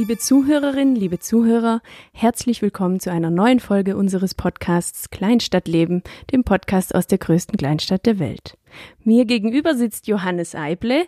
Liebe 0.00 0.16
Zuhörerinnen, 0.16 0.96
liebe 0.96 1.18
Zuhörer, 1.18 1.82
herzlich 2.12 2.62
willkommen 2.62 3.00
zu 3.00 3.12
einer 3.12 3.30
neuen 3.30 3.60
Folge 3.60 3.96
unseres 3.96 4.34
Podcasts 4.34 5.10
Kleinstadtleben, 5.10 6.02
dem 6.32 6.42
Podcast 6.42 6.94
aus 6.94 7.06
der 7.06 7.18
größten 7.18 7.58
Kleinstadt 7.58 8.06
der 8.06 8.18
Welt. 8.18 8.56
Mir 9.04 9.26
gegenüber 9.26 9.74
sitzt 9.74 10.06
Johannes 10.06 10.54
Eible, 10.54 11.04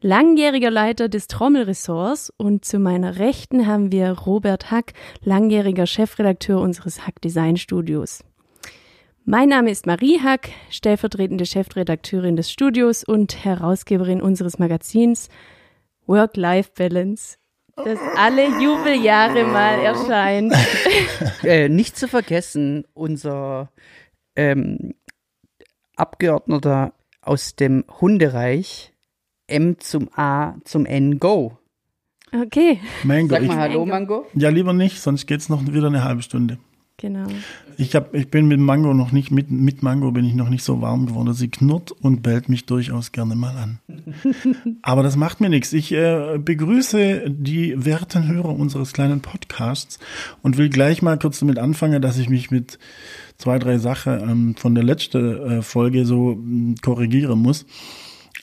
langjähriger 0.00 0.72
Leiter 0.72 1.08
des 1.08 1.28
Trommelressorts 1.28 2.32
und 2.36 2.64
zu 2.64 2.80
meiner 2.80 3.18
Rechten 3.18 3.66
haben 3.66 3.92
wir 3.92 4.10
Robert 4.10 4.70
Hack, 4.70 4.92
langjähriger 5.22 5.86
Chefredakteur 5.86 6.60
unseres 6.60 7.06
Hack 7.06 7.20
Design 7.20 7.56
Studios. 7.56 8.24
Mein 9.24 9.48
Name 9.48 9.70
ist 9.70 9.86
Marie 9.86 10.18
Hack, 10.20 10.50
stellvertretende 10.70 11.46
Chefredakteurin 11.46 12.34
des 12.34 12.50
Studios 12.50 13.04
und 13.04 13.44
Herausgeberin 13.44 14.20
unseres 14.20 14.58
Magazins 14.58 15.28
Work-Life-Balance 16.06 17.36
das 17.76 17.98
alle 18.16 18.48
Jubeljahre 18.60 19.44
mal 19.44 19.78
erscheint. 19.80 20.52
äh, 21.42 21.68
nicht 21.68 21.96
zu 21.96 22.08
vergessen, 22.08 22.84
unser 22.94 23.70
ähm, 24.36 24.94
Abgeordneter 25.96 26.92
aus 27.22 27.54
dem 27.56 27.84
Hundereich, 28.00 28.92
M 29.46 29.78
zum 29.78 30.10
A 30.16 30.56
zum 30.64 30.84
N 30.84 31.18
Go. 31.18 31.58
Okay. 32.32 32.80
Mango. 33.04 33.28
Sag 33.28 33.42
mal 33.42 33.52
ich, 33.52 33.60
Hallo, 33.60 33.86
Mango. 33.86 34.26
ja, 34.34 34.48
lieber 34.48 34.72
nicht, 34.72 35.00
sonst 35.00 35.26
geht's 35.26 35.48
noch 35.48 35.64
wieder 35.66 35.86
eine 35.86 36.02
halbe 36.02 36.22
Stunde. 36.22 36.58
Genau. 37.02 37.26
Ich, 37.78 37.96
hab, 37.96 38.14
ich 38.14 38.30
bin 38.30 38.46
mit 38.46 38.60
Mango 38.60 38.94
noch 38.94 39.10
nicht, 39.10 39.32
mit, 39.32 39.50
mit 39.50 39.82
Mango 39.82 40.12
bin 40.12 40.24
ich 40.24 40.34
noch 40.34 40.48
nicht 40.48 40.62
so 40.62 40.80
warm 40.80 41.06
geworden. 41.06 41.34
Sie 41.34 41.48
knurrt 41.48 41.90
und 41.90 42.22
bellt 42.22 42.48
mich 42.48 42.64
durchaus 42.64 43.10
gerne 43.10 43.34
mal 43.34 43.56
an. 43.56 43.80
Aber 44.82 45.02
das 45.02 45.16
macht 45.16 45.40
mir 45.40 45.48
nichts. 45.48 45.72
Ich 45.72 45.90
äh, 45.90 46.38
begrüße 46.38 47.28
die 47.28 47.84
werten 47.84 48.28
Hörer 48.28 48.50
unseres 48.50 48.92
kleinen 48.92 49.20
Podcasts 49.20 49.98
und 50.42 50.58
will 50.58 50.68
gleich 50.68 51.02
mal 51.02 51.18
kurz 51.18 51.40
damit 51.40 51.58
anfangen, 51.58 52.00
dass 52.00 52.18
ich 52.18 52.28
mich 52.28 52.52
mit 52.52 52.78
zwei, 53.36 53.58
drei 53.58 53.78
Sachen 53.78 54.20
ähm, 54.20 54.54
von 54.56 54.76
der 54.76 54.84
letzten 54.84 55.58
äh, 55.58 55.62
Folge 55.62 56.06
so 56.06 56.36
mh, 56.40 56.76
korrigieren 56.82 57.40
muss. 57.40 57.66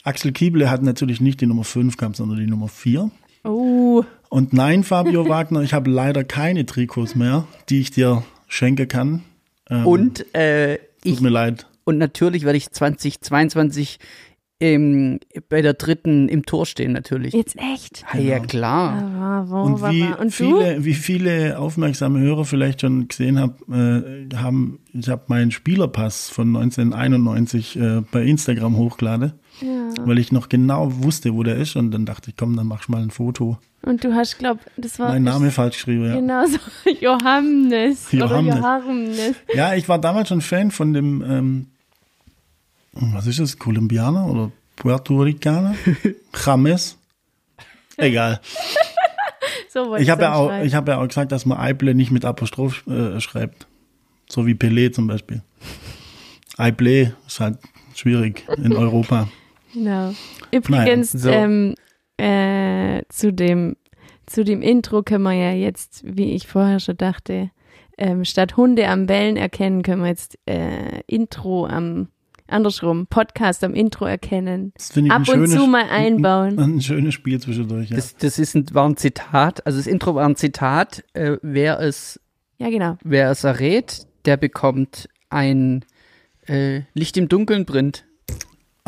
Axel 0.04 0.34
Kieble 0.34 0.70
hat 0.70 0.84
natürlich 0.84 1.22
nicht 1.22 1.40
die 1.40 1.46
Nummer 1.46 1.64
5 1.64 1.96
gehabt, 1.96 2.18
sondern 2.18 2.40
die 2.40 2.48
Nummer 2.48 2.68
4. 2.68 3.10
Oh, 3.46 4.04
Und 4.28 4.52
nein, 4.52 4.84
Fabio 4.84 5.30
Wagner, 5.30 5.62
ich 5.62 5.74
habe 5.74 5.90
leider 5.90 6.26
keine 6.26 6.66
Trikots 6.66 7.16
mehr, 7.16 7.48
die 7.70 7.80
ich 7.80 7.92
dir 7.92 8.24
schenken 8.50 8.90
kann. 8.90 9.24
Ähm, 9.70 9.86
Und 9.88 10.36
äh, 10.36 10.76
ich 11.04 11.14
Tut 11.16 11.22
mir 11.22 11.30
leid. 11.30 11.68
und 11.86 11.98
natürlich 11.98 12.44
werde 12.44 12.58
ich 12.58 12.70
2022 12.72 14.00
im, 14.62 15.22
bei 15.48 15.62
der 15.62 15.74
dritten 15.74 16.28
im 16.28 16.46
Tor 16.46 16.66
stehen 16.66 16.92
natürlich. 16.92 17.34
jetzt 17.34 17.56
echt? 17.58 18.04
Ah, 18.12 18.18
ja 18.18 18.40
klar. 18.40 18.92
Ah, 18.92 19.46
wo, 19.48 19.62
Und 19.62 19.82
wie. 19.84 20.04
Und 20.04 20.34
viele, 20.34 20.84
wie 20.84 20.96
viele 20.96 21.58
aufmerksame 21.58 22.20
Hörer 22.20 22.44
vielleicht 22.44 22.82
schon 22.82 23.08
gesehen 23.08 23.40
hab, 23.40 23.62
äh, 23.70 24.28
haben, 24.36 24.80
ich 24.92 25.08
habe 25.08 25.24
meinen 25.28 25.52
Spielerpass 25.52 26.30
von 26.30 26.50
1991 26.58 27.80
äh, 27.80 28.02
bei 28.12 28.24
Instagram 28.24 28.76
hochgeladen, 28.76 29.32
Ja. 29.62 29.90
weil 30.06 30.20
ich 30.20 30.32
noch 30.32 30.50
genau 30.50 30.90
wusste, 31.04 31.34
wo 31.34 31.44
der 31.44 31.56
ist 31.58 31.76
und 31.76 31.92
dann 31.92 32.06
dachte 32.06 32.30
ich, 32.30 32.38
komm, 32.38 32.56
dann 32.56 32.68
mach 32.68 32.82
ich 32.84 32.90
mal 32.90 33.02
ein 33.02 33.12
Foto. 33.12 33.58
Und 33.82 34.04
du 34.04 34.14
hast, 34.14 34.38
glaub, 34.40 34.60
das 34.78 35.00
war 35.00 35.10
Mein 35.10 35.24
Name 35.24 35.52
falsch 35.52 35.76
geschrieben, 35.76 36.06
ja. 36.06 36.16
genau 36.16 36.46
so 36.46 36.58
Johannes, 37.02 38.08
Johannes. 38.12 38.56
oder 38.56 38.60
Johannes. 38.60 39.36
Ja, 39.54 39.74
ich 39.76 39.88
war 39.90 40.00
damals 40.00 40.30
schon 40.30 40.42
Fan 40.42 40.72
von 40.72 40.94
dem, 40.94 41.24
ähm, 41.26 41.68
was 42.94 43.28
ist 43.28 43.40
das, 43.40 43.58
Kolumbianer 43.58 44.28
oder 44.28 44.52
Puerto 44.76 45.18
Ricaner? 45.22 45.76
James? 46.46 46.98
Egal. 47.98 48.40
So 49.72 49.96
Ich 49.98 50.10
habe 50.10 50.24
ja, 50.24 50.34
auch- 50.34 50.64
ich 50.64 50.74
hab 50.74 50.88
ja 50.88 50.98
auch 51.00 51.08
gesagt, 51.08 51.32
dass 51.32 51.46
man 51.46 51.60
Eible 51.60 51.94
nicht 51.94 52.10
mit 52.10 52.26
Apostroph 52.26 52.88
äh, 52.88 53.20
schreibt. 53.22 53.68
So 54.28 54.48
wie 54.48 54.54
Pelé 54.56 54.92
zum 54.92 55.06
Beispiel. 55.06 55.44
Eible 56.58 57.14
ist 57.28 57.40
halt 57.40 57.60
schwierig 57.94 58.46
in 58.58 58.76
Europa. 58.76 59.30
Genau. 59.74 60.14
Übrigens, 60.52 61.12
so. 61.12 61.30
ähm, 61.30 61.76
äh, 62.18 63.04
zu 63.10 63.32
dem 63.32 63.76
zu 64.26 64.44
dem 64.44 64.62
Intro 64.62 65.02
können 65.02 65.24
wir 65.24 65.34
ja 65.34 65.52
jetzt, 65.52 66.04
wie 66.06 66.34
ich 66.34 66.48
vorher 66.48 66.80
schon 66.80 66.98
dachte, 66.98 67.50
ähm, 67.98 68.24
statt 68.26 68.58
Hunde 68.58 68.88
am 68.88 69.08
Bellen 69.08 69.38
erkennen, 69.38 69.82
können 69.82 70.04
wir 70.04 70.10
jetzt 70.10 70.38
äh, 70.46 71.02
Intro 71.08 71.66
am 71.66 72.10
andersrum, 72.48 73.08
Podcast 73.08 73.64
am 73.64 73.74
Intro 73.74 74.06
erkennen. 74.06 74.72
Das 74.76 74.92
finde 74.92 75.08
ich 75.08 75.12
Ab 75.14 75.22
ein 75.22 75.22
und 75.22 75.48
schönes, 75.48 75.54
zu 75.56 75.68
mal 75.68 75.86
einbauen. 75.90 76.60
Ein, 76.60 76.76
ein 76.76 76.82
schönes 76.82 77.14
Spiel 77.14 77.40
zwischendurch, 77.40 77.90
ja. 77.90 77.96
Das, 77.96 78.16
das 78.16 78.40
ist 78.40 78.56
ein, 78.56 78.66
war 78.74 78.88
ein 78.88 78.98
Zitat, 78.98 79.66
also 79.66 79.78
das 79.78 79.88
Intro 79.88 80.16
war 80.16 80.28
ein 80.28 80.36
Zitat. 80.36 81.04
Äh, 81.14 81.38
wer 81.42 81.80
es 81.80 82.20
Ja, 82.58 82.70
genau. 82.70 82.98
wer 83.04 83.32
es 83.32 83.44
errät, 83.44 84.08
der 84.26 84.38
bekommt 84.38 85.10
ein 85.30 85.86
äh, 86.48 86.82
Licht 86.94 87.18
im 87.18 87.30
Dunkeln 87.30 87.66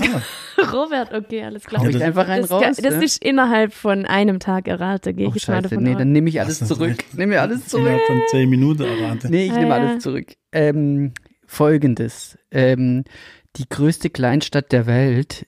brennt. 0.10 0.24
Robert, 0.74 1.14
okay, 1.14 1.44
alles 1.44 1.64
klar. 1.64 1.82
Ja, 1.84 1.90
ich 1.90 1.96
das- 1.96 2.04
einfach 2.04 2.28
rein 2.28 2.42
Das, 2.42 2.52
raus. 2.52 2.62
ga- 2.62 2.70
das 2.82 2.96
ne? 2.98 3.04
ist 3.04 3.24
innerhalb 3.24 3.74
von 3.74 4.06
einem 4.06 4.40
Tag 4.40 4.68
errate, 4.68 5.14
gehe 5.14 5.28
oh, 5.28 5.30
ich 5.30 5.36
jetzt 5.36 5.48
mal 5.48 5.62
davon 5.62 5.84
nee, 5.84 5.96
dann 5.96 6.12
nehme 6.12 6.30
ich 6.30 6.40
alles 6.42 6.60
das 6.60 6.68
zurück. 6.68 7.04
Nehme 7.14 7.34
mir 7.34 7.42
alles 7.42 7.68
zurück. 7.68 7.86
Innerhalb 7.88 8.06
von 8.08 8.22
zehn 8.28 8.50
Minuten 8.50 8.84
errate. 8.84 9.30
Nee, 9.30 9.46
ich 9.46 9.52
Ah, 9.54 9.56
nehme 9.60 9.70
ja. 9.70 9.76
alles 9.76 10.04
zurück. 10.04 10.28
Ähm, 10.52 11.14
Folgendes. 11.48 12.38
Ähm, 12.52 13.04
die 13.58 13.68
größte 13.68 14.10
Kleinstadt 14.10 14.72
der 14.72 14.86
Welt 14.86 15.46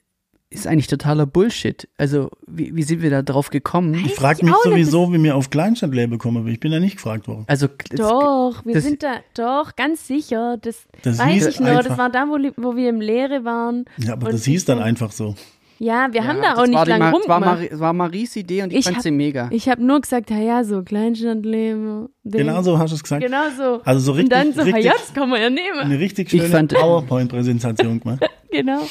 ist 0.53 0.67
eigentlich 0.67 0.87
totaler 0.87 1.25
Bullshit. 1.25 1.87
Also, 1.97 2.29
wie, 2.47 2.75
wie 2.75 2.83
sind 2.83 3.01
wir 3.01 3.09
da 3.09 3.21
drauf 3.21 3.49
gekommen? 3.49 3.93
Ich 4.05 4.15
frage 4.15 4.45
mich 4.45 4.53
sowieso, 4.63 5.11
wie 5.11 5.17
mir 5.17 5.35
auf 5.35 5.49
Kleinstadtleben 5.49 6.17
komme. 6.17 6.49
Ich 6.51 6.59
bin 6.59 6.71
ja 6.71 6.79
nicht 6.79 6.95
gefragt 6.97 7.27
worden. 7.27 7.43
Also, 7.47 7.67
Doch, 7.95 8.63
wir 8.65 8.75
das- 8.75 8.83
sind 8.83 9.03
da, 9.03 9.15
doch, 9.35 9.75
ganz 9.75 10.07
sicher. 10.07 10.57
Das, 10.61 10.85
Das 11.01 11.17
weiß 11.19 11.47
ich 11.47 11.59
nur, 11.59 11.81
das 11.83 11.97
war 11.97 12.09
da, 12.09 12.25
wo, 12.27 12.37
wo 12.57 12.75
wir 12.75 12.89
im 12.89 13.01
Lehre 13.01 13.43
waren. 13.45 13.85
Ja, 13.97 14.13
aber 14.13 14.31
das 14.31 14.45
hieß 14.45 14.65
dann 14.65 14.79
einfach 14.79 15.11
so. 15.11 15.35
Ja, 15.79 16.07
wir 16.11 16.25
haben 16.25 16.37
ja, 16.37 16.53
da 16.53 16.61
auch 16.61 16.67
nicht 16.67 16.87
lange 16.87 17.11
Ma- 17.27 17.57
das 17.69 17.79
war, 17.79 17.91
Maries 17.91 18.35
Idee 18.37 18.61
und 18.61 18.71
ich, 18.71 18.79
Ich 18.79 18.85
fand 18.85 18.97
hab- 18.97 19.03
sie 19.03 19.11
mega. 19.11 19.49
Ich 19.51 19.67
habe 19.67 19.83
nur 19.83 19.99
gesagt, 19.99 20.29
ja, 20.29 20.37
ja, 20.37 20.63
so 20.63 20.81
Kleinstadtleben. 20.83 22.07
Genau 22.23 22.61
so 22.61 22.77
hast 22.77 22.91
du 22.91 22.95
es 22.95 23.03
gesagt. 23.03 23.21
Genau 23.25 23.49
so. 23.57 23.81
Also 23.83 23.99
so 23.99 24.11
richtig, 24.13 24.25
Und 24.25 24.29
dann 24.31 24.53
so, 24.53 24.61
richtig, 24.61 24.85
ja, 24.85 24.93
das 24.93 25.13
kann 25.13 25.29
man 25.29 25.41
ja 25.41 25.49
nehmen. 25.49 25.79
eine 25.79 25.99
richtig 25.99 26.31
Ich 26.33 26.39
schöne 26.41 26.53
fand- 26.53 26.73
PowerPoint-Präsentation 26.73 27.99
gemacht. 27.99 28.23
Genau. 28.51 28.81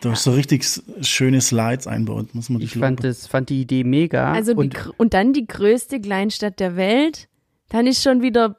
Du 0.00 0.10
hast 0.10 0.24
so 0.24 0.32
richtig 0.32 0.64
schöne 1.02 1.40
Slides 1.40 1.86
einbaut, 1.86 2.34
muss 2.34 2.48
man 2.48 2.60
dich 2.60 2.74
Ich 2.74 2.80
fand, 2.80 3.04
das, 3.04 3.26
fand 3.26 3.50
die 3.50 3.60
Idee 3.60 3.84
mega. 3.84 4.32
Also 4.32 4.52
die, 4.52 4.58
und 4.58 4.74
gr- 4.74 4.94
und 4.96 5.12
dann 5.14 5.32
die 5.32 5.46
größte 5.46 6.00
Kleinstadt 6.00 6.60
der 6.60 6.76
Welt. 6.76 7.28
Dann 7.68 7.86
ist 7.86 8.02
schon 8.02 8.22
wieder, 8.22 8.58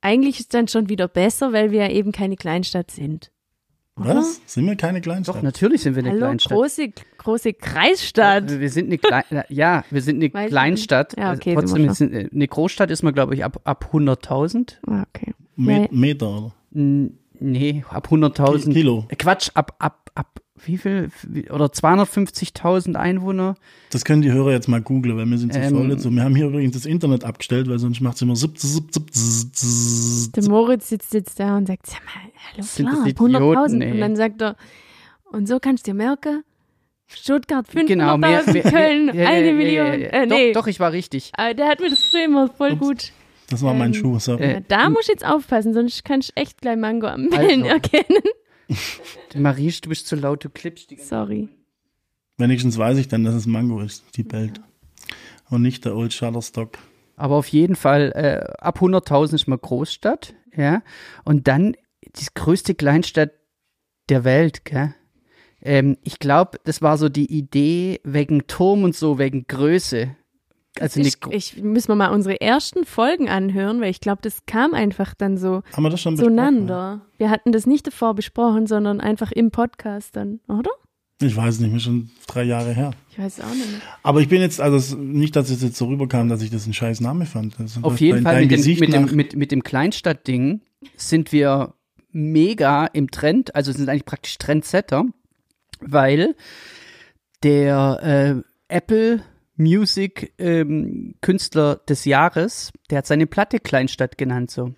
eigentlich 0.00 0.40
ist 0.40 0.54
dann 0.54 0.68
schon 0.68 0.88
wieder 0.88 1.08
besser, 1.08 1.52
weil 1.52 1.72
wir 1.72 1.80
ja 1.86 1.90
eben 1.90 2.12
keine 2.12 2.36
Kleinstadt 2.36 2.90
sind. 2.90 3.30
Was? 3.96 4.40
Sind 4.46 4.66
wir 4.66 4.76
keine 4.76 5.00
Kleinstadt? 5.00 5.36
doch, 5.36 5.42
natürlich 5.42 5.82
sind 5.82 5.94
wir 5.96 6.00
eine 6.02 6.10
Hallo, 6.10 6.20
Kleinstadt. 6.20 6.52
große, 6.52 6.88
große 7.18 7.52
Kreisstadt. 7.54 8.60
Wir 8.60 8.70
sind 8.70 8.86
eine 8.86 8.98
Klein, 8.98 9.24
ja, 9.48 9.84
wir 9.90 10.02
sind 10.02 10.16
eine 10.22 10.32
Weiß 10.32 10.50
Kleinstadt. 10.50 11.16
Ja, 11.18 11.32
okay, 11.32 11.56
Also 11.56 11.74
sind 11.74 11.82
wir 11.82 11.86
Trotzdem 11.88 12.10
sind, 12.12 12.32
eine 12.34 12.48
Großstadt 12.48 12.90
ist 12.90 13.02
man, 13.02 13.14
glaube 13.14 13.34
ich, 13.34 13.42
ab, 13.44 13.60
ab 13.64 13.90
100.000. 13.92 14.74
Ah, 14.86 15.04
okay. 15.14 15.32
Me 15.56 15.82
Ja. 15.82 15.88
Meter, 15.90 16.28
oder? 16.28 16.52
Nee, 16.70 17.84
ab 17.88 18.08
100.000. 18.10 18.72
Kilo. 18.72 19.06
Äh, 19.08 19.16
Quatsch, 19.16 19.50
ab, 19.54 19.74
ab, 19.78 20.10
ab, 20.14 20.40
wie 20.64 20.78
viel? 20.78 21.10
Oder 21.50 21.66
250.000 21.66 22.94
Einwohner. 22.94 23.56
Das 23.90 24.04
können 24.04 24.22
die 24.22 24.32
Hörer 24.32 24.52
jetzt 24.52 24.68
mal 24.68 24.80
googeln, 24.80 25.16
weil 25.16 25.26
wir 25.26 25.38
sind 25.38 25.52
zu 25.52 25.58
Ähm. 25.58 25.74
voll 25.74 25.88
dazu. 25.88 26.10
Wir 26.10 26.22
haben 26.24 26.34
hier 26.34 26.46
übrigens 26.46 26.72
das 26.74 26.86
Internet 26.86 27.24
abgestellt, 27.24 27.68
weil 27.68 27.78
sonst 27.78 28.00
macht 28.00 28.16
es 28.16 28.22
immer 28.22 28.34
zip, 28.34 28.58
zip, 28.58 28.92
zip, 28.92 29.14
zip, 29.14 29.54
zip. 29.54 30.32
Der 30.32 30.48
Moritz 30.50 30.88
sitzt 30.88 31.14
jetzt 31.14 31.38
da 31.38 31.56
und 31.56 31.66
sagt, 31.66 31.86
sag 31.86 32.00
mal, 32.04 32.30
hallo, 32.52 32.62
Sind 32.66 32.86
klar, 32.88 32.98
das 33.02 33.10
Idioten, 33.10 33.82
100.000. 33.82 33.84
ey. 33.84 33.92
Und 33.92 34.00
dann 34.00 34.16
sagt 34.16 34.42
er, 34.42 34.56
und 35.32 35.46
so 35.48 35.58
kannst 35.60 35.86
du 35.86 35.90
dir 35.90 35.94
merken, 35.96 36.42
Stuttgart 37.08 37.66
500.000, 37.68 37.86
Genau, 37.86 38.16
mehr, 38.18 38.42
mehr, 38.52 38.62
Köln 38.62 39.10
ja, 39.14 39.28
eine 39.28 39.46
ja, 39.48 39.52
Million. 39.52 39.86
Ja. 39.86 40.08
Äh, 40.08 40.26
nee, 40.26 40.52
Doch, 40.52 40.62
doch, 40.62 40.66
ich 40.66 40.80
war 40.80 40.92
richtig. 40.92 41.30
Aber 41.36 41.54
der 41.54 41.68
hat 41.68 41.80
mir 41.80 41.90
das 41.90 42.12
immer 42.14 42.48
voll 42.48 42.72
Ups. 42.72 42.80
gut. 42.80 43.12
Das 43.48 43.62
war 43.62 43.74
mein 43.74 43.88
Ähm, 43.88 43.94
Schuh, 43.94 44.18
sorry. 44.18 44.42
äh, 44.42 44.62
da 44.66 44.90
musst 44.90 45.06
du 45.08 45.12
jetzt 45.12 45.24
aufpassen, 45.24 45.72
sonst 45.72 46.04
kannst 46.04 46.30
du 46.30 46.32
echt 46.40 46.60
gleich 46.60 46.76
Mango 46.76 47.06
am 47.06 47.28
Bellen 47.28 47.62
Also. 47.62 47.74
erkennen. 47.74 48.22
Marie, 49.34 49.72
du 49.80 49.88
bist 49.88 50.06
zu 50.06 50.16
laut, 50.16 50.44
du 50.44 50.50
klippst 50.50 50.90
die 50.90 50.96
ganze 50.96 51.08
Sorry. 51.08 51.48
Wenigstens 52.38 52.76
weiß 52.76 52.98
ich 52.98 53.08
dann, 53.08 53.24
dass 53.24 53.34
es 53.34 53.46
Mango 53.46 53.80
ist, 53.80 54.04
die 54.16 54.22
bellt. 54.22 54.60
Und 55.48 55.62
nicht 55.62 55.84
der 55.84 55.96
Old 55.96 56.12
Shutterstock. 56.12 56.78
Aber 57.16 57.36
auf 57.36 57.48
jeden 57.48 57.76
Fall, 57.76 58.12
äh, 58.14 58.52
ab 58.58 58.80
100.000 58.80 59.34
ist 59.34 59.48
man 59.48 59.58
Großstadt, 59.58 60.34
ja. 60.54 60.82
Und 61.24 61.48
dann 61.48 61.76
die 62.04 62.26
größte 62.34 62.74
Kleinstadt 62.74 63.30
der 64.08 64.24
Welt, 64.24 64.64
gell? 64.64 64.94
Ähm, 65.62 65.96
ich 66.02 66.18
glaube, 66.18 66.58
das 66.64 66.82
war 66.82 66.98
so 66.98 67.08
die 67.08 67.32
Idee 67.32 68.00
wegen 68.04 68.46
Turm 68.46 68.84
und 68.84 68.94
so, 68.94 69.18
wegen 69.18 69.46
Größe. 69.46 70.14
Also 70.80 71.00
ich, 71.00 71.16
ich 71.30 71.62
müssen 71.62 71.88
wir 71.88 71.94
mal 71.94 72.08
unsere 72.08 72.40
ersten 72.40 72.84
Folgen 72.84 73.28
anhören, 73.28 73.80
weil 73.80 73.90
ich 73.90 74.00
glaube, 74.00 74.20
das 74.22 74.46
kam 74.46 74.74
einfach 74.74 75.14
dann 75.14 75.36
so 75.38 75.62
Haben 75.72 75.82
wir 75.82 75.90
das 75.90 76.00
schon 76.00 76.14
besprochen? 76.14 76.36
zueinander. 76.36 77.00
Wir 77.18 77.30
hatten 77.30 77.52
das 77.52 77.66
nicht 77.66 77.86
davor 77.86 78.14
besprochen, 78.14 78.66
sondern 78.66 79.00
einfach 79.00 79.32
im 79.32 79.50
Podcast 79.50 80.16
dann, 80.16 80.40
oder? 80.48 80.70
Ich 81.22 81.34
weiß 81.34 81.60
nicht, 81.60 81.72
mir 81.72 81.80
schon 81.80 82.10
drei 82.26 82.42
Jahre 82.42 82.74
her. 82.74 82.90
Ich 83.10 83.18
weiß 83.18 83.40
auch 83.40 83.54
nicht. 83.54 83.70
mehr. 83.70 83.80
Aber 84.02 84.20
ich 84.20 84.28
bin 84.28 84.42
jetzt, 84.42 84.60
also 84.60 84.96
nicht, 84.96 85.34
dass 85.34 85.48
es 85.48 85.62
jetzt 85.62 85.76
so 85.76 85.86
rüberkam, 85.86 86.28
dass 86.28 86.42
ich 86.42 86.50
das 86.50 86.66
ein 86.66 86.74
scheiß 86.74 87.00
Name 87.00 87.24
fand. 87.24 87.58
Also, 87.58 87.80
auf 87.82 88.00
jeden 88.00 88.22
Fall 88.22 88.42
mit 88.42 88.50
dem, 88.50 88.56
Gesicht 88.56 88.80
mit, 88.80 88.92
dem, 88.92 89.06
mit, 89.16 89.34
mit 89.34 89.50
dem 89.50 89.62
Kleinstadt-Ding 89.62 90.60
sind 90.96 91.32
wir 91.32 91.72
mega 92.12 92.84
im 92.86 93.10
Trend, 93.10 93.54
also 93.54 93.72
sind 93.72 93.88
eigentlich 93.88 94.04
praktisch 94.04 94.36
Trendsetter, 94.36 95.06
weil 95.80 96.34
der 97.42 98.42
äh, 98.68 98.74
Apple 98.74 99.22
Music 99.56 100.32
ähm, 100.38 101.14
Künstler 101.20 101.76
des 101.88 102.04
Jahres, 102.04 102.72
der 102.90 102.98
hat 102.98 103.06
seine 103.06 103.26
Platte 103.26 103.58
Kleinstadt 103.60 104.18
genannt 104.18 104.50
so. 104.50 104.72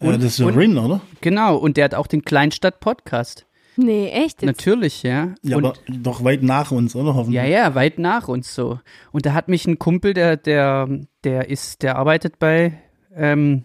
ja, 0.00 0.12
das 0.16 0.24
ist 0.24 0.38
ja 0.38 0.46
und- 0.46 0.56
Rin, 0.56 0.76
oder? 0.78 1.00
Genau, 1.20 1.56
und 1.56 1.76
der 1.76 1.84
hat 1.86 1.94
auch 1.94 2.06
den 2.06 2.22
Kleinstadt-Podcast. 2.24 3.46
Nee, 3.76 4.08
echt? 4.10 4.42
Jetzt? 4.42 4.44
Natürlich, 4.46 5.02
ja. 5.04 5.34
Ja, 5.42 5.56
und, 5.56 5.64
aber 5.64 5.74
doch 5.86 6.24
weit 6.24 6.42
nach 6.42 6.72
uns, 6.72 6.96
oder? 6.96 7.14
Hoffentlich. 7.14 7.36
Ja, 7.36 7.44
ja, 7.44 7.74
weit 7.76 7.98
nach 8.00 8.26
uns 8.26 8.52
so. 8.54 8.80
Und 9.12 9.24
da 9.24 9.34
hat 9.34 9.48
mich 9.48 9.66
ein 9.66 9.78
Kumpel, 9.78 10.14
der, 10.14 10.36
der, 10.36 10.88
der 11.22 11.48
ist, 11.48 11.82
der 11.82 11.96
arbeitet 11.96 12.40
bei, 12.40 12.76
ähm, 13.14 13.64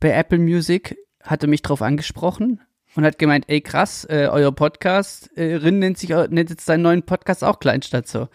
bei 0.00 0.10
Apple 0.12 0.38
Music, 0.38 0.96
hatte 1.22 1.46
mich 1.46 1.60
drauf 1.60 1.82
angesprochen 1.82 2.60
und 2.96 3.04
hat 3.04 3.18
gemeint, 3.18 3.44
ey 3.48 3.60
krass, 3.60 4.06
äh, 4.08 4.28
euer 4.32 4.50
Podcast, 4.52 5.30
äh, 5.36 5.56
Rin 5.56 5.78
nennt 5.78 5.98
sich, 5.98 6.14
au- 6.14 6.26
nennt 6.26 6.48
jetzt 6.48 6.64
seinen 6.64 6.82
neuen 6.82 7.02
Podcast 7.02 7.44
auch 7.44 7.58
Kleinstadt 7.60 8.08
so. 8.08 8.28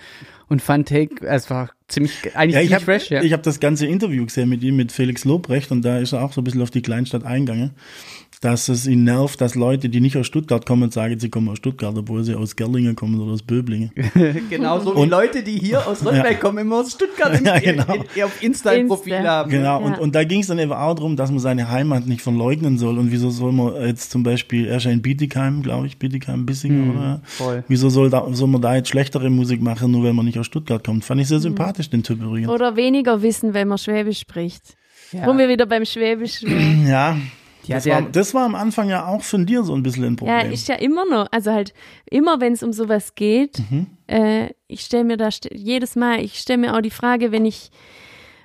Und 0.50 0.62
fand, 0.62 0.90
hey, 0.90 1.10
es 1.22 1.50
war 1.50 1.70
ziemlich, 1.88 2.36
eigentlich 2.36 2.56
Ja, 2.56 2.62
ich 2.62 2.68
ziemlich 2.68 2.74
habe 2.74 2.86
fresh, 2.86 3.10
ja. 3.10 3.22
ich 3.22 3.34
hab 3.34 3.44
das 3.44 3.60
ganze 3.60 3.86
Interview 3.86 4.26
gesehen 4.26 4.50
mit 4.50 4.64
ihm, 4.64 4.76
mit 4.76 4.92
Felix 4.92 5.24
Lobrecht, 5.24 5.72
und 5.72 5.84
da 5.84 6.00
ist 6.00 6.12
er 6.12 6.24
auch 6.24 6.34
so 6.34 6.42
ein 6.42 6.44
bisschen 6.44 6.62
auf 6.62 6.72
die 6.72 6.82
Kleinstadt 6.82 7.24
eingegangen, 7.24 7.72
dass 8.42 8.70
es 8.70 8.88
ihn 8.88 9.04
nervt, 9.04 9.42
dass 9.42 9.56
Leute, 9.56 9.90
die 9.90 10.00
nicht 10.00 10.16
aus 10.16 10.26
Stuttgart 10.26 10.66
kommen, 10.66 10.92
sagen, 10.92 11.20
sie 11.20 11.30
kommen 11.30 11.50
aus 11.50 11.58
Stuttgart, 11.58 11.94
obwohl 11.98 12.24
sie 12.24 12.36
aus 12.36 12.56
Gerlingen 12.56 12.96
kommen 12.96 13.20
oder 13.20 13.34
aus 13.34 13.42
Böblingen. 13.44 13.92
Genauso 14.50 14.96
wie 14.96 15.00
Und- 15.02 15.10
Leute, 15.10 15.44
die 15.44 15.58
hier 15.60 15.86
aus 15.86 16.06
Röttberg 16.06 16.40
kommen, 16.40 16.60
immer 16.60 16.78
aus 16.78 16.94
Stuttgart 16.94 17.38
im, 17.38 17.46
Ja, 17.50 17.60
genau. 17.60 17.94
in, 17.94 18.04
in, 18.16 18.24
auf 18.24 18.42
Insta 18.42 18.70
ein 18.70 18.82
Insta. 18.82 18.96
Profil 18.96 19.20
haben. 19.28 19.52
Genau, 19.52 19.82
Ja. 19.82 19.86
und, 19.86 20.00
und 20.00 20.16
da 20.16 20.24
ging 20.24 20.40
es 20.40 20.48
dann 20.48 20.58
eben 20.60 20.72
auch 20.72 20.94
darum, 20.96 21.18
dass 21.18 21.32
man 21.32 21.40
seine 21.40 21.70
Heimat 21.70 22.08
nicht 22.08 22.22
verleugnen 22.22 22.78
soll. 22.78 22.98
Und 22.98 23.12
wieso 23.12 23.30
soll 23.30 23.52
man 23.52 23.76
jetzt 23.86 24.10
zum 24.12 24.24
Beispiel, 24.24 24.68
er 24.68 24.78
ist 24.78 24.86
ja 24.86 24.92
in 24.92 25.02
Bietigheim, 25.02 25.62
glaube 25.62 25.88
ich, 25.88 25.98
Bietigheim, 26.00 26.46
Bissingen, 26.46 26.96
oder? 26.96 27.14
Hm, 27.16 27.20
voll. 27.26 27.64
Wieso 27.68 27.90
soll, 27.90 28.10
da, 28.10 28.26
soll 28.32 28.48
man 28.48 28.62
da 28.62 28.74
jetzt 28.76 28.88
schlechtere 28.88 29.30
Musik 29.30 29.62
machen, 29.62 29.92
nur 29.92 30.04
weil 30.06 30.14
man 30.14 30.26
nicht 30.26 30.40
aus 30.40 30.46
Stuttgart 30.46 30.82
kommt? 30.86 31.04
Fand 31.04 31.20
ich 31.20 31.28
sehr 31.28 31.40
sympathisch, 31.42 31.90
den 31.90 32.04
Typ 32.04 32.22
übrigens. 32.24 32.48
Oder 32.50 32.78
weniger 32.78 33.22
wissen, 33.22 33.54
wenn 33.54 33.68
man 33.68 33.78
Schwäbisch 33.78 34.20
spricht. 34.20 34.78
Ja. 35.12 35.26
Wo 35.28 35.38
wir 35.38 35.50
wieder 35.50 35.66
beim 35.66 35.84
Schwäbisch 35.86 36.44
wären. 36.44 36.86
Ja, 36.88 37.18
Ja, 37.70 37.76
das, 37.78 37.84
der- 37.86 37.94
war, 37.96 38.02
das 38.12 38.34
war 38.34 38.46
am 38.46 38.56
Anfang 38.56 38.90
ja 38.90 39.06
auch 39.06 39.22
von 39.22 39.46
dir 39.46 39.64
so 39.64 39.74
ein 39.74 39.84
bisschen 39.84 40.04
ein 40.06 40.12
Ja, 40.22 40.38
Problem. 40.38 40.52
ist 40.52 40.68
ja 40.68 40.76
immer 40.76 41.06
noch, 41.06 41.28
also 41.32 41.52
halt 41.52 41.74
immer, 42.10 42.40
wenn 42.42 42.54
es 42.54 42.64
um 42.64 42.74
sowas 42.74 43.16
geht, 43.16 43.60
Mhm. 43.70 43.88
äh, 44.08 44.50
ich 44.68 44.82
stelle 44.82 45.04
mir 45.06 45.18
da 45.18 45.30
jedes 45.52 45.96
Mal, 45.96 46.20
ich 46.24 46.40
stelle 46.40 46.58
mir 46.60 46.76
auch 46.76 46.82
die 46.82 46.90
Frage, 46.92 47.32
wenn 47.32 47.46
ich 47.46 47.72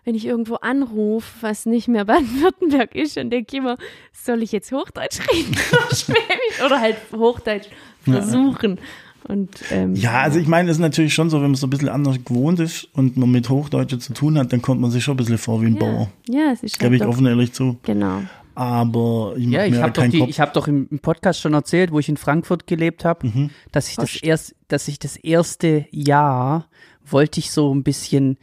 wenn 0.07 0.15
ich 0.15 0.27
irgendwo 0.27 0.57
anrufe, 0.57 1.27
was 1.41 1.65
nicht 1.65 1.89
mehr 1.89 2.05
Baden-Württemberg 2.05 2.95
ist, 2.95 3.17
dann 3.17 3.31
denke 3.31 3.47
ich 3.57 3.59
immer, 3.63 3.79
soll 4.13 4.43
ich 4.43 4.53
jetzt 4.53 4.71
Hochdeutsch 4.71 5.21
reden 5.33 5.57
oder 5.73 5.97
Schwäbisch 5.97 6.63
oder 6.63 6.79
halt 6.79 6.97
Hochdeutsch 7.17 7.69
versuchen. 8.03 8.79
Und 9.27 9.49
ähm, 9.71 9.95
Ja, 9.95 10.21
also 10.21 10.39
ich 10.39 10.47
meine, 10.47 10.69
es 10.71 10.77
ist 10.77 10.81
natürlich 10.83 11.15
schon 11.15 11.31
so, 11.31 11.39
wenn 11.39 11.45
man 11.53 11.55
so 11.55 11.67
ein 11.67 11.71
bisschen 11.71 11.89
anders 11.89 12.17
gewohnt 12.23 12.61
ist 12.61 12.87
und 12.93 13.17
man 13.17 13.31
mit 13.31 13.49
Hochdeutsche 13.49 13.99
zu 13.99 14.13
tun 14.13 14.37
hat, 14.39 14.53
dann 14.53 14.61
kommt 14.61 14.83
man 14.83 14.91
sich 14.91 15.03
schon 15.03 15.15
ein 15.15 15.17
bisschen 15.17 15.39
vor 15.39 15.63
wie 15.63 15.67
ein 15.69 15.79
Bauer. 15.79 16.11
ja, 16.29 16.51
es 16.53 16.63
ist 16.63 16.79
Gebe 16.79 16.91
halt 16.91 17.01
ich 17.01 17.07
offen 17.09 17.25
ehrlich 17.25 17.55
zu. 17.55 17.79
genau. 17.85 18.21
Aber 18.55 19.35
ich 19.37 19.47
Ja, 19.49 19.65
ich 19.65 19.75
habe 19.81 19.93
doch, 19.93 20.07
die, 20.09 20.23
ich 20.29 20.41
hab 20.41 20.53
doch 20.55 20.69
im, 20.69 20.89
Podcast 21.01 21.41
schon 21.41 21.55
erzählt, 21.55 21.91
wo 21.93 21.99
ich 21.99 22.09
in 22.09 22.17
Frankfurt 22.17 22.67
gelebt 22.67 23.05
habe, 23.05 23.27
Mhm. 23.27 23.51
dass 23.73 23.89
ich 23.89 23.97
das 23.97 24.17
erst, 24.17 24.55
dass 24.69 24.89
ich 24.89 24.99
das 24.99 25.17
erste 25.17 25.87
Jahr 25.91 26.69
wollte 27.05 27.41
ich 27.41 27.51
so 27.51 27.75
ein 27.75 27.83
bisschen 27.83 28.39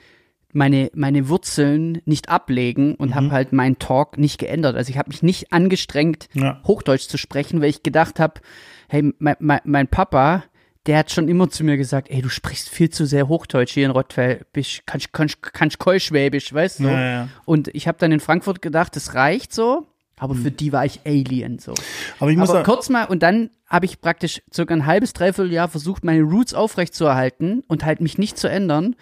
meine 0.53 0.91
meine 0.93 1.29
Wurzeln 1.29 2.01
nicht 2.05 2.27
ablegen 2.27 2.95
und 2.95 3.11
Mhm. 3.11 3.15
habe 3.15 3.31
halt 3.31 3.53
meinen 3.53 3.79
Talk 3.79 4.17
nicht 4.17 4.37
geändert. 4.37 4.75
Also 4.75 4.89
ich 4.89 4.97
habe 4.97 5.07
mich 5.09 5.23
nicht 5.23 5.53
angestrengt, 5.53 6.27
Ja. 6.33 6.59
Hochdeutsch 6.67 7.07
zu 7.07 7.17
sprechen, 7.17 7.61
weil 7.61 7.69
ich 7.69 7.83
gedacht 7.83 8.19
habe, 8.19 8.41
hey, 8.89 9.13
mein, 9.19 9.37
mein, 9.39 9.61
mein 9.63 9.87
Papa, 9.87 10.43
der 10.87 10.97
hat 10.97 11.11
schon 11.11 11.29
immer 11.29 11.49
zu 11.49 11.63
mir 11.63 11.77
gesagt, 11.77 12.09
ey, 12.09 12.21
du 12.21 12.27
sprichst 12.27 12.67
viel 12.67 12.89
zu 12.89 13.05
sehr 13.05 13.27
Hochdeutsch 13.29 13.73
hier 13.73 13.85
in 13.85 13.91
Rottweil, 13.91 14.45
bist 14.51 14.85
kannst 14.85 15.13
kannst 15.13 15.41
kannst 15.41 15.79
Keuschwäbisch, 15.79 16.51
weißt 16.53 16.79
du? 16.81 16.87
Ja, 16.87 17.01
ja. 17.11 17.27
Und 17.45 17.69
ich 17.73 17.87
habe 17.87 17.97
dann 17.99 18.11
in 18.11 18.19
Frankfurt 18.19 18.61
gedacht, 18.61 18.95
das 18.95 19.13
reicht 19.13 19.53
so, 19.53 19.87
aber 20.21 20.35
für 20.35 20.51
die 20.51 20.71
war 20.71 20.85
ich 20.85 20.99
Alien 21.03 21.57
so. 21.57 21.73
Aber 22.19 22.29
ich 22.29 22.37
muss 22.37 22.51
Aber 22.51 22.61
kurz 22.61 22.89
mal, 22.89 23.05
und 23.05 23.23
dann 23.23 23.49
habe 23.65 23.87
ich 23.87 24.01
praktisch 24.01 24.43
circa 24.53 24.71
ein 24.71 24.85
halbes, 24.85 25.13
dreiviertel 25.13 25.51
Jahr 25.51 25.67
versucht, 25.67 26.03
meine 26.03 26.21
Roots 26.21 26.53
aufrechtzuerhalten 26.53 27.63
und 27.67 27.83
halt 27.83 28.01
mich 28.01 28.19
nicht 28.19 28.37
zu 28.37 28.47
ändern. 28.47 28.95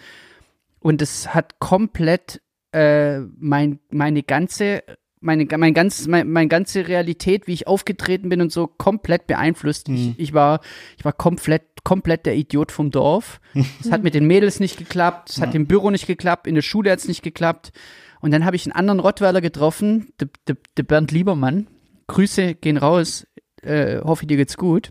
Und 0.78 1.02
es 1.02 1.34
hat 1.34 1.58
komplett 1.58 2.40
äh, 2.72 3.18
mein, 3.36 3.80
meine 3.90 4.22
ganze, 4.22 4.82
meine, 5.20 5.46
mein 5.58 5.74
ganz, 5.74 6.06
mein, 6.06 6.26
meine 6.30 6.48
ganze 6.48 6.88
Realität, 6.88 7.46
wie 7.46 7.52
ich 7.52 7.66
aufgetreten 7.66 8.30
bin 8.30 8.40
und 8.40 8.50
so, 8.50 8.66
komplett 8.66 9.26
beeinflusst. 9.26 9.90
Ich, 9.90 10.18
ich 10.18 10.32
war, 10.32 10.60
ich 10.96 11.04
war 11.04 11.12
komplett, 11.12 11.84
komplett 11.84 12.24
der 12.24 12.34
Idiot 12.34 12.72
vom 12.72 12.90
Dorf. 12.90 13.42
Es 13.84 13.92
hat 13.92 14.02
mit 14.02 14.14
den 14.14 14.26
Mädels 14.26 14.58
nicht 14.58 14.78
geklappt, 14.78 15.28
es 15.28 15.42
hat 15.42 15.54
im 15.54 15.66
Büro 15.66 15.90
nicht 15.90 16.06
geklappt, 16.06 16.46
in 16.46 16.54
der 16.54 16.62
Schule 16.62 16.90
hat 16.90 17.00
es 17.00 17.08
nicht 17.08 17.22
geklappt. 17.22 17.72
Und 18.20 18.30
dann 18.32 18.44
habe 18.44 18.56
ich 18.56 18.66
einen 18.66 18.72
anderen 18.72 19.00
Rottweiler 19.00 19.40
getroffen, 19.40 20.12
der 20.20 20.28
de, 20.46 20.56
de 20.76 20.84
Bernd 20.84 21.10
Liebermann. 21.10 21.66
Grüße 22.06 22.54
gehen 22.54 22.76
raus, 22.76 23.26
äh, 23.62 24.00
hoffe 24.00 24.26
dir 24.26 24.36
geht's 24.36 24.56
gut. 24.56 24.90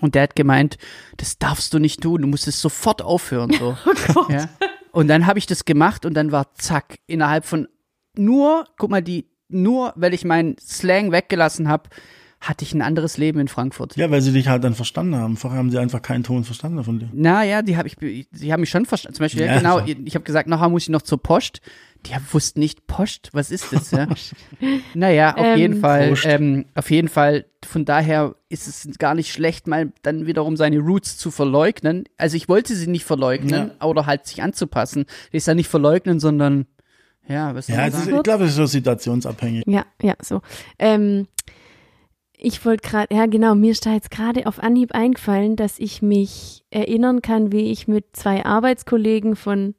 Und 0.00 0.14
der 0.14 0.22
hat 0.22 0.36
gemeint, 0.36 0.78
das 1.16 1.38
darfst 1.38 1.74
du 1.74 1.78
nicht 1.78 2.02
tun, 2.02 2.22
du 2.22 2.28
musst 2.28 2.48
es 2.48 2.60
sofort 2.60 3.02
aufhören. 3.02 3.52
So. 3.52 3.76
ja. 4.28 4.48
Und 4.92 5.08
dann 5.08 5.26
habe 5.26 5.38
ich 5.38 5.46
das 5.46 5.64
gemacht 5.64 6.04
und 6.04 6.14
dann 6.14 6.32
war 6.32 6.54
zack, 6.54 6.98
innerhalb 7.06 7.44
von 7.44 7.68
nur, 8.16 8.64
guck 8.76 8.90
mal, 8.90 9.02
die, 9.02 9.30
nur 9.48 9.92
weil 9.96 10.14
ich 10.14 10.24
meinen 10.24 10.56
Slang 10.58 11.12
weggelassen 11.12 11.68
habe, 11.68 11.90
hatte 12.40 12.64
ich 12.64 12.72
ein 12.72 12.80
anderes 12.80 13.18
Leben 13.18 13.38
in 13.38 13.48
Frankfurt. 13.48 13.96
ja, 13.96 14.10
weil 14.10 14.22
sie 14.22 14.32
dich 14.32 14.48
halt 14.48 14.64
dann 14.64 14.74
verstanden 14.74 15.14
haben. 15.14 15.36
Vorher 15.36 15.58
haben 15.58 15.70
sie 15.70 15.78
einfach 15.78 16.00
keinen 16.00 16.24
Ton 16.24 16.44
verstanden 16.44 16.82
von 16.82 16.98
dir. 16.98 17.10
Naja, 17.12 17.60
die 17.60 17.76
habe 17.76 17.86
ich, 17.86 17.96
die 17.98 18.52
haben 18.52 18.60
mich 18.60 18.70
schon 18.70 18.86
verstanden. 18.86 19.16
Zum 19.16 19.24
Beispiel, 19.24 19.42
ja, 19.42 19.46
Ja, 19.48 19.58
genau, 19.58 19.80
so. 19.80 19.84
ich 20.04 20.14
habe 20.14 20.24
gesagt, 20.24 20.48
nachher 20.48 20.70
muss 20.70 20.84
ich 20.84 20.88
noch 20.88 21.02
zur 21.02 21.22
Post. 21.22 21.60
Die 22.06 22.12
wussten 22.32 22.60
nicht, 22.60 22.86
Post, 22.86 23.28
was 23.34 23.50
ist 23.50 23.74
das? 23.74 23.90
Ja? 23.90 24.06
naja, 24.94 25.34
auf 25.36 25.44
Ähm, 25.44 25.58
jeden 25.58 25.80
Fall, 25.80 26.14
ähm, 26.24 26.64
auf 26.74 26.90
jeden 26.90 27.08
Fall, 27.08 27.44
von 27.62 27.84
daher 27.84 28.34
ist 28.48 28.66
es 28.66 28.98
gar 28.98 29.14
nicht 29.14 29.30
schlecht, 29.32 29.66
mal 29.66 29.92
dann 30.02 30.26
wiederum 30.26 30.56
seine 30.56 30.78
Roots 30.78 31.18
zu 31.18 31.30
verleugnen. 31.30 32.04
Also 32.16 32.38
ich 32.38 32.48
wollte 32.48 32.74
sie 32.74 32.86
nicht 32.86 33.04
verleugnen, 33.04 33.72
oder 33.82 34.06
halt 34.06 34.26
sich 34.26 34.42
anzupassen. 34.42 35.04
Ich 35.30 35.44
sage 35.44 35.56
nicht 35.56 35.68
verleugnen, 35.68 36.20
sondern, 36.20 36.64
ja, 37.28 37.54
was 37.54 37.66
soll 37.66 37.76
Ja, 37.76 37.86
ist, 37.86 38.08
ich 38.08 38.22
glaube, 38.22 38.44
es 38.44 38.50
ist 38.52 38.56
so 38.56 38.64
situationsabhängig. 38.66 39.64
Ja, 39.66 39.84
ja, 40.00 40.14
so. 40.22 40.40
Ähm, 40.78 41.26
ich 42.42 42.64
wollte 42.64 42.88
gerade, 42.88 43.14
ja 43.14 43.26
genau, 43.26 43.54
mir 43.54 43.72
ist 43.72 43.84
da 43.84 43.92
jetzt 43.92 44.10
gerade 44.10 44.46
auf 44.46 44.62
Anhieb 44.62 44.94
eingefallen, 44.94 45.56
dass 45.56 45.78
ich 45.78 46.00
mich 46.00 46.64
erinnern 46.70 47.20
kann, 47.20 47.52
wie 47.52 47.70
ich 47.70 47.86
mit 47.86 48.16
zwei 48.16 48.44
Arbeitskollegen 48.44 49.36
von, 49.36 49.74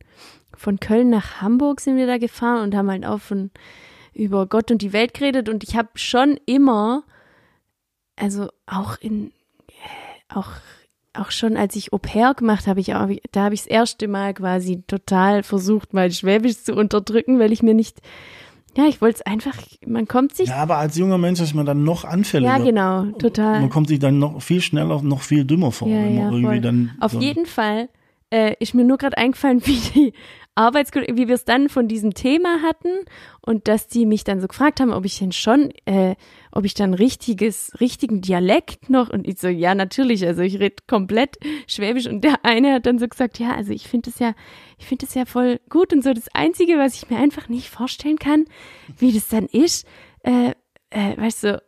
von 0.56 0.80
Köln 0.80 1.10
nach 1.10 1.41
Hamburg 1.41 1.82
sind 1.82 1.98
wir 1.98 2.06
da 2.06 2.20
gefahren 2.20 2.63
und 2.63 2.75
haben 2.75 2.91
halt 2.91 3.06
auch 3.06 3.20
von 3.20 3.50
über 4.13 4.46
Gott 4.46 4.70
und 4.70 4.82
die 4.84 4.94
Welt 4.94 5.15
geredet. 5.15 5.50
Und 5.50 5.63
ich 5.63 5.75
habe 5.75 5.89
schon 5.96 6.39
immer, 6.46 7.03
also 8.15 8.50
auch 8.68 8.98
in, 9.00 9.32
auch 10.30 10.51
auch 11.13 11.32
schon 11.32 11.58
als 11.58 11.75
ich 11.75 11.91
Au 11.91 11.98
pair 11.98 12.34
gemacht 12.34 12.68
habe, 12.68 12.80
ich 12.80 12.96
auch, 12.96 13.10
da 13.34 13.44
habe 13.44 13.53
ich 13.53 13.62
das 13.62 13.68
erste 13.68 14.08
Mal 14.08 14.34
quasi 14.34 14.82
total 14.88 15.44
versucht, 15.44 15.94
mein 15.94 16.12
Schwäbisch 16.12 16.63
zu 16.63 16.74
unterdrücken, 16.74 17.38
weil 17.38 17.51
ich 17.51 17.62
mir 17.62 17.74
nicht, 17.74 18.00
ja, 18.77 18.85
ich 18.87 19.01
wollte 19.01 19.17
es 19.19 19.25
einfach, 19.25 19.57
man 19.85 20.07
kommt 20.07 20.35
sich, 20.35 20.49
Ja, 20.49 20.57
aber 20.57 20.77
als 20.77 20.95
junger 20.97 21.17
Mensch 21.17 21.39
ist 21.41 21.53
man 21.53 21.65
dann 21.65 21.83
noch 21.83 22.05
anfälliger. 22.05 22.57
ja, 22.57 22.63
genau, 22.63 23.05
total. 23.17 23.59
Man 23.61 23.69
kommt 23.69 23.89
sich 23.89 23.99
dann 23.99 24.19
noch 24.19 24.41
viel 24.41 24.61
schneller, 24.61 25.01
noch 25.01 25.21
viel 25.21 25.43
dümmer 25.45 25.71
vor, 25.71 25.87
Ja, 25.87 25.95
wenn 25.95 26.15
man 26.15 26.23
ja, 26.23 26.29
irgendwie 26.31 26.45
voll. 26.45 26.61
dann. 26.61 26.91
Auf 26.99 27.11
so, 27.11 27.19
jeden 27.19 27.45
Fall 27.45 27.89
äh, 28.29 28.55
ist 28.59 28.73
mir 28.73 28.85
nur 28.85 28.97
gerade 28.97 29.17
eingefallen, 29.17 29.61
wie 29.65 29.79
die 29.93 30.13
Arbeitskollegen, 30.55 31.17
wie 31.17 31.27
wir 31.27 31.36
es 31.36 31.46
dann 31.46 31.70
von 31.70 31.88
diesem 31.88 32.13
Thema 32.13 32.62
hatten 32.62 32.89
und 33.41 33.67
dass 33.67 33.88
die 33.88 34.05
mich 34.05 34.24
dann 34.24 34.41
so 34.41 34.48
gefragt 34.48 34.79
haben, 34.79 34.91
ob 34.91 35.05
ich 35.05 35.17
denn 35.17 35.31
schon, 35.31 35.72
äh, 35.86 36.15
ob 36.51 36.65
ich 36.65 36.74
dann 36.74 36.93
richtiges, 36.93 37.72
richtigen 37.79 38.22
Dialekt 38.22 38.89
noch 38.89 39.10
und 39.10 39.27
ich 39.27 39.39
so, 39.39 39.48
ja, 39.48 39.75
natürlich, 39.75 40.25
also 40.25 40.41
ich 40.41 40.60
rede 40.60 40.75
komplett 40.88 41.38
Schwäbisch. 41.67 42.08
Und 42.08 42.24
der 42.24 42.43
eine 42.43 42.74
hat 42.74 42.86
dann 42.86 43.00
so 43.00 43.08
gesagt, 43.08 43.39
ja, 43.39 43.55
also 43.55 43.72
ich 43.72 43.88
finde 43.88 44.10
es 44.10 44.20
ja, 44.20 44.34
ich 44.77 44.86
finde 44.86 45.05
es 45.05 45.13
ja 45.13 45.25
voll 45.25 45.60
gut 45.70 45.93
und 45.93 46.03
so. 46.03 46.13
Das 46.13 46.27
Einzige, 46.34 46.77
was 46.77 46.96
ich 46.96 47.10
mir 47.10 47.17
einfach 47.17 47.48
nicht 47.48 47.70
vorstellen 47.70 48.20
kann, 48.20 48.46
wie 48.98 49.13
das 49.13 49.29
dann 49.29 49.46
ist, 49.46 49.88
äh, 50.24 50.51
äh, 50.89 51.17
weißt 51.17 51.46
du, 51.46 51.63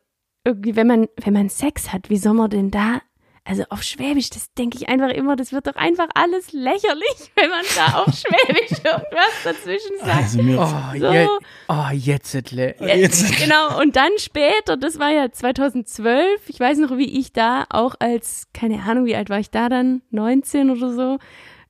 irgendwie, 0.45 0.75
wenn 0.75 0.87
man, 0.87 1.07
wenn 1.21 1.33
man 1.33 1.49
Sex 1.49 1.93
hat, 1.93 2.09
wie 2.09 2.17
soll 2.17 2.33
man 2.33 2.49
denn 2.49 2.69
da 2.69 3.01
also 3.45 3.63
auf 3.69 3.83
Schwäbisch, 3.83 4.29
das 4.29 4.53
denke 4.53 4.77
ich 4.77 4.87
einfach 4.87 5.09
immer, 5.09 5.35
das 5.35 5.51
wird 5.51 5.67
doch 5.67 5.75
einfach 5.75 6.07
alles 6.15 6.53
lächerlich, 6.53 7.17
wenn 7.35 7.49
man 7.49 7.65
da 7.75 7.99
auf 7.99 8.13
Schwäbisch 8.15 8.77
irgendwas 8.83 9.43
dazwischen 9.43 9.97
sagt. 9.99 10.15
Also 10.15 10.41
mir, 10.41 10.59
Oh, 10.59 10.97
So. 10.99 11.11
je, 11.11 11.27
oh 11.67 11.91
jetzt, 11.93 12.33
Edle. 12.35 12.75
Jetzt- 12.79 13.37
Genau, 13.37 13.79
und 13.81 13.95
dann 13.97 14.11
später, 14.17 14.77
das 14.77 14.97
war 14.97 15.09
ja 15.09 15.29
2012, 15.31 16.47
ich 16.47 16.59
weiß 16.59 16.77
noch, 16.77 16.97
wie 16.97 17.19
ich 17.19 17.33
da 17.33 17.65
auch 17.69 17.95
als, 17.99 18.47
keine 18.53 18.81
Ahnung, 18.83 19.05
wie 19.05 19.15
alt 19.15 19.29
war 19.29 19.39
ich 19.39 19.49
da 19.51 19.67
dann, 19.69 20.01
19 20.11 20.69
oder 20.69 20.93
so, 20.93 21.17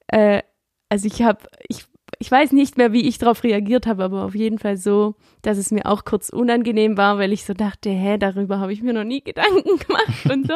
äh, 0.07 0.41
also 0.89 1.07
ich 1.07 1.23
habe, 1.23 1.39
ich, 1.67 1.85
ich 2.23 2.31
weiß 2.31 2.53
nicht 2.53 2.77
mehr, 2.77 2.93
wie 2.93 3.05
ich 3.05 3.17
darauf 3.17 3.43
reagiert 3.43 3.85
habe, 3.85 4.05
aber 4.05 4.23
auf 4.23 4.33
jeden 4.33 4.57
Fall 4.57 4.77
so, 4.77 5.15
dass 5.41 5.57
es 5.57 5.71
mir 5.71 5.85
auch 5.85 6.05
kurz 6.05 6.29
unangenehm 6.29 6.95
war, 6.95 7.17
weil 7.17 7.33
ich 7.33 7.43
so 7.43 7.53
dachte, 7.53 7.89
hä, 7.89 8.17
darüber 8.17 8.59
habe 8.59 8.71
ich 8.71 8.81
mir 8.81 8.93
noch 8.93 9.03
nie 9.03 9.21
Gedanken 9.25 9.77
gemacht 9.77 10.31
und 10.31 10.47
so. 10.47 10.53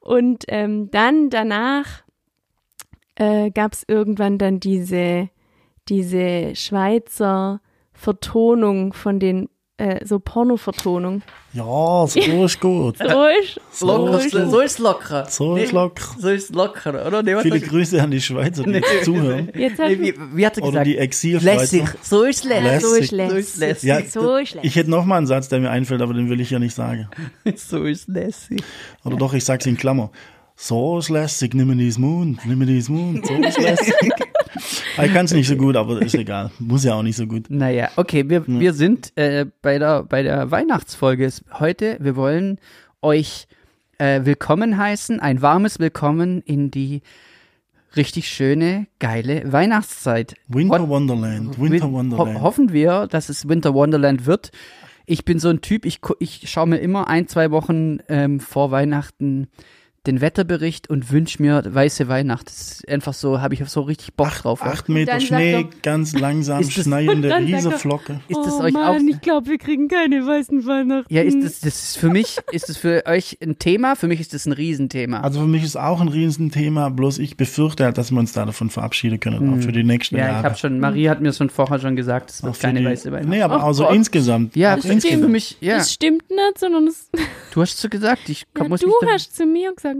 Und 0.00 0.44
ähm, 0.48 0.90
dann 0.90 1.28
danach 1.28 2.02
äh, 3.16 3.50
gab 3.50 3.74
es 3.74 3.84
irgendwann 3.86 4.38
dann 4.38 4.58
diese, 4.58 5.28
diese 5.90 6.56
Schweizer 6.56 7.60
Vertonung 7.92 8.94
von 8.94 9.20
den, 9.20 9.50
äh, 9.82 10.06
so 10.06 10.18
Porno-Vertonung. 10.18 11.22
ja, 11.52 12.06
so 12.06 12.18
ist 12.44 12.60
gut. 12.60 12.98
So 12.98 13.26
ist, 13.26 13.60
So 13.72 13.86
Locker, 13.86 14.18
ist 14.24 14.30
so, 14.30 14.60
ist 14.60 14.78
locker. 14.78 15.26
So 15.28 15.56
ist 15.56 15.72
locker. 15.72 16.02
So 16.18 16.28
ist 16.28 16.54
locker, 16.54 17.06
oder? 17.06 17.22
Nee, 17.22 17.36
Viele? 17.42 17.60
Grüße 17.60 18.00
an 18.02 18.10
die 18.10 18.20
Schweizer, 18.20 18.62
die 18.62 18.70
jetzt 18.72 19.04
zuhören. 19.04 19.50
Jetzt 19.54 19.78
hast 19.78 19.88
Nee, 19.88 19.96
du, 19.96 20.02
wie, 20.02 20.14
wie 20.36 20.46
hat 20.46 20.56
er 20.56 20.62
Oder 20.62 20.70
gesagt? 20.70 20.86
die 20.86 20.98
Exilschweizer. 20.98 21.60
lässig. 21.60 21.84
So 22.02 22.22
ist 22.22 22.44
lässig. 22.44 22.80
so 22.88 22.94
ist 22.94 23.10
lässig. 23.12 23.30
So 23.32 23.36
ist 23.36 23.56
lässig. 23.58 23.82
lässig. 23.82 23.88
Ja, 23.88 24.00
So 24.22 24.36
ist 24.36 24.54
lässig. 24.54 24.70
ich 24.70 24.76
hätte 24.76 24.90
noch 24.90 25.04
mal 25.04 25.16
einen 25.18 25.26
Satz, 25.26 25.48
der 25.48 25.60
mir 25.60 25.70
einfällt, 25.70 26.00
aber 26.02 26.14
den 26.14 26.28
will 26.30 26.40
ich 26.40 26.50
ja 26.50 26.58
nicht 26.58 26.74
sagen. 26.74 27.08
So 27.56 27.84
ist 27.84 28.08
lässig. 28.08 28.62
Oder 29.04 29.16
doch, 29.16 29.34
ich 29.34 29.44
sag's 29.44 29.66
in 29.66 29.76
Klammer. 29.76 30.10
So 30.54 30.98
ist 30.98 31.08
lässig, 31.08 31.54
nimm 31.54 31.68
mir 31.68 31.76
dies 31.76 31.98
Mund, 31.98 32.38
nimm 32.46 32.58
mir 32.58 32.66
dies 32.66 32.88
Mund, 32.88 33.26
so 33.26 33.34
ist 33.34 33.58
lässig. 33.58 33.94
Ich 35.02 35.12
kann's 35.12 35.32
nicht 35.32 35.48
so 35.48 35.56
gut, 35.56 35.76
aber 35.76 36.00
ist 36.02 36.14
egal. 36.14 36.50
Muss 36.58 36.84
ja 36.84 36.94
auch 36.94 37.02
nicht 37.02 37.16
so 37.16 37.26
gut. 37.26 37.46
Naja, 37.48 37.90
okay, 37.96 38.28
wir, 38.28 38.46
wir 38.46 38.72
sind 38.72 39.12
äh, 39.16 39.46
bei, 39.62 39.78
der, 39.78 40.02
bei 40.04 40.22
der 40.22 40.50
Weihnachtsfolge 40.50 41.30
heute. 41.58 41.96
Wir 42.00 42.16
wollen 42.16 42.58
euch 43.00 43.46
äh, 43.98 44.20
willkommen 44.24 44.76
heißen, 44.76 45.20
ein 45.20 45.42
warmes 45.42 45.78
Willkommen 45.78 46.42
in 46.42 46.70
die 46.70 47.02
richtig 47.96 48.28
schöne, 48.28 48.86
geile 48.98 49.52
Weihnachtszeit. 49.52 50.34
Winter 50.48 50.88
Wonderland, 50.88 51.60
Winter 51.60 51.86
Ho 51.86 51.92
Wonderland. 51.92 52.40
hoffen 52.40 52.72
wir, 52.72 53.06
dass 53.06 53.28
es 53.28 53.48
Winter 53.48 53.74
Wonderland 53.74 54.26
wird. 54.26 54.50
Ich 55.04 55.24
bin 55.24 55.38
so 55.38 55.48
ein 55.48 55.60
Typ, 55.60 55.84
ich, 55.84 56.00
ich 56.20 56.48
schaue 56.48 56.68
mir 56.68 56.78
immer 56.78 57.08
ein, 57.08 57.28
zwei 57.28 57.50
Wochen 57.50 57.98
ähm, 58.08 58.40
vor 58.40 58.70
Weihnachten 58.70 59.48
den 60.06 60.20
Wetterbericht 60.20 60.90
und 60.90 61.12
wünsche 61.12 61.40
mir 61.40 61.62
weiße 61.64 62.08
Weihnacht. 62.08 62.46
Das 62.48 62.72
ist 62.72 62.88
einfach 62.88 63.14
so, 63.14 63.40
habe 63.40 63.54
ich 63.54 63.64
so 63.68 63.82
richtig 63.82 64.14
Bock 64.14 64.32
drauf. 64.34 64.60
Acht 64.62 64.88
Meter 64.88 65.20
Schnee, 65.20 65.62
doch- 65.62 65.82
ganz 65.82 66.12
langsam 66.12 66.60
das- 66.62 66.72
schneidende 66.72 67.32
Riesenflocke. 67.36 68.20
Ist 68.26 68.40
das 68.44 68.54
oh 68.54 68.62
euch 68.64 68.72
Mann, 68.72 68.82
auch? 69.02 69.08
ich 69.08 69.20
glaube, 69.20 69.48
wir 69.48 69.58
kriegen 69.58 69.86
keine 69.86 70.26
weißen 70.26 70.66
Weihnachten. 70.66 71.12
Ja, 71.12 71.22
ist 71.22 71.38
das, 71.42 71.60
das 71.60 71.82
ist 71.84 71.98
für 71.98 72.08
mich, 72.08 72.38
ist 72.50 72.68
das 72.68 72.76
für 72.78 73.04
euch 73.06 73.38
ein 73.40 73.58
Thema? 73.60 73.94
Für 73.94 74.08
mich 74.08 74.18
ist 74.20 74.34
das 74.34 74.44
ein 74.46 74.52
Riesenthema. 74.52 75.20
Also 75.20 75.40
für 75.40 75.46
mich 75.46 75.62
ist 75.62 75.76
auch 75.76 76.00
ein 76.00 76.08
Riesenthema, 76.08 76.88
bloß 76.88 77.18
ich 77.18 77.36
befürchte 77.36 77.84
halt, 77.84 77.96
dass 77.96 78.10
wir 78.10 78.18
uns 78.18 78.32
da 78.32 78.44
davon 78.44 78.70
verabschieden 78.70 79.20
können, 79.20 79.54
auch 79.54 79.62
für 79.62 79.70
die 79.72 79.84
nächsten 79.84 80.16
ja, 80.16 80.24
ich 80.24 80.30
Jahre. 80.32 80.42
habe 80.44 80.56
schon, 80.56 80.80
Marie 80.80 81.08
hat 81.08 81.20
mir 81.20 81.32
schon 81.32 81.48
vorher 81.48 81.78
schon 81.78 81.94
gesagt, 81.94 82.30
es 82.30 82.42
wird 82.42 82.56
für 82.56 82.62
keine 82.62 82.80
die, 82.80 82.86
weiße 82.86 83.12
Weihnacht. 83.12 83.28
Nee, 83.28 83.42
aber 83.42 83.62
auch 83.62 83.72
so 83.72 83.84
Gott. 83.84 83.94
insgesamt. 83.94 84.56
ja, 84.56 84.74
das 84.74 84.84
ist 84.84 84.88
für 84.88 84.92
insgesamt. 84.94 85.30
mich, 85.30 85.56
ja. 85.60 85.76
Das 85.76 85.92
stimmt 85.92 86.28
nicht, 86.28 86.58
sondern 86.58 86.88
es, 86.88 87.08
Du 87.52 87.60
hast 87.62 87.78
so 87.78 87.88
gesagt, 87.88 88.28
ich 88.28 88.46
ja, 88.58 88.64
muss 88.66 88.80
du 88.80 88.90
hast 89.08 89.36
zu 89.36 89.44
mir 89.46 89.72
gesagt, 89.74 89.91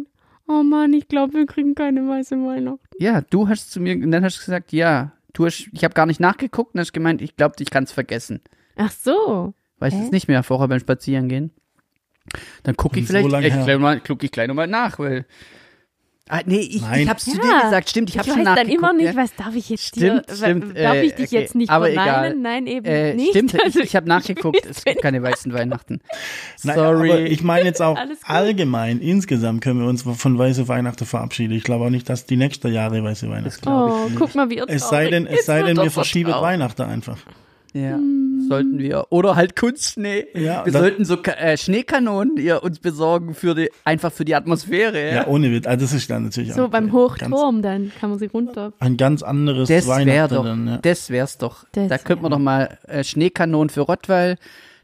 oh 0.53 0.63
Mann, 0.63 0.93
ich 0.93 1.09
glaube, 1.09 1.35
wir 1.35 1.47
kriegen 1.47 1.75
keine 1.75 2.07
weiße 2.09 2.37
Weihnachten. 2.37 2.81
Ja, 2.99 3.21
du 3.23 3.49
hast 3.49 3.71
zu 3.71 3.81
mir, 3.81 3.95
und 3.95 4.11
dann 4.11 4.25
hast 4.25 4.37
du 4.39 4.41
gesagt, 4.41 4.73
ja, 4.73 5.13
du 5.33 5.47
hast, 5.47 5.69
ich 5.73 5.85
habe 5.85 5.95
gar 5.95 6.07
nicht 6.07 6.21
nachgeguckt 6.21 6.75
und 6.75 6.81
hast 6.81 6.93
gemeint, 6.93 7.23
ich 7.23 7.37
glaube, 7.37 7.55
ich 7.59 7.71
kann 7.71 7.85
es 7.85 7.93
vergessen. 7.93 8.41
Ach 8.77 8.91
so. 8.91 9.55
Weißt 9.79 9.97
du 9.97 10.03
es 10.05 10.11
nicht 10.13 10.29
mehr 10.29 10.43
vorher 10.43 10.69
beim 10.69 10.79
Spazierengehen? 10.79 11.51
Dann 12.63 12.77
gucke 12.77 13.01
ich 13.01 13.09
So 13.09 13.15
vielleicht, 13.15 13.47
ich 13.47 13.65
gleich 13.65 13.79
mal, 13.79 14.01
guck 14.01 14.23
ich 14.23 14.31
gleich 14.31 14.49
nochmal 14.49 14.69
nach, 14.69 14.99
weil. 14.99 15.27
Ah, 16.29 16.41
nee, 16.47 16.61
ich, 16.61 16.81
Nein. 16.81 17.03
ich 17.03 17.09
hab's 17.09 17.25
zu 17.25 17.37
Ja. 17.37 17.43
dir 17.43 17.65
gesagt, 17.65 17.91
stimmt, 17.91 18.09
ich 18.09 18.15
Ich 18.15 18.19
hab 18.21 18.27
weiß 18.29 18.35
schon 18.35 18.45
dann 18.45 18.55
nachgeguckt. 18.55 18.79
immer 18.79 18.93
nicht, 18.93 19.17
was 19.17 19.35
darf 19.35 19.55
ich 19.57 19.69
jetzt 19.69 19.89
Stimmt, 19.89 20.29
dir, 20.31 20.35
stimmt, 20.37 20.79
darf 20.79 20.95
äh, 20.95 21.03
ich 21.05 21.15
dich 21.15 21.27
okay, 21.27 21.41
jetzt 21.41 21.55
nicht 21.57 21.69
aber 21.71 21.91
egal. 21.91 22.35
Nein, 22.37 22.67
eben 22.69 22.87
Äh, 22.87 23.15
nicht. 23.15 23.31
stimmt, 23.31 23.61
Also, 23.65 23.81
ich, 23.81 23.87
ich 23.87 23.97
habe 23.97 24.09
nachgeguckt, 24.09 24.65
es 24.65 24.85
gibt 24.85 25.03
keine 25.03 25.21
weißen 25.23 25.53
Weihnachten. 25.53 26.01
Nein, 26.63 26.77
Sorry. 26.77 27.11
aber 27.11 27.21
ich 27.23 27.43
meine 27.43 27.65
jetzt 27.65 27.83
auch 27.83 27.99
allgemein, 28.25 29.01
insgesamt 29.01 29.63
können 29.63 29.81
wir 29.81 29.89
uns 29.89 30.03
von 30.05 30.39
weiße 30.39 30.69
Weihnachten 30.69 31.05
verabschieden. 31.07 31.53
Ich 31.55 31.65
glaube 31.65 31.87
auch 31.87 31.91
nicht, 31.91 32.09
dass 32.09 32.25
die 32.25 32.37
nächste 32.37 32.69
Jahre 32.69 33.03
weiße 33.03 33.29
Weihnachten 33.29 33.69
oh, 33.69 34.09
guck 34.17 34.35
mal, 34.37 34.49
wie 34.49 34.57
ihr 34.59 34.65
Es 34.69 34.89
sei 34.89 35.09
denn, 35.11 35.27
es 35.27 35.45
sei 35.45 35.63
denn, 35.63 35.77
wir 35.77 35.91
verschieben. 35.91 36.31
Weihnachten 36.33 36.83
einfach. 36.83 37.19
Ja, 37.75 37.97
Hm. 37.97 38.47
sollten 38.49 38.79
wir. 38.79 39.07
Oder 39.11 39.35
halt 39.37 39.57
Kunstschnee. 39.57 40.27
Ja, 40.35 40.65
wir 40.67 40.73
sollten 40.73 41.05
so 41.07 41.17
äh, 41.23 41.57
Schneekanonen 41.57 42.37
ihr 42.37 42.63
uns 42.63 42.79
besorgen 42.81 43.35
für 43.35 43.55
die, 43.55 43.71
einfach 43.85 44.13
für 44.13 44.25
die 44.27 44.35
Atmosphäre. 44.35 45.01
Ja, 45.09 45.15
Ja. 45.15 45.27
ohne 45.27 45.51
Witz. 45.53 45.67
Also 45.67 45.85
das 45.87 45.93
ist 45.95 46.11
dann 46.11 46.25
natürlich 46.25 46.53
So 46.53 46.69
beim 46.69 46.85
ganz, 46.91 46.93
Hochturm, 46.93 47.63
dann 47.63 47.91
kann 47.99 48.11
man 48.11 48.19
sie 48.19 48.27
runter. 48.27 48.73
ein 48.79 48.97
ganz 48.99 49.23
anderes 49.23 49.69
Das 49.69 49.87
wäre 49.87 49.99
Weihnachten 50.01 50.35
doch, 50.35 50.45
dann, 50.45 50.67
ja. 50.67 50.77
das 50.83 51.09
wär's 51.11 51.39
doch. 51.39 51.65
Das 51.73 51.89
da 51.89 51.99
könnte 51.99 52.23
man 52.25 52.33
wär- 52.33 52.37
doch 52.39 52.43
mal 52.45 52.79
äh, 52.89 53.05
Schneekanonen 53.05 53.71
für 53.71 53.81
Rottweil. 53.83 54.37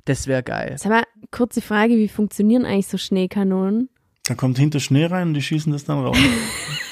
Das 0.07 0.27
wäre 0.27 0.43
geil. 0.43 0.77
Sag 0.79 0.91
mal, 0.91 1.03
kurze 1.31 1.61
Frage, 1.61 1.97
wie 1.97 2.09
funktionieren 2.09 2.65
eigentlich 2.65 2.87
so 2.87 2.97
Schneekanonen? 2.97 3.91
Da 4.25 4.35
kommt 4.35 4.59
hinter 4.59 4.81
Schnee 4.81 5.05
rein 5.05 5.29
und 5.29 5.35
die 5.35 5.43
schießen 5.43 5.73
das 5.73 5.85
dann 5.85 5.99
raus. 6.05 6.17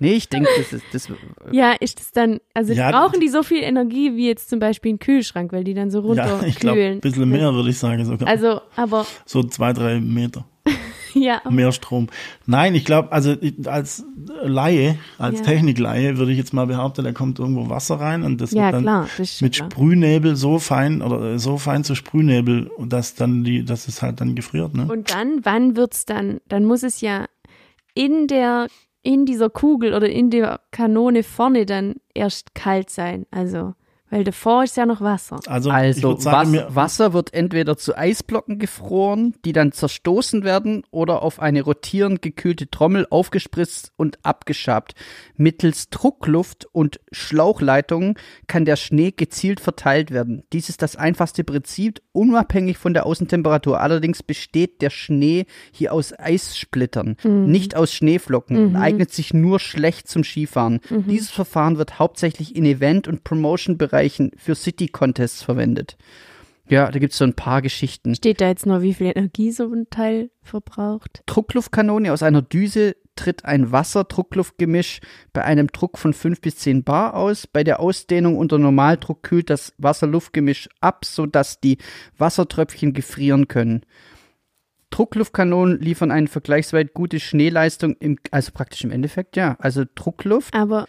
Nee, 0.00 0.14
ich 0.14 0.28
denke, 0.28 0.48
das 0.56 0.72
ist 0.72 0.84
das. 0.92 1.08
Ja, 1.52 1.72
ist 1.78 2.00
das 2.00 2.10
dann, 2.10 2.40
also 2.54 2.72
Ja, 2.72 2.90
brauchen 2.90 3.20
die 3.20 3.28
so 3.28 3.42
viel 3.42 3.62
Energie 3.62 4.16
wie 4.16 4.26
jetzt 4.26 4.48
zum 4.50 4.58
Beispiel 4.58 4.94
ein 4.94 4.98
Kühlschrank, 4.98 5.52
weil 5.52 5.62
die 5.62 5.74
dann 5.74 5.90
so 5.90 5.98
ja, 5.98 6.04
runterkühlen? 6.24 6.48
ich 6.48 6.56
glaube, 6.58 6.82
ein 6.82 7.00
bisschen 7.00 7.28
mehr 7.28 7.54
würde 7.54 7.68
ich 7.70 7.78
sagen 7.78 8.04
sogar. 8.06 8.26
Also, 8.26 8.60
aber, 8.76 9.06
so 9.26 9.42
zwei, 9.44 9.72
drei 9.74 10.00
Meter. 10.00 10.46
ja, 11.14 11.42
Mehr 11.50 11.72
Strom. 11.72 12.08
Nein, 12.46 12.74
ich 12.74 12.84
glaube, 12.84 13.12
also 13.12 13.34
als 13.66 14.04
Laie, 14.42 14.98
als 15.18 15.40
Ja. 15.40 15.44
Technikleihe 15.46 16.16
würde 16.18 16.32
ich 16.32 16.38
jetzt 16.38 16.52
mal 16.54 16.66
behaupten, 16.66 17.04
da 17.04 17.12
kommt 17.12 17.38
irgendwo 17.38 17.68
Wasser 17.68 17.96
rein 17.96 18.22
und 18.22 18.40
das 18.40 18.52
ja 18.52 18.64
wird 18.64 18.74
dann 18.74 18.82
klar, 18.82 19.08
das 19.18 19.40
mit 19.40 19.54
klar. 19.54 19.70
Sprühnebel 19.70 20.36
so 20.36 20.58
fein 20.58 21.02
oder 21.02 21.38
so 21.38 21.58
fein 21.58 21.82
zu 21.84 21.94
Sprühnebel, 21.94 22.70
dass 22.86 23.14
dann 23.16 23.44
die, 23.44 23.64
dass 23.64 23.88
es 23.88 24.00
halt 24.02 24.20
dann 24.20 24.34
gefriert, 24.34 24.74
ne? 24.74 24.86
Und 24.90 25.10
dann, 25.12 25.40
wann 25.44 25.76
wird's 25.76 26.04
dann, 26.06 26.40
dann 26.48 26.64
muss 26.64 26.82
es 26.82 27.00
ja 27.00 27.26
in 27.94 28.26
der, 28.28 28.68
in 29.02 29.26
dieser 29.26 29.50
Kugel 29.50 29.94
oder 29.94 30.08
in 30.08 30.30
der 30.30 30.60
Kanone 30.70 31.22
vorne 31.22 31.66
dann 31.66 31.96
erst 32.14 32.54
kalt 32.54 32.90
sein, 32.90 33.26
also, 33.30 33.74
weil 34.10 34.24
davor 34.24 34.64
ist 34.64 34.76
ja 34.76 34.86
noch 34.86 35.00
Wasser. 35.00 35.38
Also, 35.46 35.70
Also 35.70 36.16
sagen, 36.18 36.54
Was, 36.54 36.74
Wasser 36.74 37.12
wird 37.12 37.32
entweder 37.32 37.76
zu 37.76 37.96
Eisblocken 37.96 38.58
gefroren, 38.58 39.34
die 39.44 39.52
dann 39.52 39.70
zerstoßen 39.72 40.42
werden, 40.44 40.82
oder 40.90 41.22
auf 41.22 41.40
eine 41.40 41.62
rotierend 41.62 42.20
gekühlte 42.20 42.68
Trommel 42.68 43.06
aufgespritzt 43.08 43.92
und 43.96 44.18
abgeschabt. 44.24 44.94
Mittels 45.36 45.90
Druckluft 45.90 46.66
und 46.72 47.00
Schlauchleitungen 47.12 48.14
kann 48.48 48.64
der 48.64 48.76
Schnee 48.76 49.12
gezielt 49.12 49.60
verteilt 49.60 50.10
werden. 50.10 50.42
Dies 50.52 50.68
ist 50.68 50.82
das 50.82 50.96
einfachste 50.96 51.44
Prinzip, 51.44 52.00
unabhängig 52.12 52.78
von 52.78 52.94
der 52.94 53.06
Außentemperatur. 53.06 53.80
Allerdings 53.80 54.22
besteht 54.22 54.82
der 54.82 54.90
Schnee 54.90 55.46
hier 55.72 55.92
aus 55.92 56.12
Eissplittern, 56.18 57.16
nicht 57.22 57.76
aus 57.76 57.92
Schneeflocken 57.92 58.56
und 58.56 58.76
eignet 58.76 59.12
sich 59.12 59.32
nur 59.32 59.60
schlecht 59.60 60.08
zum 60.08 60.24
Skifahren. 60.24 60.80
Dieses 60.90 61.30
Verfahren 61.30 61.78
wird 61.78 61.98
hauptsächlich 61.98 62.56
in 62.56 62.64
Event- 62.64 63.06
und 63.06 63.22
Promotion-Bereichen 63.22 63.99
für 64.36 64.54
City-Contests 64.54 65.42
verwendet. 65.42 65.96
Ja, 66.70 66.88
da 66.88 67.00
gibt's 67.00 67.18
so 67.18 67.24
ein 67.24 67.34
paar 67.34 67.62
Geschichten. 67.62 68.14
Steht 68.14 68.40
da 68.40 68.48
jetzt 68.48 68.64
noch, 68.64 68.80
wie 68.80 68.94
viel 68.94 69.08
Energie 69.08 69.50
so 69.50 69.72
ein 69.72 69.90
Teil 69.90 70.30
verbraucht? 70.40 71.22
Druckluftkanone 71.26 72.12
aus 72.12 72.22
einer 72.22 72.42
Düse 72.42 72.94
tritt 73.16 73.44
ein 73.44 73.72
Wasser-Druckluftgemisch 73.72 75.00
bei 75.32 75.44
einem 75.44 75.66
Druck 75.66 75.98
von 75.98 76.14
5 76.14 76.40
bis 76.40 76.58
10 76.58 76.84
Bar 76.84 77.14
aus. 77.14 77.48
Bei 77.48 77.64
der 77.64 77.80
Ausdehnung 77.80 78.38
unter 78.38 78.58
Normaldruck 78.58 79.24
kühlt 79.24 79.50
das 79.50 79.74
Wasser-Luftgemisch 79.78 80.68
ab, 80.80 81.04
sodass 81.04 81.60
die 81.60 81.78
Wassertröpfchen 82.18 82.92
gefrieren 82.92 83.48
können. 83.48 83.84
Druckluftkanonen 84.90 85.80
liefern 85.80 86.12
eine 86.12 86.28
vergleichsweise 86.28 86.90
gute 86.92 87.18
Schneeleistung, 87.18 87.96
im, 87.98 88.18
also 88.30 88.52
praktisch 88.52 88.84
im 88.84 88.92
Endeffekt, 88.92 89.36
ja. 89.36 89.56
Also 89.58 89.84
Druckluft. 89.94 90.54
Aber, 90.54 90.86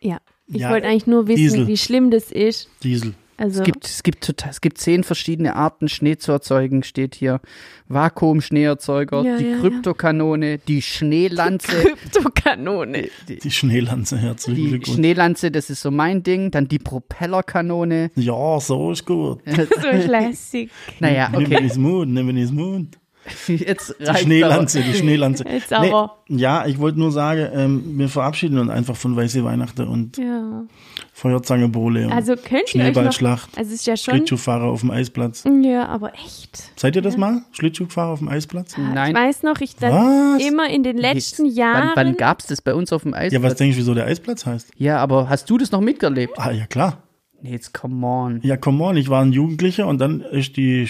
ja, 0.00 0.20
ich 0.46 0.60
Ja, 0.62 0.70
wollte 0.70 0.86
eigentlich 0.88 1.06
nur 1.06 1.26
wissen, 1.28 1.36
Diesel. 1.42 1.66
wie 1.68 1.76
schlimm 1.76 2.10
das 2.10 2.30
ist. 2.30 2.68
Diesel. 2.82 3.14
Also, 3.38 3.60
Es 3.60 3.64
gibt, 3.64 3.84
es 3.86 4.02
gibt 4.04 4.24
total, 4.24 4.50
es 4.50 4.60
gibt 4.60 4.78
zehn 4.78 5.02
verschiedene 5.02 5.56
Arten 5.56 5.88
Schnee 5.88 6.16
zu 6.16 6.30
erzeugen, 6.30 6.82
steht 6.84 7.14
hier. 7.16 7.40
Vakuum-Schneeerzeuger, 7.88 9.24
Ja, 9.24 9.36
die 9.38 9.44
ja, 9.44 9.50
ja. 9.52 9.60
Kryptokanone, 9.60 10.58
die 10.58 10.80
Schneelanze, 10.82 11.72
Kryptokanone. 11.72 13.08
die, 13.28 13.38
Die 13.38 13.50
Schneelanze, 13.50 14.18
herzlichen 14.18 14.62
die 14.62 14.68
Glückwunsch. 14.68 14.96
Schneelanze, 14.96 15.50
das 15.50 15.70
ist 15.70 15.82
so 15.82 15.90
mein 15.90 16.22
Ding, 16.22 16.50
dann 16.50 16.68
die 16.68 16.78
Propellerkanone. 16.78 18.10
Ja, 18.14 18.60
so 18.60 18.92
ist 18.92 19.06
gut. 19.06 19.40
So 19.46 19.88
ist 19.88 20.08
lässig. 20.08 20.70
Naja, 21.00 21.28
Nimm 21.30 21.46
okay. 21.46 21.64
es 21.66 21.76
Mut, 21.76 22.08
nimm 22.08 22.36
es 22.36 22.50
Mut. 22.52 22.86
Jetzt 23.46 23.94
Die 24.00 24.14
Schneelanze, 24.18 24.80
die 24.82 24.94
Schneelanze. 24.94 25.44
Jetzt 25.48 25.72
aber. 25.72 26.18
ja, 26.28 26.66
ich 26.66 26.78
wollte 26.78 26.98
nur 26.98 27.12
sagen, 27.12 27.48
ähm, 27.54 27.98
wir 27.98 28.08
verabschieden 28.08 28.58
uns 28.58 28.70
einfach 28.70 28.96
von 28.96 29.14
Weiße 29.16 29.44
Weihnachten 29.44 29.86
und 29.86 30.16
Ja. 30.18 30.64
Feuerzangenbowle 31.12 32.06
und 32.06 32.12
Also 32.12 32.34
könnt 32.34 32.50
ihr 32.50 32.56
euch 32.58 32.64
noch, 32.74 32.82
Schneeballschlacht, 32.92 33.50
also 33.56 33.68
es 33.68 33.80
ist 33.80 33.86
ja 33.86 33.96
schon, 33.96 34.14
Schlittschuhfahrer 34.16 34.64
auf 34.64 34.80
dem 34.80 34.90
Eisplatz. 34.90 35.44
ja, 35.62 35.86
aber 35.86 36.14
echt. 36.14 36.72
Seid 36.76 36.96
ihr 36.96 37.02
das 37.02 37.16
mal? 37.16 37.42
Schlittschuhfahrer 37.52 38.10
auf 38.12 38.18
dem 38.18 38.28
Eisplatz? 38.28 38.72
Ich 38.72 38.78
Nein. 38.78 39.14
weiß 39.14 39.42
noch, 39.44 39.60
ich 39.60 39.76
dann 39.76 40.40
immer 40.40 40.68
in 40.68 40.82
den 40.82 40.96
letzten 40.96 41.46
Jahren. 41.46 41.90
Wann, 41.94 42.06
wann 42.08 42.16
gab's 42.16 42.46
das 42.46 42.60
bei 42.60 42.74
uns 42.74 42.92
auf 42.92 43.02
dem 43.02 43.14
Eis? 43.14 43.32
Ja, 43.32 43.42
was 43.42 43.54
denkst 43.54 43.76
du, 43.76 43.80
wieso 43.80 43.94
der 43.94 44.06
Eisplatz 44.06 44.46
heißt? 44.46 44.70
Ja, 44.76 44.98
aber 44.98 45.28
hast 45.28 45.48
du 45.48 45.58
das 45.58 45.70
noch 45.70 45.80
miterlebt? 45.80 46.32
Ah, 46.38 46.50
ja 46.50 46.66
klar. 46.66 47.02
Nee, 47.40 47.50
jetzt 47.52 47.74
come 47.74 48.04
on. 48.06 48.40
Ja, 48.42 48.56
come 48.56 48.82
on, 48.84 48.96
ich 48.96 49.08
war 49.08 49.22
ein 49.22 49.32
Jugendlicher 49.32 49.86
und 49.86 49.98
dann 50.00 50.20
ist 50.22 50.56
die 50.56 50.88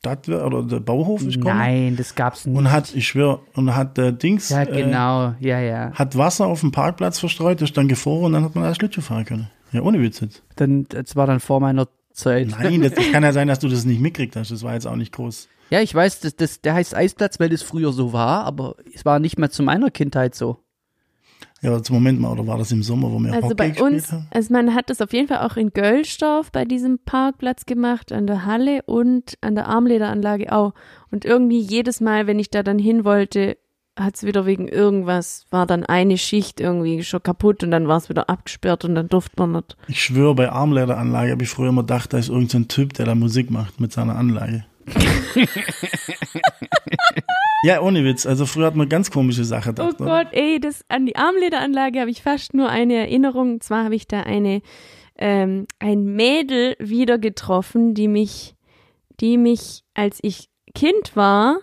Stadt 0.00 0.28
oder 0.28 0.62
der 0.62 0.78
Bauhof 0.78 1.22
ist 1.22 1.34
gekommen 1.34 1.58
Nein, 1.58 1.96
das 1.96 2.14
gab's 2.14 2.46
nicht. 2.46 2.56
und 2.56 2.70
hat, 2.70 2.94
ich 2.94 3.08
schwör, 3.08 3.40
und 3.54 3.74
hat 3.74 3.98
der 3.98 4.12
Dings, 4.12 4.48
ja, 4.48 4.62
äh, 4.62 4.82
genau, 4.82 5.34
ja, 5.40 5.58
ja. 5.58 5.90
hat 5.92 6.16
Wasser 6.16 6.46
auf 6.46 6.60
dem 6.60 6.70
Parkplatz 6.70 7.18
verstreut, 7.18 7.60
ist 7.62 7.76
dann 7.76 7.88
gefroren 7.88 8.26
und 8.26 8.32
dann 8.34 8.44
hat 8.44 8.54
man 8.54 8.64
als 8.64 8.76
Schlittschuh 8.76 9.00
fahren 9.00 9.24
können. 9.24 9.50
Ja, 9.72 9.82
ohne 9.82 10.00
Witz 10.00 10.20
jetzt. 10.20 10.44
Dann, 10.54 10.86
das 10.88 11.16
war 11.16 11.26
dann 11.26 11.40
vor 11.40 11.58
meiner 11.58 11.88
Zeit. 12.12 12.48
Nein, 12.48 12.80
das 12.82 12.94
kann 13.12 13.24
ja 13.24 13.32
sein, 13.32 13.48
dass 13.48 13.58
du 13.58 13.68
das 13.68 13.84
nicht 13.84 14.00
mitgekriegt 14.00 14.36
hast. 14.36 14.52
Das 14.52 14.62
war 14.62 14.74
jetzt 14.74 14.86
auch 14.86 14.96
nicht 14.96 15.12
groß. 15.12 15.48
Ja, 15.70 15.80
ich 15.80 15.94
weiß, 15.94 16.20
das, 16.20 16.36
das, 16.36 16.60
der 16.60 16.74
heißt 16.74 16.94
Eisplatz, 16.94 17.40
weil 17.40 17.48
das 17.48 17.62
früher 17.62 17.92
so 17.92 18.12
war, 18.12 18.44
aber 18.44 18.76
es 18.94 19.04
war 19.04 19.18
nicht 19.18 19.38
mehr 19.38 19.50
zu 19.50 19.64
meiner 19.64 19.90
Kindheit 19.90 20.34
so. 20.34 20.58
Ja, 21.60 21.70
aber 21.70 21.82
zum 21.82 21.96
Moment 21.96 22.20
mal, 22.20 22.30
oder 22.30 22.46
war 22.46 22.56
das 22.58 22.70
im 22.70 22.82
Sommer, 22.84 23.10
wo 23.10 23.18
wir 23.18 23.32
Also 23.32 23.46
Hockey 23.46 23.54
bei 23.56 23.68
gespielt 23.70 23.92
uns, 23.94 24.12
haben? 24.12 24.28
also 24.30 24.52
man 24.52 24.74
hat 24.74 24.90
das 24.90 25.00
auf 25.00 25.12
jeden 25.12 25.26
Fall 25.26 25.38
auch 25.46 25.56
in 25.56 25.70
Göllstorf 25.72 26.52
bei 26.52 26.64
diesem 26.64 27.00
Parkplatz 27.00 27.66
gemacht, 27.66 28.12
an 28.12 28.26
der 28.28 28.44
Halle 28.46 28.82
und 28.86 29.34
an 29.40 29.56
der 29.56 29.66
Armlederanlage 29.66 30.52
auch. 30.52 30.72
Und 31.10 31.24
irgendwie 31.24 31.58
jedes 31.60 32.00
Mal, 32.00 32.26
wenn 32.28 32.38
ich 32.38 32.50
da 32.50 32.62
dann 32.62 32.78
hin 32.78 33.04
wollte, 33.04 33.56
hat 33.98 34.14
es 34.14 34.22
wieder 34.22 34.46
wegen 34.46 34.68
irgendwas, 34.68 35.46
war 35.50 35.66
dann 35.66 35.84
eine 35.84 36.16
Schicht 36.18 36.60
irgendwie 36.60 37.02
schon 37.02 37.22
kaputt 37.24 37.64
und 37.64 37.72
dann 37.72 37.88
war 37.88 37.96
es 37.96 38.08
wieder 38.08 38.30
abgesperrt 38.30 38.84
und 38.84 38.94
dann 38.94 39.08
durfte 39.08 39.34
man 39.38 39.50
nicht. 39.52 39.76
Ich 39.88 40.00
schwöre, 40.04 40.36
bei 40.36 40.52
Armlederanlage 40.52 41.32
habe 41.32 41.42
ich 41.42 41.48
früher 41.50 41.70
immer 41.70 41.82
gedacht, 41.82 42.12
da 42.12 42.18
ist 42.18 42.28
irgendein 42.28 42.62
so 42.62 42.68
Typ, 42.68 42.94
der 42.94 43.06
da 43.06 43.16
Musik 43.16 43.50
macht 43.50 43.80
mit 43.80 43.92
seiner 43.92 44.14
Anlage. 44.14 44.64
ja, 47.64 47.80
ohne 47.80 48.04
Witz. 48.04 48.26
Also 48.26 48.46
früher 48.46 48.66
hat 48.66 48.76
man 48.76 48.88
ganz 48.88 49.10
komische 49.10 49.44
Sachen 49.44 49.70
Oh 49.78 49.86
gedacht. 49.86 50.00
oder? 50.00 50.24
Gott, 50.24 50.32
ey, 50.32 50.60
das, 50.60 50.84
an 50.88 51.06
die 51.06 51.16
Armlederanlage 51.16 52.00
habe 52.00 52.10
ich 52.10 52.22
fast 52.22 52.54
nur 52.54 52.68
eine 52.68 52.94
Erinnerung. 52.94 53.52
Und 53.54 53.62
zwar 53.62 53.84
habe 53.84 53.94
ich 53.96 54.06
da 54.06 54.20
eine, 54.22 54.62
ähm, 55.18 55.66
ein 55.78 56.04
Mädel 56.04 56.76
wieder 56.78 57.18
getroffen, 57.18 57.94
die 57.94 58.08
mich, 58.08 58.54
die 59.20 59.36
mich, 59.38 59.82
als 59.94 60.18
ich 60.22 60.48
Kind 60.74 61.16
war, 61.16 61.58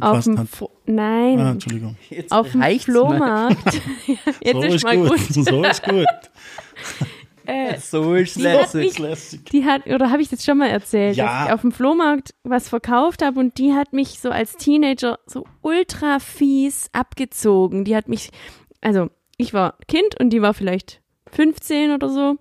auf 0.00 0.24
dem, 0.24 0.38
hat. 0.38 0.46
Fo- 0.48 0.70
nein, 0.86 1.38
Ah, 1.40 1.50
Entschuldigung. 1.52 1.96
Jetzt 2.10 2.30
auf 2.32 2.52
dem. 2.52 2.62
Flohmarkt. 2.80 3.80
Jetzt 4.42 4.52
so 4.54 4.62
ist, 4.62 4.74
ist 4.76 4.84
mal 4.84 4.96
gut. 4.96 5.08
gut. 5.10 5.20
So 5.20 5.64
ist 5.64 5.82
gut. 5.82 6.06
Äh, 7.50 7.78
So 7.78 8.14
ist 8.14 8.36
lässig. 8.36 9.44
die 9.52 9.64
hat, 9.64 9.86
oder 9.86 10.10
habe 10.10 10.22
ich 10.22 10.28
das 10.28 10.44
schon 10.44 10.58
mal 10.58 10.68
erzählt, 10.68 11.16
Ja. 11.16 11.26
dass 11.26 11.46
ich 11.48 11.52
auf 11.54 11.60
dem 11.62 11.72
Flohmarkt 11.72 12.34
was 12.44 12.68
verkauft 12.68 13.22
habe 13.24 13.40
und 13.40 13.58
die 13.58 13.72
hat 13.74 13.92
mich 13.92 14.20
so 14.20 14.30
als 14.30 14.56
Teenager 14.56 15.18
so 15.26 15.44
ultra 15.62 16.18
fies 16.20 16.88
abgezogen. 16.92 17.84
Die 17.84 17.96
hat 17.96 18.08
mich, 18.08 18.30
also 18.80 19.08
ich 19.36 19.52
war 19.54 19.74
Kind 19.88 20.18
und 20.20 20.30
die 20.30 20.42
war 20.42 20.54
vielleicht 20.54 21.00
15 21.32 21.92
oder 21.92 22.08
so. 22.08 22.36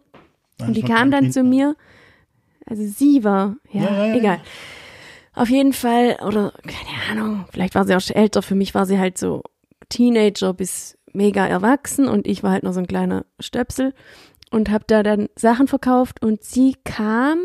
Und 0.59 0.75
die 0.75 0.81
kam 0.83 1.09
dann 1.11 1.21
Kind 1.25 1.33
zu 1.33 1.43
mir, 1.43 1.75
also 2.65 2.83
sie 2.83 3.23
war, 3.23 3.55
ja, 3.71 3.83
Ja, 3.83 4.05
ja, 4.07 4.15
egal. 4.15 4.41
Auf 5.33 5.49
jeden 5.49 5.71
Fall, 5.73 6.17
oder 6.25 6.51
keine 6.63 7.21
Ahnung, 7.21 7.45
vielleicht 7.51 7.75
war 7.75 7.85
sie 7.85 7.95
auch 7.95 8.01
schon 8.01 8.15
älter, 8.17 8.41
für 8.41 8.55
mich 8.55 8.75
war 8.75 8.85
sie 8.85 8.99
halt 8.99 9.17
so 9.17 9.41
Teenager 9.87 10.53
bis 10.53 10.97
mega 11.13 11.47
erwachsen 11.47 12.07
und 12.09 12.27
ich 12.27 12.43
war 12.43 12.51
halt 12.51 12.63
noch 12.63 12.73
so 12.73 12.79
ein 12.79 12.87
kleiner 12.87 13.25
Stöpsel 13.39 13.93
und 14.49 14.69
habe 14.69 14.83
da 14.87 15.03
dann 15.03 15.29
Sachen 15.35 15.67
verkauft 15.67 16.23
und 16.23 16.43
sie 16.43 16.75
kam 16.83 17.39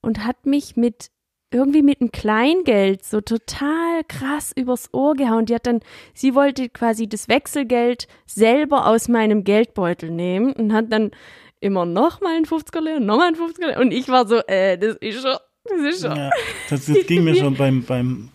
und 0.00 0.24
hat 0.24 0.46
mich 0.46 0.76
mit 0.76 1.10
irgendwie 1.50 1.82
mit 1.82 2.00
einem 2.00 2.10
Kleingeld 2.10 3.04
so 3.04 3.20
total 3.20 4.02
krass 4.08 4.52
übers 4.56 4.92
Ohr 4.92 5.14
gehauen. 5.14 5.46
Die 5.46 5.54
hat 5.54 5.66
dann, 5.66 5.80
sie 6.12 6.34
wollte 6.34 6.68
quasi 6.68 7.08
das 7.08 7.28
Wechselgeld 7.28 8.08
selber 8.26 8.86
aus 8.86 9.08
meinem 9.08 9.44
Geldbeutel 9.44 10.10
nehmen 10.10 10.52
und 10.52 10.72
hat 10.72 10.92
dann 10.92 11.12
immer 11.60 11.86
noch 11.86 12.20
mal 12.20 12.34
einen 12.34 12.44
50er 12.44 12.80
leer, 12.80 13.00
noch 13.00 13.18
mal 13.18 13.28
einen 13.28 13.36
50er 13.36 13.66
leer. 13.68 13.80
Und 13.80 13.92
ich 13.92 14.08
war 14.08 14.26
so, 14.26 14.38
äh, 14.46 14.76
das 14.76 14.96
ist 14.96 15.22
schon, 15.22 15.36
das 15.64 15.94
ist 15.94 16.02
schon. 16.02 16.16
Ja, 16.16 16.30
das, 16.68 16.86
das 16.86 17.06
ging 17.06 17.22
mir 17.22 17.36
schon 17.36 17.54
beim, 17.54 17.84
beim 17.84 18.30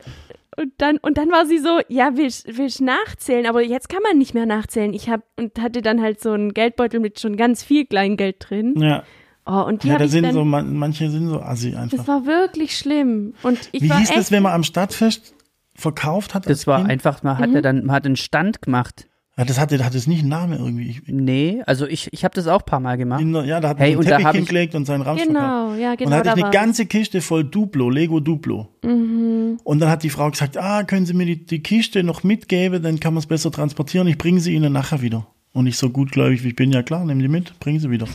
Und 0.59 0.73
dann, 0.77 0.97
und 0.97 1.17
dann 1.17 1.31
war 1.31 1.45
sie 1.45 1.57
so, 1.59 1.79
ja, 1.87 2.17
willst, 2.17 2.57
willst 2.57 2.81
nachzählen? 2.81 3.45
Aber 3.45 3.61
jetzt 3.61 3.87
kann 3.87 4.01
man 4.03 4.17
nicht 4.17 4.33
mehr 4.33 4.45
nachzählen. 4.45 4.93
Ich 4.93 5.09
hab, 5.09 5.21
und 5.37 5.59
hatte 5.61 5.81
dann 5.81 6.01
halt 6.01 6.19
so 6.19 6.31
einen 6.31 6.53
Geldbeutel 6.53 6.99
mit 6.99 7.19
schon 7.19 7.37
ganz 7.37 7.63
viel 7.63 7.85
Kleingeld 7.85 8.45
drin. 8.49 8.73
ja. 8.77 9.03
Oh, 9.45 9.63
und 9.65 9.81
die 9.83 9.87
Ja, 9.87 9.97
da 9.97 10.05
ich 10.05 10.11
sind 10.11 10.23
dann, 10.25 10.33
so, 10.33 10.45
man, 10.45 10.75
manche 10.75 11.09
sind 11.09 11.27
so 11.27 11.39
assi 11.41 11.73
einfach. 11.75 11.97
das 11.97 12.07
war 12.07 12.27
wirklich 12.27 12.77
schlimm. 12.77 13.33
Und 13.41 13.69
ich 13.71 13.81
Wie 13.81 13.89
war 13.89 13.97
hieß 13.97 14.09
echt, 14.09 14.19
das, 14.19 14.31
wenn 14.31 14.43
man 14.43 14.51
am 14.51 14.61
Stadtfest 14.63 15.33
verkauft 15.73 16.35
hat? 16.35 16.47
Das 16.47 16.67
war 16.67 16.79
Kind? 16.79 16.91
einfach, 16.91 17.23
man 17.23 17.37
Mhm. 17.37 17.41
hatte 17.41 17.61
dann, 17.63 17.85
man 17.85 17.95
hat 17.95 18.05
einen 18.05 18.15
Stand 18.15 18.61
gemacht. 18.61 19.07
Ja, 19.39 19.45
das 19.45 19.57
hatte, 19.57 19.85
hatte 19.85 19.97
es 19.97 20.05
nicht 20.05 20.19
einen 20.19 20.27
Namen 20.27 20.59
irgendwie. 20.59 20.89
Ich, 20.89 21.01
Nee, 21.07 21.61
also 21.65 21.87
ich, 21.87 22.11
ich 22.11 22.25
habe 22.25 22.35
das 22.35 22.45
auch 22.47 22.59
ein 22.59 22.65
paar 22.65 22.81
Mal 22.81 22.97
gemacht. 22.97 23.21
in 23.21 23.33
ja, 23.33 23.61
da 23.61 23.69
hat 23.69 23.77
man 23.77 23.85
Hey, 23.85 23.91
einen 23.91 23.99
und 23.99 24.09
da 24.09 24.17
Teppich 24.17 24.35
hingelegt 24.35 24.75
und 24.75 24.83
seinen 24.83 25.01
Ramsch 25.01 25.21
verkauft. 25.21 25.39
Genau, 25.39 25.75
ja, 25.75 25.95
genau. 25.95 26.07
und 26.07 26.11
dann 26.11 26.13
hatte 26.19 26.23
da 26.25 26.35
ich 26.35 26.41
war 26.41 26.49
eine 26.49 26.53
ganze 26.53 26.85
Kiste 26.87 27.21
voll 27.21 27.45
Duplo, 27.45 27.89
Lego 27.89 28.19
Duplo. 28.19 28.67
Mhm. 28.83 29.59
Und 29.63 29.79
dann 29.79 29.87
hat 29.87 30.03
die 30.03 30.09
Frau 30.09 30.29
gesagt, 30.29 30.57
ah, 30.57 30.83
können 30.83 31.05
Sie 31.05 31.13
mir 31.13 31.25
die, 31.25 31.45
die 31.45 31.63
Kiste 31.63 32.03
noch 32.03 32.23
mitgeben, 32.23 32.83
dann 32.83 32.99
kann 32.99 33.13
man 33.13 33.19
es 33.19 33.27
besser 33.27 33.49
transportieren. 33.49 34.07
Ich 34.07 34.17
bringe 34.17 34.41
sie 34.41 34.53
Ihnen 34.53 34.73
nachher 34.73 35.01
wieder. 35.01 35.25
Und 35.53 35.67
ich 35.67 35.77
so 35.77 35.89
gutgläubig 35.89 36.43
wie 36.43 36.49
ich 36.49 36.55
bin, 36.57 36.73
ja 36.73 36.83
klar, 36.83 37.05
nehmen 37.05 37.21
die 37.21 37.29
mit, 37.29 37.57
bringen 37.61 37.79
sie 37.79 37.89
wieder. 37.89 38.07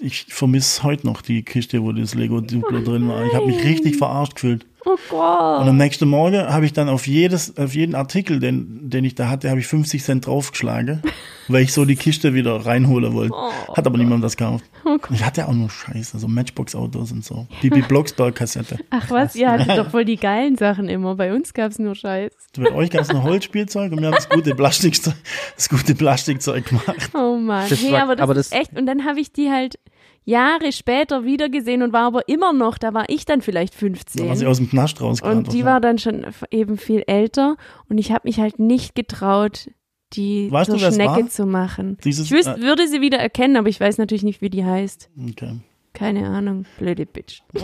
Ich 0.00 0.26
vermisse 0.28 0.84
heute 0.84 1.08
noch 1.08 1.22
die 1.22 1.42
Kiste, 1.42 1.82
wo 1.82 1.90
das 1.90 2.14
Lego 2.14 2.40
Duplo 2.40 2.80
drin 2.82 3.08
war. 3.08 3.26
Ich 3.26 3.34
habe 3.34 3.46
mich 3.46 3.64
richtig 3.64 3.96
verarscht 3.96 4.36
gefühlt. 4.36 4.64
Oh 4.86 4.96
Gott. 5.10 5.60
Und 5.62 5.68
am 5.68 5.76
nächsten 5.76 6.08
Morgen 6.08 6.38
habe 6.48 6.64
ich 6.64 6.72
dann 6.72 6.88
auf 6.88 7.06
jedes, 7.06 7.56
auf 7.58 7.74
jeden 7.74 7.94
Artikel, 7.94 8.40
den, 8.40 8.88
den 8.88 9.04
ich 9.04 9.14
da 9.14 9.28
hatte, 9.28 9.50
habe 9.50 9.60
ich 9.60 9.66
50 9.66 10.02
Cent 10.02 10.26
draufgeschlagen, 10.26 11.02
weil 11.48 11.62
ich 11.62 11.72
so 11.72 11.84
die 11.84 11.96
Kiste 11.96 12.32
wieder 12.32 12.64
reinholen 12.64 13.12
wollte. 13.12 13.34
Hat 13.74 13.86
aber 13.86 13.98
niemand 13.98 14.24
das 14.24 14.36
gekauft. 14.36 14.64
Ich 15.12 15.24
hatte 15.24 15.46
auch 15.48 15.52
nur 15.52 15.68
Scheiße, 15.68 16.18
so 16.18 16.28
Matchbox-Autos 16.28 17.12
und 17.12 17.24
so. 17.24 17.46
Bibi 17.60 17.82
Blocksberg-Kassette. 17.82 18.78
Ach 18.90 19.10
was, 19.10 19.36
ihr 19.36 19.50
hattet 19.50 19.76
doch 19.76 19.90
voll 19.90 20.04
die 20.06 20.16
geilen 20.16 20.56
Sachen 20.56 20.88
immer. 20.88 21.14
Bei 21.14 21.34
uns 21.34 21.52
gab's 21.52 21.78
nur 21.78 21.94
Scheiß. 21.94 22.32
Bei 22.56 22.72
euch 22.72 22.90
gab 22.90 23.02
es 23.02 23.12
noch 23.12 23.22
Holzspielzeug 23.24 23.92
und 23.92 24.00
wir 24.00 24.06
haben 24.06 24.14
das 24.14 24.28
gute 24.28 24.54
Plastikzeug, 24.54 25.14
das 25.56 25.68
gute 25.68 25.94
Plastikzeug 25.94 26.64
gemacht. 26.66 27.10
Oh 27.14 27.36
Mann. 27.36 27.68
Das 27.68 27.82
hey, 27.82 27.92
war- 27.92 28.02
aber 28.02 28.16
das 28.16 28.22
aber 28.22 28.36
ist 28.36 28.52
das- 28.52 28.60
echt. 28.60 28.78
Und 28.78 28.86
dann 28.86 29.04
habe 29.04 29.20
ich 29.20 29.32
die 29.32 29.50
halt 29.50 29.78
Jahre 30.24 30.72
später 30.72 31.24
wieder 31.24 31.48
gesehen 31.48 31.82
und 31.82 31.92
war 31.92 32.06
aber 32.06 32.28
immer 32.28 32.52
noch, 32.52 32.78
da 32.78 32.94
war 32.94 33.04
ich 33.08 33.24
dann 33.24 33.40
vielleicht 33.40 33.74
Da 33.74 33.86
war 33.86 33.94
sie 34.36 34.44
15. 34.44 34.46
aus 34.46 34.56
dem 34.58 34.70
Knast 34.70 35.00
rauskam. 35.00 35.28
Und 35.28 35.52
die 35.52 35.64
war 35.64 35.80
dann 35.80 35.98
schon 35.98 36.26
eben 36.50 36.76
viel 36.76 37.02
älter 37.06 37.56
und 37.88 37.98
ich 37.98 38.12
habe 38.12 38.28
mich 38.28 38.38
halt 38.38 38.58
nicht 38.58 38.94
getraut, 38.94 39.70
die 40.12 40.50
Weißt 40.50 40.70
zur 40.70 40.78
du, 40.78 40.92
Schnecke 40.92 41.28
zu 41.28 41.46
machen. 41.46 41.96
Dieses, 42.04 42.26
ich 42.26 42.32
wüsste, 42.32 42.56
äh, 42.56 42.62
würde 42.62 42.88
sie 42.88 43.00
wieder 43.00 43.18
erkennen, 43.18 43.56
aber 43.56 43.68
ich 43.68 43.80
weiß 43.80 43.98
natürlich 43.98 44.24
nicht, 44.24 44.40
wie 44.40 44.50
die 44.50 44.64
heißt. 44.64 45.08
Okay. 45.30 45.60
Keine 45.92 46.28
Ahnung. 46.28 46.66
Blöde 46.78 47.06
Bitch. 47.06 47.42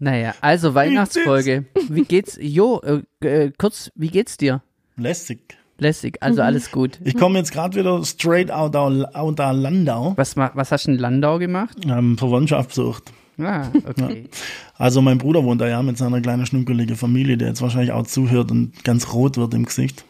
Naja, 0.00 0.34
also 0.42 0.74
Weihnachtsfolge. 0.74 1.64
Wie 1.88 2.02
geht's? 2.04 2.36
Jo, 2.38 2.80
äh, 2.80 3.26
äh, 3.26 3.52
kurz, 3.56 3.90
wie 3.94 4.08
geht's 4.08 4.36
dir? 4.36 4.62
Lästig. 4.96 5.56
Lässig, 5.78 6.18
also 6.22 6.40
Mhm. 6.40 6.46
alles 6.46 6.70
gut. 6.70 6.98
Ich 7.04 7.16
komme 7.16 7.38
jetzt 7.38 7.52
gerade 7.52 7.76
wieder 7.78 8.04
straight 8.04 8.50
out 8.50 8.76
of, 8.76 9.04
out 9.14 9.40
of 9.40 9.52
Landau. 9.56 10.12
Was, 10.16 10.36
was 10.36 10.70
hast 10.72 10.86
du 10.86 10.92
in 10.92 10.98
Landau 10.98 11.38
gemacht? 11.38 11.76
Ähm, 11.88 12.16
Verwandtschaft 12.16 12.68
besucht. 12.68 13.12
Ah, 13.38 13.66
okay. 13.88 14.28
Also 14.78 15.02
mein 15.02 15.18
Bruder 15.18 15.42
wohnt 15.42 15.60
da 15.60 15.66
ja 15.66 15.82
mit 15.82 15.98
seiner 15.98 16.20
kleinen 16.20 16.46
schnuckeligen 16.46 16.94
Familie, 16.94 17.36
der 17.36 17.48
jetzt 17.48 17.62
wahrscheinlich 17.62 17.90
auch 17.90 18.06
zuhört 18.06 18.52
und 18.52 18.84
ganz 18.84 19.12
rot 19.12 19.36
wird 19.36 19.54
im 19.54 19.64
Gesicht. 19.64 20.04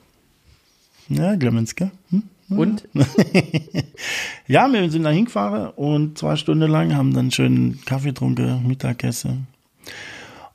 Ja, 1.08 1.34
Clemens, 1.36 1.74
gell? 1.74 1.90
Hm? 2.10 2.22
Und? 2.50 2.86
Ja, 4.46 4.70
wir 4.70 4.90
sind 4.90 5.04
da 5.04 5.10
hingefahren 5.10 5.70
und 5.70 6.18
zwei 6.18 6.36
Stunden 6.36 6.70
lang 6.70 6.94
haben 6.94 7.14
dann 7.14 7.30
schön 7.30 7.78
Kaffee 7.86 8.08
getrunken, 8.08 8.66
Mittagessen 8.68 9.46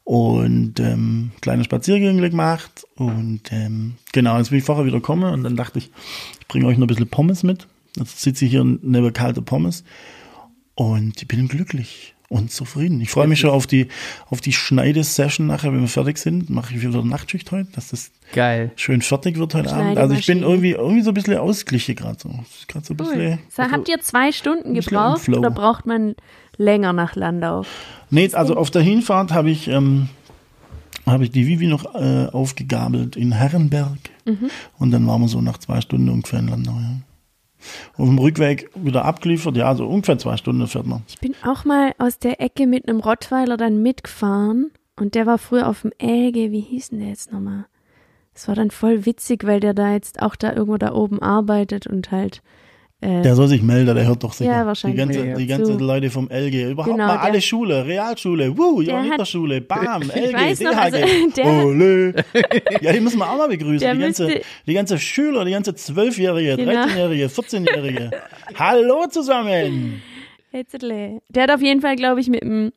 und 0.09 0.79
ähm, 0.79 1.29
kleine 1.39 1.63
Spaziergänge 1.63 2.27
gemacht 2.31 2.87
und 2.95 3.41
ähm, 3.51 3.93
genau, 4.11 4.39
jetzt 4.39 4.49
bin 4.49 4.57
ich 4.57 4.65
vorher 4.65 4.83
wieder 4.83 4.97
gekommen 4.97 5.31
und 5.31 5.43
dann 5.43 5.55
dachte 5.55 5.77
ich, 5.77 5.91
ich 6.39 6.47
bringe 6.47 6.65
euch 6.65 6.79
noch 6.79 6.85
ein 6.85 6.87
bisschen 6.87 7.07
Pommes 7.07 7.43
mit. 7.43 7.67
Jetzt 7.95 8.19
sitze 8.19 8.45
ich 8.45 8.49
hier 8.49 8.63
neben 8.63 9.13
kalte 9.13 9.43
Pommes 9.43 9.83
und 10.73 11.21
ich 11.21 11.27
bin 11.27 11.47
glücklich 11.47 12.15
und 12.27 12.51
zufrieden. 12.51 13.01
Ich 13.01 13.11
freue 13.11 13.27
mich 13.27 13.39
schon 13.39 13.51
auf 13.51 13.67
die, 13.67 13.87
auf 14.31 14.41
die 14.41 14.51
Schneidesession 14.51 15.45
nachher, 15.45 15.71
wenn 15.73 15.81
wir 15.81 15.87
fertig 15.87 16.17
sind. 16.17 16.49
Mache 16.49 16.73
ich 16.73 16.81
wieder 16.81 17.03
Nachtschicht 17.03 17.51
heute, 17.51 17.69
dass 17.73 17.89
das 17.89 18.09
Geil. 18.33 18.71
schön 18.77 19.03
fertig 19.03 19.37
wird 19.37 19.53
heute 19.53 19.71
Abend. 19.71 19.99
Also 19.99 20.15
ich 20.15 20.25
bin 20.25 20.41
irgendwie, 20.41 20.71
irgendwie 20.71 21.03
so 21.03 21.11
ein 21.11 21.13
bisschen 21.13 21.37
ausgeglichen 21.37 21.95
gerade 21.95 22.17
so. 22.19 22.29
Gerade 22.67 22.83
so 22.83 22.95
ein 22.95 22.97
bisschen. 22.97 23.39
So, 23.55 23.61
habt 23.61 23.87
ihr 23.87 23.99
zwei 24.01 24.31
Stunden 24.31 24.73
gebraucht 24.73 25.29
oder 25.29 25.51
braucht 25.51 25.85
man 25.85 26.15
länger 26.59 26.93
nach 26.93 27.15
Landau? 27.15 27.63
Nee, 28.11 28.29
also 28.33 28.55
auf 28.55 28.69
der 28.69 28.83
Hinfahrt 28.83 29.31
habe 29.31 29.49
ich, 29.49 29.67
ähm, 29.67 30.09
habe 31.07 31.23
ich 31.23 31.31
die 31.31 31.47
Vivi 31.47 31.65
noch 31.65 31.95
äh, 31.95 32.27
aufgegabelt 32.31 33.15
in 33.15 33.31
Herrenberg. 33.31 33.97
Mhm. 34.25 34.51
Und 34.77 34.91
dann 34.91 35.07
waren 35.07 35.21
wir 35.21 35.27
so 35.27 35.41
nach 35.41 35.57
zwei 35.57 35.81
Stunden 35.81 36.09
ungefähr 36.09 36.39
in 36.39 36.49
Landau. 36.49 36.73
Ja. 36.73 37.01
Auf 37.97 38.07
dem 38.07 38.19
Rückweg 38.19 38.69
wieder 38.75 39.05
abgeliefert, 39.05 39.57
ja, 39.57 39.73
so 39.75 39.85
ungefähr 39.87 40.17
zwei 40.17 40.37
Stunden 40.37 40.65
fährt 40.67 40.85
man. 40.85 41.03
Ich 41.07 41.19
bin 41.19 41.35
auch 41.43 41.65
mal 41.65 41.93
aus 41.97 42.19
der 42.19 42.39
Ecke 42.39 42.67
mit 42.67 42.87
einem 42.87 42.99
Rottweiler 42.99 43.57
dann 43.57 43.81
mitgefahren 43.81 44.71
und 44.95 45.15
der 45.15 45.25
war 45.25 45.37
früher 45.37 45.67
auf 45.67 45.81
dem 45.81 45.91
Elge, 45.97 46.51
wie 46.51 46.61
hieß 46.61 46.89
denn 46.89 46.99
der 46.99 47.09
jetzt 47.09 47.31
nochmal? 47.31 47.65
Das 48.33 48.47
war 48.47 48.55
dann 48.55 48.71
voll 48.71 49.05
witzig, 49.05 49.43
weil 49.45 49.59
der 49.59 49.73
da 49.73 49.91
jetzt 49.91 50.21
auch 50.21 50.37
da 50.37 50.53
irgendwo 50.53 50.77
da 50.77 50.93
oben 50.93 51.21
arbeitet 51.21 51.87
und 51.87 52.11
halt 52.11 52.41
äh, 53.01 53.21
Der 53.21 53.35
soll 53.35 53.47
sich 53.47 53.61
melden, 53.61 53.95
der 53.95 54.05
hört 54.07 54.23
doch 54.23 54.33
sicher. 54.33 54.51
Ja, 54.51 54.65
wahrscheinlich. 54.65 54.95
Die 54.99 55.05
ganze, 55.05 55.19
Ja, 55.19 55.25
ja. 55.25 55.35
die 55.37 55.47
ganze. 55.47 55.73
Leute 55.73 56.09
vom 56.09 56.29
LG, 56.29 56.71
überhaupt 56.71 56.91
Genau, 56.93 57.07
mal 57.07 57.13
der- 57.13 57.21
alle 57.23 57.41
Schule, 57.41 57.85
Realschule, 57.85 58.57
wuh, 58.57 58.81
Johanniterschule, 58.81 59.61
bam, 59.61 60.01
LG, 60.13 60.55
DHG, 60.59 60.65
also, 60.67 60.97
der- 61.37 61.45
Olé. 61.45 62.23
Ja, 62.81 62.91
die 62.93 62.99
müssen 62.99 63.19
wir 63.19 63.29
auch 63.29 63.37
mal 63.37 63.47
begrüßen. 63.47 63.79
Die 63.79 63.99
ganze, 64.01 64.25
müsste- 64.25 64.41
die 64.67 64.73
ganze 64.73 64.97
Schüler, 64.99 65.45
die 65.45 65.51
ganze 65.51 65.73
Zwölfjährige, 65.75 66.57
Genau. 66.57 66.71
13-Jährige, 66.71 67.25
14-Jährige. 67.27 68.11
Hallo 68.55 69.05
zusammen. 69.09 70.01
Der 70.53 71.43
hat 71.43 71.51
auf 71.51 71.61
jeden 71.61 71.81
Fall, 71.81 71.95
glaube 71.95 72.19
ich, 72.21 72.27
mit 72.27 72.41
dem, 72.41 72.71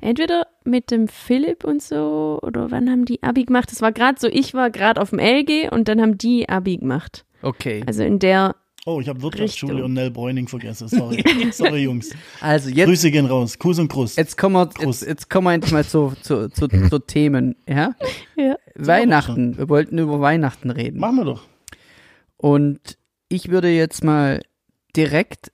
entweder 0.00 0.46
mit 0.64 0.90
dem 0.90 1.08
Philipp 1.08 1.64
und 1.64 1.80
so, 1.82 2.38
oder 2.42 2.70
wann 2.70 2.90
haben 2.90 3.04
die 3.04 3.22
Abi 3.22 3.44
gemacht? 3.44 3.70
Das 3.70 3.80
war 3.82 3.92
gerade 3.92 4.18
so, 4.20 4.26
ich 4.26 4.52
war 4.54 4.70
gerade 4.70 5.00
auf 5.00 5.10
dem 5.10 5.18
LG 5.20 5.70
und 5.70 5.88
dann 5.88 6.00
haben 6.02 6.18
die 6.18 6.48
Abi 6.48 6.76
gemacht. 6.76 7.24
Okay. 7.42 7.82
Also 7.86 8.02
in 8.02 8.18
der, 8.18 8.56
Oh, 8.86 9.00
ich 9.00 9.08
habe 9.08 9.22
Wirtschaftsschule 9.22 9.72
Richtung. 9.72 9.86
und 9.86 9.94
Nell 9.94 10.10
Bräuning 10.10 10.46
vergessen. 10.46 10.88
Sorry. 10.88 11.24
Sorry, 11.52 11.84
Jungs. 11.84 12.10
Also 12.40 12.68
jetzt, 12.68 12.86
Grüße 12.86 13.10
gehen 13.10 13.24
raus. 13.24 13.58
Kuss 13.58 13.78
und 13.78 13.88
Kuss. 13.88 14.16
jetzt 14.16 14.36
kommen 14.36 14.56
wir, 14.56 14.68
jetzt, 14.84 15.06
jetzt 15.06 15.30
kommen 15.30 15.46
wir 15.46 15.54
endlich 15.54 15.72
mal 15.72 15.86
zu, 15.86 16.12
zu, 16.20 16.50
zu, 16.50 16.68
zu 16.90 16.98
Themen, 16.98 17.56
ja? 17.66 17.94
ja. 18.36 18.56
Weihnachten. 18.74 19.56
Wir 19.56 19.70
wollten 19.70 19.96
über 19.96 20.20
Weihnachten 20.20 20.68
reden. 20.68 21.00
Machen 21.00 21.16
wir 21.16 21.24
doch. 21.24 21.44
Und 22.36 22.98
ich 23.30 23.48
würde 23.50 23.70
jetzt 23.70 24.04
mal 24.04 24.42
direkt 24.94 25.50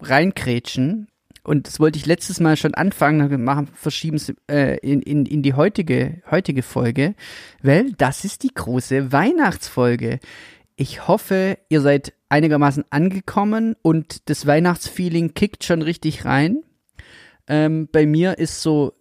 reinkrätschen. 0.00 1.08
Und 1.44 1.68
das 1.68 1.80
wollte 1.80 1.98
ich 1.98 2.04
letztes 2.04 2.40
Mal 2.40 2.56
schon 2.56 2.74
anfangen, 2.74 3.42
machen, 3.42 3.68
verschieben 3.72 4.16
es 4.16 4.34
äh, 4.50 4.76
in, 4.78 5.00
in, 5.00 5.24
in 5.24 5.42
die 5.42 5.54
heutige, 5.54 6.20
heutige 6.30 6.62
Folge, 6.62 7.14
weil 7.62 7.92
das 7.92 8.24
ist 8.24 8.42
die 8.42 8.52
große 8.52 9.12
Weihnachtsfolge. 9.12 10.18
Ich 10.76 11.08
hoffe, 11.08 11.58
ihr 11.70 11.80
seid 11.80 12.12
einigermaßen 12.28 12.84
angekommen 12.90 13.76
und 13.80 14.28
das 14.28 14.46
Weihnachtsfeeling 14.46 15.32
kickt 15.32 15.64
schon 15.64 15.80
richtig 15.80 16.26
rein. 16.26 16.62
Ähm, 17.48 17.88
bei 17.90 18.04
mir 18.04 18.38
ist 18.38 18.60
so 18.60 18.92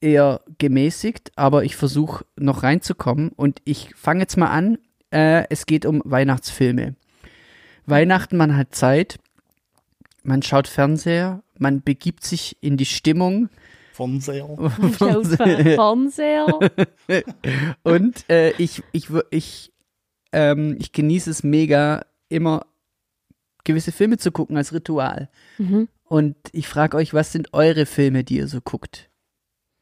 eher 0.00 0.42
gemäßigt, 0.58 1.32
aber 1.36 1.64
ich 1.64 1.74
versuche 1.74 2.26
noch 2.36 2.62
reinzukommen 2.62 3.30
und 3.30 3.62
ich 3.64 3.94
fange 3.94 4.20
jetzt 4.20 4.36
mal 4.36 4.50
an. 4.50 4.78
Äh, 5.10 5.44
es 5.48 5.64
geht 5.64 5.86
um 5.86 6.02
Weihnachtsfilme. 6.04 6.96
Weihnachten, 7.86 8.36
man 8.36 8.54
hat 8.56 8.74
Zeit, 8.74 9.18
man 10.22 10.42
schaut 10.42 10.68
Fernseher, 10.68 11.42
man 11.58 11.82
begibt 11.82 12.24
sich 12.24 12.58
in 12.60 12.76
die 12.76 12.84
Stimmung 12.84 13.48
Fernseher. 13.92 14.46
Fernseher. 15.78 16.58
und 17.82 18.28
äh, 18.28 18.50
ich, 18.58 18.82
ich, 18.92 19.08
ich, 19.30 19.72
ähm, 20.36 20.76
ich 20.78 20.92
genieße 20.92 21.30
es 21.30 21.42
mega, 21.42 22.04
immer 22.28 22.66
gewisse 23.64 23.90
Filme 23.90 24.18
zu 24.18 24.30
gucken 24.30 24.58
als 24.58 24.74
Ritual. 24.74 25.30
Mhm. 25.56 25.88
Und 26.04 26.36
ich 26.52 26.68
frage 26.68 26.98
euch, 26.98 27.14
was 27.14 27.32
sind 27.32 27.54
eure 27.54 27.86
Filme, 27.86 28.22
die 28.22 28.36
ihr 28.36 28.46
so 28.46 28.60
guckt? 28.60 29.08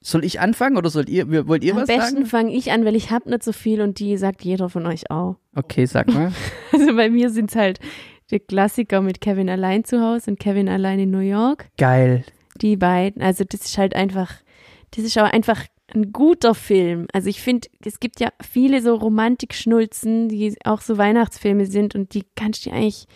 Soll 0.00 0.24
ich 0.24 0.38
anfangen 0.38 0.76
oder 0.76 0.90
sollt 0.90 1.08
ihr, 1.08 1.48
wollt 1.48 1.64
ihr 1.64 1.72
Am 1.72 1.80
was 1.80 1.88
besten 1.88 2.16
sagen? 2.16 2.26
fange 2.26 2.52
ich 2.54 2.70
an, 2.70 2.84
weil 2.84 2.94
ich 2.94 3.10
habe 3.10 3.28
nicht 3.28 3.42
so 3.42 3.52
viel 3.52 3.80
und 3.80 3.98
die 3.98 4.16
sagt 4.16 4.42
jeder 4.44 4.68
von 4.68 4.86
euch 4.86 5.10
auch. 5.10 5.36
Okay, 5.56 5.86
sag 5.86 6.08
mal. 6.08 6.32
Also 6.72 6.94
bei 6.94 7.10
mir 7.10 7.30
sind 7.30 7.50
es 7.50 7.56
halt 7.56 7.80
die 8.30 8.38
Klassiker 8.38 9.00
mit 9.00 9.20
Kevin 9.20 9.48
allein 9.50 9.84
zu 9.84 10.00
Hause 10.00 10.30
und 10.32 10.38
Kevin 10.38 10.68
allein 10.68 11.00
in 11.00 11.10
New 11.10 11.18
York. 11.18 11.66
Geil. 11.78 12.24
Die 12.60 12.76
beiden. 12.76 13.22
Also 13.22 13.44
das 13.44 13.62
ist 13.62 13.78
halt 13.78 13.94
einfach, 13.96 14.32
das 14.92 15.04
ist 15.04 15.18
auch 15.18 15.32
einfach 15.32 15.64
ein 15.92 16.12
guter 16.12 16.54
Film. 16.54 17.06
Also 17.12 17.28
ich 17.28 17.40
finde, 17.42 17.68
es 17.84 18.00
gibt 18.00 18.20
ja 18.20 18.30
viele 18.40 18.80
so 18.80 18.94
Romantikschnulzen, 18.94 20.28
die 20.28 20.54
auch 20.64 20.80
so 20.80 20.98
Weihnachtsfilme 20.98 21.66
sind 21.66 21.94
und 21.94 22.14
die 22.14 22.24
kannst 22.36 22.66
du 22.66 22.70
eigentlich, 22.70 23.06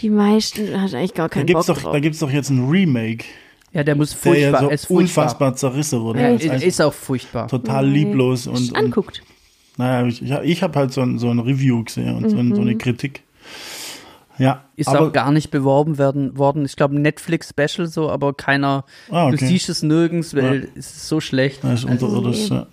die 0.00 0.10
meisten, 0.10 0.80
hast 0.80 0.94
eigentlich 0.94 1.14
gar 1.14 1.28
Da 1.28 1.34
keinen 1.34 1.46
gibt's 1.46 1.66
Bock 1.66 1.76
doch, 1.76 1.82
drauf. 1.82 1.92
da 1.92 2.00
gibt's 2.00 2.18
doch 2.18 2.30
jetzt 2.30 2.50
ein 2.50 2.68
Remake, 2.68 3.24
Ja, 3.72 3.84
der 3.84 3.94
muss 3.94 4.10
der 4.10 4.18
furchtbar, 4.18 4.52
ja 4.62 4.68
so 4.68 4.70
ist 4.70 4.86
furchtbar. 4.86 5.02
unfassbar 5.24 5.54
zerrissen 5.56 6.00
wurde. 6.00 6.20
Ja, 6.20 6.28
ist, 6.30 6.48
Also 6.50 6.66
ist 6.66 6.80
auch 6.82 6.92
furchtbar. 6.92 7.48
total 7.48 7.86
Nee. 7.88 7.98
lieblos 8.04 8.46
und, 8.48 8.56
und 8.72 8.76
anguckt. 8.76 9.22
naja, 9.76 10.06
ich, 10.06 10.20
ja, 10.20 10.42
ich 10.42 10.62
habe 10.62 10.78
halt 10.78 10.92
so 10.92 11.00
ein, 11.00 11.18
so 11.18 11.30
ein 11.30 11.38
Review 11.38 11.84
gesehen 11.84 12.16
und 12.16 12.28
so, 12.28 12.36
ein, 12.36 12.54
so 12.54 12.60
Mhm. 12.60 12.68
eine 12.68 12.76
Kritik. 12.78 13.22
Ja, 14.38 14.64
Ist 14.76 14.88
aber 14.88 15.08
auch 15.08 15.12
gar 15.12 15.30
nicht 15.30 15.50
beworben 15.50 15.98
werden, 15.98 16.36
worden. 16.36 16.64
Ich 16.64 16.76
glaube, 16.76 16.98
Netflix-Special 16.98 17.86
so, 17.86 18.10
aber 18.10 18.34
keiner, 18.34 18.84
ah, 19.10 19.28
du 19.28 19.36
okay. 19.36 19.46
siehst 19.46 19.68
es 19.68 19.82
nirgends, 19.82 20.34
weil 20.34 20.68
es 20.74 20.96
ist 20.96 21.08
so 21.08 21.20
schlecht. 21.20 21.62
das 21.62 21.80
ist 21.80 21.84
unterirdisch. 21.84 22.48
Ja. 22.48 22.66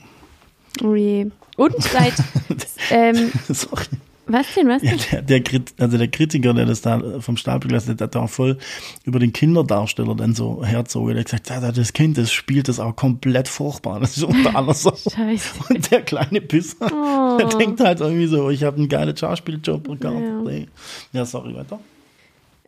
Oh 0.83 0.95
je. 0.95 1.27
Und 1.57 1.75
seit, 1.81 2.13
ähm, 2.91 3.31
Sorry. 3.47 3.85
Was 4.27 4.53
denn, 4.55 4.67
was 4.67 4.81
Ja, 4.83 4.91
denn? 4.91 4.99
der, 5.11 5.21
der, 5.23 5.43
Krit- 5.43 5.73
also 5.79 5.97
der 5.97 6.07
Kritiker, 6.07 6.53
der 6.53 6.65
das 6.65 6.81
da 6.81 7.19
vom 7.19 7.37
Stapel 7.37 7.67
gelassen 7.69 7.89
hat, 7.91 7.99
der 7.99 8.05
hat 8.07 8.15
da 8.15 8.21
auch 8.21 8.29
voll 8.29 8.57
über 9.03 9.19
den 9.19 9.33
Kinderdarsteller 9.33 10.15
dann 10.15 10.33
so 10.35 10.63
herzogen. 10.65 11.09
Der 11.15 11.19
hat 11.19 11.25
gesagt, 11.25 11.49
ja, 11.49 11.71
das 11.71 11.93
Kind, 11.93 12.17
das 12.17 12.31
spielt 12.31 12.67
das 12.67 12.79
auch 12.79 12.95
komplett 12.95 13.47
furchtbar. 13.47 13.99
Das 13.99 14.17
ist 14.17 14.23
unter 14.23 14.55
anderem 14.55 14.73
so. 14.75 14.91
Scheiße. 14.95 15.55
Und 15.69 15.91
der 15.91 16.01
kleine 16.03 16.41
Pisser, 16.41 16.75
Oh. 16.91 17.37
der 17.37 17.47
denkt 17.57 17.79
halt 17.79 17.99
irgendwie 17.99 18.27
so, 18.27 18.49
ich 18.49 18.63
habe 18.63 18.77
einen 18.77 18.89
geilen 18.89 19.15
Schauspieljob 19.17 19.83
gehabt. 19.99 20.19
Ja. 20.19 20.41
Nee. 20.41 20.67
Ja, 21.13 21.25
sorry, 21.25 21.53
weiter. 21.55 21.79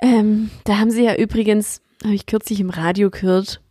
Ähm, 0.01 0.49
da 0.65 0.79
haben 0.79 0.91
sie 0.91 1.03
ja 1.03 1.15
übrigens, 1.15 1.81
habe 2.03 2.13
ich 2.15 2.25
kürzlich 2.25 2.59
im 2.59 2.69
Radio 2.69 3.09
gehört, 3.09 3.61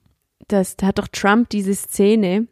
dass 0.49 0.77
da 0.77 0.87
hat 0.88 0.99
doch 0.99 1.09
Trump 1.09 1.51
diese 1.51 1.75
Szene, 1.75 2.47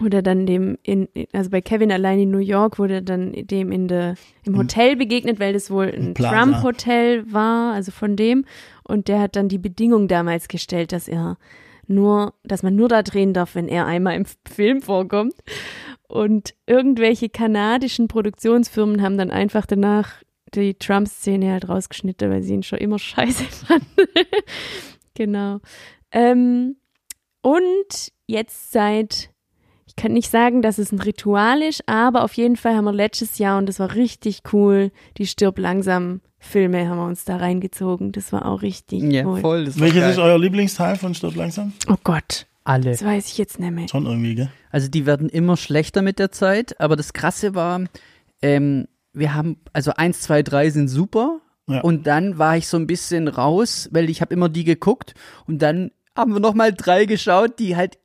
wo 0.00 0.08
der 0.08 0.22
dann 0.22 0.46
dem 0.46 0.76
in, 0.82 1.08
also 1.32 1.50
bei 1.50 1.60
Kevin 1.60 1.92
allein 1.92 2.18
in 2.18 2.30
New 2.30 2.38
York, 2.38 2.76
der 2.78 3.00
dann 3.00 3.32
dem 3.32 3.70
in 3.70 3.86
der 3.86 4.16
im 4.44 4.56
Hotel 4.56 4.96
begegnet, 4.96 5.38
weil 5.38 5.52
das 5.52 5.70
wohl 5.70 5.86
ein. 5.86 6.14
Trump-Hotel 6.14 7.32
war, 7.32 7.74
also 7.74 7.92
von 7.92 8.16
dem. 8.16 8.44
Und 8.82 9.08
der 9.08 9.20
hat 9.20 9.36
dann 9.36 9.48
die 9.48 9.58
Bedingung 9.58 10.08
damals 10.08 10.48
gestellt, 10.48 10.92
dass 10.92 11.06
er 11.06 11.38
nur, 11.86 12.34
dass 12.42 12.62
man 12.62 12.74
nur 12.74 12.88
da 12.88 13.02
drehen 13.02 13.32
darf, 13.32 13.54
wenn 13.54 13.68
er 13.68 13.86
einmal 13.86 14.16
im 14.16 14.24
Film 14.48 14.82
vorkommt. 14.82 15.34
Und 16.08 16.54
irgendwelche 16.66 17.28
kanadischen 17.28 18.08
Produktionsfirmen 18.08 19.02
haben 19.02 19.18
dann 19.18 19.30
einfach 19.30 19.66
danach 19.66 20.22
die 20.54 20.74
Trump-Szene 20.74 21.52
halt 21.52 21.68
rausgeschnitten, 21.68 22.30
weil 22.30 22.42
sie 22.42 22.54
ihn 22.54 22.62
schon 22.62 22.78
immer 22.78 22.98
scheiße 23.00 23.44
fanden. 23.44 24.08
genau. 25.14 25.60
Ähm, 26.12 26.76
und 27.42 28.12
jetzt 28.26 28.72
seit, 28.72 29.30
ich 29.96 30.02
kann 30.02 30.12
nicht 30.12 30.30
sagen, 30.30 30.60
dass 30.60 30.78
es 30.78 30.90
ein 30.92 30.98
Ritual 31.00 31.62
ist, 31.62 31.82
aber 31.88 32.24
auf 32.24 32.34
jeden 32.34 32.56
Fall 32.56 32.74
haben 32.76 32.84
wir 32.84 32.92
letztes 32.92 33.38
Jahr, 33.38 33.58
und 33.58 33.66
das 33.68 33.78
war 33.78 33.94
richtig 33.94 34.42
cool, 34.52 34.90
die 35.18 35.26
Stirb 35.26 35.58
langsam 35.58 36.20
Filme 36.38 36.88
haben 36.88 36.98
wir 36.98 37.06
uns 37.06 37.24
da 37.24 37.36
reingezogen. 37.38 38.12
Das 38.12 38.30
war 38.32 38.44
auch 38.44 38.60
richtig 38.60 39.02
Ja, 39.04 39.24
cool. 39.24 39.40
voll. 39.40 39.64
Welches 39.76 40.00
geil. 40.00 40.10
ist 40.10 40.18
euer 40.18 40.38
Lieblingsteil 40.38 40.96
von 40.96 41.14
Stirb 41.14 41.36
langsam? 41.36 41.72
Oh 41.88 41.96
Gott, 42.04 42.46
Alle. 42.64 42.90
das 42.90 43.02
weiß 43.04 43.28
ich 43.28 43.38
jetzt 43.38 43.58
nicht 43.60 43.70
mehr. 43.72 43.88
Schon 43.88 44.04
irgendwie, 44.04 44.34
gell? 44.34 44.50
Also 44.70 44.88
die 44.88 45.06
werden 45.06 45.30
immer 45.30 45.56
schlechter 45.56 46.02
mit 46.02 46.18
der 46.18 46.30
Zeit, 46.32 46.78
aber 46.80 46.96
das 46.96 47.14
Krasse 47.14 47.54
war, 47.54 47.80
ähm, 48.42 48.86
wir 49.14 49.32
haben, 49.32 49.56
also 49.72 49.92
eins, 49.94 50.20
zwei, 50.20 50.42
drei 50.42 50.68
sind 50.68 50.88
super 50.88 51.40
Ja. 51.66 51.80
und 51.80 52.06
dann 52.06 52.36
war 52.36 52.56
ich 52.58 52.66
so 52.68 52.76
ein 52.76 52.86
bisschen 52.86 53.28
raus, 53.28 53.88
weil 53.92 54.10
ich 54.10 54.20
habe 54.20 54.34
immer 54.34 54.50
die 54.50 54.64
geguckt 54.64 55.14
und 55.46 55.62
dann 55.62 55.92
haben 56.16 56.32
wir 56.34 56.40
noch 56.40 56.54
mal 56.54 56.72
drei 56.74 57.06
geschaut, 57.06 57.58
die 57.58 57.74
halt, 57.76 57.96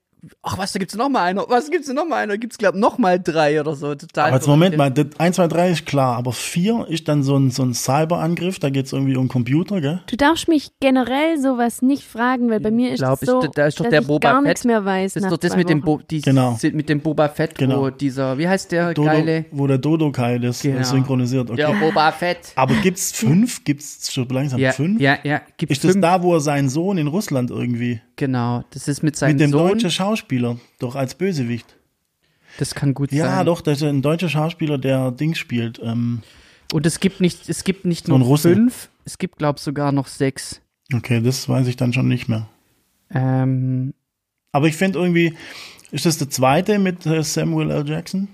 ach 0.42 0.58
was, 0.58 0.72
da 0.74 0.80
gibt's 0.80 0.96
noch 0.96 1.10
mal 1.10 1.24
einer, 1.24 1.46
was 1.50 1.70
gibt's 1.72 1.88
denn 1.88 1.96
noch 1.96 2.08
mal 2.08 2.18
einer, 2.18 2.38
gibt's 2.38 2.58
glaub 2.58 2.76
noch 2.76 2.98
mal 2.98 3.20
drei 3.20 3.60
oder 3.60 3.76
so, 3.76 3.96
total. 3.96 4.28
Aber 4.28 4.36
jetzt 4.38 4.48
Moment 4.48 4.78
mal, 4.78 4.92
das 4.92 5.06
1, 5.18 5.36
2, 5.38 5.48
3 5.48 5.70
ist 5.72 5.86
klar, 5.86 6.18
aber 6.18 6.34
4 6.34 6.88
ist 6.90 7.08
dann 7.08 7.24
so 7.24 7.36
ein, 7.38 7.52
so 7.52 7.64
ein 7.64 7.74
Cyberangriff, 7.74 8.60
da 8.60 8.70
geht's 8.70 8.94
irgendwie 8.94 9.16
um 9.16 9.28
Computer, 9.28 9.82
gell? 9.82 10.02
Du 10.08 10.16
darfst 10.18 10.48
mich 10.48 10.72
generell 10.80 11.40
sowas 11.40 11.82
nicht 11.82 12.04
fragen, 12.04 12.50
weil 12.50 12.60
bei 12.60 12.72
mir 12.72 12.92
ist 12.92 13.00
glaub, 13.00 13.22
es 13.22 13.28
so, 13.30 13.42
ist- 13.42 13.52
da 13.58 13.68
ist 13.68 13.80
doch 13.80 13.86
dass 13.86 13.92
der 13.92 14.02
ich 14.02 14.08
Boba 14.08 14.32
gar 14.32 14.42
Fett. 14.42 14.48
nichts 14.48 14.66
mehr 14.66 14.84
weiß. 14.86 15.14
Das 15.14 15.24
ist 15.24 15.32
doch 15.32 15.38
das 15.38 15.56
mit 15.56 15.70
dem. 15.70 15.82
Bo 15.82 16.00
die 16.10 16.22
Genau. 16.22 16.58
mit 16.74 16.90
dem 16.90 17.00
Boba 17.02 17.30
Fett, 17.30 17.52
wo 17.56 17.60
Genau. 17.60 17.90
dieser, 17.90 18.38
wie 18.38 18.48
heißt 18.48 18.72
der 18.72 18.94
Dodo, 18.94 19.08
geile? 19.08 19.46
wo 19.52 19.68
der 19.68 19.78
Dodo 19.78 20.12
Kai 20.12 20.38
das 20.40 20.62
Genau. 20.62 20.84
synchronisiert. 20.84 21.50
Okay. 21.50 21.58
Der 21.58 21.74
Boba 21.80 22.12
Fett. 22.12 22.52
Aber 22.56 22.74
gibt's 22.76 23.12
fünf? 23.12 23.64
Gibt's 23.64 24.12
schon 24.12 24.28
langsam 24.30 24.60
Ja, 24.60 24.72
fünf? 24.72 25.00
ja, 25.02 25.18
ja, 25.24 25.42
gibt's 25.58 25.74
Ist 25.78 25.84
das 25.86 25.92
fünf? 25.94 26.02
da, 26.02 26.22
wo 26.24 26.34
er 26.34 26.40
seinen 26.42 26.70
Sohn 26.70 26.98
in 26.98 27.08
Russland 27.08 27.50
irgendwie 27.52 28.02
Genau, 28.16 28.64
das 28.72 28.90
ist 28.90 29.02
mit 29.02 29.16
seinem 29.16 29.32
mit 29.34 29.40
dem 29.40 29.52
Sohn. 29.52 29.70
deutschen 29.70 29.90
Schauspieler, 29.92 30.09
doch 30.80 30.96
als 30.96 31.16
Bösewicht? 31.16 31.76
Das 32.58 32.74
kann 32.76 32.94
gut 32.94 33.12
Ja, 33.12 33.38
sein. 33.38 33.46
doch, 33.46 33.62
das 33.62 33.78
ist 33.78 33.84
ein 33.88 34.02
deutscher 34.02 34.30
Schauspieler, 34.30 34.78
der 34.78 35.12
Dings 35.12 35.38
spielt. 35.38 35.80
Ähm, 35.84 36.22
Und 36.74 36.86
es 36.86 37.00
gibt 37.00 37.22
nicht, 37.22 37.48
es 37.50 37.64
gibt 37.64 37.86
nicht 37.86 38.08
nur 38.08 38.38
fünf, 38.38 38.90
es 39.06 39.18
gibt 39.18 39.38
glaube 39.38 39.60
sogar 39.60 39.92
noch 39.92 40.08
sechs. 40.08 40.62
okay, 40.94 41.22
das 41.22 41.48
weiß 41.48 41.68
ich 41.68 41.76
dann 41.78 41.94
schon 41.94 42.08
nicht 42.08 42.28
mehr. 42.28 42.48
Ähm, 43.12 43.94
Aber 44.52 44.68
ich 44.68 44.76
finde 44.76 45.00
irgendwie, 45.00 45.36
Ist 45.92 46.06
das 46.06 46.18
der 46.20 46.30
zweite 46.30 46.78
mit 46.80 47.06
äh, 47.06 47.24
Samuel 47.24 47.72
L. 47.72 47.88
Jackson? 47.88 48.28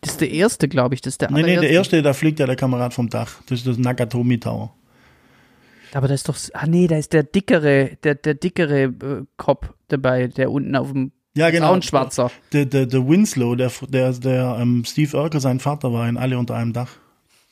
Das 0.00 0.12
ist 0.12 0.20
der 0.20 0.30
erste, 0.30 0.66
glaube 0.68 0.94
ich. 0.94 1.00
Das 1.02 1.14
ist 1.14 1.20
der 1.20 1.30
Nee, 1.30 1.42
nee, 1.42 1.56
der 1.56 1.70
erste, 1.70 2.00
da 2.02 2.12
fliegt 2.14 2.40
ja 2.40 2.46
der 2.46 2.56
Kamerad 2.56 2.94
vom 2.94 3.08
Dach. 3.10 3.42
Das 3.46 3.58
ist 3.60 3.66
das 3.66 3.76
Nakatomi 3.78 4.40
Tower. 4.40 4.74
Aber 5.92 6.08
da 6.08 6.14
ist 6.14 6.28
doch. 6.28 6.36
Ah, 6.54 6.66
nee, 6.66 6.86
da 6.86 6.96
ist 6.96 7.12
der 7.12 7.22
dickere, 7.24 7.96
der, 8.02 8.14
der 8.14 8.34
dickere 8.34 8.82
äh, 8.84 9.24
Cop 9.36 9.74
dabei, 9.92 10.26
der 10.28 10.50
unten 10.50 10.74
auf 10.76 10.92
dem. 10.92 11.12
Ja, 11.36 11.46
ist 11.46 11.52
genau. 11.54 11.70
Auch 11.70 11.74
ein 11.74 11.82
Schwarzer. 11.82 12.30
Der, 12.52 12.64
der, 12.66 12.86
der 12.86 13.06
Winslow, 13.08 13.54
der, 13.54 13.70
der, 13.88 14.12
der 14.12 14.56
ähm, 14.60 14.84
Steve 14.84 15.16
Urkel, 15.16 15.40
sein 15.40 15.60
Vater 15.60 15.92
war 15.92 16.08
in 16.08 16.16
Alle 16.16 16.38
unter 16.38 16.56
einem 16.56 16.72
Dach. 16.72 16.90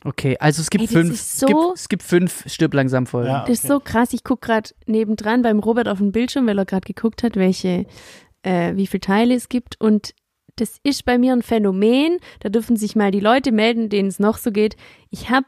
Okay, 0.05 0.37
also 0.39 0.61
es 0.63 0.71
gibt 0.71 0.83
Ey, 0.83 0.89
fünf. 0.89 1.13
es, 1.15 1.41
gibt, 1.41 1.51
so- 1.51 1.73
es 1.75 1.89
gibt 1.89 2.03
fünf 2.03 2.45
Stirb 2.47 2.73
langsam 2.75 3.07
Folgen. 3.07 3.29
Ja. 3.31 3.41
Das 3.47 3.59
ist 3.59 3.67
so 3.67 3.81
krass. 3.81 4.13
Ich 4.13 4.23
gucke 4.25 4.47
gerade 4.47 4.71
nebendran 4.87 5.43
beim 5.43 5.59
Robert 5.59 5.89
auf 5.89 5.99
dem 5.99 6.13
Bildschirm, 6.13 6.47
weil 6.47 6.59
er 6.59 6.65
gerade 6.67 6.87
geguckt 6.87 7.23
hat, 7.23 7.35
welche, 7.37 7.85
äh, 8.43 8.77
wie 8.77 8.87
viele 8.87 9.01
Teile 9.01 9.35
es 9.35 9.49
gibt. 9.49 9.81
Und 9.81 10.13
das 10.57 10.79
ist 10.85 11.05
bei 11.05 11.19
mir 11.19 11.33
ein 11.33 11.43
Phänomen. 11.43 12.19
Da 12.41 12.49
dürfen 12.49 12.77
sich 12.77 12.95
mal 12.97 13.11
die 13.11 13.21
Leute 13.21 13.51
melden, 13.53 13.89
denen 13.89 14.09
es 14.09 14.19
noch 14.21 14.39
so 14.39 14.51
geht. 14.53 14.77
Ich 15.11 15.31
habe 15.31 15.47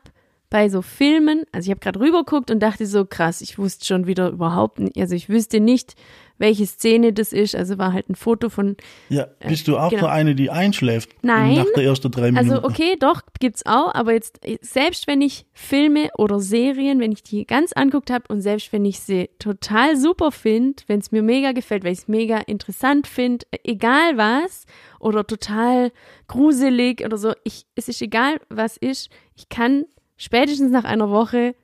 bei 0.50 0.68
so 0.68 0.82
Filmen, 0.82 1.44
also 1.52 1.66
ich 1.66 1.70
habe 1.70 1.80
gerade 1.80 2.00
rübergeguckt 2.00 2.50
und 2.50 2.60
dachte 2.60 2.86
so, 2.86 3.04
krass, 3.04 3.40
ich 3.40 3.58
wusste 3.58 3.86
schon 3.86 4.06
wieder 4.06 4.30
überhaupt 4.30 4.80
nicht, 4.80 4.98
also 4.98 5.14
ich 5.14 5.28
wüsste 5.28 5.60
nicht, 5.60 5.94
welche 6.40 6.66
Szene 6.66 7.12
das 7.12 7.32
ist. 7.32 7.54
Also 7.54 7.78
war 7.78 7.92
halt 7.92 8.08
ein 8.08 8.14
Foto 8.16 8.48
von 8.48 8.76
Ja, 9.10 9.28
bist 9.46 9.68
du 9.68 9.76
auch 9.76 9.90
genau. 9.90 10.04
so 10.04 10.08
eine, 10.08 10.34
die 10.34 10.50
einschläft? 10.50 11.10
Nein. 11.22 11.56
Nach 11.56 11.66
der 11.76 11.84
ersten 11.84 12.10
drei 12.10 12.32
Minuten. 12.32 12.50
Also 12.50 12.66
okay, 12.66 12.96
doch, 12.98 13.20
gibt's 13.38 13.64
auch, 13.66 13.94
aber 13.94 14.14
jetzt, 14.14 14.40
selbst 14.62 15.06
wenn 15.06 15.20
ich 15.20 15.46
Filme 15.52 16.08
oder 16.16 16.40
Serien, 16.40 16.98
wenn 16.98 17.12
ich 17.12 17.22
die 17.22 17.46
ganz 17.46 17.72
anguckt 17.74 18.10
habe 18.10 18.24
und 18.28 18.40
selbst 18.40 18.72
wenn 18.72 18.84
ich 18.86 19.00
sie 19.00 19.28
total 19.38 19.96
super 19.96 20.32
finde, 20.32 20.82
wenn 20.86 21.00
es 21.00 21.12
mir 21.12 21.22
mega 21.22 21.52
gefällt, 21.52 21.84
weil 21.84 21.92
ich 21.92 22.00
es 22.00 22.08
mega 22.08 22.38
interessant 22.38 23.06
finde, 23.06 23.46
egal 23.62 24.16
was, 24.16 24.64
oder 24.98 25.26
total 25.26 25.92
gruselig 26.26 27.04
oder 27.04 27.18
so, 27.18 27.34
ich, 27.44 27.66
es 27.74 27.88
ist 27.88 28.00
egal, 28.00 28.40
was 28.48 28.78
ist, 28.78 29.10
ich 29.36 29.50
kann 29.50 29.84
spätestens 30.20 30.70
nach 30.70 30.84
einer 30.84 31.10
Woche 31.10 31.54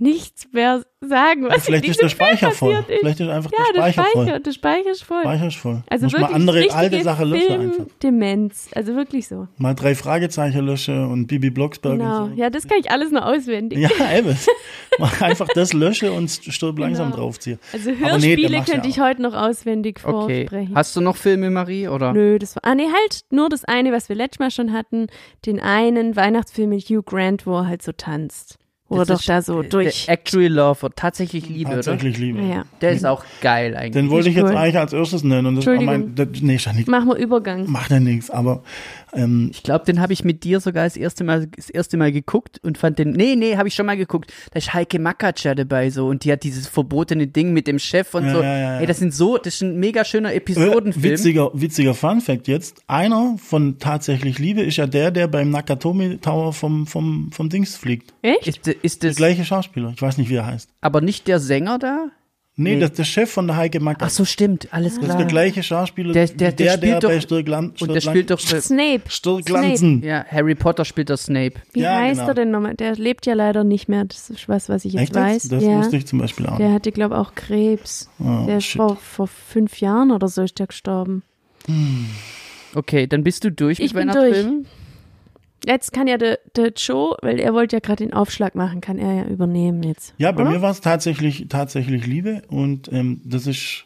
nichts 0.00 0.48
mehr 0.52 0.82
sagen, 1.00 1.44
was 1.48 1.64
Vielleicht 1.64 1.84
in 1.84 1.90
ist 1.92 2.02
der 2.02 2.08
Speicher 2.08 2.50
voll. 2.50 2.72
ist. 2.74 2.98
Vielleicht 3.00 3.20
ist 3.20 3.28
einfach 3.28 3.50
ja, 3.52 3.58
der 3.74 3.82
der 3.84 3.92
Speicher 3.92 4.02
voll. 4.10 4.22
Speicher, 4.24 4.40
der 4.40 4.52
Speicher 4.52 4.90
ist 4.90 5.02
voll. 5.04 5.20
Speicher 5.22 5.46
ist 5.46 5.56
voll. 5.56 5.82
Also 5.88 6.06
Muss 6.06 6.12
wirklich 6.14 6.28
mal 6.30 6.34
andere 6.34 6.70
alte 6.72 7.02
Sachen 7.02 7.28
löschen 7.28 7.52
einfach. 7.60 7.74
Filmdemenz, 7.76 8.68
also 8.74 8.94
wirklich 8.96 9.28
so. 9.28 9.46
Mal 9.58 9.74
drei 9.74 9.94
Fragezeichen 9.94 10.64
löschen 10.66 11.06
und 11.06 11.26
Bibi 11.28 11.50
Blocksberg 11.50 11.98
Genau. 11.98 12.24
und 12.24 12.34
so. 12.34 12.40
Ja, 12.40 12.50
das 12.50 12.66
kann 12.66 12.78
ich 12.80 12.90
alles 12.90 13.10
noch 13.12 13.22
auswendig. 13.22 13.78
Ja, 13.78 13.90
eben. 14.18 14.36
Mal 14.98 15.10
einfach 15.20 15.48
das 15.54 15.72
lösche 15.72 16.12
und 16.12 16.28
stirb 16.30 16.78
langsam 16.78 17.10
Genau. 17.12 17.22
draufziehen. 17.22 17.58
Also 17.72 17.90
Aber 17.90 17.98
nee, 17.98 18.08
Hörspiele 18.10 18.56
macht's 18.56 18.70
könnte 18.70 18.88
ja 18.88 18.90
ich 18.94 19.00
heute 19.00 19.22
noch 19.22 19.34
auswendig 19.34 20.00
Okay. 20.04 20.46
vorsprechen. 20.48 20.74
Hast 20.74 20.96
du 20.96 21.00
noch 21.00 21.16
Filme, 21.16 21.50
Marie? 21.50 21.86
Oder? 21.88 22.12
Nö, 22.12 22.38
das 22.38 22.56
war. 22.56 22.64
Ah, 22.64 22.74
nee, 22.74 22.86
halt 22.92 23.20
nur 23.30 23.48
das 23.48 23.64
eine, 23.64 23.92
was 23.92 24.08
wir 24.08 24.16
letztes 24.16 24.40
Mal 24.40 24.50
schon 24.50 24.72
hatten. 24.72 25.06
Den 25.46 25.60
einen 25.60 26.16
Weihnachtsfilm 26.16 26.70
mit 26.70 26.84
Hugh 26.88 27.02
Grant, 27.04 27.46
wo 27.46 27.58
er 27.58 27.68
halt 27.68 27.82
so 27.82 27.92
tanzt. 27.92 28.58
Wo 28.90 28.96
Das 28.96 29.08
doch 29.08 29.20
ist, 29.20 29.28
da 29.28 29.42
so 29.42 29.60
äh, 29.62 29.68
durch. 29.68 30.08
Actually 30.08 30.48
Lover, 30.48 30.88
tatsächlich 30.94 31.46
Liebe, 31.48 31.70
Tatsächlich 31.72 32.16
Liebe. 32.16 32.40
Ja. 32.40 32.46
oder? 32.46 32.64
Der 32.80 32.92
ist 32.92 33.04
auch 33.04 33.22
geil 33.42 33.76
eigentlich. 33.76 33.92
Den 33.92 34.08
wollte 34.08 34.30
ich 34.30 34.34
jetzt 34.36 34.46
cool. 34.50 34.56
eigentlich 34.56 34.78
als 34.78 34.94
erstes 34.94 35.22
nennen. 35.24 35.46
Und 35.46 35.56
das 35.56 35.66
war 35.66 35.74
Entschuldigung. 35.74 36.14
mein, 36.16 36.32
das, 36.32 36.40
nee, 36.40 36.54
ist 36.54 36.64
ja 36.64 36.72
nicht, 36.72 36.88
Machen 36.88 37.08
wir 37.08 37.16
Übergang. 37.16 37.70
macht 37.70 37.90
ja 37.90 38.00
nichts. 38.00 38.30
Aber 38.30 38.62
ähm, 39.12 39.50
Ich 39.52 39.62
glaube, 39.62 39.84
den 39.84 40.00
habe 40.00 40.14
ich 40.14 40.24
mit 40.24 40.42
dir 40.42 40.60
sogar 40.60 40.84
das 40.84 40.96
erste 40.96 41.22
Mal 41.24 41.48
das 41.54 41.68
erste 41.68 41.98
Mal 41.98 42.12
geguckt 42.12 42.60
und 42.62 42.78
fand 42.78 42.98
den. 42.98 43.10
Nee, 43.10 43.36
nee, 43.36 43.56
habe 43.58 43.68
ich 43.68 43.74
schon 43.74 43.84
mal 43.84 43.96
geguckt. 43.98 44.32
Da 44.52 44.58
ist 44.58 44.72
Heike 44.72 44.98
Makatsch 44.98 45.44
dabei 45.44 45.90
so 45.90 46.06
und 46.06 46.24
die 46.24 46.32
hat 46.32 46.42
dieses 46.42 46.66
verbotene 46.66 47.26
Ding 47.26 47.52
mit 47.52 47.66
dem 47.66 47.78
Chef 47.78 48.14
und 48.14 48.24
Ja, 48.24 48.32
so. 48.34 48.42
ja, 48.42 48.44
ja, 48.44 48.58
ja. 48.74 48.80
Ey, 48.80 48.86
das 48.86 48.98
sind 49.00 49.12
so, 49.12 49.36
das 49.36 49.56
ist 49.56 49.62
ein 49.62 49.78
mega 49.78 50.02
schöner 50.04 50.32
äh, 50.32 50.36
Episodenfilm. 50.36 51.02
witziger, 51.12 51.50
witziger 51.52 51.92
Fun 51.92 52.22
Fact 52.22 52.48
jetzt. 52.48 52.80
Einer 52.86 53.36
von 53.38 53.78
Tatsächlich 53.78 54.38
Liebe 54.38 54.62
ist 54.62 54.76
ja 54.78 54.86
der, 54.86 55.10
der 55.10 55.28
beim 55.28 55.50
Nakatomi 55.50 56.16
Tower 56.18 56.54
vom, 56.54 56.86
vom, 56.86 57.30
vom 57.32 57.48
Dings 57.50 57.76
fliegt. 57.76 58.14
Echt? 58.22 58.46
Ist, 58.46 58.77
ist 58.82 59.02
Der 59.02 59.10
das 59.10 59.16
gleiche 59.16 59.44
Schauspieler. 59.44 59.92
Ich 59.94 60.02
weiß 60.02 60.18
nicht, 60.18 60.30
wie 60.30 60.34
er 60.36 60.46
heißt. 60.46 60.70
aber 60.80 61.00
nicht 61.00 61.26
der 61.28 61.40
Sänger 61.40 61.78
da? 61.78 62.06
Nee, 62.60 62.74
Nee. 62.74 62.80
das 62.80 62.90
ist 62.90 62.98
der 62.98 63.04
Chef 63.04 63.30
von 63.30 63.46
der 63.46 63.56
Heike 63.56 63.78
Macker. 63.78 64.06
Ach 64.06 64.10
so, 64.10 64.24
stimmt, 64.24 64.66
alles 64.72 64.94
Das 64.94 65.02
ist 65.02 65.04
klar. 65.04 65.18
der 65.18 65.26
gleiche 65.28 65.62
Schauspieler, 65.62 66.12
Der- 66.12 66.26
der- 66.26 66.34
der 66.36 66.52
der, 66.52 66.70
spielt 66.72 66.82
der 66.92 66.98
doch- 67.00 67.08
bei 67.10 67.20
Stirglan, 67.20 67.72
Und 67.80 67.94
der 67.94 68.00
spielt 68.00 68.30
doch. 68.32 68.40
Snape. 68.40 69.02
Stirglansen. 69.06 70.02
Ja, 70.02 70.24
Harry 70.28 70.56
Potter 70.56 70.84
spielt 70.84 71.08
der 71.08 71.18
Snape. 71.18 71.52
Wie 71.72 71.82
Ja, 71.82 71.94
heißt 72.00 72.18
genau. 72.18 72.28
er 72.30 72.34
denn 72.34 72.50
nochmal? 72.50 72.74
Der 72.74 72.96
lebt 72.96 73.26
ja 73.26 73.34
leider 73.34 73.62
nicht 73.62 73.88
mehr. 73.88 74.04
Das 74.06 74.28
ist 74.28 74.48
was, 74.48 74.68
was 74.68 74.84
ich 74.84 74.94
jetzt 74.94 75.02
Echt 75.02 75.14
weiß. 75.14 75.44
jetzt? 75.44 75.52
Das 75.52 75.62
ja. 75.62 75.78
wusste 75.78 75.98
ich 75.98 76.06
zum 76.06 76.18
Beispiel 76.18 76.46
auch 76.46 76.56
Der 76.56 76.72
hatte, 76.72 76.90
glaube 76.90 77.14
ich, 77.14 77.20
auch 77.20 77.36
Krebs. 77.36 78.10
Oh, 78.18 78.46
der 78.48 78.58
ist 78.58 78.66
vor, 78.72 78.96
vor 78.96 79.28
fünf 79.28 79.80
Jahren 79.80 80.10
oder 80.10 80.26
so 80.26 80.42
ist 80.42 80.58
der 80.58 80.66
gestorben. 80.66 81.22
Okay, 82.74 83.06
dann 83.06 83.22
bist 83.22 83.44
du 83.44 83.52
durch 83.52 83.78
Ich 83.78 83.94
mit 83.94 84.04
bin 84.06 84.14
Weihnachtsfilmen? 84.14 84.66
Jetzt 85.66 85.92
kann 85.92 86.06
ja 86.06 86.18
der, 86.18 86.38
der 86.56 86.72
Joe, 86.76 87.16
weil 87.20 87.40
er 87.40 87.52
wollte 87.52 87.76
ja 87.76 87.80
gerade 87.80 88.04
den 88.04 88.12
Aufschlag 88.12 88.54
machen, 88.54 88.80
kann 88.80 88.98
er 88.98 89.14
ja 89.14 89.24
übernehmen 89.24 89.82
jetzt. 89.82 90.14
Ja, 90.18 90.32
bei 90.32 90.42
oder? 90.42 90.50
mir 90.50 90.62
war 90.62 90.70
es 90.70 90.80
tatsächlich, 90.80 91.46
tatsächlich 91.48 92.06
Liebe 92.06 92.42
und 92.48 92.90
ähm, 92.92 93.20
das 93.24 93.46
ist 93.46 93.84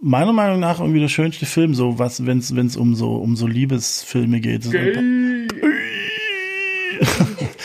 meiner 0.00 0.32
Meinung 0.32 0.60
nach 0.60 0.80
irgendwie 0.80 1.00
der 1.00 1.08
schönste 1.08 1.46
Film, 1.46 1.74
so 1.74 1.98
was, 1.98 2.24
wenn 2.26 2.38
es 2.38 2.76
um 2.76 2.94
so 2.94 3.16
um 3.16 3.34
so 3.34 3.46
Liebesfilme 3.46 4.40
geht. 4.40 4.64
So 4.64 4.76
ein 4.76 5.48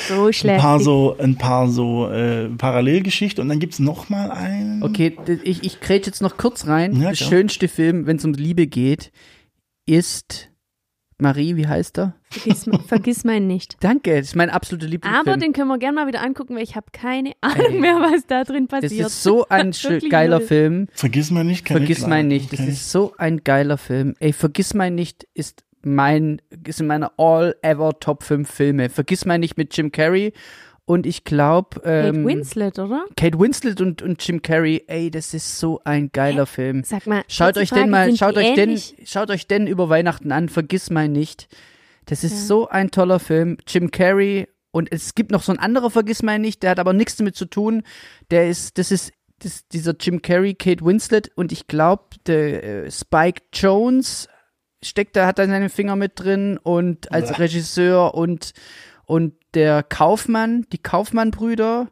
So 0.08 0.16
paar, 0.16 0.34
schlecht. 0.34 0.56
ein 0.56 0.62
paar 0.62 0.80
so, 0.80 1.16
ein 1.18 1.38
paar 1.38 1.70
so 1.70 2.10
äh, 2.10 2.50
Parallelgeschichten 2.50 3.42
und 3.42 3.50
dann 3.50 3.60
gibt's 3.60 3.80
noch 3.80 4.10
mal 4.10 4.32
einen. 4.32 4.84
Okay, 4.84 5.16
ich, 5.44 5.64
ich 5.64 5.80
grätsch 5.80 6.08
jetzt 6.08 6.22
noch 6.22 6.38
kurz 6.38 6.68
rein. 6.68 7.02
Ja, 7.02 7.10
der 7.10 7.16
schönste 7.16 7.68
Film, 7.68 8.06
wenn 8.06 8.18
es 8.18 8.26
um 8.26 8.34
Liebe 8.34 8.68
geht, 8.68 9.12
ist 9.86 10.50
Marie, 11.20 11.56
wie 11.56 11.68
heißt 11.68 11.98
er? 12.00 12.14
Vergiss, 12.30 12.70
vergiss 12.88 13.24
meinen 13.24 13.48
nicht. 13.48 13.78
Danke, 13.80 14.18
das 14.18 14.28
ist 14.30 14.36
mein 14.36 14.50
absoluter 14.50 14.88
Lieblingsfilm. 14.88 15.28
Aber 15.28 15.38
den 15.38 15.54
können 15.54 15.68
wir 15.68 15.78
gerne 15.78 15.96
mal 15.96 16.08
wieder 16.08 16.22
angucken, 16.24 16.56
weil 16.56 16.64
ich 16.64 16.76
habe 16.76 16.88
keine 16.92 17.34
Ahnung 17.42 17.80
mehr, 17.80 17.96
was 17.96 18.26
da 18.28 18.44
drin 18.44 18.68
das 18.70 18.82
passiert. 18.82 19.08
ist 19.08 19.24
so 19.24 19.48
ein 19.50 19.72
geiler 20.10 20.40
null. 20.40 20.48
Film. 20.48 20.88
Vergiss 20.94 21.32
mal 21.32 21.44
nicht, 21.44 21.66
ich 21.66 21.72
Vergiss 21.72 22.08
mein 22.08 22.28
nicht. 22.28 22.52
Das 22.52 22.60
Okay. 22.60 22.70
ist 22.70 22.92
so 22.92 23.14
ein 23.18 23.44
geiler 23.44 23.78
Film. 23.78 24.16
Ey, 24.20 24.34
Vergiss 24.34 24.74
mein 24.74 24.96
nicht 24.96 25.28
ist 25.34 25.64
mein, 25.86 26.42
ist 26.66 26.80
in 26.80 26.88
meiner 26.88 27.12
All-Ever 27.18 28.00
Top 28.00 28.24
5 28.24 28.50
Filme. 28.50 28.90
Vergiss 28.90 29.26
mein 29.26 29.42
nicht 29.42 29.58
mit 29.58 29.76
Jim 29.76 29.92
Carrey 29.92 30.32
und 30.86 31.06
ich 31.06 31.24
glaube, 31.24 31.80
Kate 31.80 32.08
ähm, 32.10 32.26
Winslet, 32.26 32.78
oder? 32.80 33.06
Kate 33.16 33.40
Winslet 33.40 33.80
und, 33.80 34.02
und 34.02 34.26
Jim 34.26 34.42
Carrey, 34.42 34.84
ey, 34.88 35.10
das 35.10 35.34
ist 35.34 35.60
so 35.60 35.80
ein 35.86 36.12
geiler 36.12 36.46
Film. 36.46 36.84
Sag 36.84 37.08
mal, 37.08 37.24
Schaut 37.28 37.58
euch 37.58 37.70
Frage, 37.70 37.84
den 37.84 37.90
mal, 37.90 38.16
schaut 38.16 38.36
euch 38.36 38.54
den, 38.54 38.70
ähnlich? 38.70 38.96
schaut 39.06 39.30
euch 39.30 39.48
den 39.48 39.68
über 39.68 39.90
Weihnachten 39.90 40.32
an, 40.32 40.50
vergiss 40.50 40.90
mal 40.90 41.08
nicht. 41.08 41.48
Das 42.06 42.26
ist 42.26 42.48
so 42.48 42.68
ein 42.68 42.92
toller 42.92 43.20
Film. 43.20 43.58
Jim 43.66 43.90
Carrey 43.90 44.48
und 44.72 44.92
es 44.92 45.16
gibt 45.16 45.32
noch 45.32 45.44
so 45.44 45.52
ein 45.52 45.60
anderer 45.60 45.90
Vergiss 45.90 46.22
mal 46.24 46.40
nicht, 46.40 46.64
der 46.64 46.72
hat 46.72 46.80
aber 46.80 46.94
nichts 46.94 47.16
damit 47.16 47.36
zu 47.36 47.46
tun. 47.46 47.84
Der 48.32 48.50
ist, 48.50 48.78
das 48.78 48.92
ist 48.92 49.14
das, 49.40 49.68
dieser 49.68 49.94
Jim 50.00 50.22
Carrey, 50.22 50.54
Kate 50.54 50.84
Winslet 50.84 51.32
und 51.36 51.52
ich 51.52 51.68
glaube, 51.68 52.04
der 52.26 52.64
äh, 52.86 52.92
Spike 52.92 53.44
Jones 53.54 54.28
steckt 54.82 55.16
da, 55.16 55.28
hat 55.28 55.40
da 55.40 55.48
seinen 55.48 55.70
Finger 55.70 55.96
mit 55.96 56.20
drin 56.20 56.60
und 56.62 57.12
als 57.12 57.30
Bäh. 57.30 57.44
Regisseur 57.44 58.16
und 58.16 58.54
und 59.06 59.34
der 59.54 59.84
Kaufmann, 59.84 60.66
die 60.72 60.78
Kaufmann-Brüder 60.78 61.90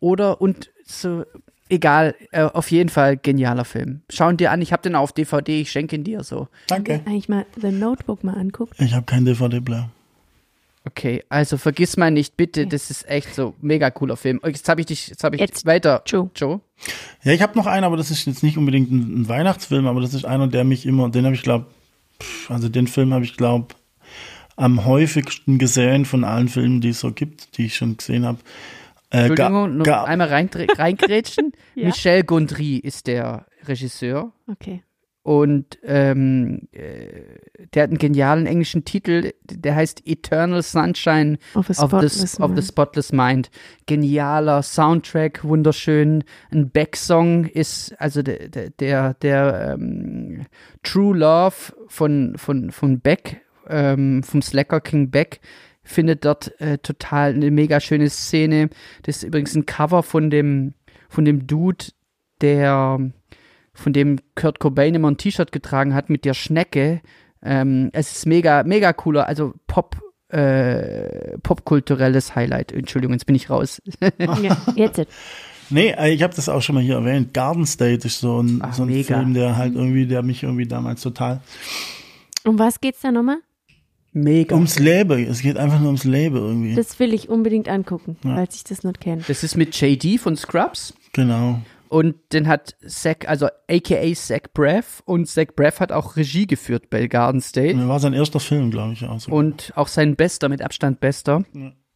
oder 0.00 0.40
und 0.40 0.70
so 0.84 1.24
egal, 1.68 2.14
äh, 2.32 2.42
auf 2.42 2.70
jeden 2.70 2.88
Fall 2.88 3.16
genialer 3.16 3.64
Film. 3.64 4.02
Schau 4.10 4.30
ihn 4.30 4.36
dir 4.36 4.50
an, 4.50 4.62
ich 4.62 4.72
habe 4.72 4.82
den 4.82 4.94
auf 4.94 5.12
DVD, 5.12 5.60
ich 5.60 5.70
schenke 5.70 5.96
ihn 5.96 6.04
dir 6.04 6.22
so. 6.22 6.48
Danke. 6.68 7.00
Eigentlich 7.06 7.28
mal 7.28 7.46
The 7.60 7.70
Notebook 7.70 8.24
mal 8.24 8.34
anguckt. 8.36 8.80
Ich 8.80 8.94
habe 8.94 9.06
kein 9.06 9.24
DVD-Player. 9.24 9.90
Okay, 10.86 11.24
also 11.30 11.56
vergiss 11.56 11.96
mal 11.96 12.10
nicht, 12.10 12.36
bitte, 12.36 12.66
das 12.66 12.90
ist 12.90 13.08
echt 13.08 13.34
so 13.34 13.54
mega 13.62 13.90
cooler 13.90 14.18
Film. 14.18 14.40
Oh, 14.42 14.48
Jetzt 14.48 14.68
habe 14.68 14.82
ich 14.82 14.86
dich, 14.86 15.08
jetzt 15.08 15.24
habe 15.24 15.36
ich 15.36 15.40
Jetzt, 15.40 15.64
weiter. 15.64 16.02
Joe. 16.04 16.28
Joe. 16.36 16.60
Ja, 17.22 17.32
ich 17.32 17.40
habe 17.40 17.56
noch 17.56 17.66
einen, 17.66 17.84
aber 17.84 17.96
das 17.96 18.10
ist 18.10 18.26
jetzt 18.26 18.42
nicht 18.42 18.58
unbedingt 18.58 18.90
ein, 18.90 19.22
ein 19.22 19.28
Weihnachtsfilm, 19.28 19.86
aber 19.86 20.02
das 20.02 20.12
ist 20.12 20.26
einer, 20.26 20.46
der 20.46 20.64
mich 20.64 20.84
immer, 20.84 21.08
den 21.08 21.24
habe 21.24 21.34
ich 21.34 21.42
glaube, 21.42 21.66
also 22.50 22.68
den 22.68 22.86
Film 22.86 23.14
habe 23.14 23.24
ich 23.24 23.38
glaube 23.38 23.68
am 24.56 24.84
häufigsten 24.84 25.58
gesehen 25.58 26.04
von 26.04 26.24
allen 26.24 26.48
Filmen, 26.48 26.80
die 26.80 26.90
es 26.90 27.00
so 27.00 27.12
gibt, 27.12 27.56
die 27.58 27.66
ich 27.66 27.76
schon 27.76 27.96
gesehen 27.96 28.24
habe. 28.24 28.38
Äh, 29.10 29.26
Entschuldigung, 29.28 29.76
noch 29.76 29.86
einmal 29.86 30.28
rein, 30.28 30.48
reingrätschen. 30.78 31.52
Ja. 31.74 31.86
Michel 31.86 32.24
Gondry 32.24 32.76
ist 32.76 33.06
der 33.06 33.46
Regisseur 33.66 34.32
Okay. 34.50 34.82
und 35.22 35.78
ähm, 35.84 36.68
äh, 36.72 37.38
der 37.74 37.84
hat 37.84 37.90
einen 37.90 37.98
genialen 37.98 38.46
englischen 38.46 38.84
Titel, 38.84 39.32
der 39.44 39.76
heißt 39.76 40.02
Eternal 40.06 40.62
Sunshine 40.62 41.38
Of 41.54 41.70
of 41.70 41.76
the, 41.76 41.84
Spotless 41.86 42.40
of 42.40 42.48
the 42.48 42.54
Mind. 42.54 42.64
Spotless 42.64 43.12
Mind. 43.12 43.50
Genialer 43.86 44.62
Soundtrack, 44.62 45.44
wunderschön. 45.44 46.24
Ein 46.50 46.70
Beck-Song 46.70 47.44
ist, 47.46 47.94
also 48.00 48.22
der, 48.22 48.48
der, 48.48 48.70
der, 48.70 49.14
der 49.14 49.74
ähm, 49.74 50.46
True 50.82 51.16
Love 51.16 51.54
von, 51.88 52.34
von, 52.36 52.70
von 52.70 53.00
Beck, 53.00 53.40
ähm, 53.68 54.22
vom 54.22 54.42
Slacker 54.42 54.80
King 54.80 55.10
Beck, 55.10 55.40
findet 55.82 56.24
dort 56.24 56.58
äh, 56.60 56.78
total 56.78 57.34
eine 57.34 57.50
mega 57.50 57.78
schöne 57.80 58.08
Szene. 58.08 58.70
Das 59.02 59.16
ist 59.16 59.22
übrigens 59.24 59.54
ein 59.54 59.66
Cover 59.66 60.02
von 60.02 60.30
dem, 60.30 60.74
von 61.08 61.24
dem 61.24 61.46
Dude, 61.46 61.86
der 62.40 62.98
von 63.72 63.92
dem 63.92 64.18
Kurt 64.34 64.60
Cobain 64.60 64.94
immer 64.94 65.10
ein 65.10 65.16
T-Shirt 65.16 65.52
getragen 65.52 65.94
hat 65.94 66.08
mit 66.08 66.24
der 66.24 66.34
Schnecke. 66.34 67.00
Ähm, 67.42 67.90
es 67.92 68.12
ist 68.12 68.26
mega, 68.26 68.62
mega 68.62 68.92
cooler, 68.92 69.26
also 69.26 69.52
Pop, 69.66 69.96
äh, 70.28 71.36
popkulturelles 71.38 72.34
Highlight. 72.34 72.72
Entschuldigung, 72.72 73.14
jetzt 73.14 73.26
bin 73.26 73.36
ich 73.36 73.50
raus. 73.50 73.82
Ja, 74.18 74.56
jetzt. 74.74 75.06
Nee, 75.70 75.90
äh, 75.90 76.12
ich 76.12 76.22
habe 76.22 76.34
das 76.34 76.48
auch 76.48 76.62
schon 76.62 76.76
mal 76.76 76.84
hier 76.84 76.96
erwähnt. 76.96 77.34
Garden 77.34 77.66
State 77.66 78.06
ist 78.06 78.20
so 78.20 78.40
ein, 78.40 78.60
Ach, 78.62 78.74
so 78.74 78.84
ein. 78.84 79.04
Film, 79.04 79.34
der 79.34 79.56
halt 79.56 79.74
irgendwie, 79.74 80.06
der 80.06 80.22
mich 80.22 80.42
irgendwie 80.42 80.66
damals 80.66 81.02
total 81.02 81.40
Um 82.44 82.58
was 82.58 82.80
geht's 82.80 83.00
da 83.00 83.10
nochmal? 83.10 83.38
Mega. 84.14 84.54
ums 84.54 84.78
Leben. 84.78 85.26
Es 85.26 85.42
geht 85.42 85.56
einfach 85.58 85.78
nur 85.78 85.88
ums 85.88 86.04
Leben 86.04 86.36
irgendwie. 86.36 86.74
Das 86.74 86.98
will 86.98 87.12
ich 87.12 87.28
unbedingt 87.28 87.68
angucken, 87.68 88.16
Ja. 88.24 88.36
falls 88.36 88.56
ich 88.56 88.64
das 88.64 88.82
nicht 88.84 89.00
kenne. 89.00 89.22
Das 89.28 89.42
ist 89.44 89.56
mit 89.56 89.78
JD 89.78 90.18
von 90.18 90.36
Scrubs. 90.36 90.94
genau. 91.12 91.60
Und 91.90 92.16
den 92.32 92.48
hat 92.48 92.74
Zach, 92.84 93.16
also 93.26 93.46
aka 93.70 94.14
Zach 94.14 94.48
Braff. 94.52 95.02
Und 95.04 95.28
Zach 95.28 95.46
Braff 95.54 95.78
hat 95.78 95.92
auch 95.92 96.16
Regie 96.16 96.46
geführt 96.46 96.90
bei 96.90 97.06
Garden 97.06 97.40
State. 97.40 97.76
Das 97.76 97.86
war 97.86 98.00
sein 98.00 98.14
erster 98.14 98.40
Film, 98.40 98.72
glaube 98.72 98.94
ich. 98.94 99.04
Auch 99.04 99.20
so. 99.20 99.30
Und 99.30 99.72
auch 99.76 99.86
sein 99.86 100.16
bester, 100.16 100.48
mit 100.48 100.60
Abstand 100.60 100.98
bester. 100.98 101.44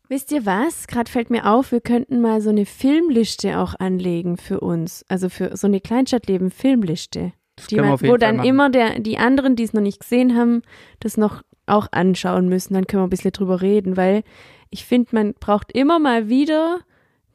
Wisst 0.09 0.31
ihr 0.31 0.47
was? 0.47 0.87
Gerade 0.87 1.11
fällt 1.11 1.31
mir 1.31 1.47
auf, 1.51 1.73
wir 1.73 1.81
könnten 1.81 2.21
mal 2.21 2.41
so 2.41 2.51
eine 2.51 2.65
Filmliste 2.65 3.59
auch 3.59 3.75
anlegen 3.79 4.37
für 4.37 4.61
uns. 4.61 5.05
Also 5.09 5.29
für 5.29 5.57
so 5.57 5.67
eine 5.67 5.81
Kleinstadtleben-Filmliste. 5.81 7.33
Die 7.71 7.77
man, 7.77 8.01
wo 8.01 8.17
dann 8.17 8.37
machen. 8.37 8.49
immer 8.49 8.71
der, 8.71 9.01
die 9.01 9.19
anderen, 9.19 9.57
die 9.57 9.65
es 9.65 9.73
noch 9.73 9.83
nicht 9.83 10.01
gesehen 10.01 10.37
haben, 10.37 10.63
das 11.01 11.17
noch 11.17 11.43
auch 11.69 11.89
anschauen 11.93 12.49
müssen. 12.49 12.75
Dann 12.75 12.87
können 12.87 13.03
wir 13.03 13.07
ein 13.07 13.11
bisschen 13.11 13.33
drüber 13.33 13.61
reden, 13.61 13.97
weil 13.97 14.23
ich 14.71 14.85
finde, 14.85 15.09
man 15.13 15.35
braucht 15.35 15.73
immer 15.73 15.99
mal 15.99 16.29
wieder 16.29 16.81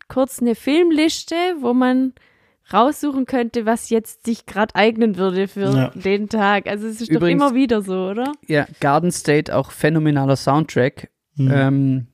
kurz 0.07 0.39
eine 0.41 0.55
Filmliste, 0.55 1.35
wo 1.61 1.73
man 1.73 2.13
raussuchen 2.71 3.25
könnte, 3.25 3.65
was 3.65 3.89
jetzt 3.89 4.25
sich 4.25 4.45
gerade 4.45 4.75
eignen 4.75 5.17
würde 5.17 5.47
für 5.47 5.69
Ja. 5.75 5.87
den 5.95 6.29
Tag. 6.29 6.67
Also 6.67 6.87
es 6.87 7.01
ist 7.01 7.09
Übrigens- 7.09 7.41
doch 7.41 7.49
immer 7.49 7.55
wieder 7.59 7.81
so, 7.81 8.09
oder? 8.09 8.31
Ja, 8.47 8.65
Garden 8.79 9.11
State, 9.11 9.53
auch 9.55 9.71
phänomenaler 9.71 10.35
Soundtrack. 10.35 11.09
Mhm. 11.35 11.51
Ähm, 11.53 12.07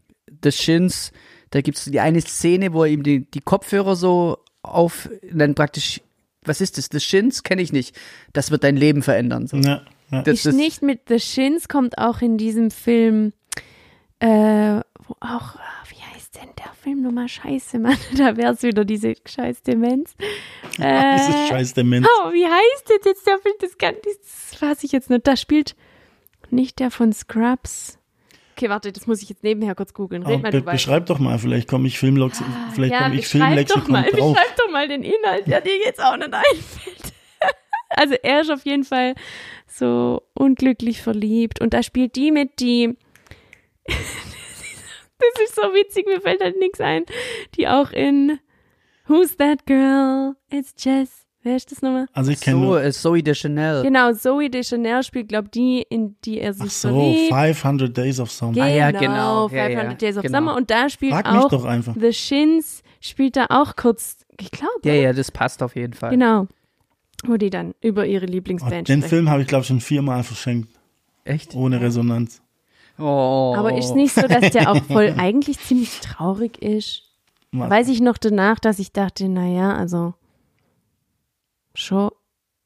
The 0.43 0.51
Shins, 0.51 1.12
da 1.51 1.62
gibt 1.62 1.77
es 1.77 1.86
die 1.86 1.99
eine 1.99 2.21
Szene, 2.21 2.73
wo 2.73 2.84
er 2.84 2.89
ihm 2.91 3.03
die, 3.03 3.29
die 3.29 3.41
Kopfhörer 3.41 3.95
so 3.95 4.38
auf, 4.63 5.10
dann 5.32 5.53
praktisch, 5.55 6.01
was 6.43 6.62
ist 6.62 6.77
das? 6.77 6.89
The 6.91 6.99
Shins 6.99 7.43
kenne 7.43 7.62
ich 7.62 7.71
nicht. 7.73 7.95
Das 8.34 8.49
wird 8.49 8.63
dein 8.63 8.77
Leben 8.77 9.01
verändern. 9.03 9.45
So. 9.47 9.58
ja, 9.58 9.82
ja. 10.12 10.22
Das 10.24 10.39
ist 10.39 10.45
ist- 10.48 10.56
nicht 10.56 10.82
mit 10.82 11.02
The 11.08 11.19
Shins 11.19 11.67
kommt 11.67 11.98
auch 11.98 12.22
in 12.22 12.38
diesem 12.38 12.72
Film, 12.72 13.34
äh, 14.19 14.28
wo 15.08 15.13
auch, 15.19 15.56
ah, 15.56 15.84
wie 15.89 16.02
heißt 16.15 16.36
denn 16.36 16.50
der 16.58 16.72
Film 16.82 17.02
nochmal? 17.02 17.28
Scheiße, 17.28 17.80
Mann, 17.80 17.98
da 18.17 18.36
wär's 18.38 18.63
wieder 18.63 18.86
diese 18.86 19.13
scheiß 19.26 19.63
Demenz. 19.63 20.15
Äh, 20.82 21.17
Dieses 21.17 21.48
scheiß 21.50 21.74
Demenz. 21.74 22.08
Oh, 22.08 22.32
wie 22.32 22.45
heißt 22.45 22.89
jetzt 22.89 23.06
jetzt 23.06 23.28
der 23.28 23.38
Film? 23.39 23.54
Das, 23.60 23.78
kann, 23.78 23.95
das 24.02 24.62
weiß 24.62 24.82
ich 24.86 24.93
jetzt 24.93 25.10
nicht. 25.10 25.28
Da 25.28 25.36
spielt 25.36 25.76
nicht 26.52 26.80
der 26.80 26.89
von 26.89 27.12
Scrubs. 27.12 27.98
Okay, 28.56 28.69
warte, 28.69 28.93
das 28.93 29.06
muss 29.06 29.22
ich 29.22 29.28
jetzt 29.28 29.43
nebenher 29.43 29.76
kurz 29.76 29.93
googeln. 29.93 30.24
Red 30.24 30.36
Aber 30.36 30.43
mal 30.43 30.52
be 30.52 30.60
weiter. 30.65 30.72
beschreib 30.72 31.06
doch 31.08 31.19
mal, 31.19 31.38
vielleicht 31.38 31.67
komme 31.67 31.88
ich 31.89 32.00
Filmlox, 32.00 32.41
vielleicht 32.74 32.93
ja, 32.93 33.04
komme 33.04 33.15
ich 33.15 33.22
beschreib 33.24 33.41
doch 33.41 33.45
Filmlexikon 33.84 33.91
mal, 33.91 34.04
drauf. 34.12 34.34
beschreib 34.38 34.56
doch 34.56 34.72
mal 34.72 34.88
den 34.88 35.04
Inhalt, 35.04 35.48
der 35.48 35.60
dir 35.60 35.78
jetzt 35.84 36.02
auch 36.02 36.15
nicht 36.15 36.34
einfällt. 36.34 37.09
Also 37.99 38.15
er 38.23 38.41
ist 38.41 38.51
auf 38.51 38.65
jeden 38.65 38.83
Fall 38.83 39.15
so 39.67 40.23
unglücklich 40.33 41.01
verliebt 41.01 41.62
und 41.62 41.73
da 41.73 41.83
spielt 41.83 42.15
die 42.15 42.31
mit, 42.31 42.59
die 42.59 42.95
das 43.85 45.43
ist 45.43 45.55
so 45.55 45.62
witzig, 45.73 46.07
mir 46.07 46.21
fällt 46.21 46.41
halt 46.41 46.57
nichts 46.59 46.79
ein, 46.79 47.03
die 47.55 47.67
auch 47.67 47.91
in 47.91 48.39
Who's 49.07 49.38
That 49.38 49.65
Girl? 49.65 50.35
It's 50.51 50.73
Jess. 50.77 51.25
Wer 51.41 51.55
ist 51.55 51.71
das 51.71 51.81
nochmal? 51.81 52.05
Also 52.13 52.31
ich 52.31 52.41
kenne 52.41 52.57
So, 52.57 52.63
nur, 52.63 52.83
äh, 52.83 52.91
Zoe 52.91 53.23
Deschanel. 53.23 53.81
Genau, 53.83 54.12
Zoe 54.12 54.49
Deschanel 54.49 55.03
spielt, 55.03 55.29
glaube 55.29 55.47
die, 55.47 55.85
in 55.89 56.17
die 56.25 56.39
er 56.39 56.53
sich 56.53 56.65
ach 56.65 56.69
so, 56.69 56.89
verliebt. 56.89 57.33
500 57.33 57.97
Days 57.97 58.19
of 58.19 58.29
Summer. 58.29 58.62
Ah 58.62 58.67
ja, 58.67 58.91
genau. 58.91 59.47
Ja, 59.49 59.65
500 59.67 59.83
ja, 59.83 59.93
Days 59.93 60.17
of 60.17 60.23
genau. 60.23 60.38
Summer 60.38 60.55
und 60.55 60.69
da 60.69 60.89
spielt 60.89 61.13
Frag 61.13 61.31
mich 61.31 61.43
auch 61.43 61.49
doch 61.49 61.65
einfach. 61.65 61.95
The 61.99 62.12
Shins 62.12 62.83
spielt 62.99 63.38
da 63.38 63.47
auch 63.49 63.77
kurz, 63.77 64.17
ich 64.39 64.51
glaube. 64.51 64.81
Ja, 64.83 64.93
ja, 64.93 65.13
das 65.13 65.31
passt 65.31 65.63
auf 65.63 65.75
jeden 65.75 65.93
Fall. 65.93 66.12
Genau. 66.12 66.47
Wo 67.25 67.38
die 67.38 67.49
dann 67.49 67.73
über 67.82 68.05
ihre 68.05 68.25
Oh, 68.25 68.29
Lieblingsband 68.29 68.88
den 68.88 68.99
sprechen. 68.99 69.10
Film 69.10 69.29
habe 69.29 69.41
ich, 69.41 69.47
glaube 69.47 69.62
ich, 69.63 69.67
schon 69.67 69.82
viermal 69.82 70.23
verschenkt, 70.23 70.69
Echt? 71.25 71.53
ohne 71.55 71.82
Resonanz. 71.82 72.41
Oh. 72.97 73.53
Aber 73.58 73.77
ist 73.77 73.95
nicht 73.95 74.13
so, 74.13 74.21
dass 74.27 74.51
der 74.51 74.71
auch 74.71 74.84
voll 74.84 75.13
eigentlich 75.17 75.60
ziemlich 75.60 75.99
traurig 76.01 76.62
ist. 76.62 77.03
Was? 77.51 77.69
Weiß 77.69 77.88
ich 77.89 78.01
noch 78.01 78.17
danach, 78.17 78.60
dass 78.60 78.79
ich 78.79 78.91
dachte, 78.91 79.27
naja, 79.29 79.73
also 79.75 80.13
schon 81.73 82.12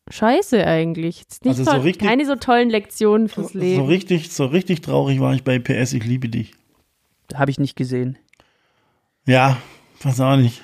scheiße 0.10 0.66
eigentlich. 0.66 1.20
Jetzt 1.20 1.46
nicht 1.46 1.60
Also 1.60 1.72
so 1.72 1.78
richtig- 1.78 2.08
keine 2.08 2.26
so 2.26 2.36
tollen 2.36 2.70
Lektionen 2.70 3.30
fürs 3.30 3.54
So 3.54 3.60
Leben. 3.60 3.86
richtig, 3.86 4.32
so 4.32 4.46
richtig 4.46 4.82
traurig 4.82 5.20
war 5.20 5.34
ich 5.34 5.44
bei 5.44 5.60
PS, 5.60 5.94
ich 5.94 6.04
liebe 6.04 6.30
dich. 6.30 6.54
Habe 7.34 7.52
ich 7.52 7.60
nicht 7.60 7.76
gesehen. 7.76 8.18
Ja, 9.26 9.58
weiß 10.02 10.20
auch 10.20 10.36
nicht. 10.36 10.64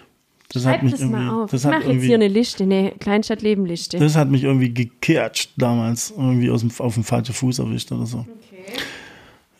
Das 0.52 0.66
hat 0.66 0.74
Schreib 0.76 0.84
mich 0.84 0.92
das 0.94 1.02
irgendwie, 1.02 1.20
mal 1.24 1.44
auf. 1.44 1.52
das 1.52 1.62
ich 1.62 1.68
hat 1.72 1.80
mache 1.80 1.92
jetzt 1.94 2.04
hier 2.04 2.16
eine 2.16 2.28
Liste, 2.28 2.64
eine 2.64 2.92
Kleinstadt-Leben-Liste. 3.00 4.00
das 4.00 4.16
hat 4.16 4.30
mich 4.32 4.44
irgendwie 4.44 4.74
gekircht 4.74 5.52
damals, 5.58 6.12
irgendwie 6.18 6.50
aus 6.50 6.62
dem, 6.62 6.72
auf 6.80 6.96
dem 6.96 7.04
falschen 7.04 7.34
Fuß 7.36 7.60
erwischt 7.60 7.92
oder 7.92 8.06
so. 8.08 8.26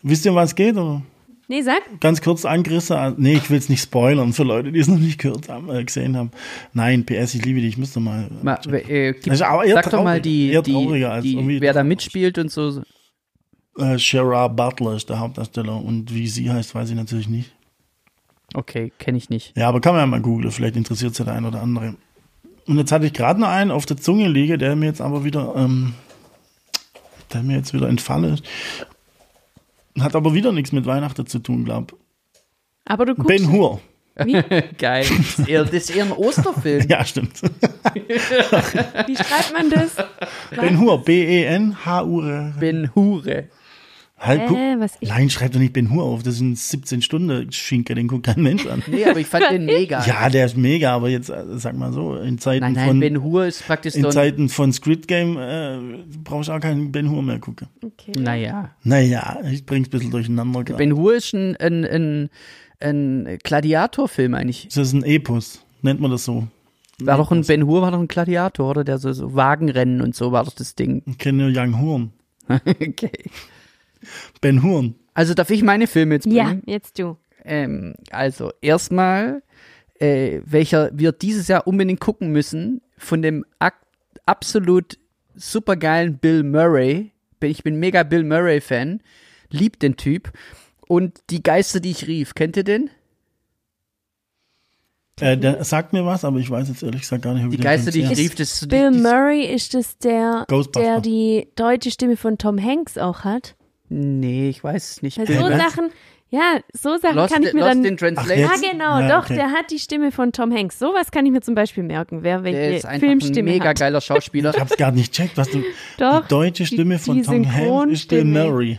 Wisst 0.02 0.24
ihr, 0.24 0.32
um 0.32 0.36
was 0.36 0.50
es 0.50 0.54
geht? 0.56 0.74
Oder? 0.74 1.02
Nee, 1.46 1.62
sag. 1.62 1.82
Ganz 2.00 2.20
kurz 2.22 2.44
angerissen. 2.44 2.96
ah, 2.96 3.12
Nee, 3.16 3.34
ich 3.34 3.50
will 3.50 3.58
es 3.58 3.68
nicht 3.68 3.82
spoilern 3.82 4.32
für 4.32 4.44
Leute, 4.44 4.70
die 4.72 4.78
es 4.80 4.86
noch 4.88 4.98
nicht 4.98 5.18
gehört 5.20 5.48
haben, 5.48 5.68
äh, 5.68 5.84
gesehen 5.84 6.16
haben. 6.16 6.30
Nein, 6.72 7.04
PS, 7.04 7.34
ich 7.34 7.44
liebe 7.44 7.60
dich, 7.60 7.76
müsste 7.76 7.98
mal. 8.00 8.28
Ma, 8.42 8.54
äh, 8.70 9.12
gib, 9.12 9.24
Das 9.24 9.34
ist 9.34 9.42
aber 9.42 9.64
eher 9.64 9.74
sag 9.74 9.90
doch 9.90 10.02
mal 10.04 10.20
die, 10.20 10.50
eher 10.50 10.62
die, 10.62 10.72
trauriger 10.72 11.12
als 11.12 11.24
die 11.24 11.34
irgendwie- 11.34 11.60
wer 11.60 11.72
da 11.72 11.82
mitspielt 11.84 12.38
und 12.38 12.50
so. 12.50 12.82
Äh, 13.78 13.96
Gerard 13.98 14.56
Butler 14.56 14.94
ist 14.96 15.08
der 15.08 15.18
Hauptdarsteller 15.18 15.76
und 15.76 16.12
wie 16.14 16.26
sie 16.28 16.50
heißt, 16.50 16.74
weiß 16.74 16.90
ich 16.90 16.96
natürlich 16.96 17.28
nicht. 17.28 17.52
Okay, 18.54 18.92
kenne 18.98 19.18
ich 19.18 19.30
nicht. 19.30 19.56
Ja, 19.56 19.68
aber 19.68 19.80
kann 19.80 19.92
man 19.92 20.00
ja 20.00 20.06
mal 20.06 20.20
googeln, 20.20 20.50
vielleicht 20.50 20.76
interessiert 20.76 21.12
es 21.12 21.18
ja 21.18 21.24
der 21.24 21.34
ein 21.34 21.44
oder 21.44 21.62
andere. 21.62 21.94
Und 22.66 22.78
jetzt 22.78 22.92
hatte 22.92 23.06
ich 23.06 23.12
gerade 23.12 23.40
noch 23.40 23.48
einen 23.48 23.70
auf 23.70 23.86
der 23.86 23.96
Zunge 23.96 24.28
liegen, 24.28 24.58
der 24.58 24.76
mir 24.76 24.86
jetzt 24.86 25.00
aber 25.00 25.24
wieder, 25.24 25.54
ähm, 25.56 25.94
der 27.32 27.42
mir 27.42 27.56
jetzt 27.56 27.72
wieder 27.72 27.88
entfallen 27.88 28.34
ist. 28.34 28.44
Hat 29.98 30.14
aber 30.14 30.34
wieder 30.34 30.52
nichts 30.52 30.72
mit 30.72 30.86
Weihnachten 30.86 31.26
zu 31.26 31.38
tun, 31.40 31.64
glaub. 31.64 31.96
Aber 32.84 33.06
du 33.06 33.14
guckst. 33.14 33.28
Ben 33.28 33.50
Hur. 33.50 33.80
Wie, 34.24 34.32
Geil. 34.78 35.06
Das 35.08 35.38
ist 35.38 35.48
eher, 35.48 35.64
das 35.64 35.72
ist 35.74 35.90
eher 35.90 36.04
ein 36.04 36.12
Osterfilm. 36.12 36.86
Ja, 36.88 37.04
stimmt. 37.04 37.40
wie 37.42 39.16
schreibt 39.16 39.52
man 39.52 39.70
das? 39.70 39.96
Ben 40.50 40.78
Hur, 40.78 41.02
B-E-N-H-U-R. 41.04 42.54
Ben 42.58 42.94
Hure. 42.94 43.48
Halt, 44.20 44.42
guck. 44.48 44.58
Äh, 44.58 44.78
was 44.78 44.98
ich. 45.00 45.08
Nein, 45.08 45.30
schreib 45.30 45.52
doch 45.52 45.58
nicht 45.58 45.72
Ben 45.72 45.90
Hur 45.90 46.02
auf, 46.02 46.22
das 46.22 46.36
sind 46.36 46.58
17 46.58 47.00
Stunden 47.00 47.50
Schinke, 47.52 47.94
den 47.94 48.06
guckt 48.06 48.26
kein 48.26 48.42
Mensch 48.42 48.66
an. 48.66 48.82
Nee, 48.86 49.06
aber 49.06 49.18
ich 49.18 49.26
fand 49.26 49.50
den 49.50 49.64
mega. 49.64 50.04
Ja, 50.04 50.28
der 50.28 50.44
ist 50.44 50.58
mega, 50.58 50.94
aber 50.94 51.08
jetzt, 51.08 51.30
äh, 51.30 51.42
sag 51.54 51.74
mal 51.74 51.90
so, 51.90 52.16
in 52.16 52.36
Zeiten 52.36 52.60
nein, 52.60 52.74
nein, 52.74 52.88
von, 52.88 53.00
Ben 53.00 53.22
Hur 53.22 53.46
ist 53.46 53.66
praktisch 53.66 53.94
in 53.94 54.02
so 54.02 54.08
ein, 54.08 54.12
Zeiten 54.12 54.50
von 54.50 54.74
Squid 54.74 55.08
Game, 55.08 55.38
äh, 55.38 55.78
brauchst 56.22 56.50
du 56.50 56.52
auch 56.52 56.60
keinen 56.60 56.92
Ben 56.92 57.10
Hur 57.10 57.22
mehr 57.22 57.38
gucken. 57.38 57.68
Okay. 57.82 58.12
Naja. 58.18 58.70
Naja, 58.84 59.38
ich 59.50 59.64
bring's 59.64 59.88
ein 59.88 59.90
bisschen 59.90 60.10
durcheinander 60.10 60.64
gerade. 60.64 60.76
Ben 60.76 60.94
Hur 60.94 61.14
ist 61.14 61.32
ein, 61.32 61.56
ein, 61.56 61.86
ein, 61.86 62.30
ein 62.78 63.38
Gladiatorfilm 63.42 64.34
eigentlich. 64.34 64.68
Das 64.68 64.88
ist 64.88 64.92
ein 64.92 65.02
Epos, 65.02 65.64
nennt 65.80 66.00
man 66.00 66.10
das 66.10 66.26
so. 66.26 66.46
War 67.00 67.16
doch 67.16 67.32
ein 67.32 67.46
Ben 67.46 67.64
Hur 67.64 67.80
war 67.80 67.90
doch 67.90 68.00
ein 68.00 68.08
Gladiator, 68.08 68.68
oder? 68.68 68.84
Der 68.84 68.98
so, 68.98 69.14
so 69.14 69.34
Wagenrennen 69.34 70.02
und 70.02 70.14
so 70.14 70.30
war 70.30 70.44
doch 70.44 70.54
das 70.54 70.74
Ding. 70.74 71.02
Ich 71.06 71.16
kenne 71.16 71.50
nur 71.50 71.52
Young 71.56 71.80
Horn. 71.80 72.12
okay. 72.48 73.12
Ben 74.40 74.62
Hurn. 74.62 74.94
Also 75.14 75.34
darf 75.34 75.50
ich 75.50 75.62
meine 75.62 75.86
Filme 75.86 76.14
jetzt 76.14 76.26
Ja, 76.26 76.44
bringen? 76.44 76.62
jetzt 76.66 76.98
du. 76.98 77.16
Ähm, 77.44 77.94
also 78.10 78.52
erstmal, 78.60 79.42
äh, 79.98 80.40
welcher 80.44 80.90
wir 80.92 81.12
dieses 81.12 81.48
Jahr 81.48 81.66
unbedingt 81.66 82.00
gucken 82.00 82.30
müssen, 82.32 82.80
von 82.96 83.22
dem 83.22 83.44
ak 83.58 83.74
absolut 84.26 84.98
supergeilen 85.34 86.18
Bill 86.18 86.42
Murray. 86.42 87.12
Ich 87.40 87.62
bin 87.62 87.76
mega 87.80 88.02
Bill 88.02 88.24
Murray-Fan. 88.24 89.00
Lieb 89.50 89.80
den 89.80 89.96
Typ. 89.96 90.32
Und 90.86 91.20
die 91.30 91.42
Geister, 91.42 91.80
die 91.80 91.90
ich 91.90 92.06
rief. 92.06 92.34
Kennt 92.34 92.56
ihr 92.56 92.64
den? 92.64 92.90
Äh, 95.20 95.36
der 95.36 95.62
sagt 95.64 95.92
mir 95.92 96.04
was, 96.04 96.24
aber 96.24 96.38
ich 96.38 96.50
weiß 96.50 96.68
jetzt 96.68 96.82
ehrlich 96.82 97.02
gesagt 97.02 97.22
gar 97.22 97.34
nicht, 97.34 97.44
wie 97.46 97.56
Die 97.56 97.62
Geister, 97.62 97.90
die 97.90 98.00
ich 98.00 98.16
rief, 98.16 98.34
das 98.34 98.66
Bill 98.66 98.90
die, 98.90 98.96
die, 98.96 99.02
Murray 99.02 99.44
ist 99.44 99.74
es 99.74 99.98
der, 99.98 100.46
der 100.74 101.00
die 101.00 101.48
deutsche 101.56 101.90
Stimme 101.90 102.16
von 102.16 102.38
Tom 102.38 102.62
Hanks 102.62 102.96
auch 102.96 103.20
hat. 103.24 103.54
Nee, 103.90 104.48
ich 104.48 104.62
weiß 104.64 104.90
es 104.92 105.02
nicht. 105.02 105.18
Weil 105.18 105.26
so 105.26 105.34
was? 105.44 105.56
Sachen, 105.58 105.90
ja, 106.30 106.60
so 106.72 106.96
Sachen 106.96 107.16
Lost, 107.16 107.34
kann 107.34 107.42
ich 107.42 107.52
mir 107.52 107.60
Lost 107.60 107.70
dann. 107.74 107.84
in 107.84 107.94
Ach, 107.94 107.98
Translation. 107.98 108.38
jetzt? 108.38 108.62
Ja, 108.64 108.70
genau, 108.70 108.98
Ja, 109.00 109.08
doch, 109.08 109.24
okay. 109.24 109.34
der 109.34 109.50
hat 109.50 109.70
die 109.72 109.78
Stimme 109.80 110.12
von 110.12 110.30
Tom 110.32 110.52
Hanks. 110.54 110.78
Sowas 110.78 111.10
kann 111.10 111.26
ich 111.26 111.32
mir 111.32 111.40
zum 111.40 111.56
Beispiel 111.56 111.82
merken, 111.82 112.22
wer 112.22 112.36
Der 112.40 112.44
welche 112.44 112.76
ist 112.76 112.84
einfach 112.86 112.94
ein 112.94 113.00
Filmstimme 113.00 113.50
mega 113.50 113.70
hat. 113.70 113.78
geiler 113.80 114.00
Schauspieler. 114.00 114.50
Ich 114.54 114.60
hab's 114.60 114.76
gar 114.76 114.92
nicht 114.92 115.12
checkt, 115.12 115.36
was 115.36 115.50
du. 115.50 115.62
Doch, 115.98 116.22
die 116.22 116.28
deutsche 116.28 116.66
Stimme 116.66 116.98
von 117.00 117.16
die 117.16 117.22
Tom 117.22 117.52
Hanks 117.52 117.92
ist 117.92 118.08
Bill. 118.08 118.24
Murray. 118.24 118.78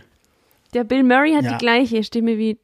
der 0.73 0.85
Bill 0.85 1.03
Murray 1.03 1.33
hat 1.33 1.43
Ja. 1.43 1.51
die 1.51 1.57
gleiche 1.57 2.03
Stimme 2.05 2.37
wie 2.37 2.57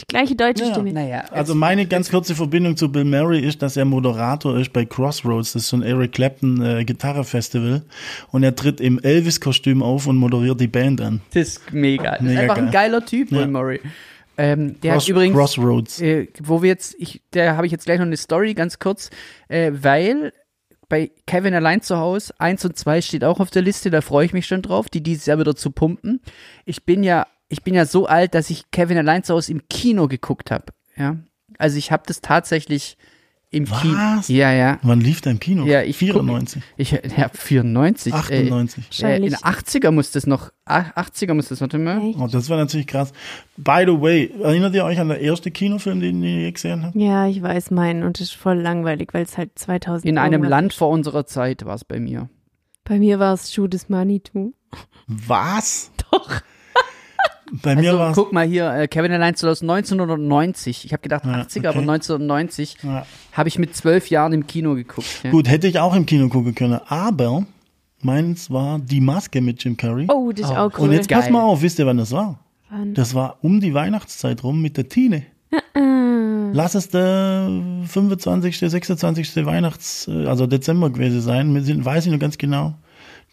die 0.00 0.06
gleiche 0.08 0.34
deutsche 0.34 0.64
Ja. 0.64 0.72
Stimme. 0.72 0.92
Naja, 0.92 1.24
Also 1.30 1.54
meine 1.54 1.86
ganz 1.86 2.10
kurze 2.10 2.34
Verbindung 2.34 2.76
zu 2.76 2.90
Bill 2.90 3.04
Murray 3.04 3.40
ist, 3.40 3.62
dass 3.62 3.76
er 3.76 3.84
Moderator 3.84 4.58
ist 4.58 4.72
bei 4.72 4.84
Crossroads, 4.84 5.52
das 5.52 5.62
ist 5.62 5.68
so 5.68 5.76
ein 5.76 5.82
Eric 5.82 6.12
Clapton 6.12 6.60
äh, 6.62 6.84
Gitarrefestival 6.84 7.82
und 8.32 8.42
er 8.42 8.54
tritt 8.56 8.80
im 8.80 8.98
Elvis-Kostüm 8.98 9.82
auf 9.82 10.06
und 10.06 10.16
moderiert 10.16 10.60
die 10.60 10.66
Band 10.68 11.00
an. 11.00 11.20
das 11.32 11.48
ist 11.48 11.72
mega. 11.72 12.12
Das 12.12 12.20
ist 12.20 12.26
Mega 12.26 12.40
einfach 12.40 12.56
ein 12.56 12.64
geil. 12.70 12.90
geiler 12.90 13.04
Typ, 13.06 13.30
Bill 13.30 13.40
Ja. 13.40 13.46
Murray. 13.46 13.80
Ähm, 14.36 14.80
der 14.80 14.94
Cross, 14.94 15.04
hat 15.04 15.08
übrigens, 15.10 15.36
Crossroads. 15.36 16.00
äh, 16.00 16.26
wo 16.42 16.60
wir 16.60 16.68
jetzt, 16.70 16.96
ich, 16.98 17.22
da 17.30 17.54
habe 17.56 17.66
ich 17.66 17.72
jetzt 17.72 17.84
gleich 17.84 17.98
noch 17.98 18.06
eine 18.06 18.16
Story, 18.16 18.54
ganz 18.54 18.80
kurz, 18.80 19.10
äh, 19.48 19.70
weil 19.72 20.32
bei 20.88 21.12
Kevin 21.26 21.54
allein 21.54 21.82
zu 21.82 21.96
Hause, 21.98 22.34
eins 22.38 22.64
und 22.64 22.76
zwei 22.76 23.00
steht 23.00 23.22
auch 23.22 23.38
auf 23.38 23.50
der 23.50 23.62
Liste, 23.62 23.90
da 23.90 24.00
freue 24.00 24.26
ich 24.26 24.32
mich 24.32 24.46
schon 24.46 24.60
drauf, 24.60 24.88
die 24.88 25.02
dieses 25.04 25.26
Jahr 25.26 25.38
wieder 25.38 25.54
zu 25.54 25.70
pumpen. 25.70 26.20
Ich 26.64 26.84
bin 26.84 27.04
ja, 27.04 27.26
ich 27.48 27.62
bin 27.62 27.74
ja 27.74 27.84
so 27.86 28.06
alt, 28.06 28.34
dass 28.34 28.50
ich 28.50 28.70
Kevin 28.70 28.98
allein 28.98 29.22
zu 29.24 29.34
Hause 29.34 29.52
im 29.52 29.68
Kino 29.68 30.08
geguckt 30.08 30.50
habe. 30.50 30.66
Ja, 30.96 31.16
also 31.58 31.76
ich 31.78 31.92
habe 31.92 32.02
das 32.06 32.20
tatsächlich 32.20 32.96
im 33.50 33.66
Kino. 33.66 33.94
Was? 33.96 34.26
Ja, 34.26 34.52
ja. 34.52 34.80
Wann 34.82 35.00
lief 35.00 35.20
der 35.20 35.30
im 35.30 35.38
Kino? 35.38 35.64
Ja, 35.64 35.82
ich 35.82 35.96
guck- 36.00 36.08
94, 36.24 36.62
Ich, 36.76 36.90
ja, 36.90 37.28
94. 37.32 38.12
Äh, 38.12 38.16
98. 38.16 38.32
äh, 38.32 39.16
in 39.16 39.30
Wahrscheinlich. 39.30 39.30
den 39.34 39.38
80er 39.44 39.90
muss 39.92 40.10
das 40.10 40.26
noch, 40.26 40.50
ach, 40.64 40.92
80er 40.96 41.34
muss 41.34 41.48
das, 41.48 41.60
mal. 41.60 42.00
Echt? 42.02 42.18
Oh, 42.18 42.26
das 42.26 42.48
war 42.50 42.56
natürlich 42.56 42.88
krass. 42.88 43.12
By 43.56 43.84
the 43.86 44.00
way, 44.00 44.32
erinnert 44.42 44.74
ihr 44.74 44.84
euch 44.84 44.98
an 44.98 45.08
den 45.08 45.20
ersten 45.20 45.52
Kinofilm, 45.52 46.00
den 46.00 46.20
ihr 46.24 46.40
je 46.40 46.50
gesehen 46.52 46.82
habt? 46.84 46.96
Ja, 46.96 47.28
ich 47.28 47.40
weiß 47.42 47.70
meinen 47.70 48.02
und 48.02 48.18
das 48.18 48.28
ist 48.28 48.34
voll 48.34 48.58
langweilig, 48.60 49.10
weil 49.14 49.22
es 49.22 49.38
halt 49.38 49.56
2000 49.56 50.04
In 50.08 50.18
einem 50.18 50.42
Land 50.42 50.72
ist. 50.72 50.78
vor 50.78 50.88
unserer 50.88 51.24
Zeit 51.24 51.64
war 51.64 51.76
es 51.76 51.84
bei 51.84 52.00
mir. 52.00 52.28
Bei 52.82 52.98
mir 52.98 53.20
war 53.20 53.34
es 53.34 53.52
Schuh 53.52 53.68
des 53.68 53.88
Manitou. 53.88 54.52
Was? 55.06 55.92
Doch. 56.10 56.40
Bei 57.62 57.74
mir 57.76 57.88
Also, 57.90 57.98
war 57.98 58.10
es. 58.10 58.14
guck 58.16 58.32
mal 58.32 58.46
hier, 58.46 58.70
äh, 58.72 58.88
Kevin 58.88 59.12
allein 59.12 59.34
zu 59.36 59.46
Hause 59.48 59.64
1990. 59.64 60.84
Ich 60.84 60.92
habe 60.92 61.02
gedacht 61.02 61.24
Ja, 61.24 61.32
80er, 61.42 61.68
aber 61.68 61.78
okay. 61.78 61.86
1990 61.90 62.78
Ja. 62.82 63.06
habe 63.32 63.48
ich 63.48 63.58
mit 63.58 63.76
zwölf 63.76 64.08
Jahren 64.10 64.32
im 64.32 64.46
Kino 64.46 64.74
geguckt. 64.74 65.06
Ja. 65.22 65.30
Gut, 65.30 65.48
hätte 65.48 65.66
ich 65.68 65.78
auch 65.78 65.94
im 65.94 66.06
Kino 66.06 66.28
gucken 66.28 66.54
können, 66.54 66.80
aber 66.88 67.46
meins 68.02 68.50
war 68.50 68.78
Die 68.78 69.00
Maske 69.00 69.40
mit 69.40 69.62
Jim 69.62 69.76
Carrey. 69.76 70.06
Oh, 70.08 70.32
das 70.32 70.46
ist 70.50 70.52
Oh. 70.52 70.58
auch 70.58 70.78
cool. 70.78 70.88
Und 70.88 70.92
jetzt 70.92 71.08
geil. 71.08 71.20
pass 71.20 71.30
mal 71.30 71.42
auf, 71.42 71.62
wisst 71.62 71.78
ihr, 71.78 71.86
wann 71.86 71.98
das 71.98 72.12
war? 72.12 72.40
Wann? 72.70 72.94
Das 72.94 73.14
war 73.14 73.38
um 73.42 73.60
die 73.60 73.72
Weihnachtszeit 73.74 74.42
rum 74.42 74.60
mit 74.60 74.76
der 74.76 74.88
Tine. 74.88 75.22
Lass 75.76 76.74
es 76.74 76.88
der 76.88 77.48
25., 77.86 78.58
26. 78.70 79.44
Weihnachts-, 79.46 80.08
äh, 80.08 80.26
also 80.26 80.46
Dezember 80.46 80.90
gewesen 80.90 81.20
sein. 81.20 81.54
Wir 81.54 81.62
sind, 81.62 81.84
weiß 81.84 82.06
ich 82.06 82.12
noch 82.12 82.18
ganz 82.18 82.38
genau. 82.38 82.74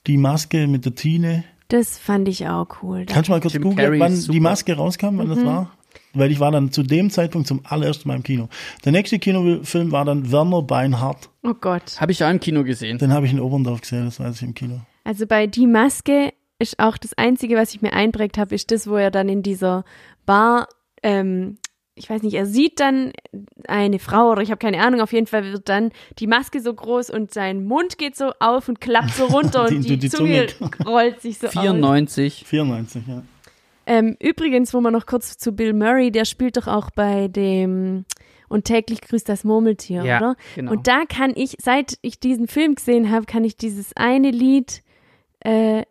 Die 0.08 0.18
Maske 0.18 0.68
mit 0.68 0.86
der 0.86 0.96
Tine. 0.96 1.44
Das 1.72 1.98
fand 1.98 2.28
ich 2.28 2.48
auch 2.48 2.68
cool. 2.84 3.06
Kannst 3.08 3.30
du 3.30 3.32
mal 3.34 3.40
kurz 3.40 3.54
Jim 3.54 3.62
googeln, 3.64 3.86
Carrey 3.86 4.00
wann 4.00 4.14
die 4.14 4.40
Maske 4.42 4.74
rauskam, 4.76 5.18
wann 5.18 5.28
Mhm. 5.28 5.36
das 5.36 5.46
war? 5.46 5.72
Weil 6.14 6.30
ich 6.32 6.40
war 6.42 6.52
dann 6.52 6.72
zu 6.74 6.84
dem 6.84 7.10
Zeitpunkt 7.10 7.48
zum 7.48 7.62
allerersten 7.64 8.10
Mal 8.10 8.16
im 8.18 8.24
Kino. 8.24 8.50
Der 8.84 8.92
nächste 8.92 9.18
Kinofilm 9.20 9.94
war 9.94 10.04
dann 10.04 10.30
Werner 10.32 10.62
Beinhardt. 10.62 11.30
Oh 11.44 11.54
Gott. 11.54 12.00
Habe 12.02 12.12
ich 12.12 12.22
auch 12.24 12.30
im 12.30 12.42
Kino 12.42 12.66
gesehen. 12.66 12.98
Den 12.98 13.14
habe 13.14 13.26
ich 13.26 13.32
in 13.32 13.40
Oberndorf 13.40 13.80
gesehen, 13.82 14.04
das 14.06 14.20
weiß 14.20 14.36
ich 14.36 14.42
im 14.44 14.54
Kino. 14.54 14.82
Also 15.06 15.26
bei 15.26 15.48
Die 15.48 15.68
Maske 15.68 16.34
ist 16.60 16.78
auch 16.80 16.98
das 16.98 17.14
Einzige, 17.18 17.56
was 17.56 17.74
ich 17.74 17.82
mir 17.82 17.94
einprägt 17.94 18.38
habe, 18.38 18.54
ist 18.54 18.72
das, 18.72 18.88
wo 18.88 18.96
er 18.98 19.10
dann 19.12 19.30
in 19.30 19.42
dieser 19.42 19.86
Bar, 20.26 20.68
ähm, 21.04 21.58
ich 21.96 22.10
weiß 22.10 22.24
nicht, 22.24 22.34
er 22.36 22.46
sieht 22.46 22.80
dann 22.80 23.12
eine 23.68 24.00
Frau 24.00 24.32
oder 24.32 24.42
ich 24.42 24.50
habe 24.50 24.60
keine 24.60 24.82
Ahnung, 24.82 25.02
auf 25.02 25.12
jeden 25.14 25.28
Fall 25.28 25.44
wird 25.52 25.68
dann 25.70 25.92
die 26.20 26.28
Maske 26.28 26.62
so 26.62 26.74
groß 26.74 27.10
und 27.10 27.34
sein 27.34 27.66
Mund 27.66 27.98
geht 27.98 28.16
so 28.16 28.32
auf 28.39 28.70
und 28.70 28.80
klappt 28.82 29.14
so 29.14 29.26
runter 29.26 29.66
Die- 29.70 29.76
und 29.76 29.89
die, 29.89 29.98
die 29.98 30.10
Zunge, 30.10 30.48
Zunge. 30.48 30.72
rollt 30.86 31.22
sich 31.22 31.38
so 31.38 31.48
aus. 31.48 31.54
94. 31.54 32.46
94, 32.48 33.04
ja. 33.08 33.24
Ähm, 33.86 34.16
übrigens, 34.22 34.74
wo 34.74 34.80
man 34.80 34.94
noch 34.94 35.06
kurz 35.06 35.38
zu 35.38 35.52
Bill 35.52 35.74
Murray, 35.74 36.12
der 36.12 36.26
spielt 36.26 36.56
doch 36.56 36.68
auch 36.68 36.92
bei 36.92 37.28
dem 37.28 38.06
Und 38.48 38.66
täglich 38.66 39.02
grüßt 39.02 39.28
das 39.28 39.44
Murmeltier, 39.44 40.04
Ja, 40.06 40.18
oder? 40.18 40.36
genau. 40.56 40.72
Und 40.72 40.88
da 40.88 41.04
kann 41.06 41.34
ich, 41.36 41.56
seit 41.62 41.98
ich 42.02 42.20
diesen 42.20 42.48
Film 42.48 42.76
gesehen 42.76 43.12
habe, 43.12 43.26
kann 43.26 43.44
ich 43.44 43.58
dieses 43.58 43.96
eine 43.98 44.30
Lied, 44.32 44.82
äh, 45.42 45.84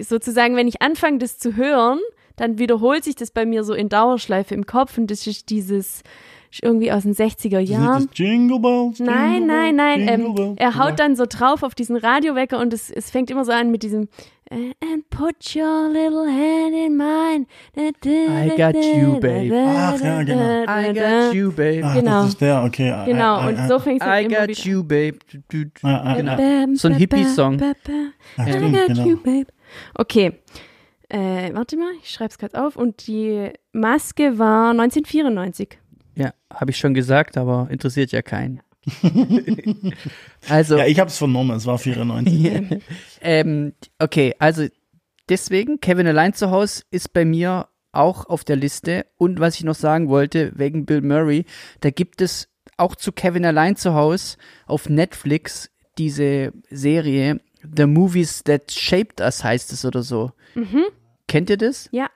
sozusagen, 0.00 0.56
wenn 0.56 0.68
ich 0.68 0.80
anfange, 0.82 1.18
das 1.18 1.38
zu 1.38 1.56
hören, 1.56 1.98
dann 2.36 2.58
wiederholt 2.58 3.04
sich 3.04 3.14
das 3.14 3.30
bei 3.30 3.46
mir 3.46 3.64
so 3.64 3.74
in 3.74 3.88
Dauerschleife 3.88 4.54
im 4.54 4.66
Kopf 4.66 4.98
und 4.98 5.10
das 5.10 5.26
ist 5.26 5.50
dieses 5.50 6.02
irgendwie 6.62 6.92
aus 6.92 7.02
den 7.02 7.14
60er 7.14 7.58
Jahren. 7.58 8.08
Das 8.08 8.18
Jingle 8.18 8.60
Bells, 8.60 8.98
Jingle 8.98 9.14
Nein, 9.14 9.46
nein, 9.46 9.76
nein. 9.76 10.08
Ähm, 10.08 10.54
er 10.56 10.78
haut 10.78 11.00
dann 11.00 11.16
so 11.16 11.24
drauf 11.28 11.62
auf 11.62 11.74
diesen 11.74 11.96
Radiowecker 11.96 12.60
und 12.60 12.72
es, 12.72 12.90
es 12.90 13.10
fängt 13.10 13.30
immer 13.30 13.44
so 13.44 13.52
an 13.52 13.70
mit 13.70 13.82
diesem 13.82 14.08
äh, 14.50 14.72
And 14.80 15.08
put 15.10 15.56
your 15.56 15.88
little 15.88 16.28
hand 16.28 16.74
in 16.74 16.96
mine. 16.96 17.46
I 17.76 18.50
got 18.56 18.74
you, 18.76 19.18
babe. 19.18 19.52
Ach, 19.52 20.00
ja, 20.00 20.22
genau. 20.22 20.64
I 20.68 20.92
got 20.92 21.34
you, 21.34 21.50
babe. 21.50 21.82
Ach, 21.84 21.94
genau. 21.94 22.22
das 22.22 22.28
ist 22.30 22.40
der, 22.40 22.62
okay. 22.62 22.94
Genau, 23.06 23.36
Ah, 23.36 23.48
und 23.48 23.58
ah, 23.58 23.68
so 23.68 23.78
fängt 23.78 24.02
es 24.02 24.06
I 24.06 24.10
halt 24.10 24.26
immer 24.26 24.40
got 24.40 24.48
wieder 24.48 24.62
you, 24.62 24.84
babe. 24.84 25.18
Ah, 25.82 26.02
ah, 26.04 26.14
Genau. 26.14 26.32
ah. 26.32 26.66
So 26.74 26.88
ein 26.88 26.94
Hippie-Song. 26.94 27.60
Ah, 27.60 28.46
I 28.46 28.52
got 28.70 28.86
genau. 28.88 29.06
you, 29.06 29.16
babe. 29.16 29.46
Okay. 29.94 30.32
Äh, 31.08 31.52
warte 31.54 31.76
mal, 31.76 31.92
ich 32.02 32.10
schreib's 32.10 32.38
gerade 32.38 32.64
auf. 32.64 32.76
Und 32.76 33.06
die 33.06 33.50
Maske 33.72 34.38
war 34.38 34.70
1994. 34.70 35.78
Ja, 36.16 36.32
habe 36.52 36.70
ich 36.70 36.78
schon 36.78 36.94
gesagt, 36.94 37.36
aber 37.36 37.68
interessiert 37.70 38.12
ja 38.12 38.22
keinen. 38.22 38.62
also, 40.48 40.76
Ja, 40.76 40.86
ich 40.86 41.00
habe 41.00 41.08
es 41.08 41.18
vernommen, 41.18 41.56
es 41.56 41.66
war 41.66 41.78
94. 41.78 42.82
ähm, 43.22 43.72
okay, 43.98 44.34
also 44.38 44.66
deswegen, 45.28 45.80
Kevin 45.80 46.06
allein 46.06 46.34
zu 46.34 46.50
Hause 46.50 46.84
ist 46.90 47.12
bei 47.12 47.24
mir 47.24 47.68
auch 47.92 48.26
auf 48.26 48.44
der 48.44 48.56
Liste. 48.56 49.06
Und 49.16 49.40
was 49.40 49.56
ich 49.56 49.64
noch 49.64 49.74
sagen 49.74 50.08
wollte, 50.08 50.52
wegen 50.56 50.84
Bill 50.86 51.00
Murray, 51.00 51.44
da 51.80 51.90
gibt 51.90 52.20
es 52.20 52.48
auch 52.76 52.96
zu 52.96 53.12
Kevin 53.12 53.44
allein 53.44 53.76
zu 53.76 53.94
Hause 53.94 54.36
auf 54.66 54.88
Netflix 54.88 55.70
diese 55.96 56.52
Serie 56.70 57.40
The 57.76 57.86
Movies 57.86 58.42
That 58.44 58.70
Shaped 58.70 59.20
Us 59.20 59.42
heißt 59.42 59.72
es 59.72 59.84
oder 59.84 60.02
so. 60.02 60.32
Kennt 61.26 61.50
ihr 61.50 61.56
das? 61.56 61.88
Ja. 61.92 62.08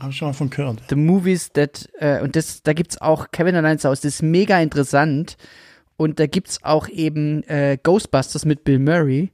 Habe 0.00 0.10
ich 0.10 0.16
schon 0.16 0.28
mal 0.28 0.34
von 0.34 0.50
gehört. 0.50 0.82
The 0.88 0.96
Movies 0.96 1.52
That, 1.52 1.88
äh, 1.98 2.20
und 2.20 2.34
das, 2.36 2.62
da 2.62 2.72
gibt's 2.72 3.00
auch 3.00 3.30
Kevin 3.30 3.54
allein 3.54 3.78
zu 3.78 3.88
Hause, 3.88 4.02
das 4.02 4.14
ist 4.16 4.22
mega 4.22 4.60
interessant. 4.60 5.36
Und 5.96 6.18
da 6.18 6.26
gibt's 6.26 6.62
auch 6.64 6.88
eben 6.88 7.44
äh, 7.44 7.78
Ghostbusters 7.80 8.44
mit 8.44 8.64
Bill 8.64 8.80
Murray. 8.80 9.30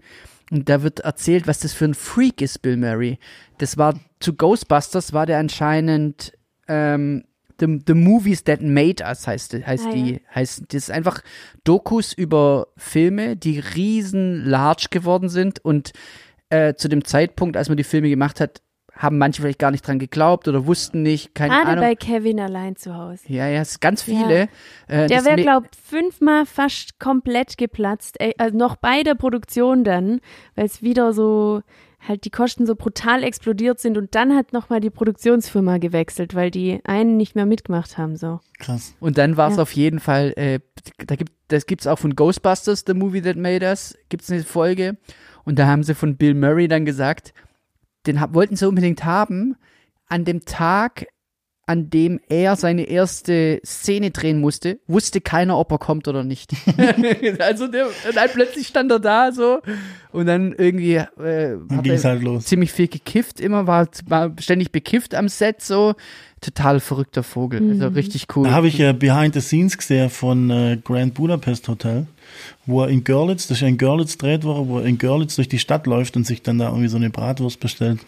Und 0.51 0.69
da 0.69 0.83
wird 0.83 1.01
erzählt, 1.01 1.47
was 1.47 1.61
das 1.61 1.73
für 1.73 1.87
ein 1.87 1.95
Freak 1.95 2.43
ist, 2.43 2.61
Bill 2.61 2.77
Murray. 2.77 3.19
Das 3.59 3.79
war, 3.79 3.99
zu 4.19 4.35
Ghostbusters 4.35 5.13
war 5.13 5.25
der 5.25 5.39
anscheinend, 5.39 6.33
ähm, 6.69 7.25
The, 7.61 7.79
the 7.87 7.95
Movies 7.95 8.45
That 8.45 8.63
Made 8.63 9.05
Us 9.05 9.27
heißt, 9.27 9.55
heißt 9.67 9.87
Ah, 9.87 9.93
die, 9.93 10.21
heißt, 10.35 10.65
das 10.69 10.75
ist 10.85 10.91
einfach 10.91 11.21
Dokus 11.65 12.13
über 12.13 12.69
Filme, 12.77 13.37
die 13.37 13.59
riesen 13.59 14.45
large 14.45 14.87
geworden 14.91 15.29
sind 15.29 15.65
und 15.65 15.93
äh, 16.49 16.75
zu 16.75 16.89
dem 16.89 17.05
Zeitpunkt, 17.05 17.57
als 17.57 17.69
man 17.69 17.77
die 17.77 17.85
Filme 17.85 18.09
gemacht 18.09 18.41
hat, 18.41 18.63
haben 18.97 19.17
manche 19.19 19.41
vielleicht 19.41 19.59
gar 19.59 19.71
nicht 19.71 19.87
dran 19.87 19.99
geglaubt 19.99 20.47
oder 20.47 20.67
wussten 20.67 21.03
nicht, 21.03 21.35
keine 21.35 21.55
Gerade 21.55 21.69
Ahnung. 21.69 21.85
bei 21.85 21.95
Kevin 21.95 22.39
allein 22.39 22.77
zu 22.77 22.95
Hause. 22.95 23.23
Ja, 23.29 23.49
ja, 23.49 23.63
es 23.63 23.73
sind 23.73 23.81
ganz 23.81 24.03
viele. 24.03 24.49
Äh, 24.89 25.07
Der 25.07 25.25
wäre, 25.25 25.37
glaubt, 25.37 25.75
fünfmal 25.77 26.45
fast 26.45 26.99
komplett 26.99 27.57
geplatzt. 27.57 28.21
Ey, 28.21 28.35
also 28.37 28.59
noch 28.59 28.77
bei 28.77 29.03
der 29.03 29.15
Produktion 29.15 29.85
dann, 29.85 30.21
weil 30.55 30.67
es 30.67 30.83
wieder 30.83 31.15
so 31.15 31.63
halt 32.07 32.25
die 32.25 32.31
Kosten 32.31 32.67
so 32.67 32.75
brutal 32.75 33.23
explodiert 33.23 33.79
sind 33.79 33.99
und 33.99 34.15
dann 34.15 34.35
hat 34.35 34.53
nochmal 34.53 34.81
die 34.81 34.91
Produktionsfirma 34.91 35.79
gewechselt, 35.79 36.35
weil 36.35 36.51
die 36.51 36.81
einen 36.85 37.17
nicht 37.17 37.35
mehr 37.37 37.47
mitgemacht 37.47 37.99
haben. 37.99 38.17
So. 38.17 38.41
Krass. 38.59 38.95
Und 39.01 39.19
dann 39.19 39.37
war 39.37 39.51
es 39.51 39.57
Ja. 39.57 39.63
auf 39.63 39.73
jeden 39.73 40.01
Fall, 40.01 40.33
äh, 40.37 40.61
da 41.07 41.17
gibt, 41.17 41.33
das 41.49 41.67
gibt's 41.67 41.87
auch 41.87 41.99
von 41.99 42.17
Ghostbusters, 42.17 42.85
The 42.87 42.95
Movie 42.95 43.23
That 43.23 43.37
Made 43.37 43.65
Us, 43.67 43.97
gibt's 44.09 44.31
eine 44.31 44.43
Folge. 44.45 44.97
Und 45.45 45.59
da 45.59 45.67
haben 45.67 45.83
sie 45.83 45.95
von 45.95 46.17
Bill 46.17 46.35
Murray 46.35 46.69
dann 46.69 46.85
gesagt, 46.85 47.35
den 48.07 48.21
hab, 48.21 48.35
wollten 48.35 48.57
sie 48.57 48.67
unbedingt 48.69 49.05
haben, 49.05 49.57
an 50.07 50.25
dem 50.25 50.45
Tag, 50.45 51.07
an 51.71 51.89
dem 51.89 52.19
er 52.29 52.57
seine 52.57 52.83
erste 52.83 53.61
Szene 53.65 54.11
drehen 54.11 54.41
musste, 54.41 54.81
wusste 54.89 55.21
keiner, 55.21 55.57
ob 55.57 55.71
er 55.71 55.79
kommt 55.79 56.09
oder 56.09 56.25
nicht. 56.25 56.51
also 57.39 57.69
der, 57.69 57.87
dann 58.13 58.29
plötzlich 58.33 58.67
stand 58.67 58.91
er 58.91 58.99
da 58.99 59.31
so 59.31 59.61
und 60.11 60.27
dann 60.27 60.53
irgendwie 60.53 60.97
äh, 60.97 61.07
Dann 61.17 61.77
hat 61.77 61.85
ging 61.85 61.93
es 61.93 62.03
er 62.03 62.11
halt 62.11 62.25
los. 62.25 62.47
ziemlich 62.47 62.73
viel 62.73 62.89
gekifft 62.89 63.39
immer, 63.39 63.69
war, 63.69 63.87
war 64.09 64.33
ständig 64.41 64.73
bekifft 64.73 65.15
am 65.15 65.29
Set 65.29 65.63
so. 65.63 65.95
Total 66.41 66.81
verrückter 66.81 67.23
Vogel, 67.23 67.71
also 67.71 67.87
richtig 67.89 68.27
cool. 68.35 68.49
Da 68.49 68.51
habe 68.51 68.67
ich 68.67 68.81
äh, 68.81 68.93
Behind 68.93 69.35
the 69.35 69.41
Scenes 69.41 69.79
gesehen 69.79 70.11
von 70.11 70.51
äh, 70.51 70.79
Grand 70.83 71.15
Budapest 71.15 71.69
Hotel, 71.69 72.07
wo 72.67 72.83
er 72.83 72.89
in 72.89 73.05
Görlitz, 73.05 73.47
das 73.47 73.59
ist 73.59 73.63
ja 73.63 73.69
in 73.69 73.79
Görlitz 73.79 74.19
dreht 74.19 74.43
wurde, 74.43 74.67
wo 74.67 74.79
er 74.81 74.87
in 74.87 74.99
Görlitz 74.99 75.37
durch 75.37 75.49
die 75.49 75.61
Stadt 75.61 75.87
läuft 75.87 76.17
und 76.17 76.27
sich 76.27 76.43
dann 76.43 76.59
da 76.59 76.69
irgendwie 76.71 76.89
so 76.89 76.97
eine 76.97 77.11
Bratwurst 77.11 77.61
bestellt. 77.61 78.01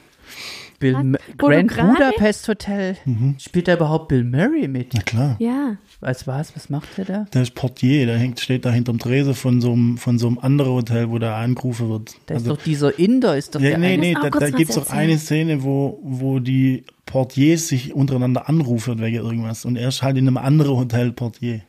Bill 0.83 0.95
Was? 0.95 1.01
M 1.01 1.17
Wo 1.39 1.49
du 1.49 1.65
Grand 1.67 1.95
Budapest 1.95 2.49
Hotel. 2.49 2.97
Spielt 3.39 3.69
da 3.69 3.75
überhaupt 3.75 4.09
Bill 4.09 4.25
Murray 4.25 4.69
mit? 4.69 4.93
Na 4.95 5.01
klar. 5.01 5.37
Ja. 5.39 5.77
Was 6.01 6.27
was? 6.27 6.55
Was 6.57 6.69
macht 6.69 6.99
er 6.99 7.05
da? 7.05 7.27
Der 7.33 7.43
ist 7.43 7.55
Portier, 7.55 8.05
der 8.07 8.19
hängt, 8.19 8.41
steht 8.41 8.65
da 8.65 8.71
hinterm 8.71 8.99
Tresen 8.99 9.35
von 9.35 9.61
so 9.61 9.73
einem, 9.73 9.97
von 9.97 10.19
so 10.19 10.27
einem 10.27 10.39
anderen 10.41 10.73
Hotel, 10.73 11.09
wo 11.11 11.19
der 11.19 11.37
angerufen 11.37 11.89
wird. 11.89 12.15
Da 12.27 12.35
ist 12.35 12.47
doch 12.49 12.59
dieser 12.61 12.99
Inder, 12.99 13.37
ist 13.37 13.55
doch 13.55 13.61
ja, 13.61 13.71
der 13.71 13.79
nee, 13.79 13.93
eine- 13.95 14.03
nee, 14.03 14.15
da, 14.21 14.29
da 14.29 14.51
gibt's 14.51 14.77
auch 14.77 14.83
erzählen. 14.83 14.99
eine 14.99 15.19
Szene, 15.19 15.63
wo, 15.63 16.01
wo 16.03 16.39
die 16.41 16.85
Portiers 17.07 17.69
sich 17.69 17.95
untereinander 17.95 18.49
anrufen 18.49 19.01
wegen 19.01 19.17
irgendwas. 19.17 19.65
Und 19.65 19.77
er 19.77 19.89
ist 19.89 20.03
halt 20.03 20.17
in 20.19 20.27
einem 20.27 20.37
anderen 20.37 20.77
Hotel 20.77 21.13
Portier. 21.13 21.63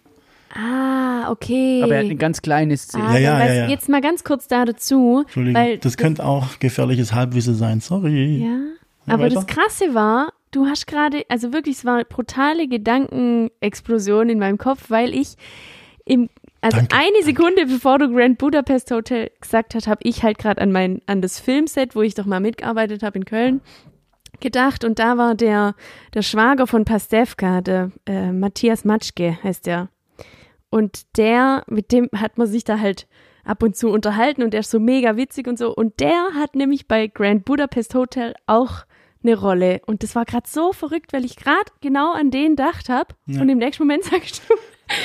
Ah, 0.56 1.32
okay. 1.32 1.82
Aber 1.84 1.94
er 1.96 2.00
hat 2.00 2.06
eine 2.06 2.16
ganz 2.16 2.42
kleine 2.42 2.78
Szene. 2.78 3.04
Ah, 3.06 3.14
Ja, 3.18 3.40
ja, 3.40 3.46
ja, 3.46 3.54
ja. 3.54 3.68
Jetzt 3.70 3.90
mal 3.90 4.02
ganz 4.02 4.24
kurz 4.24 4.48
da 4.48 4.66
dazu. 4.66 5.22
Entschuldigung, 5.26 5.62
weil 5.62 5.78
das 5.80 5.98
könnte 5.98 6.24
auch 6.26 6.60
gefährliches 6.60 7.14
Halbwissen 7.14 7.56
sein. 7.56 7.80
Sorry. 7.80 8.44
Ja. 8.46 8.58
Aber 9.08 9.24
weiter. 9.24 9.36
das 9.36 9.48
Krasse 9.48 9.94
war, 9.94 10.34
du 10.52 10.66
hast 10.66 10.88
gerade, 10.88 11.24
also 11.30 11.54
wirklich, 11.54 11.78
es 11.78 11.86
war 11.86 11.96
eine 11.96 12.06
brutale 12.06 12.68
Gedankenexplosion 12.68 14.30
in 14.30 14.40
meinem 14.40 14.58
Kopf, 14.58 14.90
weil 14.90 15.14
ich 15.14 15.36
im, 16.06 16.30
also 16.62 16.78
Danke. 16.78 16.96
eine 16.96 17.24
Sekunde 17.24 17.66
bevor 17.66 18.00
du 18.00 18.10
Grand 18.10 18.38
Budapest 18.38 18.92
Hotel 18.92 19.32
gesagt 19.40 19.76
hast, 19.76 19.88
habe 19.88 20.02
ich 20.04 20.24
halt 20.24 20.38
gerade 20.38 20.62
an 20.62 20.72
mein, 20.72 21.02
an 21.06 21.22
das 21.22 21.40
Filmset, 21.40 21.96
wo 21.96 22.02
ich 22.02 22.16
doch 22.16 22.26
mal 22.26 22.40
mitgearbeitet 22.40 23.04
habe 23.04 23.20
in 23.20 23.26
Köln, 23.26 23.62
gedacht 24.40 24.84
und 24.84 25.00
da 25.00 25.18
war 25.18 25.36
der, 25.36 25.76
der 26.14 26.22
Schwager 26.22 26.68
von 26.68 26.86
Pastewka, 26.86 27.62
der 27.62 27.92
äh, 28.06 28.32
Matthias 28.32 28.86
Matschke 28.86 29.38
heißt 29.44 29.66
der. 29.66 29.90
Und 30.70 31.18
der, 31.18 31.64
mit 31.68 31.92
dem 31.92 32.10
hat 32.16 32.38
man 32.38 32.48
sich 32.48 32.64
da 32.64 32.80
halt 32.80 33.08
ab 33.44 33.62
und 33.62 33.76
zu 33.76 33.90
unterhalten 33.90 34.44
und 34.44 34.54
der 34.54 34.62
ist 34.62 34.72
so 34.72 34.80
mega 34.80 35.16
witzig 35.16 35.48
und 35.48 35.58
so. 35.58 35.74
Und 35.74 36.00
der 36.00 36.30
hat 36.36 36.56
nämlich 36.56 36.88
bei 36.88 37.08
Grand 37.08 37.46
Budapest 37.46 37.94
Hotel 37.96 38.34
auch 38.48 38.86
eine 39.24 39.36
Rolle. 39.38 39.82
Und 39.86 40.04
das 40.04 40.16
war 40.16 40.26
gerade 40.26 40.48
so 40.50 40.74
verrückt, 40.74 41.14
weil 41.14 41.26
ich 41.26 41.36
gerade 41.36 41.66
genau 41.82 42.14
an 42.14 42.32
den 42.32 42.56
gedacht 42.56 42.90
habe. 42.90 43.14
Ja. 43.26 43.42
Und 43.42 43.50
im 43.50 43.58
nächsten 43.58 43.84
Moment 43.84 44.04
sagst 44.12 44.42
du, 44.48 44.54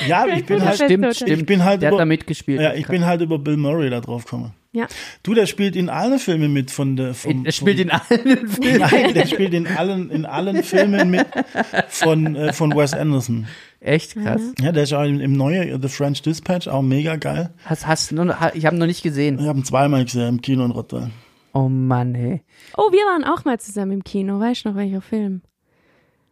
Ja, 0.08 0.26
ich 0.36 0.44
bin 0.46 0.64
halt, 0.64 0.76
Stimmt, 0.76 1.14
stimmt. 1.16 1.30
ich 1.30 1.46
bin 1.46 1.64
halt 1.64 1.82
der 1.82 1.88
hat 1.88 1.92
über, 1.94 1.98
da 2.02 2.04
mitgespielt. 2.06 2.60
ja, 2.60 2.74
ich 2.74 2.86
bin 2.86 3.04
halt 3.06 3.20
über 3.20 3.38
Bill 3.38 3.56
Murray 3.56 3.90
da 3.90 4.00
drauf 4.00 4.24
gekommen. 4.24 4.52
ja, 4.72 4.86
Du, 5.22 5.34
der 5.34 5.46
spielt 5.46 5.76
in 5.76 5.88
allen 5.88 6.18
Filmen 6.18 6.52
mit 6.52 6.70
von 6.70 6.96
der, 6.96 7.14
vom, 7.14 7.44
er 7.44 7.52
spielt 7.52 7.78
in 7.78 7.90
vom, 7.90 8.00
allen 8.10 8.48
Filmen. 8.48 8.78
Nein, 8.80 9.14
der 9.14 9.26
spielt 9.26 9.54
in 9.54 9.66
allen, 9.66 10.10
in 10.10 10.26
allen 10.26 10.62
Filmen 10.62 11.10
mit 11.10 11.26
von, 11.88 12.36
äh, 12.36 12.52
von 12.52 12.74
Wes 12.76 12.92
Anderson. 12.94 13.46
Echt 13.80 14.16
krass. 14.20 14.42
Ja, 14.60 14.72
der 14.72 14.82
ist 14.82 14.92
auch 14.92 15.04
im, 15.04 15.20
im 15.20 15.32
neuen 15.34 15.80
The 15.80 15.88
French 15.88 16.20
Dispatch 16.22 16.66
auch 16.66 16.82
mega 16.82 17.14
geil. 17.14 17.50
Hast, 17.64 17.86
hast 17.86 18.10
ich 18.54 18.66
habe 18.66 18.76
noch 18.76 18.86
nicht 18.86 19.04
gesehen. 19.04 19.38
Ich 19.38 19.46
habe 19.46 19.60
ihn 19.60 19.64
zweimal 19.64 20.04
gesehen 20.04 20.28
im 20.28 20.42
Kino 20.42 20.64
in 20.64 20.72
Rotterdam. 20.72 21.12
Oh 21.58 21.68
Mann, 21.68 22.14
hey. 22.14 22.42
Oh, 22.76 22.92
wir 22.92 23.00
waren 23.00 23.24
auch 23.24 23.44
mal 23.44 23.58
zusammen 23.58 23.92
im 23.92 24.04
Kino. 24.04 24.38
Weißt 24.38 24.64
du 24.64 24.68
noch, 24.68 24.76
welcher 24.76 25.00
Film? 25.00 25.42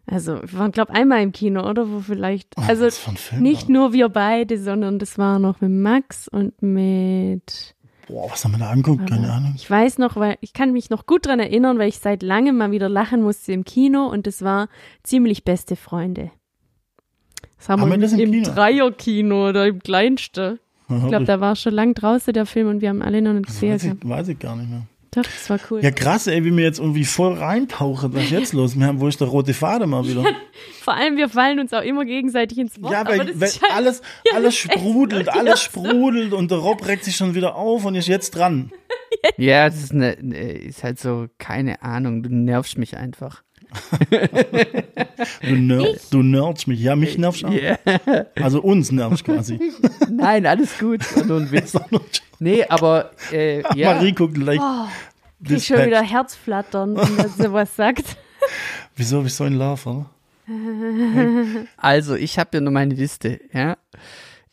Also, 0.06 0.40
wir 0.40 0.58
waren, 0.58 0.70
glaube 0.70 0.94
einmal 0.94 1.20
im 1.22 1.32
Kino, 1.32 1.68
oder? 1.68 1.90
Wo 1.90 1.98
vielleicht. 1.98 2.56
Also, 2.56 2.84
was 2.86 2.96
für 2.96 3.10
ein 3.10 3.16
Film 3.16 3.42
nicht 3.42 3.64
war 3.64 3.72
nur 3.72 3.92
wir 3.92 4.08
beide, 4.08 4.56
sondern 4.56 5.00
das 5.00 5.18
war 5.18 5.40
noch 5.40 5.60
mit 5.60 5.72
Max 5.72 6.28
und 6.28 6.62
mit. 6.62 7.74
Boah, 8.06 8.30
was 8.30 8.44
haben 8.44 8.52
wir 8.52 8.58
da 8.58 8.70
angeguckt? 8.70 9.08
Keine 9.08 9.32
Ahnung. 9.32 9.54
Ich 9.56 9.68
weiß 9.68 9.98
noch, 9.98 10.14
weil 10.14 10.36
ich 10.40 10.52
kann 10.52 10.72
mich 10.72 10.90
noch 10.90 11.06
gut 11.06 11.26
dran 11.26 11.40
erinnern, 11.40 11.76
weil 11.80 11.88
ich 11.88 11.98
seit 11.98 12.22
langem 12.22 12.56
mal 12.56 12.70
wieder 12.70 12.88
lachen 12.88 13.20
musste 13.20 13.52
im 13.52 13.64
Kino 13.64 14.06
und 14.06 14.28
das 14.28 14.42
war 14.42 14.68
ziemlich 15.02 15.42
beste 15.42 15.74
Freunde. 15.74 16.30
Das 17.58 17.68
haben, 17.68 17.80
Haben 17.80 17.90
wir 17.90 17.98
das 17.98 18.12
im 18.12 18.20
im 18.20 18.30
Kino? 18.30 18.54
Dreier-Kino 18.54 19.48
oder 19.48 19.66
im 19.66 19.80
kleinsten. 19.80 20.60
Ich 20.88 21.08
glaube, 21.08 21.24
da 21.24 21.40
war 21.40 21.56
schon 21.56 21.74
lang 21.74 21.94
draußen 21.94 22.32
der 22.32 22.46
Film 22.46 22.68
und 22.68 22.80
wir 22.80 22.90
haben 22.90 23.02
alle 23.02 23.20
noch 23.20 23.32
nicht 23.32 23.46
gesehen. 23.46 23.98
ich, 24.00 24.08
weiß 24.08 24.28
ich 24.28 24.38
gar 24.38 24.54
nicht 24.54 24.70
mehr. 24.70 24.82
Doch, 25.16 25.22
das 25.22 25.48
war 25.50 25.58
cool. 25.70 25.82
Ja, 25.82 25.90
krass, 25.90 26.26
ey, 26.26 26.44
wie 26.44 26.54
wir 26.54 26.62
jetzt 26.64 26.78
irgendwie 26.78 27.04
voll 27.06 27.32
reintauchen. 27.34 28.12
Was 28.14 28.24
ist 28.24 28.30
jetzt 28.30 28.52
los? 28.52 28.78
Wir 28.78 28.86
haben, 28.86 29.00
wo 29.00 29.08
ist 29.08 29.18
der 29.20 29.28
rote 29.28 29.54
Faden 29.54 29.88
mal 29.88 30.06
wieder? 30.06 30.22
Vor 30.82 30.94
allem, 30.94 31.16
wir 31.16 31.30
fallen 31.30 31.58
uns 31.58 31.72
auch 31.72 31.82
immer 31.82 32.04
gegenseitig 32.04 32.58
ins 32.58 32.80
Wort. 32.82 32.92
Ja, 32.92 33.00
aber 33.00 33.16
weil, 33.16 33.26
das 33.26 33.40
weil 33.40 33.48
ist 33.48 33.62
halt, 33.62 33.72
alles, 33.72 34.02
Ja, 34.30 34.36
alles 34.36 34.56
sprudelt, 34.56 35.24
so, 35.26 35.32
alles 35.32 35.62
sprudelt 35.62 36.32
und 36.34 36.50
der 36.50 36.58
Rob 36.58 36.86
regt 36.86 37.02
sich 37.04 37.16
schon 37.16 37.34
wieder 37.34 37.56
auf 37.56 37.84
und 37.86 37.94
ist 37.94 38.08
jetzt 38.08 38.32
dran. 38.36 38.70
Ja, 39.38 39.68
das 39.68 39.78
ist, 39.84 39.92
eine, 39.92 40.16
eine- 40.18 40.36
ist 40.52 40.84
halt 40.84 40.98
so, 41.00 41.26
keine 41.38 41.82
Ahnung, 41.82 42.22
du 42.22 42.28
nervst 42.28 42.76
mich 42.78 42.96
einfach. 42.96 43.42
Du, 45.42 45.54
ner 45.56 45.84
du 46.10 46.22
nervst 46.22 46.68
mich. 46.68 46.80
Ja, 46.80 46.96
mich 46.96 47.16
nervst 47.18 47.44
auch. 47.44 47.50
Yeah. 47.50 47.78
Also 48.40 48.60
uns 48.60 48.92
nervst 48.92 49.24
quasi. 49.24 49.58
Nein, 50.10 50.46
alles 50.46 50.78
gut. 50.78 51.00
Nur 51.26 51.38
ein 51.40 51.50
Witz. 51.50 51.72
Nee, 52.39 52.64
aber 52.64 53.11
äh, 53.32 53.62
ja. 53.74 53.95
Marie 53.95 54.12
guckt 54.12 54.34
gleich. 54.34 54.61
krieg 55.45 55.62
schon 55.62 55.87
wieder 55.87 56.03
Herzflattern, 56.03 56.97
wenn 56.97 57.18
er 57.18 57.28
sowas 57.28 57.74
sagt. 57.76 58.16
Wieso, 58.97 59.22
wieso 59.24 59.45
ein 59.45 59.55
Love, 59.55 59.89
oder? 59.91 60.07
Also, 61.76 62.14
ich 62.14 62.39
habe 62.39 62.51
ja 62.55 62.61
nur 62.62 62.72
meine 62.72 62.95
Liste, 62.95 63.41
ja. 63.53 63.76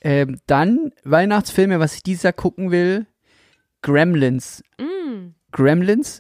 Ähm, 0.02 0.40
dann 0.48 0.92
Weihnachtsfilme, 1.06 1.80
was 1.80 1.96
ich 1.96 2.04
dieses 2.04 2.24
Jahr 2.24 2.34
gucken 2.34 2.72
will. 2.72 3.06
Gremlins. 3.82 4.64
Gremlins? 5.54 6.20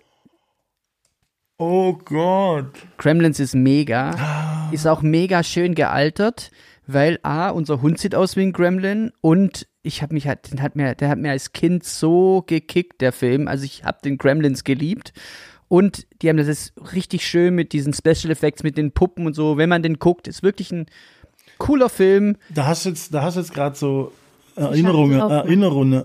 Oh 1.57 1.93
Gott. 1.93 2.71
Gremlins 2.97 3.39
ist 3.39 3.55
mega. 3.55 4.69
Ist 4.71 4.87
auch 4.87 5.01
mega 5.01 5.43
schön 5.43 5.75
gealtert, 5.75 6.51
weil 6.87 7.19
A, 7.23 7.49
unser 7.49 7.81
Hund 7.81 7.99
sieht 7.99 8.15
aus 8.15 8.35
wie 8.35 8.41
ein 8.41 8.53
Gremlin 8.53 9.11
und 9.21 9.67
ich 9.83 10.01
habe 10.01 10.13
mich 10.13 10.27
halt, 10.27 10.51
den 10.51 10.61
hat 10.61 10.75
mir, 10.75 10.95
der 10.95 11.09
hat 11.09 11.17
mir 11.17 11.31
als 11.31 11.53
Kind 11.53 11.83
so 11.83 12.43
gekickt, 12.45 13.01
der 13.01 13.11
Film. 13.11 13.47
Also 13.47 13.65
ich 13.65 13.83
habe 13.83 13.99
den 14.03 14.17
Gremlins 14.17 14.63
geliebt. 14.63 15.13
Und 15.67 16.05
die 16.21 16.29
haben 16.29 16.37
das 16.37 16.47
ist 16.47 16.73
richtig 16.93 17.25
schön 17.25 17.55
mit 17.55 17.73
diesen 17.73 17.93
Special 17.93 18.31
Effects, 18.31 18.63
mit 18.63 18.77
den 18.77 18.91
Puppen 18.91 19.25
und 19.25 19.33
so. 19.33 19.57
Wenn 19.57 19.69
man 19.69 19.81
den 19.81 19.97
guckt, 19.97 20.27
ist 20.27 20.43
wirklich 20.43 20.71
ein 20.71 20.85
cooler 21.57 21.89
Film. 21.89 22.37
Da 22.53 22.67
hast 22.67 22.85
du 22.85 22.89
jetzt, 22.89 23.13
da 23.13 23.23
hast 23.23 23.35
du 23.35 23.41
jetzt 23.41 23.53
gerade 23.53 23.75
so 23.75 24.11
ne? 24.55 24.67
Erinnerungen, 24.67 25.19
Erinnerungen, 25.19 26.03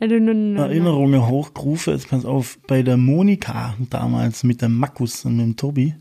Erinnerungen. 0.00 0.56
Erinnerungen 0.56 1.28
hochgerufen. 1.28 1.94
Jetzt 1.94 2.08
pass 2.08 2.24
auf, 2.24 2.58
bei 2.66 2.82
der 2.82 2.96
Monika 2.96 3.74
damals 3.90 4.42
mit 4.44 4.60
dem 4.62 4.76
Markus 4.76 5.24
und 5.24 5.36
mit 5.36 5.46
dem 5.46 5.56
Tobi 5.56 5.94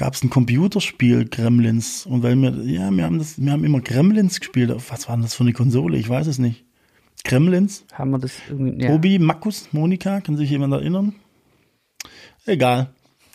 gab 0.00 0.14
es 0.14 0.24
ein 0.24 0.30
Computerspiel 0.30 1.28
Gremlins. 1.28 2.06
Und 2.06 2.22
weil 2.22 2.34
wir 2.36 2.52
ja 2.64 2.90
wir 2.90 3.04
haben 3.04 3.18
das 3.18 3.38
wir 3.38 3.52
haben 3.52 3.64
immer 3.64 3.82
Gremlins 3.82 4.40
gespielt. 4.40 4.74
Was 4.88 5.08
war 5.08 5.16
denn 5.16 5.22
das 5.22 5.34
für 5.34 5.42
eine 5.42 5.52
Konsole? 5.52 5.98
Ich 5.98 6.08
weiß 6.08 6.26
es 6.26 6.38
nicht. 6.38 6.64
Gremlins? 7.22 7.84
Haben 7.92 8.12
wir 8.12 8.18
das 8.18 8.32
irgendwie. 8.48 8.82
Ja. 8.82 8.92
Tobi 8.92 9.18
Markus 9.18 9.68
Monika 9.72 10.22
kann 10.22 10.38
sich 10.38 10.48
jemand 10.48 10.72
erinnern? 10.72 11.14
Egal. 12.46 12.88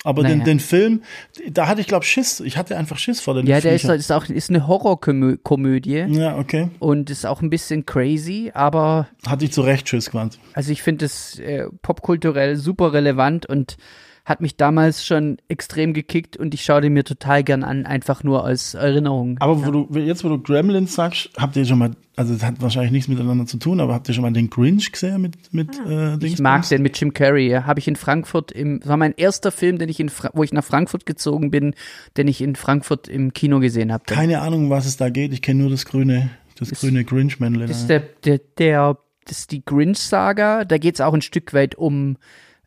Aber 0.04 0.24
den, 0.24 0.40
Naja. 0.40 0.46
den 0.46 0.60
Film 0.60 1.04
da 1.52 1.68
hatte 1.68 1.82
ich 1.82 1.88
glaube 1.88 2.04
Schiss. 2.04 2.40
Ich 2.40 2.58
hatte 2.58 2.76
einfach 2.78 2.98
Schiss 2.98 3.22
vor 3.22 3.36
den 3.36 3.46
Ja, 3.46 3.62
der 3.62 3.76
ist, 3.76 3.86
ist 3.86 4.12
auch 4.12 4.28
ist 4.28 4.50
eine 4.50 4.66
Horrorkomödie 4.66 6.08
ja 6.10 6.36
okay. 6.36 6.70
Und 6.80 7.12
ist 7.12 7.28
auch 7.28 7.44
ein 7.44 7.52
bisschen 7.52 7.86
crazy, 7.86 8.50
aber 8.56 9.08
hatte 9.28 9.46
ich 9.46 9.52
zu 9.52 9.62
Recht 9.62 9.88
Schiss 9.88 10.10
gewandt 10.10 10.40
Also 10.54 10.72
ich 10.72 10.82
finde 10.82 11.06
es 11.06 11.38
äh, 11.38 11.68
popkulturell 11.84 12.56
super 12.56 12.92
relevant 12.92 13.46
und 13.46 13.78
hat 14.26 14.42
mich 14.42 14.58
damals 14.58 15.06
schon 15.06 15.38
extrem 15.48 15.94
gekickt 15.94 16.36
und 16.36 16.56
ich 16.56 16.64
schaue 16.64 16.82
den 16.82 16.94
mir 16.94 17.04
total 17.04 17.44
gern 17.44 17.64
an, 17.64 17.86
einfach 17.86 18.24
nur 18.24 18.44
als 18.44 18.74
Erinnerung. 18.74 19.38
Aber 19.40 19.64
wo 19.64 19.72
du, 19.72 20.00
jetzt, 20.00 20.24
wo 20.24 20.30
du 20.30 20.40
Gremlins 20.40 20.96
sagst, 20.96 21.30
habt 21.38 21.56
ihr 21.56 21.64
schon 21.64 21.78
mal, 21.78 21.92
also 22.16 22.34
das 22.34 22.44
hat 22.44 22.60
wahrscheinlich 22.60 22.92
nichts 22.92 23.08
miteinander 23.08 23.46
zu 23.46 23.58
tun, 23.58 23.80
aber 23.80 23.94
habt 23.94 24.08
ihr 24.08 24.16
schon 24.16 24.24
mal 24.24 24.34
den 24.34 24.50
Grinch 24.50 24.92
gesehen 24.92 25.22
mit, 25.22 25.54
mit 25.54 25.80
äh, 25.88 26.18
Dings? 26.18 26.34
ich 26.34 26.40
mag 26.40 26.68
den 26.68 26.82
mit 26.82 27.00
Jim 27.00 27.14
Carrey. 27.14 27.48
Ja. 27.48 27.68
Habe 27.68 27.80
ich 27.80 27.88
in 27.88 27.96
Frankfurt 27.96 28.52
im, 28.52 28.80
das 28.80 28.90
war 28.90 28.98
mein 28.98 29.14
erster 29.16 29.52
Film, 29.52 29.78
den 29.78 29.90
ich 29.90 30.00
in, 30.00 30.10
Fra 30.10 30.32
wo 30.34 30.42
ich 30.42 30.52
nach 30.52 30.64
Frankfurt 30.64 31.06
gezogen 31.06 31.52
bin, 31.52 31.76
den 32.18 32.28
ich 32.28 32.42
in 32.42 32.56
Frankfurt 32.56 33.08
im 33.08 33.32
Kino 33.32 33.60
gesehen 33.60 33.94
habe. 33.94 34.06
Keine 34.08 34.42
Ahnung, 34.42 34.66
um 34.66 34.70
was 34.72 34.88
es 34.88 34.98
da 34.98 35.10
geht. 35.10 35.34
Ich 35.34 35.44
kenne 35.44 35.62
nur 35.62 35.70
das 35.70 35.86
grüne, 35.86 36.32
das 36.58 36.72
grüne 36.72 37.06
Grinch-Männle. 37.06 37.68
Das 37.68 37.82
ist 37.82 37.90
der, 37.90 38.00
der, 38.00 38.40
der, 38.58 38.98
das 39.26 39.40
ist 39.40 39.52
die 39.52 39.64
Grinch-Saga. 39.64 40.66
Da 40.66 40.80
geht 40.80 40.96
es 40.96 41.02
auch 41.02 41.14
ein 41.14 41.22
Stück 41.22 41.54
weit 41.54 41.76
um 41.76 42.18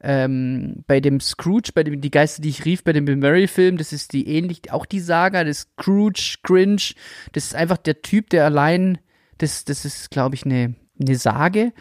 ähm, 0.00 0.84
bei 0.86 1.00
dem 1.00 1.20
Scrooge, 1.20 1.70
bei 1.74 1.82
dem 1.82 2.00
die 2.00 2.10
Geister, 2.10 2.42
die 2.42 2.50
ich 2.50 2.64
rief, 2.64 2.84
bei 2.84 2.92
dem 2.92 3.04
Bill 3.04 3.16
Murray-Film, 3.16 3.76
das 3.78 3.92
ist 3.92 4.12
die 4.12 4.28
ähnlich, 4.28 4.72
auch 4.72 4.86
die 4.86 5.00
Saga, 5.00 5.44
das 5.44 5.60
Scrooge, 5.60 6.36
Grinch. 6.42 6.94
Das 7.32 7.44
ist 7.44 7.54
einfach 7.54 7.78
der 7.78 8.02
Typ, 8.02 8.30
der 8.30 8.44
allein, 8.44 8.98
das, 9.38 9.64
das 9.64 9.84
ist, 9.84 10.10
glaube 10.10 10.34
ich, 10.34 10.44
eine, 10.44 10.74
eine 11.00 11.16
Sage. 11.16 11.72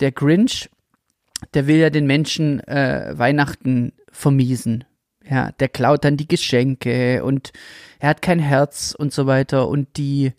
Der 0.00 0.12
Grinch, 0.12 0.70
der 1.54 1.66
will 1.66 1.76
ja 1.76 1.90
den 1.90 2.06
Menschen 2.06 2.60
äh, 2.66 3.12
Weihnachten 3.16 3.92
vermiesen. 4.10 4.84
Ja, 5.28 5.52
der 5.52 5.68
klaut 5.68 6.04
dann 6.04 6.16
die 6.16 6.26
Geschenke 6.26 7.22
und 7.22 7.52
er 8.00 8.10
hat 8.10 8.22
kein 8.22 8.40
Herz 8.40 8.94
und 8.96 9.12
so 9.12 9.26
weiter. 9.26 9.68
Und 9.68 9.96
die, 9.96 10.32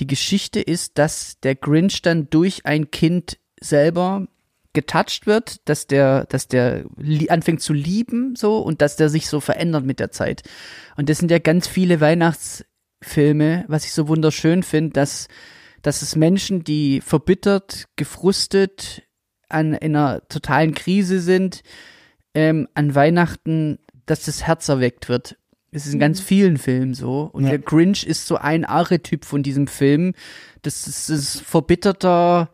die 0.00 0.08
Geschichte 0.08 0.60
ist, 0.60 0.98
dass 0.98 1.38
der 1.40 1.54
Grinch 1.54 2.02
dann 2.02 2.28
durch 2.28 2.66
ein 2.66 2.90
Kind 2.90 3.38
selber 3.60 4.26
getoucht 4.72 5.26
wird, 5.26 5.68
dass 5.68 5.86
der, 5.86 6.24
dass 6.26 6.48
der 6.48 6.84
anfängt 7.28 7.60
zu 7.60 7.72
lieben 7.72 8.34
so 8.36 8.58
und 8.58 8.80
dass 8.80 8.96
der 8.96 9.08
sich 9.08 9.26
so 9.28 9.40
verändert 9.40 9.84
mit 9.84 10.00
der 10.00 10.10
Zeit. 10.10 10.42
Und 10.96 11.08
das 11.08 11.18
sind 11.18 11.30
ja 11.30 11.38
ganz 11.38 11.68
viele 11.68 12.00
Weihnachtsfilme, 12.00 13.64
was 13.68 13.84
ich 13.84 13.92
so 13.92 14.08
wunderschön 14.08 14.62
finde, 14.62 14.92
dass, 14.94 15.28
dass 15.82 16.02
es 16.02 16.16
Menschen, 16.16 16.64
die 16.64 17.00
verbittert, 17.00 17.86
gefrustet, 17.96 19.02
an 19.48 19.74
in 19.74 19.94
einer 19.94 20.26
totalen 20.28 20.74
Krise 20.74 21.20
sind, 21.20 21.62
ähm, 22.34 22.68
an 22.74 22.94
Weihnachten, 22.94 23.78
dass 24.06 24.24
das 24.24 24.44
Herz 24.44 24.68
erweckt 24.68 25.08
wird. 25.08 25.36
Es 25.70 25.86
ist 25.86 25.94
in 25.94 26.00
ganz 26.00 26.20
vielen 26.20 26.56
Filmen 26.58 26.94
so. 26.94 27.30
Und 27.32 27.44
Ja. 27.44 27.50
der 27.50 27.58
Grinch 27.58 28.04
ist 28.04 28.26
so 28.26 28.36
ein 28.36 28.64
Archetyp 28.64 29.24
von 29.24 29.42
diesem 29.42 29.66
Film. 29.66 30.14
Das 30.62 30.86
ist, 30.86 31.08
das 31.10 31.18
ist 31.18 31.40
verbitterter, 31.42 32.50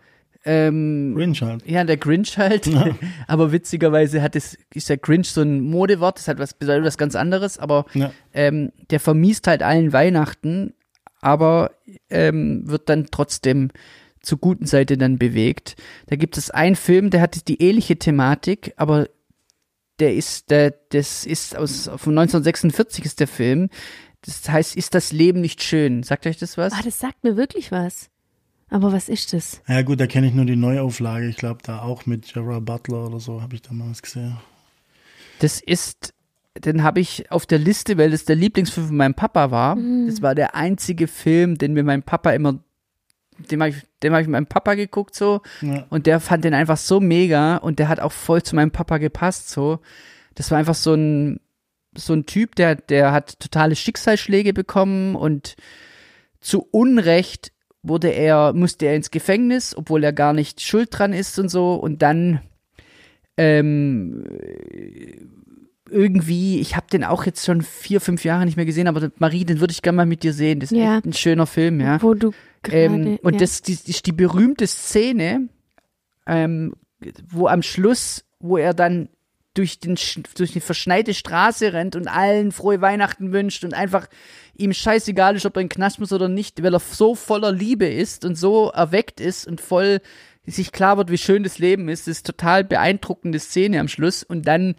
ähm, 0.48 1.14
Grinch 1.14 1.42
halt. 1.42 1.66
ja, 1.66 1.84
der 1.84 1.96
Grinch 1.96 2.38
halt. 2.38 2.66
Ja. 2.66 2.96
aber 3.26 3.52
witzigerweise 3.52 4.22
hat 4.22 4.34
es, 4.36 4.56
ist 4.72 4.88
der 4.88 4.96
Grinch 4.96 5.30
so 5.30 5.42
ein 5.42 5.60
Modewort, 5.60 6.18
das 6.18 6.28
hat 6.28 6.38
was, 6.38 6.54
bedeutet 6.54 6.84
was 6.84 6.98
ganz 6.98 7.14
anderes, 7.14 7.58
aber 7.58 7.84
Ja. 7.94 8.12
ähm, 8.32 8.72
der 8.90 9.00
vermiest 9.00 9.46
halt 9.46 9.62
allen 9.62 9.92
Weihnachten, 9.92 10.72
aber 11.20 11.72
ähm, 12.10 12.62
wird 12.68 12.88
dann 12.88 13.06
trotzdem 13.10 13.70
zur 14.20 14.38
guten 14.38 14.66
Seite 14.66 14.96
dann 14.98 15.18
bewegt. 15.18 15.76
Da 16.06 16.16
gibt 16.16 16.36
es 16.38 16.50
einen 16.50 16.76
Film, 16.76 17.10
der 17.10 17.20
hat 17.20 17.46
die 17.48 17.62
ähnliche 17.62 17.96
Thematik, 17.96 18.72
aber 18.76 19.08
der 20.00 20.14
ist, 20.14 20.50
der, 20.50 20.74
das 20.90 21.26
ist 21.26 21.56
aus 21.56 21.84
von 21.96 22.16
1946 22.18 23.04
ist 23.04 23.20
der 23.20 23.28
Film. 23.28 23.68
Das 24.22 24.48
heißt, 24.48 24.76
ist 24.76 24.94
das 24.94 25.12
Leben 25.12 25.40
nicht 25.40 25.62
schön? 25.62 26.02
Sagt 26.02 26.26
euch 26.26 26.38
das 26.38 26.56
was? 26.58 26.72
Ah, 26.72 26.80
das 26.84 26.98
sagt 26.98 27.22
mir 27.24 27.36
wirklich 27.36 27.70
was. 27.72 28.10
Aber 28.70 28.92
was 28.92 29.08
ist 29.08 29.32
das? 29.32 29.62
Ja 29.66 29.82
gut, 29.82 29.98
da 30.00 30.06
kenne 30.06 30.26
ich 30.26 30.34
nur 30.34 30.44
die 30.44 30.56
Neuauflage. 30.56 31.26
Ich 31.28 31.36
glaube, 31.36 31.60
da 31.62 31.80
auch 31.80 32.04
mit 32.06 32.32
Gerard 32.34 32.64
Butler 32.64 33.06
oder 33.06 33.20
so 33.20 33.40
habe 33.40 33.54
ich 33.54 33.62
da 33.62 33.72
mal 33.72 33.90
was 33.90 34.02
gesehen. 34.02 34.36
Das 35.40 35.60
ist, 35.60 36.12
den 36.58 36.82
habe 36.82 37.00
ich 37.00 37.30
auf 37.30 37.46
der 37.46 37.58
Liste, 37.58 37.96
weil 37.96 38.10
das 38.10 38.24
der 38.24 38.36
Lieblingsfilm 38.36 38.88
von 38.88 38.96
meinem 38.96 39.14
Papa 39.14 39.50
war. 39.50 39.76
Das 40.06 40.20
war 40.20 40.34
der 40.34 40.54
einzige 40.54 41.06
Film, 41.06 41.56
den 41.56 41.72
mir 41.72 41.82
mein 41.84 42.02
Papa 42.02 42.30
immer, 42.32 42.58
den 43.50 43.60
habe 43.62 43.70
ich, 43.70 43.76
den 44.02 44.12
hab 44.12 44.20
ich 44.20 44.26
mit 44.26 44.32
meinem 44.32 44.46
Papa 44.46 44.74
geguckt 44.74 45.14
so 45.14 45.40
Ja. 45.62 45.86
und 45.90 46.06
der 46.06 46.20
fand 46.20 46.44
den 46.44 46.54
einfach 46.54 46.76
so 46.76 47.00
mega 47.00 47.56
und 47.58 47.78
der 47.78 47.88
hat 47.88 48.00
auch 48.00 48.12
voll 48.12 48.42
zu 48.42 48.54
meinem 48.56 48.70
Papa 48.72 48.98
gepasst 48.98 49.48
so. 49.50 49.78
Das 50.34 50.50
war 50.50 50.58
einfach 50.58 50.74
so 50.74 50.92
ein 50.94 51.40
so 51.96 52.12
ein 52.12 52.26
Typ, 52.26 52.54
der 52.56 52.74
der 52.74 53.12
hat 53.12 53.40
totale 53.40 53.74
Schicksalsschläge 53.76 54.52
bekommen 54.52 55.14
und 55.16 55.56
zu 56.40 56.66
Unrecht 56.70 57.50
wurde 57.82 58.08
er 58.08 58.52
musste 58.52 58.86
er 58.86 58.96
ins 58.96 59.10
Gefängnis, 59.10 59.76
obwohl 59.76 60.02
er 60.04 60.12
gar 60.12 60.32
nicht 60.32 60.60
schuld 60.60 60.88
dran 60.92 61.12
ist 61.12 61.38
und 61.38 61.48
so 61.48 61.74
und 61.74 62.02
dann 62.02 62.40
ähm, 63.36 64.24
irgendwie, 65.90 66.60
ich 66.60 66.76
habe 66.76 66.86
den 66.92 67.04
auch 67.04 67.24
jetzt 67.24 67.44
schon 67.46 67.62
vier, 67.62 68.00
fünf 68.00 68.24
Jahre 68.24 68.44
nicht 68.44 68.56
mehr 68.56 68.66
gesehen, 68.66 68.88
aber 68.88 69.10
Marie, 69.18 69.44
den 69.44 69.60
würde 69.60 69.72
ich 69.72 69.82
gerne 69.82 69.96
mal 69.96 70.06
mit 70.06 70.22
dir 70.22 70.32
sehen. 70.32 70.60
Das 70.60 70.72
ist 70.72 70.78
Ja. 70.78 70.96
echt 70.96 71.06
ein 71.06 71.12
schöner 71.12 71.46
Film, 71.46 71.80
ja. 71.80 72.02
Wo 72.02 72.14
du 72.14 72.32
gerade. 72.62 72.78
Ähm, 72.78 73.18
und 73.22 73.34
ja. 73.34 73.40
das 73.40 73.62
die, 73.62 73.72
ist 73.72 74.06
die 74.06 74.12
berühmte 74.12 74.66
Szene, 74.66 75.48
ähm, 76.26 76.74
wo 77.30 77.46
am 77.46 77.62
Schluss, 77.62 78.24
wo 78.40 78.56
er 78.58 78.74
dann 78.74 79.08
durch, 79.58 79.80
den, 79.80 79.98
durch 80.36 80.52
die 80.52 80.60
verschneite 80.60 81.14
Straße 81.14 81.72
rennt 81.72 81.96
und 81.96 82.06
allen 82.06 82.52
frohe 82.52 82.80
Weihnachten 82.80 83.32
wünscht 83.32 83.64
und 83.64 83.74
einfach 83.74 84.06
ihm 84.56 84.72
scheißegal 84.72 85.36
ist, 85.36 85.46
ob 85.46 85.56
er 85.56 85.62
in 85.62 85.66
den 85.66 85.74
Knast 85.74 85.98
muss 85.98 86.12
oder 86.12 86.28
nicht, 86.28 86.62
weil 86.62 86.74
er 86.74 86.80
so 86.80 87.16
voller 87.16 87.50
Liebe 87.50 87.86
ist 87.86 88.24
und 88.24 88.36
so 88.36 88.68
erweckt 88.68 89.20
ist 89.20 89.46
und 89.46 89.60
voll 89.60 90.00
sich 90.46 90.72
klar 90.72 90.96
wird, 90.96 91.10
wie 91.10 91.18
schön 91.18 91.42
das 91.42 91.58
Leben 91.58 91.88
ist. 91.88 92.06
Das 92.06 92.18
ist 92.18 92.26
total 92.26 92.64
beeindruckende 92.64 93.38
Szene 93.40 93.80
am 93.80 93.88
Schluss 93.88 94.22
und 94.22 94.46
dann 94.46 94.76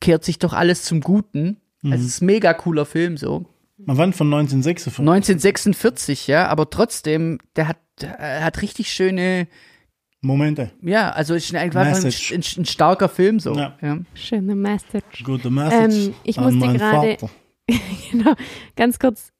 kehrt 0.00 0.24
sich 0.24 0.38
doch 0.38 0.52
alles 0.52 0.82
zum 0.82 1.00
Guten. 1.00 1.58
Also 1.84 1.96
es 1.96 2.14
ist 2.14 2.22
ein 2.22 2.26
mega 2.26 2.54
cooler 2.54 2.84
Film 2.84 3.16
so. 3.16 3.46
Man 3.78 3.98
wann 3.98 4.12
von 4.12 4.26
1946? 4.26 4.98
1946, 5.00 6.26
ja, 6.26 6.48
aber 6.48 6.70
trotzdem, 6.70 7.38
der 7.56 7.68
hat, 7.68 7.78
der 8.00 8.44
hat 8.44 8.62
richtig 8.62 8.92
schöne, 8.92 9.48
Momente. 10.22 10.70
ja, 10.82 11.10
also 11.10 11.34
ist 11.34 11.54
einfach 11.54 11.80
ein, 11.84 11.94
ein, 11.96 12.42
ein 12.58 12.64
starker 12.64 13.08
Film 13.08 13.40
so. 13.40 13.54
Ja. 13.54 13.76
Ja. 13.82 13.98
Schöne 14.14 14.54
Message. 14.54 15.24
Gute 15.24 15.50
Message. 15.50 16.06
Ähm, 16.08 16.14
ich 16.24 16.38
an 16.38 16.56
musste 16.58 16.78
gerade- 16.78 17.16
Vater. 17.18 17.30
genau. 18.10 18.34
Ganz 18.76 18.98
kurz, 18.98 19.32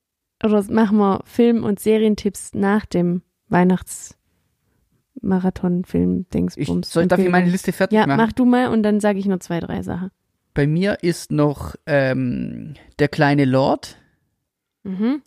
oder 0.44 0.62
machen 0.70 0.98
wir 0.98 1.20
Film- 1.24 1.64
und 1.64 1.80
Serientipps 1.80 2.52
nach 2.54 2.84
dem 2.86 3.22
Weihnachtsmarathon-Film, 3.48 6.20
Ich 6.22 6.28
Dingsbums. 6.30 6.90
soll, 6.92 7.06
darf 7.06 7.18
ich 7.20 7.28
meine 7.30 7.50
Liste 7.50 7.72
fertig 7.72 7.96
Ja, 7.98 8.06
machen? 8.06 8.18
mach 8.18 8.32
du 8.32 8.44
mal 8.44 8.68
und 8.68 8.82
dann 8.82 9.00
sage 9.00 9.18
ich 9.18 9.26
nur 9.26 9.40
zwei, 9.40 9.60
drei 9.60 9.82
Sachen. 9.82 10.10
Bei 10.54 10.66
mir 10.66 10.98
ist 11.02 11.32
noch 11.32 11.74
ähm, 11.86 12.74
der 12.98 13.08
kleine 13.08 13.44
Lord, 13.44 13.98
Mhm. 14.84 15.22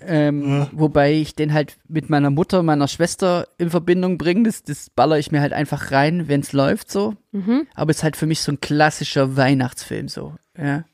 Ähm, 0.00 0.48
Ja. 0.60 0.68
wobei 0.72 1.14
ich 1.14 1.34
den 1.34 1.52
halt 1.52 1.76
mit 1.88 2.10
meiner 2.10 2.30
Mutter, 2.30 2.62
meiner 2.62 2.88
Schwester 2.88 3.46
in 3.58 3.70
Verbindung 3.70 4.18
bringe. 4.18 4.44
Das, 4.44 4.62
das 4.62 4.90
baller 4.90 5.18
ich 5.18 5.30
mir 5.32 5.40
halt 5.40 5.52
einfach 5.52 5.90
rein, 5.92 6.28
wenn's 6.28 6.52
läuft 6.52 6.90
so. 6.90 7.14
Mhm. 7.32 7.66
Aber 7.74 7.90
es 7.90 7.98
ist 7.98 8.02
halt 8.02 8.16
für 8.16 8.26
mich 8.26 8.40
so 8.40 8.52
ein 8.52 8.60
klassischer 8.60 9.36
Weihnachtsfilm 9.36 10.08
so. 10.08 10.34
Ja. 10.58 10.84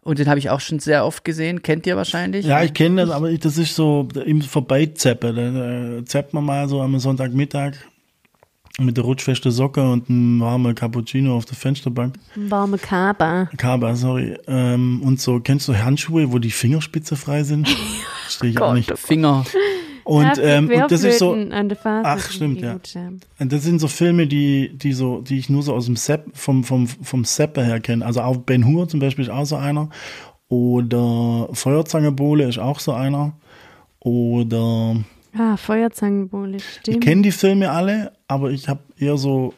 Und 0.00 0.18
den 0.18 0.28
habe 0.28 0.38
ich 0.38 0.48
auch 0.48 0.60
schon 0.60 0.78
sehr 0.78 1.04
oft 1.04 1.24
gesehen. 1.24 1.60
Kennt 1.62 1.86
ihr 1.86 1.96
wahrscheinlich? 1.96 2.46
Ja, 2.46 2.62
ich 2.62 2.72
kenne 2.72 3.02
das, 3.02 3.10
aber 3.10 3.30
ich, 3.30 3.40
das 3.40 3.58
ist 3.58 3.74
so 3.74 4.08
im 4.24 4.40
Vorbeizeppe. 4.40 5.34
Da, 5.34 5.50
da 5.98 6.06
zappt 6.06 6.32
man 6.32 6.44
mal 6.44 6.68
so 6.68 6.80
am 6.80 6.98
Sonntagmittag 6.98 7.72
mit 8.80 8.96
der 8.96 9.04
rutschfeste 9.04 9.50
Socke 9.50 9.82
und 9.82 10.08
einem 10.08 10.40
warmen 10.40 10.74
Cappuccino 10.74 11.36
auf 11.36 11.44
der 11.44 11.56
Fensterbank. 11.56 12.14
Warme 12.36 12.78
Kaba. 12.78 13.46
Kaba, 13.56 13.96
sorry. 13.96 14.36
Ähm, 14.46 15.02
und 15.02 15.20
so, 15.20 15.40
kennst 15.40 15.66
du 15.68 15.74
Handschuhe, 15.76 16.32
wo 16.32 16.38
die 16.38 16.50
Fingerspitze 16.52 17.16
frei 17.16 17.42
sind? 17.42 17.68
Verstehe 18.22 18.50
ich 18.50 18.60
auch 18.60 18.74
nicht. 18.74 18.96
Finger. 18.96 19.44
Und, 20.04 20.40
ähm, 20.40 20.70
und 20.70 20.90
das 20.90 21.04
ist 21.04 21.18
so, 21.18 21.36
Ach, 21.84 22.30
stimmt, 22.30 22.60
ja. 22.62 22.78
ja. 22.94 23.44
das 23.44 23.62
sind 23.62 23.78
so 23.78 23.88
Filme, 23.88 24.26
die, 24.26 24.70
die 24.74 24.92
so, 24.94 25.20
die 25.20 25.38
ich 25.38 25.50
nur 25.50 25.62
so 25.62 25.74
aus 25.74 25.84
dem 25.84 25.96
Sepp, 25.96 26.30
vom, 26.34 26.64
vom, 26.64 26.86
vom 26.86 27.24
Seppe 27.24 27.62
her 27.62 27.80
kenne. 27.80 28.06
Also 28.06 28.22
auch 28.22 28.38
Ben 28.38 28.64
Hur 28.64 28.88
zum 28.88 29.00
Beispiel 29.00 29.24
ist 29.24 29.30
auch 29.30 29.44
so 29.44 29.56
einer. 29.56 29.90
Oder 30.48 31.48
Feuerzangenbowle 31.52 32.48
ist 32.48 32.58
auch 32.58 32.80
so 32.80 32.92
einer. 32.92 33.32
Oder 34.00 34.96
Ah, 35.36 35.56
Feuerzangenbowle, 35.58 36.56
Ich 36.56 36.64
stimmt. 36.80 37.04
kenne 37.04 37.22
die 37.22 37.32
Filme 37.32 37.70
alle, 37.70 38.12
aber 38.28 38.50
ich 38.50 38.68
habe 38.68 38.80
eher 38.98 39.16
so, 39.16 39.54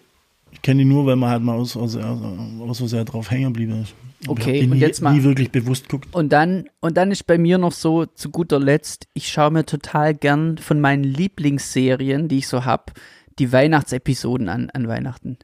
ich 0.52 0.62
kenne 0.62 0.78
die 0.82 0.88
nur, 0.88 1.06
wenn 1.06 1.18
man 1.18 1.30
halt 1.30 1.42
mal 1.42 1.56
aus, 1.56 1.76
aus, 1.76 1.96
aus 1.96 2.78
so 2.78 2.86
sehr 2.86 3.04
drauf 3.04 3.30
hängen 3.30 3.52
geblieben 3.52 3.82
ist. 3.82 3.94
Okay, 4.26 4.62
und 4.64 4.70
nie, 4.70 4.78
jetzt 4.78 5.00
mal- 5.00 5.14
nie 5.14 5.22
wirklich 5.22 5.50
bewusst 5.50 5.88
guckt. 5.88 6.12
Und 6.14 6.30
dann, 6.32 6.68
und 6.80 6.96
dann 6.96 7.10
ist 7.10 7.26
bei 7.26 7.38
mir 7.38 7.58
noch 7.58 7.72
so 7.72 8.06
zu 8.06 8.30
guter 8.30 8.58
Letzt, 8.58 9.08
ich 9.14 9.28
schaue 9.28 9.50
mir 9.50 9.64
total 9.64 10.14
gern 10.14 10.58
von 10.58 10.80
meinen 10.80 11.04
Lieblingsserien, 11.04 12.28
die 12.28 12.38
ich 12.38 12.48
so 12.48 12.64
hab, 12.64 12.92
die 13.38 13.52
Weihnachtsepisoden 13.52 14.48
an, 14.48 14.70
an 14.70 14.88
Weihnachten. 14.88 15.38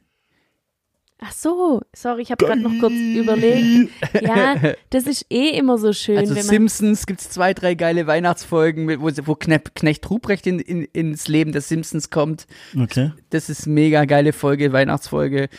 Ach 1.19 1.31
so, 1.31 1.81
sorry, 1.95 2.21
ich 2.21 2.31
habe 2.31 2.45
gerade 2.45 2.61
noch 2.61 2.77
kurz 2.79 2.93
überlegt. 2.93 3.91
Ja, 4.21 4.55
das 4.91 5.07
ist 5.07 5.25
eh 5.31 5.49
immer 5.57 5.79
so 5.79 5.91
schön, 5.91 6.17
Also 6.17 6.35
wenn 6.35 6.45
man 6.45 6.55
Simpsons 6.55 7.07
gibt's 7.07 7.29
zwei, 7.29 7.55
drei 7.55 7.73
geile 7.73 8.05
Weihnachtsfolgen, 8.05 8.87
wo, 9.01 9.09
wo 9.25 9.35
Knecht, 9.35 9.73
Knecht 9.73 10.07
Ruprecht 10.09 10.45
in, 10.45 10.59
in, 10.59 10.83
ins 10.83 11.27
Leben 11.27 11.51
der 11.51 11.61
Simpsons 11.61 12.11
kommt. 12.11 12.45
Okay. 12.79 13.13
Das 13.31 13.49
ist 13.49 13.65
mega 13.65 14.05
geile 14.05 14.31
Folge, 14.31 14.71
Weihnachtsfolge. 14.73 15.49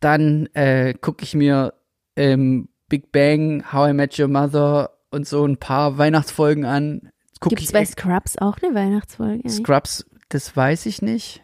Dann 0.00 0.48
äh, 0.52 0.92
gucke 0.94 1.24
ich 1.24 1.34
mir 1.34 1.72
ähm, 2.16 2.68
Big 2.88 3.10
Bang, 3.10 3.72
How 3.72 3.90
I 3.90 3.92
Met 3.94 4.18
Your 4.18 4.28
Mother 4.28 4.90
und 5.10 5.26
so 5.26 5.46
ein 5.46 5.56
paar 5.56 5.96
Weihnachtsfolgen 5.96 6.66
an. 6.66 7.10
Gibt's 7.40 7.64
ich 7.64 7.72
bei 7.72 7.86
Scrubs 7.86 8.36
auch 8.36 8.58
eine 8.62 8.74
Weihnachtsfolge? 8.74 9.48
Scrubs, 9.48 10.04
das 10.28 10.54
weiß 10.54 10.84
ich 10.84 11.00
nicht. 11.00 11.42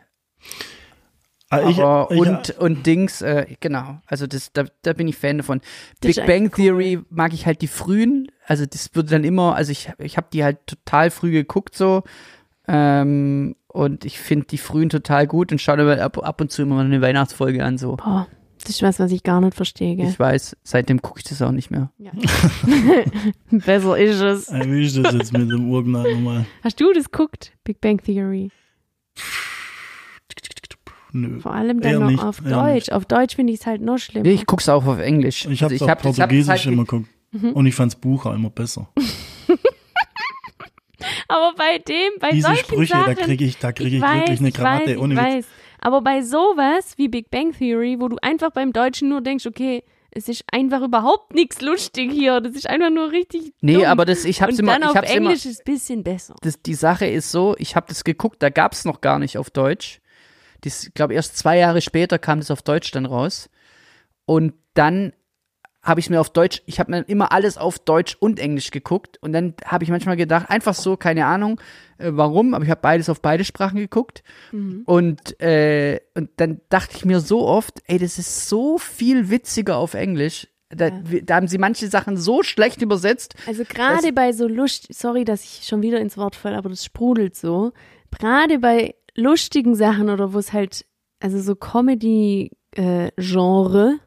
Ah, 1.50 1.68
ich, 1.68 1.78
Aber 1.78 2.12
ich, 2.12 2.18
und, 2.20 2.50
und 2.58 2.86
Dings, 2.86 3.22
äh, 3.22 3.46
genau. 3.60 4.00
Also 4.06 4.26
das, 4.26 4.52
da, 4.52 4.64
da 4.82 4.92
bin 4.92 5.06
ich 5.06 5.16
Fan 5.16 5.38
davon. 5.38 5.60
Big 6.00 6.16
Bang 6.16 6.46
echt 6.46 6.58
cool. 6.58 6.64
Theory 6.64 6.98
mag 7.08 7.32
ich 7.32 7.46
halt 7.46 7.62
die 7.62 7.68
frühen. 7.68 8.28
Also 8.46 8.66
das 8.66 8.94
würde 8.94 9.10
dann 9.10 9.24
immer, 9.24 9.54
also 9.54 9.70
ich, 9.70 9.90
ich 9.98 10.16
habe 10.16 10.26
die 10.32 10.42
halt 10.42 10.66
total 10.66 11.10
früh 11.10 11.30
geguckt 11.30 11.76
so. 11.76 12.02
Ähm, 12.66 13.54
und 13.68 14.04
ich 14.04 14.18
finde 14.18 14.46
die 14.46 14.58
frühen 14.58 14.88
total 14.88 15.26
gut 15.28 15.52
und 15.52 15.60
schaue 15.60 15.76
mir 15.76 16.02
ab, 16.02 16.18
ab 16.18 16.40
und 16.40 16.50
zu 16.50 16.62
immer 16.62 16.76
mal 16.76 16.84
eine 16.84 17.00
Weihnachtsfolge 17.00 17.62
an 17.64 17.78
so. 17.78 17.96
Boah, 17.96 18.26
das 18.60 18.70
ist 18.70 18.82
was, 18.82 18.98
was 18.98 19.12
ich 19.12 19.22
gar 19.22 19.40
nicht 19.40 19.54
verstehe. 19.54 19.94
Gell? 19.94 20.08
Ich 20.08 20.18
weiß, 20.18 20.56
seitdem 20.64 21.00
gucke 21.00 21.20
ich 21.20 21.24
das 21.24 21.42
auch 21.42 21.52
nicht 21.52 21.70
mehr. 21.70 21.92
Ja. 21.98 22.10
Besser 23.50 23.96
ist 23.98 24.20
es. 24.20 24.48
äh, 24.48 24.64
wie 24.66 24.84
ist 24.84 24.96
das 24.96 25.14
jetzt 25.14 25.32
mit 25.32 25.48
dem 25.48 25.70
Urknall 25.70 26.12
nochmal? 26.14 26.46
Hast 26.64 26.80
du 26.80 26.92
das 26.92 27.10
geguckt? 27.12 27.52
Big 27.62 27.80
Bang 27.80 28.02
Theory. 28.02 28.50
Nö. 31.20 31.40
Vor 31.40 31.52
allem 31.54 31.80
dann 31.80 31.98
noch 32.00 32.10
nicht, 32.10 32.22
auf 32.22 32.40
eher 32.44 32.50
Deutsch. 32.50 32.74
nicht. 32.74 32.92
Auf 32.92 33.04
Deutsch 33.06 33.36
finde 33.36 33.52
ich 33.52 33.60
es 33.60 33.66
halt 33.66 33.80
noch 33.82 33.98
schlimmer. 33.98 34.26
Ich 34.26 34.46
guck's 34.46 34.68
auch 34.68 34.84
auf 34.86 34.98
Englisch. 34.98 35.46
Ich 35.46 35.62
habe 35.62 35.72
also 35.74 35.84
es 35.84 35.90
hab 35.90 35.98
auf 35.98 36.02
das- 36.04 36.14
ich 36.16 36.20
hab 36.22 36.28
das 36.28 36.36
Portugiesisch 36.36 36.64
halt 36.66 36.66
immer 36.72 36.84
geguckt. 36.84 37.08
Mhm. 37.32 37.52
Und 37.52 37.66
ich 37.66 37.74
fand's 37.74 37.94
Buch 37.96 38.26
auch 38.26 38.34
immer 38.34 38.50
besser. 38.50 38.88
Aber 41.28 41.54
bei 41.56 41.78
dem, 41.78 42.12
bei 42.20 42.30
Diese 42.30 42.48
solchen 42.48 42.64
Sprüche, 42.64 42.92
Sachen, 42.94 43.14
da 43.16 43.22
kriege 43.22 43.44
ich, 43.44 43.58
da 43.58 43.72
krieg 43.72 43.92
ich, 43.92 44.00
weiß, 44.00 44.14
wirklich 44.20 44.38
eine 44.40 44.48
ich 44.48 44.54
Krawatte. 44.54 44.86
weiß, 44.92 44.96
ohne 44.98 45.14
ich 45.14 45.20
weiß. 45.20 45.46
Aber 45.80 46.00
bei 46.00 46.22
sowas 46.22 46.94
wie 46.96 47.08
Big 47.08 47.30
Bang 47.30 47.52
Theory, 47.52 47.96
wo 48.00 48.08
du 48.08 48.16
einfach 48.22 48.50
beim 48.50 48.72
Deutschen 48.72 49.08
nur 49.10 49.20
denkst, 49.20 49.46
okay, 49.46 49.82
es 50.10 50.28
ist 50.28 50.44
einfach 50.50 50.80
überhaupt 50.82 51.34
nichts 51.34 51.60
lustig 51.60 52.10
hier. 52.10 52.40
Das 52.40 52.54
ist 52.54 52.68
einfach 52.68 52.90
nur 52.90 53.10
richtig 53.12 53.52
Nee, 53.60 53.74
dumm. 53.74 53.84
aber 53.84 54.06
das, 54.06 54.24
ich 54.24 54.40
hab's 54.40 54.54
Und 54.54 54.60
immer, 54.60 54.72
dann 54.72 54.82
ich 54.82 54.88
auf 54.88 54.94
hab's 54.96 55.10
immer, 55.10 55.26
Englisch 55.30 55.44
ist 55.44 55.52
es 55.52 55.58
ein 55.60 55.64
bisschen 55.66 56.02
besser. 56.02 56.34
das, 56.40 56.62
die 56.62 56.74
Sache 56.74 57.06
ist 57.06 57.30
so, 57.30 57.54
ich 57.58 57.76
habe 57.76 57.86
das 57.88 58.02
geguckt, 58.02 58.42
da 58.42 58.48
gab's 58.48 58.84
noch 58.86 59.02
gar 59.02 59.18
nicht 59.18 59.36
auf 59.36 59.50
Deutsch. 59.50 60.00
Ich 60.64 60.94
glaube, 60.94 61.14
erst 61.14 61.36
zwei 61.36 61.58
Jahre 61.58 61.80
später 61.80 62.18
kam 62.18 62.40
das 62.40 62.50
auf 62.50 62.62
Deutsch 62.62 62.90
dann 62.90 63.06
raus. 63.06 63.48
Und 64.24 64.54
dann 64.74 65.12
habe 65.86 66.00
ich 66.00 66.10
mir 66.10 66.20
auf 66.20 66.30
Deutsch, 66.30 66.62
ich 66.66 66.80
habe 66.80 66.90
mir 66.90 67.02
immer 67.02 67.32
alles 67.32 67.56
auf 67.56 67.78
Deutsch 67.78 68.16
und 68.18 68.40
Englisch 68.40 68.72
geguckt 68.72 69.18
und 69.22 69.32
dann 69.32 69.54
habe 69.64 69.84
ich 69.84 69.90
manchmal 69.90 70.16
gedacht, 70.16 70.50
einfach 70.50 70.74
so, 70.74 70.96
keine 70.96 71.26
Ahnung, 71.26 71.60
äh, 71.98 72.10
warum, 72.12 72.54
aber 72.54 72.64
ich 72.64 72.70
habe 72.70 72.80
beides 72.80 73.08
auf 73.08 73.22
beide 73.22 73.44
Sprachen 73.44 73.78
geguckt 73.78 74.24
und 74.84 75.40
äh, 75.40 76.00
und 76.14 76.30
dann 76.36 76.60
dachte 76.68 76.96
ich 76.96 77.04
mir 77.04 77.20
so 77.20 77.46
oft, 77.46 77.82
ey, 77.86 77.98
das 77.98 78.18
ist 78.18 78.48
so 78.48 78.78
viel 78.78 79.30
witziger 79.30 79.76
auf 79.76 79.94
Englisch. 79.94 80.48
Da, 80.70 80.90
da 80.90 81.36
haben 81.36 81.46
sie 81.46 81.58
manche 81.58 81.86
Sachen 81.86 82.16
so 82.16 82.42
schlecht 82.42 82.82
übersetzt. 82.82 83.36
Also 83.46 83.62
gerade 83.62 84.12
bei 84.12 84.32
so 84.32 84.48
Lust, 84.48 84.92
sorry, 84.92 85.24
dass 85.24 85.44
ich 85.44 85.64
schon 85.64 85.80
wieder 85.80 86.00
ins 86.00 86.18
Wort 86.18 86.34
falle, 86.34 86.56
aber 86.56 86.70
das 86.70 86.84
sprudelt 86.84 87.36
so. 87.36 87.72
Gerade 88.10 88.58
bei 88.58 88.96
lustigen 89.16 89.74
Sachen 89.74 90.10
oder 90.10 90.32
wo 90.32 90.38
es 90.38 90.52
halt, 90.52 90.86
also 91.20 91.40
so 91.40 91.56
Comedy-Genre, 91.56 93.98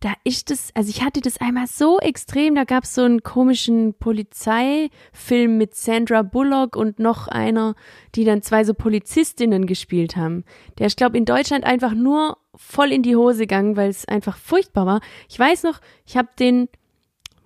da 0.00 0.12
ist 0.22 0.50
das, 0.50 0.70
also 0.74 0.90
ich 0.90 1.02
hatte 1.02 1.22
das 1.22 1.40
einmal 1.40 1.66
so 1.66 1.98
extrem, 1.98 2.54
da 2.54 2.64
gab 2.64 2.84
es 2.84 2.94
so 2.94 3.02
einen 3.02 3.22
komischen 3.22 3.94
Polizeifilm 3.94 5.56
mit 5.56 5.74
Sandra 5.74 6.20
Bullock 6.20 6.76
und 6.76 6.98
noch 6.98 7.26
einer, 7.26 7.74
die 8.14 8.24
dann 8.24 8.42
zwei 8.42 8.64
so 8.64 8.74
Polizistinnen 8.74 9.64
gespielt 9.64 10.14
haben. 10.14 10.44
Der 10.78 10.88
ist, 10.88 10.98
glaube 10.98 11.16
in 11.16 11.24
Deutschland 11.24 11.64
einfach 11.64 11.94
nur 11.94 12.36
voll 12.54 12.92
in 12.92 13.02
die 13.02 13.16
Hose 13.16 13.40
gegangen, 13.40 13.78
weil 13.78 13.88
es 13.88 14.06
einfach 14.06 14.36
furchtbar 14.36 14.84
war. 14.84 15.00
Ich 15.30 15.38
weiß 15.38 15.62
noch, 15.62 15.80
ich 16.04 16.18
habe 16.18 16.28
den, 16.38 16.68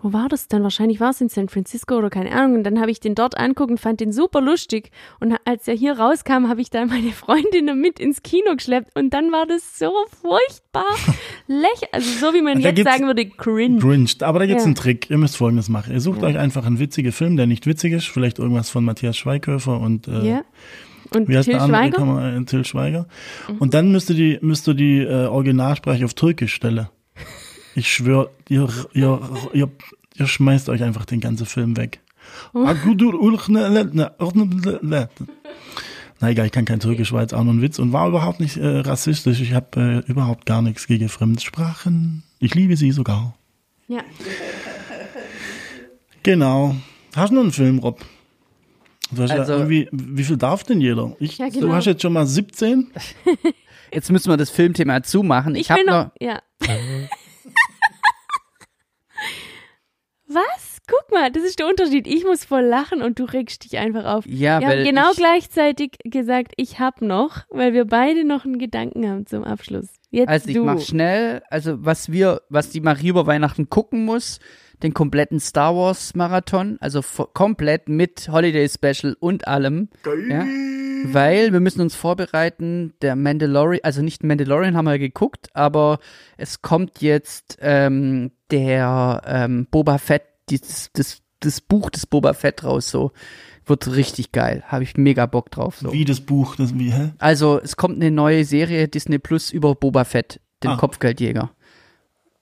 wo 0.00 0.12
war 0.12 0.28
das 0.28 0.46
dann? 0.48 0.62
Wahrscheinlich 0.62 1.00
war 1.00 1.10
es 1.10 1.20
in 1.20 1.28
San 1.28 1.48
Francisco 1.48 1.96
oder 1.96 2.08
keine 2.10 2.32
Ahnung. 2.32 2.58
Und 2.58 2.64
dann 2.64 2.80
habe 2.80 2.90
ich 2.90 3.00
den 3.00 3.14
dort 3.14 3.36
angucken 3.36 3.72
und 3.72 3.78
fand 3.80 4.00
den 4.00 4.12
super 4.12 4.40
lustig. 4.40 4.90
Und 5.20 5.34
als 5.44 5.66
er 5.66 5.74
hier 5.74 5.98
rauskam, 5.98 6.48
habe 6.48 6.60
ich 6.60 6.70
dann 6.70 6.88
meine 6.88 7.10
Freundinnen 7.10 7.80
mit 7.80 7.98
ins 7.98 8.22
Kino 8.22 8.54
geschleppt. 8.56 8.96
Und 8.96 9.10
dann 9.12 9.32
war 9.32 9.46
das 9.46 9.78
so 9.78 9.92
furchtbar 10.22 10.84
lächerlich. 11.48 11.88
Also 11.92 12.26
so 12.28 12.34
wie 12.34 12.42
man 12.42 12.62
Da 12.62 12.70
jetzt 12.70 12.84
sagen 12.84 13.06
würde, 13.06 13.26
cringe. 13.26 13.80
Cringed. 13.80 14.22
Aber 14.22 14.38
da 14.38 14.46
gibt's 14.46 14.62
Ja. 14.62 14.66
einen 14.66 14.74
Trick. 14.76 15.10
Ihr 15.10 15.18
müsst 15.18 15.36
folgendes 15.36 15.68
machen. 15.68 15.92
Ihr 15.92 16.00
sucht 16.00 16.22
euch 16.22 16.38
einfach 16.38 16.64
einen 16.66 16.78
witzigen 16.78 17.12
Film, 17.12 17.36
der 17.36 17.46
nicht 17.46 17.66
witzig 17.66 17.92
ist. 17.92 18.06
Vielleicht 18.06 18.38
irgendwas 18.38 18.70
von 18.70 18.84
Matthias 18.84 19.16
Schweighöfer 19.16 19.80
und 19.80 20.06
äh, 20.08 20.22
Ja. 20.28 20.42
Und 21.14 21.26
wie 21.28 21.36
heißt 21.38 21.46
Till 21.46 21.54
der 21.54 21.62
andere? 21.62 21.80
Schweiger? 21.92 22.04
Man, 22.04 22.42
äh, 22.42 22.44
Till 22.44 22.64
Schweiger. 22.66 23.06
Und 23.58 23.72
dann 23.74 23.90
müsst 23.92 24.10
ihr 24.10 24.16
die, 24.16 24.38
müsst 24.42 24.68
ihr 24.68 24.74
die 24.74 24.98
äh, 24.98 25.24
Originalsprache 25.26 26.04
auf 26.04 26.12
Türkisch 26.14 26.52
stellen. 26.54 26.88
Ich 27.78 27.92
schwöre, 27.92 28.30
ihr, 28.48 28.68
ihr, 28.92 29.20
ihr, 29.52 29.70
ihr 30.16 30.26
schmeißt 30.26 30.68
euch 30.68 30.82
einfach 30.82 31.04
den 31.04 31.20
ganzen 31.20 31.46
Film 31.46 31.76
weg. 31.76 32.00
Na 32.52 32.72
egal, 36.30 36.46
ich 36.46 36.52
kann 36.52 36.64
kein 36.64 36.80
Türkisch, 36.80 37.12
war 37.12 37.20
jetzt 37.22 37.34
auch 37.34 37.44
nur 37.44 37.54
ein 37.54 37.62
Witz 37.62 37.78
und 37.78 37.92
war 37.92 38.08
überhaupt 38.08 38.40
nicht 38.40 38.56
äh, 38.56 38.66
rassistisch. 38.80 39.40
Ich 39.40 39.52
habe 39.52 40.02
äh, 40.06 40.10
überhaupt 40.10 40.44
gar 40.44 40.60
nichts 40.60 40.88
gegen 40.88 41.08
Fremdsprachen. 41.08 42.24
Ich 42.40 42.54
liebe 42.56 42.76
sie 42.76 42.90
sogar. 42.90 43.36
Ja. 43.86 44.00
Genau. 46.24 46.74
Hast 47.14 47.30
du 47.30 47.36
noch 47.36 47.42
einen 47.42 47.52
Film, 47.52 47.78
Rob? 47.78 48.04
Du 49.12 49.22
hast 49.22 49.30
Also- 49.30 49.52
ja 49.52 49.58
irgendwie, 49.58 49.88
wie 49.92 50.24
viel 50.24 50.36
darf 50.36 50.64
denn 50.64 50.80
jeder? 50.80 51.14
Ich, 51.20 51.38
Ja, 51.38 51.48
Du 51.48 51.60
genau. 51.60 51.74
hast 51.74 51.84
jetzt 51.86 52.02
schon 52.02 52.12
mal 52.12 52.26
17? 52.26 52.88
Jetzt 53.92 54.10
müssen 54.10 54.30
wir 54.30 54.36
das 54.36 54.50
Filmthema 54.50 55.02
zumachen. 55.04 55.54
Ich, 55.54 55.62
Ich, 55.62 55.70
habe 55.70 55.84
noch, 55.86 56.06
noch, 56.06 56.10
ja. 56.20 56.40
Was? 60.28 60.78
Guck 60.86 61.10
mal, 61.12 61.30
das 61.30 61.42
ist 61.42 61.58
der 61.58 61.66
Unterschied. 61.66 62.06
Ich 62.06 62.24
muss 62.24 62.44
voll 62.44 62.62
lachen 62.62 63.02
und 63.02 63.18
du 63.18 63.24
regst 63.24 63.64
dich 63.64 63.78
einfach 63.78 64.04
auf. 64.04 64.24
Ja, 64.26 64.60
wir 64.60 64.68
weil 64.68 64.78
haben 64.80 64.84
genau 64.84 65.10
ich- 65.10 65.16
gleichzeitig 65.16 65.92
gesagt, 66.04 66.52
ich 66.56 66.78
hab 66.80 67.02
noch, 67.02 67.44
weil 67.50 67.72
wir 67.72 67.84
beide 67.86 68.24
noch 68.24 68.44
einen 68.44 68.58
Gedanken 68.58 69.08
haben 69.08 69.26
zum 69.26 69.44
Abschluss. 69.44 69.86
Jetzt 70.10 70.28
Also 70.28 70.48
ich 70.48 70.54
du. 70.54 70.64
mach 70.64 70.80
schnell, 70.80 71.42
also 71.50 71.84
was 71.84 72.10
wir, 72.12 72.42
was 72.48 72.70
die 72.70 72.80
Marie 72.80 73.08
über 73.08 73.26
Weihnachten 73.26 73.68
gucken 73.68 74.04
muss, 74.04 74.38
den 74.82 74.94
kompletten 74.94 75.40
Star 75.40 75.74
Wars 75.74 76.14
Marathon, 76.14 76.78
also 76.80 77.02
komplett 77.34 77.88
mit 77.88 78.28
Holiday 78.30 78.68
Special 78.68 79.16
und 79.18 79.48
allem. 79.48 79.88
Ja? 80.28 80.44
Weil 81.04 81.52
wir 81.52 81.60
müssen 81.60 81.80
uns 81.80 81.94
vorbereiten, 81.94 82.94
der 83.02 83.16
Mandalorian, 83.16 83.80
also 83.84 84.02
nicht 84.02 84.24
Mandalorian 84.24 84.76
haben 84.76 84.86
wir 84.86 84.98
geguckt, 84.98 85.48
aber 85.54 85.98
es 86.36 86.62
kommt 86.62 87.00
jetzt 87.02 87.58
ähm, 87.60 88.30
der 88.50 89.22
ähm, 89.26 89.66
Boba 89.70 89.98
Fett, 89.98 90.22
dieses, 90.50 90.90
das, 90.92 91.20
das 91.40 91.60
Buch 91.60 91.90
des 91.90 92.06
Boba 92.06 92.32
Fett 92.34 92.64
raus, 92.64 92.90
so. 92.90 93.12
Wird 93.66 93.86
richtig 93.94 94.32
geil. 94.32 94.62
Habe 94.66 94.82
ich 94.82 94.96
mega 94.96 95.26
Bock 95.26 95.50
drauf. 95.50 95.76
So. 95.78 95.92
Wie 95.92 96.06
das 96.06 96.20
Buch, 96.20 96.56
das 96.56 96.78
wie, 96.78 96.90
hä? 96.90 97.10
Also 97.18 97.60
es 97.62 97.76
kommt 97.76 97.96
eine 97.96 98.10
neue 98.10 98.46
Serie 98.46 98.88
Disney 98.88 99.18
Plus 99.18 99.50
über 99.52 99.74
Boba 99.74 100.04
Fett, 100.04 100.40
den 100.62 100.70
Ah. 100.70 100.76
Kopfgeldjäger. 100.76 101.50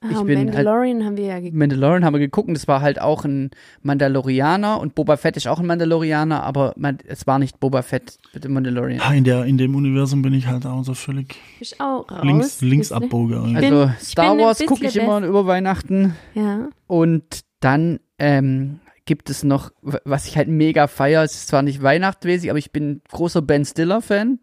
Ah, 0.08 0.20
ich 0.20 0.26
bin 0.26 0.36
halt- 0.38 0.46
Mandalorian 0.48 1.04
haben 1.04 1.16
wir 1.16 1.24
ja 1.26 1.36
geguckt. 1.38 1.54
Mandalorian 1.54 2.04
haben 2.04 2.14
wir 2.14 2.18
geguckt, 2.20 2.48
und 2.48 2.54
das 2.54 2.66
war 2.68 2.80
halt 2.80 3.00
auch 3.00 3.24
ein 3.24 3.50
Mandalorianer 3.82 4.80
und 4.80 4.94
Boba 4.94 5.16
Fett 5.16 5.36
ist 5.36 5.46
auch 5.48 5.58
ein 5.60 5.66
Mandalorianer, 5.66 6.42
aber 6.42 6.74
man, 6.76 6.98
es 7.06 7.26
war 7.26 7.38
nicht 7.38 7.58
Boba 7.60 7.82
Fett 7.82 8.18
mit 8.34 8.44
dem 8.44 8.52
Mandalorian. 8.52 9.00
Ah, 9.00 9.12
in, 9.14 9.24
der, 9.24 9.44
in 9.44 9.58
dem 9.58 9.74
Universum 9.74 10.22
bin 10.22 10.34
ich 10.34 10.46
halt 10.46 10.66
auch 10.66 10.82
so 10.84 10.94
völlig 10.94 11.34
Bist 11.58 11.80
auch 11.80 12.10
raus. 12.10 12.20
links, 12.24 12.60
links 12.60 12.90
irgendwie. 12.90 13.54
bin- 13.54 13.56
Also 13.56 13.90
ich 14.00 14.08
Star 14.08 14.36
Wars 14.38 14.58
gucke 14.66 14.86
ich 14.86 14.96
immer 14.96 15.24
über 15.26 15.46
Weihnachten 15.46 16.14
Ja. 16.34 16.68
und 16.86 17.40
dann 17.60 18.00
ähm, 18.18 18.80
gibt 19.06 19.30
es 19.30 19.44
noch, 19.44 19.70
was 19.82 20.26
ich 20.26 20.36
halt 20.36 20.48
mega 20.48 20.86
feier, 20.88 21.22
es 21.22 21.34
ist 21.34 21.48
zwar 21.48 21.62
nicht 21.62 21.82
weihnachtsmäßig, 21.82 22.50
aber 22.50 22.58
ich 22.58 22.72
bin 22.72 23.00
großer 23.10 23.40
Ben 23.42 23.64
Stiller 23.64 24.02
Fan. 24.02 24.38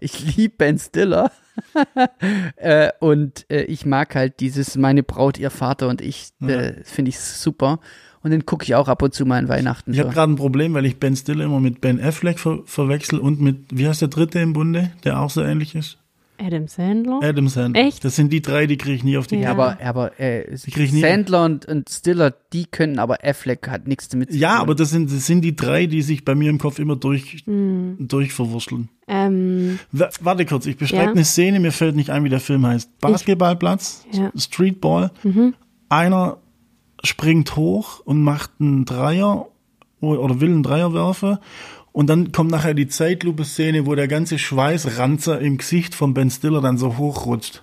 Ich 0.00 0.36
liebe 0.36 0.54
Ben 0.58 0.78
Stiller. 0.78 1.30
äh, 2.56 2.90
und 3.00 3.46
äh, 3.50 3.62
ich 3.62 3.86
mag 3.86 4.14
halt 4.14 4.40
dieses 4.40 4.76
Meine 4.76 5.02
Braut, 5.02 5.38
ihr 5.38 5.50
Vater 5.50 5.88
und 5.88 6.00
ich, 6.00 6.30
äh, 6.40 6.74
finde 6.84 7.10
ich 7.10 7.18
super. 7.18 7.80
Und 8.22 8.32
den 8.32 8.46
gucke 8.46 8.64
ich 8.64 8.74
auch 8.74 8.88
ab 8.88 9.02
und 9.02 9.14
zu 9.14 9.24
mal 9.26 9.38
in 9.38 9.48
Weihnachten. 9.48 9.92
Ich 9.92 10.00
habe 10.00 10.10
gerade 10.10 10.32
ein 10.32 10.36
Problem, 10.36 10.74
weil 10.74 10.84
ich 10.86 10.98
Ben 10.98 11.14
Stiller 11.14 11.44
immer 11.44 11.60
mit 11.60 11.80
Ben 11.80 12.02
Affleck 12.02 12.40
ver 12.40 12.60
verwechsel 12.64 13.18
und 13.20 13.40
mit, 13.40 13.66
wie 13.70 13.86
heißt 13.86 14.00
der 14.00 14.08
dritte 14.08 14.40
im 14.40 14.52
Bunde, 14.52 14.90
der 15.04 15.20
auch 15.20 15.30
so 15.30 15.42
ähnlich 15.42 15.74
ist? 15.74 15.97
Adam 16.40 16.68
Sandler. 16.68 17.20
Adam 17.22 17.48
Sandler. 17.48 17.82
Echt? 17.84 18.04
Das 18.04 18.14
sind 18.16 18.32
die 18.32 18.40
drei, 18.40 18.66
die 18.66 18.76
kriege 18.76 18.94
ich 18.96 19.04
nie 19.04 19.16
auf 19.18 19.26
die 19.26 19.36
Ja. 19.36 19.42
Ja, 19.42 19.50
aber, 19.52 19.78
aber 19.82 20.20
äh, 20.20 20.56
Sandler 20.56 21.44
und, 21.44 21.66
und 21.66 21.88
Stiller, 21.90 22.32
die 22.52 22.64
können, 22.66 22.98
aber 22.98 23.18
Affleck 23.24 23.68
hat 23.68 23.88
nichts 23.88 24.08
damit 24.08 24.30
zu 24.32 24.38
Ja, 24.38 24.52
tun. 24.54 24.60
aber 24.62 24.74
das 24.74 24.90
sind, 24.90 25.10
das 25.10 25.26
sind 25.26 25.40
die 25.42 25.56
drei, 25.56 25.86
die 25.86 26.02
sich 26.02 26.24
bei 26.24 26.34
mir 26.34 26.48
im 26.50 26.58
Kopf 26.58 26.78
immer 26.78 26.96
durch, 26.96 27.42
Hm. 27.44 27.96
durchverwurschteln. 27.98 28.88
Ähm, 29.08 29.78
warte 30.20 30.46
kurz, 30.46 30.66
ich 30.66 30.76
beschreibe 30.76 31.04
Ja. 31.04 31.10
eine 31.10 31.24
Szene, 31.24 31.60
mir 31.60 31.72
fällt 31.72 31.96
nicht 31.96 32.10
ein, 32.10 32.22
wie 32.24 32.28
der 32.28 32.40
Film 32.40 32.66
heißt. 32.66 32.98
Basketballplatz, 33.00 34.04
Ja. 34.12 34.30
Mhm. 34.34 34.38
Streetball. 34.38 35.10
Einer 35.88 36.38
springt 37.02 37.56
hoch 37.56 38.00
und 38.04 38.20
macht 38.22 38.50
einen 38.60 38.84
Dreier 38.84 39.48
oder 40.00 40.40
will 40.40 40.50
einen 40.50 40.62
Dreier 40.62 40.92
werfen. 40.94 41.38
Und 41.92 42.08
dann 42.08 42.32
kommt 42.32 42.50
nachher 42.50 42.74
die 42.74 42.88
Zeitlupe-Szene, 42.88 43.86
wo 43.86 43.94
der 43.94 44.08
ganze 44.08 44.38
Schweißranzer 44.38 45.40
im 45.40 45.58
Gesicht 45.58 45.94
von 45.94 46.14
Ben 46.14 46.30
Stiller 46.30 46.60
dann 46.60 46.78
so 46.78 46.96
hochrutscht. 46.96 47.62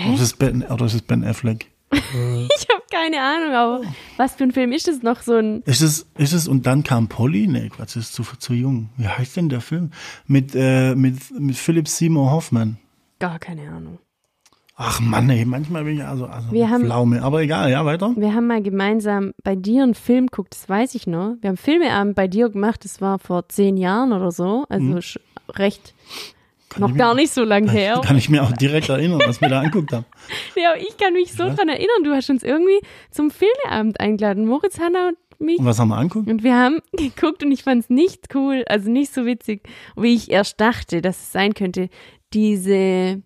Oder 0.00 0.14
ist 0.14 0.20
es 0.20 0.32
Ben, 0.34 0.62
oder 0.62 0.86
ist 0.86 0.94
es 0.94 1.02
Ben 1.02 1.24
Affleck? 1.24 1.70
ich 1.92 2.66
habe 2.70 2.82
keine 2.90 3.20
Ahnung, 3.20 3.54
aber 3.54 3.80
was 4.16 4.34
für 4.34 4.44
ein 4.44 4.52
Film 4.52 4.72
ist 4.72 4.88
das 4.88 5.02
noch 5.02 5.20
so 5.22 5.34
ein 5.34 5.62
Ist 5.66 5.82
es, 5.82 6.06
ist 6.16 6.32
es, 6.32 6.48
und 6.48 6.66
dann 6.66 6.82
kam 6.82 7.08
Polly? 7.08 7.46
Nee, 7.46 7.68
Quatsch, 7.68 7.96
ist 7.96 8.14
zu, 8.14 8.22
zu 8.22 8.54
jung. 8.54 8.88
Wie 8.96 9.06
heißt 9.06 9.36
denn 9.36 9.50
der 9.50 9.60
Film? 9.60 9.90
Mit, 10.26 10.54
äh, 10.54 10.94
mit, 10.94 11.16
mit 11.38 11.56
Philip 11.56 11.86
Seymour 11.88 12.30
Hoffman. 12.30 12.78
gar 13.18 13.38
keine 13.38 13.68
Ahnung. 13.70 13.98
Ach 14.84 15.00
Mann, 15.00 15.30
ey, 15.30 15.44
manchmal 15.44 15.84
bin 15.84 15.96
ich 15.98 16.04
also, 16.04 16.26
also 16.26 16.50
Wir 16.50 16.68
haben- 16.68 16.84
Pflaume. 16.84 17.22
Aber 17.22 17.40
egal, 17.40 17.70
ja, 17.70 17.84
weiter. 17.84 18.12
Wir 18.16 18.34
haben 18.34 18.48
mal 18.48 18.62
gemeinsam 18.62 19.32
bei 19.44 19.54
dir 19.54 19.84
einen 19.84 19.94
Film 19.94 20.26
geguckt, 20.26 20.54
das 20.54 20.68
weiß 20.68 20.94
ich 20.96 21.06
noch. 21.06 21.36
Wir 21.40 21.50
haben 21.50 21.56
Filmeabend 21.56 22.16
bei 22.16 22.26
dir 22.26 22.48
gemacht, 22.48 22.84
das 22.84 23.00
war 23.00 23.18
vor 23.20 23.48
zehn 23.48 23.76
Jahren 23.76 24.12
oder 24.12 24.32
so, 24.32 24.64
also 24.68 24.86
sch- 24.96 25.20
recht 25.54 25.94
noch 26.78 26.88
ich 26.88 26.94
mir- 26.94 26.98
gar 26.98 27.14
nicht 27.14 27.32
so 27.32 27.44
lang 27.44 27.68
her. 27.68 28.00
Kann 28.04 28.16
ich 28.16 28.28
mir 28.28 28.42
auch 28.42 28.50
direkt 28.52 28.88
erinnern, 28.88 29.20
was 29.26 29.40
wir 29.40 29.48
da 29.48 29.60
anguckt 29.60 29.92
haben. 29.92 30.04
Ja, 30.56 30.74
ich 30.76 30.96
kann 30.96 31.12
mich 31.12 31.32
so 31.32 31.44
dran 31.44 31.68
erinnern, 31.68 32.02
du 32.04 32.12
hast 32.12 32.28
uns 32.30 32.42
irgendwie 32.42 32.80
zum 33.10 33.30
Filmeabend 33.30 34.00
eingeladen, 34.00 34.46
Moritz, 34.46 34.80
Hanna 34.80 35.08
und 35.08 35.16
mich. 35.46 35.58
Und 35.58 35.66
was 35.66 35.78
haben 35.78 35.88
wir 35.88 35.96
anguckt? 35.98 36.28
Und 36.28 36.42
wir 36.42 36.56
haben 36.56 36.78
geguckt 36.96 37.44
und 37.44 37.52
ich 37.52 37.62
fand 37.62 37.84
es 37.84 37.90
nicht 37.90 38.34
cool, 38.34 38.64
also 38.68 38.90
nicht 38.90 39.12
so 39.14 39.26
witzig, 39.26 39.62
wie 39.96 40.14
ich 40.14 40.30
erst 40.30 40.60
dachte, 40.60 41.02
dass 41.02 41.20
es 41.20 41.30
sein 41.32 41.54
könnte. 41.54 41.88
Diese, 42.32 43.22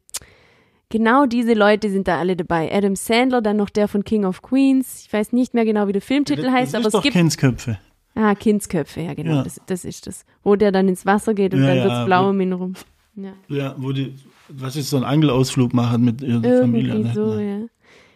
genau 0.90 1.26
diese 1.26 1.54
Leute 1.54 1.90
sind 1.90 2.08
da 2.08 2.18
alle 2.18 2.36
dabei. 2.36 2.72
Adam 2.72 2.96
Sandler, 2.96 3.42
dann 3.42 3.56
noch 3.56 3.70
der 3.70 3.88
von 3.88 4.04
King 4.04 4.24
of 4.24 4.42
Queens. 4.42 5.02
Ich 5.06 5.12
weiß 5.12 5.32
nicht 5.32 5.54
mehr 5.54 5.64
genau, 5.64 5.88
wie 5.88 5.92
der 5.92 6.02
Filmtitel 6.02 6.50
heißt, 6.50 6.74
das 6.74 6.74
aber 6.74 6.80
ist 6.82 6.86
es 6.86 6.92
doch 6.92 7.02
gibt. 7.02 7.14
Kindsköpfe. 7.16 7.78
Ah, 8.14 8.34
Kindsköpfe, 8.34 9.02
ja 9.02 9.14
genau, 9.14 9.36
Ja. 9.36 9.42
Das, 9.42 9.60
das 9.66 9.84
ist 9.84 10.06
das. 10.06 10.24
Wo 10.42 10.56
der 10.56 10.72
dann 10.72 10.88
ins 10.88 11.04
Wasser 11.04 11.34
geht 11.34 11.52
und 11.54 11.60
Ja, 11.60 11.66
dann 11.68 11.76
ja, 11.78 11.84
wird's 11.84 12.04
blau 12.06 12.30
um 12.30 12.40
ihn 12.40 12.52
rum. 12.54 12.74
Ja. 13.14 13.32
Ja, 13.48 13.74
wo 13.78 13.92
die, 13.92 14.14
was 14.48 14.76
ist 14.76 14.90
so 14.90 14.96
ein 14.96 15.04
Angelausflug 15.04 15.74
machen 15.74 16.04
mit 16.04 16.22
ihrer 16.22 16.40
Familie. 16.60 16.92
Irgendwie 16.94 17.08
Ne? 17.08 17.14
so, 17.14 17.34
Ja. 17.34 17.40
ja. 17.40 17.66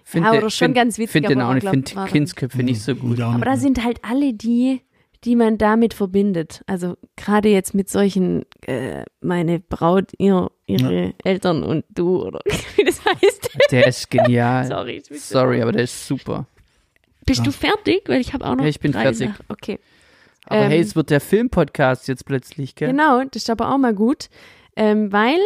Find 0.05 0.25
Ja, 0.27 0.33
den- 0.33 0.41
oder 0.41 0.51
schon 0.51 0.67
find- 0.69 0.75
ganz 0.75 0.99
witzig, 0.99 1.13
Find 1.13 1.29
den 1.29 1.41
aber 1.41 1.51
auch 1.51 1.55
nicht, 1.55 1.61
glaub, 1.63 1.73
find 1.75 1.95
war 1.97 2.05
dann- 2.05 2.13
Kindsköpfe 2.13 2.63
nicht 2.63 2.83
so 2.83 2.95
gut. 2.97 3.21
Aber 3.21 3.45
da 3.45 3.57
sind 3.57 3.85
halt 3.85 4.01
alle 4.03 4.33
die, 4.33 4.81
die 5.25 5.37
man 5.37 5.59
damit 5.59 5.93
verbindet. 5.95 6.63
Also 6.67 6.97
gerade 7.17 7.49
jetzt 7.49 7.75
mit 7.75 7.91
solchen, 7.91 8.47
äh, 8.67 9.05
meine 9.21 9.61
Braut, 9.61 10.13
ihr, 10.19 10.51
ihre 10.67 11.13
Eltern 11.25 11.63
und 11.63 11.85
du 11.91 12.23
oder 12.23 12.41
wie 12.77 12.85
das 12.85 13.05
heißt. 13.05 13.51
Der 13.71 13.87
ist 13.87 14.11
genial. 14.11 14.67
Sorry, 14.67 15.03
Sorry, 15.11 15.61
aber 15.63 15.73
der 15.73 15.83
ist 15.85 16.07
super. 16.07 16.47
Bist 17.27 17.47
du 17.47 17.53
fertig? 17.53 18.03
Weil 18.07 18.21
ich 18.21 18.33
habe 18.33 18.45
auch 18.47 18.57
noch 18.57 18.65
Ja, 18.65 18.71
ich 18.71 18.81
bin 18.81 18.93
fertig. 18.93 19.29
Sachen. 19.29 19.45
Okay. 19.49 19.79
Aber 20.47 20.63
Ähm, 20.63 20.71
hey, 20.71 20.81
es 20.81 20.97
wird 20.97 21.11
der 21.11 21.21
Filmpodcast 21.21 22.09
jetzt 22.09 22.25
plötzlich, 22.25 22.75
gell? 22.75 22.89
Genau, 22.91 23.23
das 23.25 23.43
ist 23.43 23.51
aber 23.51 23.73
auch 23.73 23.79
mal 23.79 23.95
gut, 23.95 24.31
ähm, 24.75 25.13
weil 25.13 25.39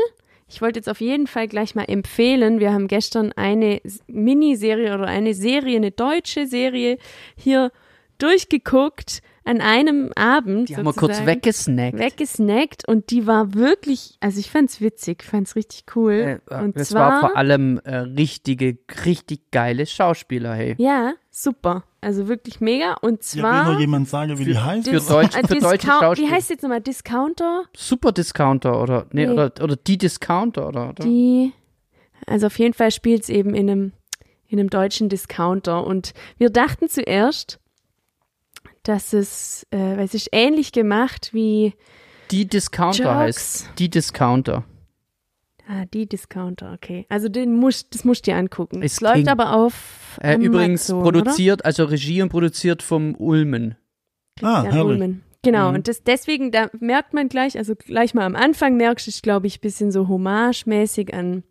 ich 0.49 0.62
wollte 0.62 0.79
jetzt 0.79 0.89
auf 0.89 1.01
jeden 1.01 1.27
Fall 1.27 1.49
gleich 1.49 1.75
mal 1.75 1.85
empfehlen. 1.85 2.61
Wir 2.61 2.72
haben 2.72 2.87
gestern 2.87 3.33
eine 3.33 3.81
Miniserie 4.07 4.95
oder 4.95 5.07
eine 5.07 5.35
Serie, 5.35 5.77
eine 5.77 5.91
deutsche 5.91 6.47
Serie 6.47 6.99
hier 7.37 7.72
durchgeguckt 8.18 9.20
an 9.47 9.61
einem 9.61 10.11
Abend. 10.16 10.68
Die 10.70 10.76
haben 10.76 10.84
wir 10.84 10.92
kurz 10.95 11.26
weggesnackt. 11.26 11.99
Weggesnackt 11.99 12.88
und 12.88 13.11
die 13.11 13.26
war 13.26 13.55
wirklich, 13.55 14.16
also 14.20 14.40
ich 14.40 14.51
fand's 14.51 14.80
witzig, 14.80 15.22
fand's 15.22 15.55
richtig 15.55 15.84
cool. 15.95 16.40
Äh, 16.51 16.55
und 16.62 16.76
es 16.76 16.88
zwar, 16.90 17.11
war 17.11 17.20
vor 17.20 17.36
allem 17.36 17.78
äh, 17.84 17.97
richtige, 17.97 18.78
richtig 19.05 19.51
geile 19.51 19.84
Schauspieler, 19.86 20.55
hey. 20.55 20.74
ja, 20.78 21.12
super, 21.30 21.84
also 22.01 22.26
wirklich 22.28 22.61
mega. 22.61 22.95
Und 23.03 23.22
Ja, 23.34 23.42
will 23.42 23.42
zwar 23.42 23.72
noch 23.72 23.80
jemand 23.80 24.09
sagen, 24.09 24.38
wie 24.38 24.45
die 24.47 24.59
heißt? 24.59 24.88
für 24.88 24.97
Deutsch- 25.01 25.36
äh, 25.36 25.47
für 25.47 25.57
deutsche 25.57 25.86
Schauspieler. 25.88 26.28
Wie 26.28 26.32
heißt 26.32 26.49
jetzt 26.51 26.62
nochmal 26.62 26.80
Discounter? 26.80 27.64
Super 27.76 28.12
Discounter 28.12 28.80
oder, 28.80 29.07
nee, 29.12 29.26
Nee. 29.26 29.32
oder, 29.32 29.53
oder 29.62 29.76
die 29.76 29.99
Discounter 29.99 30.68
oder, 30.68 30.90
oder? 30.90 31.05
Die, 31.05 31.53
also 32.26 32.47
auf 32.47 32.59
jeden 32.59 32.72
Fall 32.74 32.90
spielt 32.90 33.24
es 33.24 33.28
eben 33.28 33.55
in 33.55 33.68
einem, 33.68 33.92
in 34.47 34.59
einem 34.59 34.70
deutschen 34.70 35.09
Discounter. 35.11 35.86
Und 35.86 36.14
wir 36.38 36.49
dachten 36.51 36.88
zuerst, 36.88 37.59
dass 38.85 39.12
es, 39.12 39.66
äh, 39.70 39.76
weil 39.78 40.05
es 40.05 40.14
ist 40.14 40.28
ähnlich 40.32 40.70
gemacht 40.72 41.30
wie 41.32 41.74
Die 42.30 42.47
Discounter 42.47 43.03
Jokes. 43.05 43.16
heißt. 43.66 43.70
Die 43.78 43.91
Discounter. 43.91 44.64
ah, 45.68 45.85
die 45.93 46.07
Discounter, 46.07 46.72
okay. 46.74 47.07
Also 47.09 47.28
den 47.28 47.55
muss, 47.57 47.89
das 47.91 48.05
musst 48.05 48.26
du 48.26 48.30
dir 48.30 48.37
angucken. 48.37 48.82
Ist 48.82 48.93
Es 48.95 49.01
läuft 49.01 49.16
King. 49.16 49.28
aber 49.28 49.55
auf 49.55 50.18
Äh, 50.22 50.37
übrigens 50.37 50.91
Amazon, 50.91 51.03
produziert, 51.12 51.64
also 51.64 51.85
Regie 51.85 52.22
und 52.22 52.28
produziert 52.28 52.82
vom 52.82 53.14
Ulmen. 53.16 53.76
Ah, 54.43 54.61
Oder? 54.62 54.68
Ja, 54.68 54.74
herrlich. 54.74 54.85
Ulmen. 55.01 55.22
Genau, 55.43 55.68
Mhm. 55.70 55.74
und 55.76 55.89
das, 55.89 56.03
deswegen, 56.03 56.51
da 56.53 56.70
merkt 56.80 57.12
man 57.12 57.28
gleich, 57.28 57.59
also 57.59 57.74
gleich 57.76 58.14
mal 58.14 58.24
am 58.24 58.35
Anfang 58.37 58.76
merkst 58.78 59.07
du, 59.07 59.11
glaube 59.22 59.47
ich, 59.47 59.59
ein 59.59 59.61
bisschen 59.61 59.93
so 59.93 60.09
homagemäßig 60.09 61.12
an, 61.12 61.43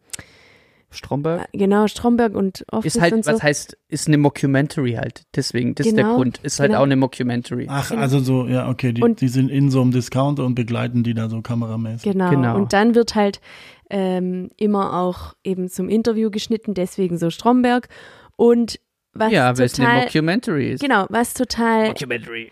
Stromberg. 0.94 1.48
genau, 1.54 1.88
Stromberg 1.88 2.36
und 2.36 2.64
Office 2.72 2.96
Ist 2.96 3.02
halt, 3.02 3.14
und 3.14 3.26
so. 3.26 3.32
was 3.34 3.44
heißt, 3.44 3.78
ist 3.90 4.08
eine 4.08 4.18
Mockumentary 4.18 4.94
halt. 4.94 5.24
Deswegen, 5.36 5.76
das 5.76 5.88
ist 5.88 5.96
der 5.96 6.04
Genau, 6.06 6.16
Grund. 6.16 6.40
Ist 6.44 6.60
halt 6.60 6.70
genau. 6.70 6.80
auch 6.80 6.86
eine 6.86 6.96
Mockumentary. 6.96 7.68
Ach, 7.70 7.92
also 7.92 8.20
so, 8.20 8.48
ja, 8.48 8.70
okay, 8.70 8.94
die, 8.94 9.02
Und- 9.02 9.22
die 9.22 9.28
sind 9.28 9.50
in 9.50 9.70
so 9.72 9.82
einem 9.82 9.92
Discounter 9.92 10.46
und 10.46 10.56
begleiten 10.56 11.04
die 11.04 11.14
da 11.14 11.30
so 11.30 11.42
kameramäßig. 11.42 12.12
Genau. 12.12 12.30
Genau. 12.30 12.56
Und 12.56 12.74
dann 12.74 12.96
wird 12.96 13.16
halt 13.16 13.42
ähm, 13.90 14.50
immer 14.58 14.94
auch 15.00 15.34
eben 15.44 15.70
zum 15.70 15.90
Interview 15.90 16.32
geschnitten, 16.32 16.74
deswegen 16.74 17.18
so 17.18 17.30
Stromberg. 17.30 17.90
Und 18.36 18.80
was 19.14 19.32
ja, 19.32 19.56
weil 19.58 19.66
es 19.66 19.80
eine 19.80 19.88
total, 19.88 20.06
Mockumentary 20.06 20.72
ist. 20.72 20.82
genau, 20.82 21.06
was 21.10 21.34
total, 21.36 21.90
Mockumentary. 21.90 22.52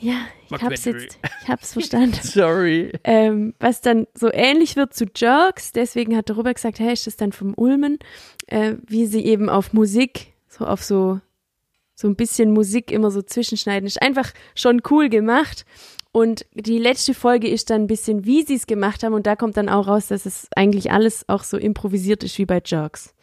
Ja, 0.00 0.26
ich 0.50 0.62
hab's 0.62 0.84
jetzt, 0.84 1.18
ich 1.42 1.48
hab's 1.48 1.72
verstanden. 1.72 2.18
Sorry. 2.22 2.92
ähm, 3.04 3.54
was 3.58 3.80
dann 3.80 4.06
so 4.14 4.30
ähnlich 4.32 4.76
wird 4.76 4.94
zu 4.94 5.06
Jerks, 5.14 5.72
deswegen 5.72 6.16
hat 6.16 6.28
der 6.28 6.36
Robert 6.36 6.56
gesagt, 6.56 6.80
hey, 6.80 6.92
ist 6.92 7.06
das 7.06 7.16
dann 7.16 7.32
vom 7.32 7.54
Ulmen, 7.56 7.98
äh, 8.46 8.74
wie 8.86 9.06
sie 9.06 9.24
eben 9.24 9.48
auf 9.48 9.72
Musik, 9.72 10.34
so 10.48 10.66
auf 10.66 10.82
so, 10.82 11.20
so 11.94 12.08
ein 12.08 12.16
bisschen 12.16 12.52
Musik 12.52 12.90
immer 12.90 13.10
so 13.10 13.22
zwischenschneiden, 13.22 13.86
ist 13.86 14.02
einfach 14.02 14.32
schon 14.54 14.82
cool 14.90 15.08
gemacht. 15.08 15.64
Und 16.12 16.44
die 16.54 16.78
letzte 16.78 17.14
Folge 17.14 17.48
ist 17.48 17.70
dann 17.70 17.82
ein 17.82 17.86
bisschen, 17.86 18.24
wie 18.24 18.42
sie 18.42 18.56
es 18.56 18.66
gemacht 18.66 19.02
haben. 19.04 19.14
Und 19.14 19.26
da 19.26 19.36
kommt 19.36 19.56
dann 19.56 19.68
auch 19.68 19.86
raus, 19.86 20.08
dass 20.08 20.26
es 20.26 20.48
eigentlich 20.56 20.90
alles 20.90 21.28
auch 21.28 21.44
so 21.44 21.56
improvisiert 21.56 22.24
ist 22.24 22.36
wie 22.38 22.46
bei 22.46 22.60
Jerks. 22.64 23.14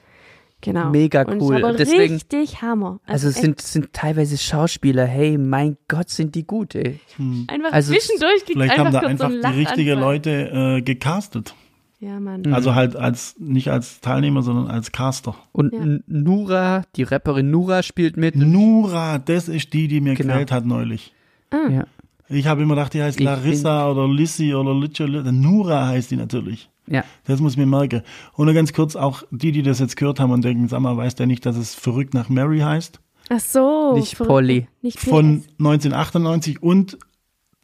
Genau. 0.62 0.90
Mega 0.90 1.22
Und 1.22 1.42
cool. 1.42 1.58
ist 1.58 1.64
aber 1.64 1.74
Deswegen- 1.78 2.14
richtig 2.16 2.62
Hammer. 2.62 3.00
Also 3.06 3.28
es 3.28 3.36
echt 3.36 3.44
sind, 3.46 3.62
sind 3.62 3.94
teilweise 3.94 4.38
Schauspieler, 4.38 5.06
hey, 5.06 5.38
mein 5.38 5.78
Gott, 5.88 6.10
sind 6.10 6.34
die 6.36 6.46
gut, 6.48 6.74
ey. 6.76 7.00
einfach 7.48 7.72
also 7.72 7.94
zwischendurch 7.94 8.44
kriegt 8.46 8.54
Vielleicht 8.54 8.72
einfach 8.80 8.86
haben 8.86 8.94
da 8.94 9.00
so 9.02 9.06
einfach 9.08 9.26
einen 9.30 9.42
die 9.54 9.60
richtige 9.60 9.92
Lachanfall. 9.94 10.14
Leute 10.14 10.78
äh, 10.78 10.82
gecastet. 10.82 11.54
Ja, 12.00 12.20
Mann. 12.20 12.42
Mhm. 12.46 12.54
Also 12.54 12.76
halt 12.76 12.96
als 12.96 13.36
nicht 13.40 13.70
als 13.70 14.02
Teilnehmer, 14.02 14.42
sondern 14.44 14.68
als 14.68 14.92
Caster. 14.92 15.36
Und 15.52 15.74
Ja. 15.74 15.80
Nura, 16.08 16.84
die 16.96 17.04
Rapperin 17.04 17.50
Nura 17.50 17.82
spielt 17.84 18.18
mit. 18.18 18.36
Nura, 18.36 19.18
das 19.20 19.48
ist 19.50 19.74
die, 19.74 19.88
die 19.88 20.00
mir 20.02 20.14
Genau. 20.16 20.34
gefällt 20.34 20.52
hat 20.52 20.66
neulich. 20.66 21.14
Ah. 21.52 21.70
Ja. 21.72 21.84
Ich 22.30 22.46
habe 22.46 22.62
immer 22.62 22.76
gedacht, 22.76 22.94
die 22.94 23.02
heißt 23.02 23.20
Ich 23.20 23.26
Larissa 23.26 23.90
oder 23.90 24.08
Lissy 24.08 24.54
oder 24.54 24.76
Litsche. 24.76 25.08
Nura 25.08 25.88
heißt 25.88 26.12
die 26.12 26.18
natürlich. 26.18 26.70
Ja. 26.88 27.04
Das 27.26 27.40
muss 27.40 27.54
ich 27.54 27.58
mir 27.58 27.66
merken. 27.66 28.02
Und 28.34 28.46
nur 28.46 28.54
ganz 28.56 28.74
kurz, 28.74 28.96
auch 28.96 29.24
die, 29.32 29.52
die 29.52 29.64
das 29.64 29.80
jetzt 29.80 29.98
gehört 29.98 30.20
haben 30.20 30.32
und 30.32 30.44
denken, 30.44 30.68
sag 30.68 30.80
mal, 30.80 30.96
weiß 30.98 31.16
der 31.16 31.28
nicht, 31.28 31.46
dass 31.46 31.56
es 31.58 31.76
verrückt 31.76 32.14
nach 32.14 32.30
Mary 32.30 32.60
heißt? 32.60 33.00
Ach 33.30 33.40
so. 33.40 33.94
Nicht. 33.96 34.18
Polly. 34.18 34.68
Nicht 34.82 35.00
Von 35.00 35.42
PS. 35.42 35.48
1998 35.60 36.64
und 36.64 36.98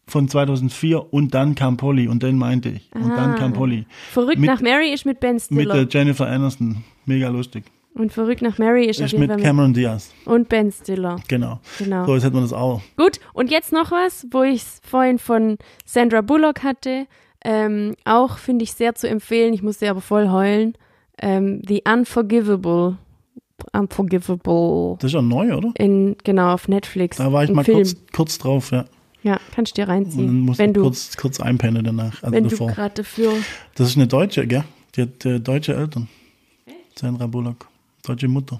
von 0.05 0.27
2004 0.27 1.13
und 1.13 1.33
dann 1.33 1.55
kam 1.55 1.77
Polly 1.77 2.09
und 2.09 2.23
den 2.23 2.37
meinte 2.37 2.67
ich. 2.69 2.89
Und 2.93 3.09
dann 3.09 3.31
Ah. 3.31 3.37
kam 3.37 3.53
Polly. 3.53 3.85
Verrückt 4.11 4.39
mit- 4.39 4.49
nach 4.49 4.59
Mary 4.61 4.91
ist 4.93 5.05
mit 5.05 5.21
Ben 5.21 5.35
Mit 5.35 5.43
Stiller. 5.43 5.85
der 5.85 5.87
Jennifer 5.89 6.27
Aniston. 6.27 6.83
Mega 7.05 7.29
lustig. 7.29 7.63
und 7.95 8.11
Verrückt 8.11 8.41
nach 8.41 8.57
Mary 8.57 8.85
ist, 8.87 8.99
Ist 8.99 9.13
mit 9.17 9.27
Fall 9.29 9.37
mit. 9.37 9.45
Cameron 9.45 9.71
Diaz. 9.73 10.11
Und 10.25 10.49
Ben 10.49 10.71
Stiller. 10.71 11.17
Genau. 11.27 11.59
Genau. 11.77 12.05
So, 12.07 12.15
jetzt 12.15 12.23
hätten 12.23 12.35
wir 12.35 12.41
das 12.41 12.51
auch. 12.51 12.81
Gut, 12.97 13.19
und 13.33 13.51
jetzt 13.51 13.71
noch 13.71 13.91
was, 13.91 14.25
wo 14.31 14.41
ich 14.41 14.63
es 14.63 14.81
vorhin 14.83 15.19
von 15.19 15.57
Sandra 15.85 16.21
Bullock 16.21 16.63
hatte. 16.63 17.05
Ähm, 17.43 17.95
auch 18.05 18.37
finde 18.37 18.63
ich 18.63 18.73
sehr 18.73 18.95
zu 18.95 19.07
empfehlen. 19.09 19.53
Ich 19.53 19.61
musste 19.61 19.89
aber 19.89 20.01
voll 20.01 20.29
heulen. 20.29 20.73
Ähm, 21.19 21.61
The 21.67 21.83
Unforgivable. 21.91 22.97
Unforgivable. 23.71 24.97
Das 24.99 25.09
ist 25.11 25.13
ja 25.15 25.21
neu, 25.21 25.55
oder? 25.55 25.71
In, 25.77 26.15
genau, 26.23 26.53
auf 26.53 26.67
Netflix. 26.67 27.17
Da 27.17 27.31
war 27.31 27.43
ich 27.43 27.51
mal 27.51 27.63
Film. 27.63 27.77
kurz, 27.77 27.95
kurz 28.11 28.37
drauf, 28.37 28.71
ja. 28.71 28.85
Ja, 29.23 29.39
kannst 29.55 29.77
du 29.77 29.81
dir 29.81 29.83
Und 29.83 29.89
dann 29.89 30.03
reinziehen. 30.03 30.39
musste 30.41 30.63
Wenn 30.63 30.73
du, 30.73 30.81
kurz, 30.81 31.15
kurz 31.15 31.39
einpennen 31.39 31.83
danach, 31.85 32.21
also 32.23 32.35
wenn 32.35 32.43
du 32.43 32.49
davor. 32.49 32.71
gerade 32.71 32.95
dafür. 32.95 33.31
Das 33.75 33.87
ist 33.89 33.95
eine 33.95 34.07
Deutsche, 34.07 34.45
gell? 34.47 34.65
Die 34.95 35.03
hat 35.03 35.25
äh, 35.25 35.39
deutsche 35.39 35.73
Eltern. 35.75 36.09
Sandra 36.95 37.27
Bullock. 37.27 37.67
Deutsche 38.05 38.27
Mutter. 38.27 38.59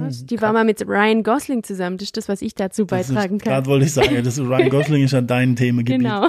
Was? 0.00 0.26
Die 0.26 0.40
war 0.40 0.52
mal 0.52 0.64
mit 0.64 0.86
Ryan 0.86 1.22
Gosling 1.22 1.62
zusammen. 1.62 1.98
Das 1.98 2.06
ist 2.06 2.16
das, 2.16 2.28
was 2.28 2.42
ich 2.42 2.54
dazu 2.54 2.86
beitragen 2.86 3.36
ist, 3.36 3.44
kann. 3.44 3.52
Gerade 3.52 3.66
wollte 3.66 3.86
ich 3.86 3.92
sagen, 3.92 4.22
das 4.22 4.40
Ryan 4.40 4.70
Gosling 4.70 5.04
ist 5.04 5.12
ja 5.12 5.20
dein 5.20 5.56
Themengebiet. 5.56 6.00
Genau. 6.00 6.24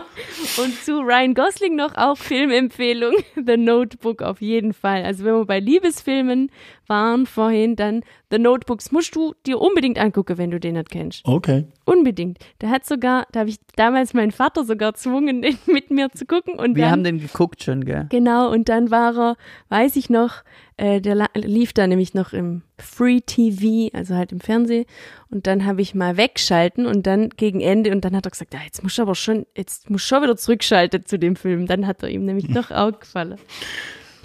Und 0.58 0.74
zu 0.84 1.00
Ryan 1.00 1.34
Gosling 1.34 1.76
noch 1.76 1.96
auch 1.96 2.18
Filmempfehlung. 2.18 3.14
The 3.36 3.58
Notebook 3.58 4.22
auf 4.22 4.42
jeden 4.42 4.74
Fall. 4.74 5.04
Also 5.04 5.24
wenn 5.26 5.34
wir 5.34 5.46
bei 5.46 5.60
Liebesfilmen 5.60 6.52
waren 6.88 7.26
vorhin, 7.26 7.76
dann 7.76 8.02
The 8.32 8.40
Notebooks 8.40 8.92
musst 8.92 9.16
du 9.16 9.34
dir 9.46 9.60
unbedingt 9.60 9.98
angucken, 9.98 10.38
wenn 10.38 10.52
du 10.52 10.60
den 10.60 10.74
nicht 10.74 10.90
kennst. 10.90 11.22
Okay. 11.26 11.66
Unbedingt. 11.86 12.40
Der 12.62 12.70
hat 12.70 12.86
sogar, 12.86 13.28
da 13.32 13.42
habe 13.42 13.50
ich 13.50 13.58
damals 13.76 14.14
meinen 14.14 14.32
Vater 14.32 14.64
sogar 14.66 14.92
gezwungen, 14.92 15.42
den 15.42 15.58
mit 15.68 15.92
mir 15.92 16.10
zu 16.12 16.26
gucken. 16.26 16.56
Und 16.56 16.76
Wir 16.76 16.84
dann, 16.84 16.92
haben 16.92 17.04
den 17.04 17.20
geguckt 17.20 17.64
schon, 17.64 17.86
gell? 17.86 18.08
Genau, 18.10 18.52
und 18.52 18.70
dann 18.70 18.92
war 18.92 19.18
er, 19.18 19.36
weiß 19.70 19.96
ich 19.96 20.10
noch, 20.10 20.44
äh, 20.78 21.00
der 21.02 21.16
la- 21.16 21.30
lief 21.36 21.72
da 21.74 21.88
nämlich 21.88 22.14
noch 22.14 22.34
im 22.34 22.64
Free 22.78 23.22
TV, 23.22 23.96
also 23.96 24.16
halt 24.16 24.32
im 24.32 24.40
Fernsehen. 24.40 24.86
Und 25.30 25.48
dann 25.48 25.66
habe 25.66 25.82
ich 25.82 25.96
mal 25.96 26.18
wegschalten 26.18 26.86
und 26.86 27.08
dann 27.08 27.30
gegen 27.30 27.62
Ende 27.62 27.92
und 27.92 28.04
dann 28.06 28.16
hat 28.16 28.26
er 28.26 28.32
gesagt, 28.32 28.54
ja, 28.54 28.60
jetzt 28.66 28.84
musst 28.84 28.98
du 28.98 29.02
aber 29.04 29.16
schon, 29.16 29.46
jetzt 29.56 29.90
musst 29.90 30.06
du 30.06 30.16
schon 30.16 30.24
wieder 30.24 30.36
zurückschalten 30.38 31.06
zu 31.06 31.18
dem 31.20 31.36
Film. 31.36 31.66
Dann 31.68 31.88
hat 31.88 32.04
er 32.04 32.10
ihm 32.10 32.26
nämlich 32.26 32.48
doch 32.52 32.72
auch 32.72 33.00
gefallen. 33.00 33.38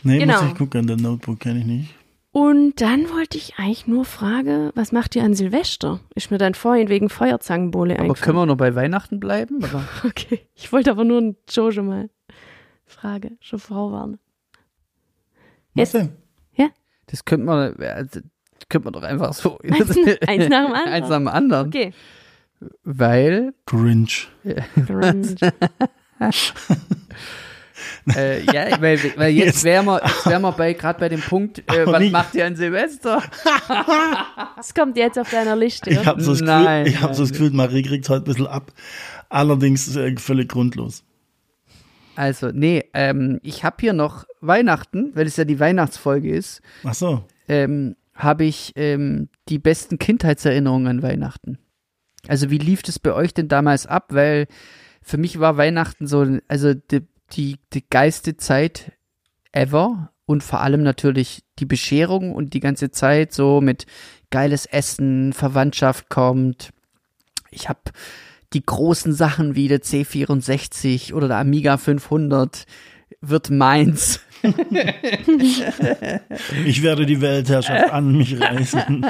Nee, 0.03 0.19
Genau. 0.19 0.41
muss 0.43 0.53
ich 0.53 0.59
gucken. 0.59 0.89
The 0.89 0.97
Notebook 0.97 1.41
kenne 1.41 1.61
ich 1.61 1.67
nicht. 1.67 1.95
Und 2.33 2.81
dann 2.81 3.11
wollte 3.11 3.37
ich 3.39 3.55
eigentlich 3.59 3.89
nur 3.89 4.05
fragen, 4.05 4.71
was 4.77 4.93
macht 4.93 5.17
ihr 5.17 5.25
an 5.25 5.35
Silvester? 5.35 5.99
Ist 6.15 6.31
mir 6.31 6.39
dann 6.39 6.55
vorhin 6.55 6.89
wegen 6.89 7.09
Feuerzangenbowle 7.09 7.95
Aber 7.95 8.03
eingefallen. 8.05 8.25
können 8.25 8.39
wir 8.39 8.47
noch 8.47 8.57
bei 8.57 8.75
Weihnachten 8.77 9.19
bleiben? 9.19 9.57
Oder? 9.57 9.85
Okay, 10.07 10.41
ich 10.55 10.73
wollte 10.73 10.93
aber 10.93 11.03
nur 11.05 11.19
einen 11.19 11.37
schon 11.49 11.87
mal 11.87 12.09
Frage, 12.87 13.33
schon 13.41 13.59
vorwarnen. 13.59 14.19
Was 15.75 15.93
Jetzt- 15.93 15.95
denn? 15.95 16.13
Das 17.11 17.25
könnte 17.25 17.47
man, 17.47 17.75
also, 17.77 18.21
das 18.21 18.69
könnte 18.69 18.85
man 18.85 18.93
doch 18.93 19.03
einfach 19.03 19.33
so. 19.33 19.59
Eins, 19.65 19.97
eins 20.27 20.49
nach 20.49 20.67
dem 20.67 20.75
anderen. 20.75 20.93
Eins 20.93 21.09
nach 21.09 21.17
dem 21.19 21.29
anderen. 21.29 21.67
Okay. 21.69 21.93
Weil, 22.85 23.55
Grinch. 23.67 24.29
Grunge. 24.87 25.35
äh, 28.15 28.45
ja, 28.45 28.81
weil, 28.81 28.99
weil 29.17 29.31
jetzt 29.33 29.65
wären 29.65 29.87
wir, 29.87 30.03
jetzt 30.05 30.27
wir 30.27 30.53
bei, 30.53 30.75
gerade 30.75 30.99
bei 30.99 31.09
dem 31.09 31.23
Punkt, 31.23 31.61
äh, 31.61 31.87
was 31.87 32.01
nicht- 32.01 32.13
macht 32.13 32.35
ihr 32.35 32.45
an 32.45 32.57
Silvester? 32.57 33.23
Das 34.57 34.75
kommt 34.75 34.99
jetzt 34.99 35.19
auf 35.19 35.31
deiner 35.31 35.57
Liste. 35.57 35.89
Ich 35.89 36.05
habe 36.05 36.21
so 36.23 36.33
das 36.33 36.43
Nein, 36.43 36.85
Gefühl, 36.85 36.99
ich 36.99 37.03
hab 37.03 37.15
so 37.15 37.23
das. 37.23 37.33
Gefühl 37.33 37.51
Marie 37.53 37.83
kriegt 37.83 38.09
heute 38.11 38.23
ein 38.23 38.25
bisschen 38.25 38.47
ab. 38.47 38.73
Allerdings 39.31 39.97
äh, 39.97 40.15
völlig 40.19 40.51
grundlos. 40.51 41.03
Also, 42.21 42.51
nee, 42.53 42.85
ähm, 42.93 43.41
ich 43.43 43.64
habe 43.64 43.79
hier 43.81 43.95
noch 43.95 44.27
Weihnachten, 44.43 45.11
weil 45.14 45.27
es 45.27 45.39
ja 45.39 45.47
die 45.47 45.59
Weihnachtsfolge 45.59 46.31
ist, 46.31 46.61
Ach 46.85 46.93
so. 46.93 47.25
ähm, 47.49 47.97
habe 48.14 48.45
ich 48.45 48.75
ähm, 48.77 49.31
die 49.49 49.59
besten 49.59 49.99
Kindheitserinnerungen 49.99 50.87
an 50.87 51.03
Weihnachten. 51.03 51.57
Also 52.29 52.51
wie 52.51 52.59
lief 52.59 52.83
das 52.83 52.99
bei 52.99 53.14
euch 53.14 53.33
denn 53.33 53.49
damals 53.49 53.87
ab? 53.87 54.09
Weil 54.11 54.49
für 55.01 55.16
mich 55.16 55.41
war 55.41 55.57
Weihnachten 55.57 56.07
so, 56.07 56.39
also 56.47 56.75
die, 56.75 57.07
die, 57.33 57.57
die 57.73 57.89
geilste 57.89 58.37
Zeit 58.37 58.93
ever 59.53 60.12
und 60.27 60.43
vor 60.43 60.61
allem 60.61 60.83
natürlich 60.83 61.43
die 61.59 61.64
Bescherung 61.64 62.35
und 62.35 62.53
die 62.53 62.61
ganze 62.61 62.91
Zeit 62.91 63.33
so 63.33 63.62
mit 63.62 63.87
geiles 64.29 64.66
Essen, 64.66 65.33
Verwandtschaft 65.33 66.11
kommt. 66.11 66.68
Ich 67.51 67.71
habe 67.71 67.81
die 68.53 68.65
großen 68.65 69.13
Sachen 69.13 69.55
wie 69.55 69.69
der 69.69 69.81
C64 69.83 71.13
oder 71.15 71.29
der 71.29 71.39
Amiga 71.39 71.77
500 71.77 72.65
wird 73.21 73.51
meins. 73.51 74.21
Ich 76.65 76.83
werde 76.83 77.07
die 77.07 77.21
Weltherrschaft 77.21 77.91
an 77.93 78.17
mich 78.17 78.41
reißen. 78.41 79.05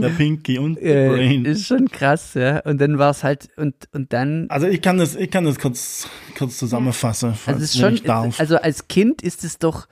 Der 0.00 0.08
Pinky 0.10 0.58
und 0.58 0.76
der 0.80 1.06
Äh, 1.06 1.08
Brain. 1.10 1.44
ist 1.44 1.66
schon 1.66 1.88
krass, 1.88 2.34
ja. 2.34 2.60
Und 2.60 2.80
dann 2.80 2.98
war 2.98 3.10
es 3.10 3.22
halt, 3.24 3.48
und, 3.56 3.74
und 3.92 4.12
dann, 4.12 4.46
Also 4.50 4.66
ich 4.66 4.82
kann 4.82 4.98
das, 4.98 5.14
ich 5.16 5.30
kann 5.30 5.44
das 5.44 5.58
kurz, 5.58 6.08
kurz 6.36 6.58
zusammenfassen, 6.58 7.34
falls 7.34 7.56
also 7.56 7.64
es 7.64 7.74
ist 7.74 7.76
wenn 7.82 7.86
schon, 7.88 7.94
ich 7.94 8.02
darf. 8.02 8.40
also 8.40 8.56
als 8.56 8.88
Kind 8.88 9.22
ist 9.22 9.44
es 9.44 9.58
doch, 9.58 9.86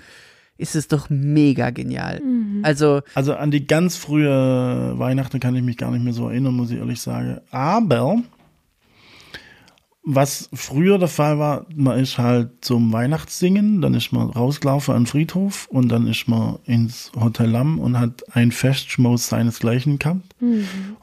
ist 0.59 0.75
es 0.77 0.89
doch 0.89 1.09
mega 1.11 1.71
genial. 1.71 2.21
Also, 2.63 3.03
Also 3.15 3.35
an 3.35 3.51
die 3.51 3.67
ganz 3.67 3.97
frühe 3.97 4.29
Weihnachten 4.99 5.41
kann 5.41 5.55
ich 5.57 5.63
mich 5.63 5.77
gar 5.77 5.91
nicht 5.91 6.03
mehr 6.05 6.13
so 6.13 6.29
erinnern, 6.29 6.55
muss 6.55 6.71
ich 6.71 6.79
ehrlich 6.79 7.01
sagen. 7.01 7.41
Aber 7.51 8.21
was 10.05 10.49
früher 10.53 10.99
der 10.99 11.09
Fall 11.09 11.39
war, 11.39 11.67
man 11.75 11.99
ist 11.99 12.19
halt 12.19 12.65
zum 12.65 12.93
Weihnachtssingen, 12.93 13.81
dann 13.81 13.95
ist 13.95 14.13
man 14.13 14.31
rausgelaufen 14.31 14.95
an 14.95 15.03
den 15.03 15.07
Friedhof 15.07 15.69
und 15.71 15.89
dann 15.91 16.09
ist 16.09 16.27
man 16.27 16.59
ins 16.65 17.13
Hotel 17.15 17.49
Lamm 17.49 17.79
und 17.79 17.99
hat 17.99 18.25
ein 18.35 18.51
Festschmaus 18.51 19.29
seinesgleichen 19.29 20.01
gehabt. 20.01 20.35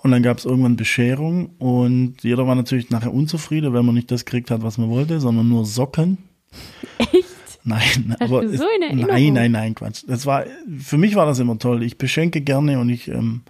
Und 0.02 0.12
dann 0.12 0.22
gab 0.22 0.38
es 0.38 0.46
irgendwann 0.46 0.76
Bescherung 0.76 1.52
und 1.60 2.16
jeder 2.24 2.46
war 2.46 2.56
natürlich 2.56 2.90
nachher 2.90 3.14
unzufrieden, 3.14 3.74
wenn 3.74 3.86
man 3.86 3.96
nicht 3.96 4.12
das 4.12 4.26
gekriegt 4.26 4.52
hat, 4.52 4.64
was 4.64 4.78
man 4.78 4.90
wollte, 4.90 5.22
sondern 5.22 5.48
nur 5.48 5.66
Socken. 5.66 6.18
Echt? 6.98 7.26
Nein, 7.64 8.16
Hast 8.20 8.22
aber 8.22 8.48
so 8.48 8.54
es, 8.54 8.62
nein, 8.80 9.34
nein, 9.34 9.52
nein, 9.52 9.76
Quatsch. 9.76 10.04
Das 10.08 10.26
war 10.26 10.46
für 10.78 10.98
mich 10.98 11.16
war 11.16 11.26
das 11.26 11.40
immer 11.40 11.58
toll. 11.58 11.84
Ich 11.84 11.98
beschenke 11.98 12.42
gerne 12.42 12.80
und 12.80 12.90
ich 12.90 13.08
ähm, 13.08 13.42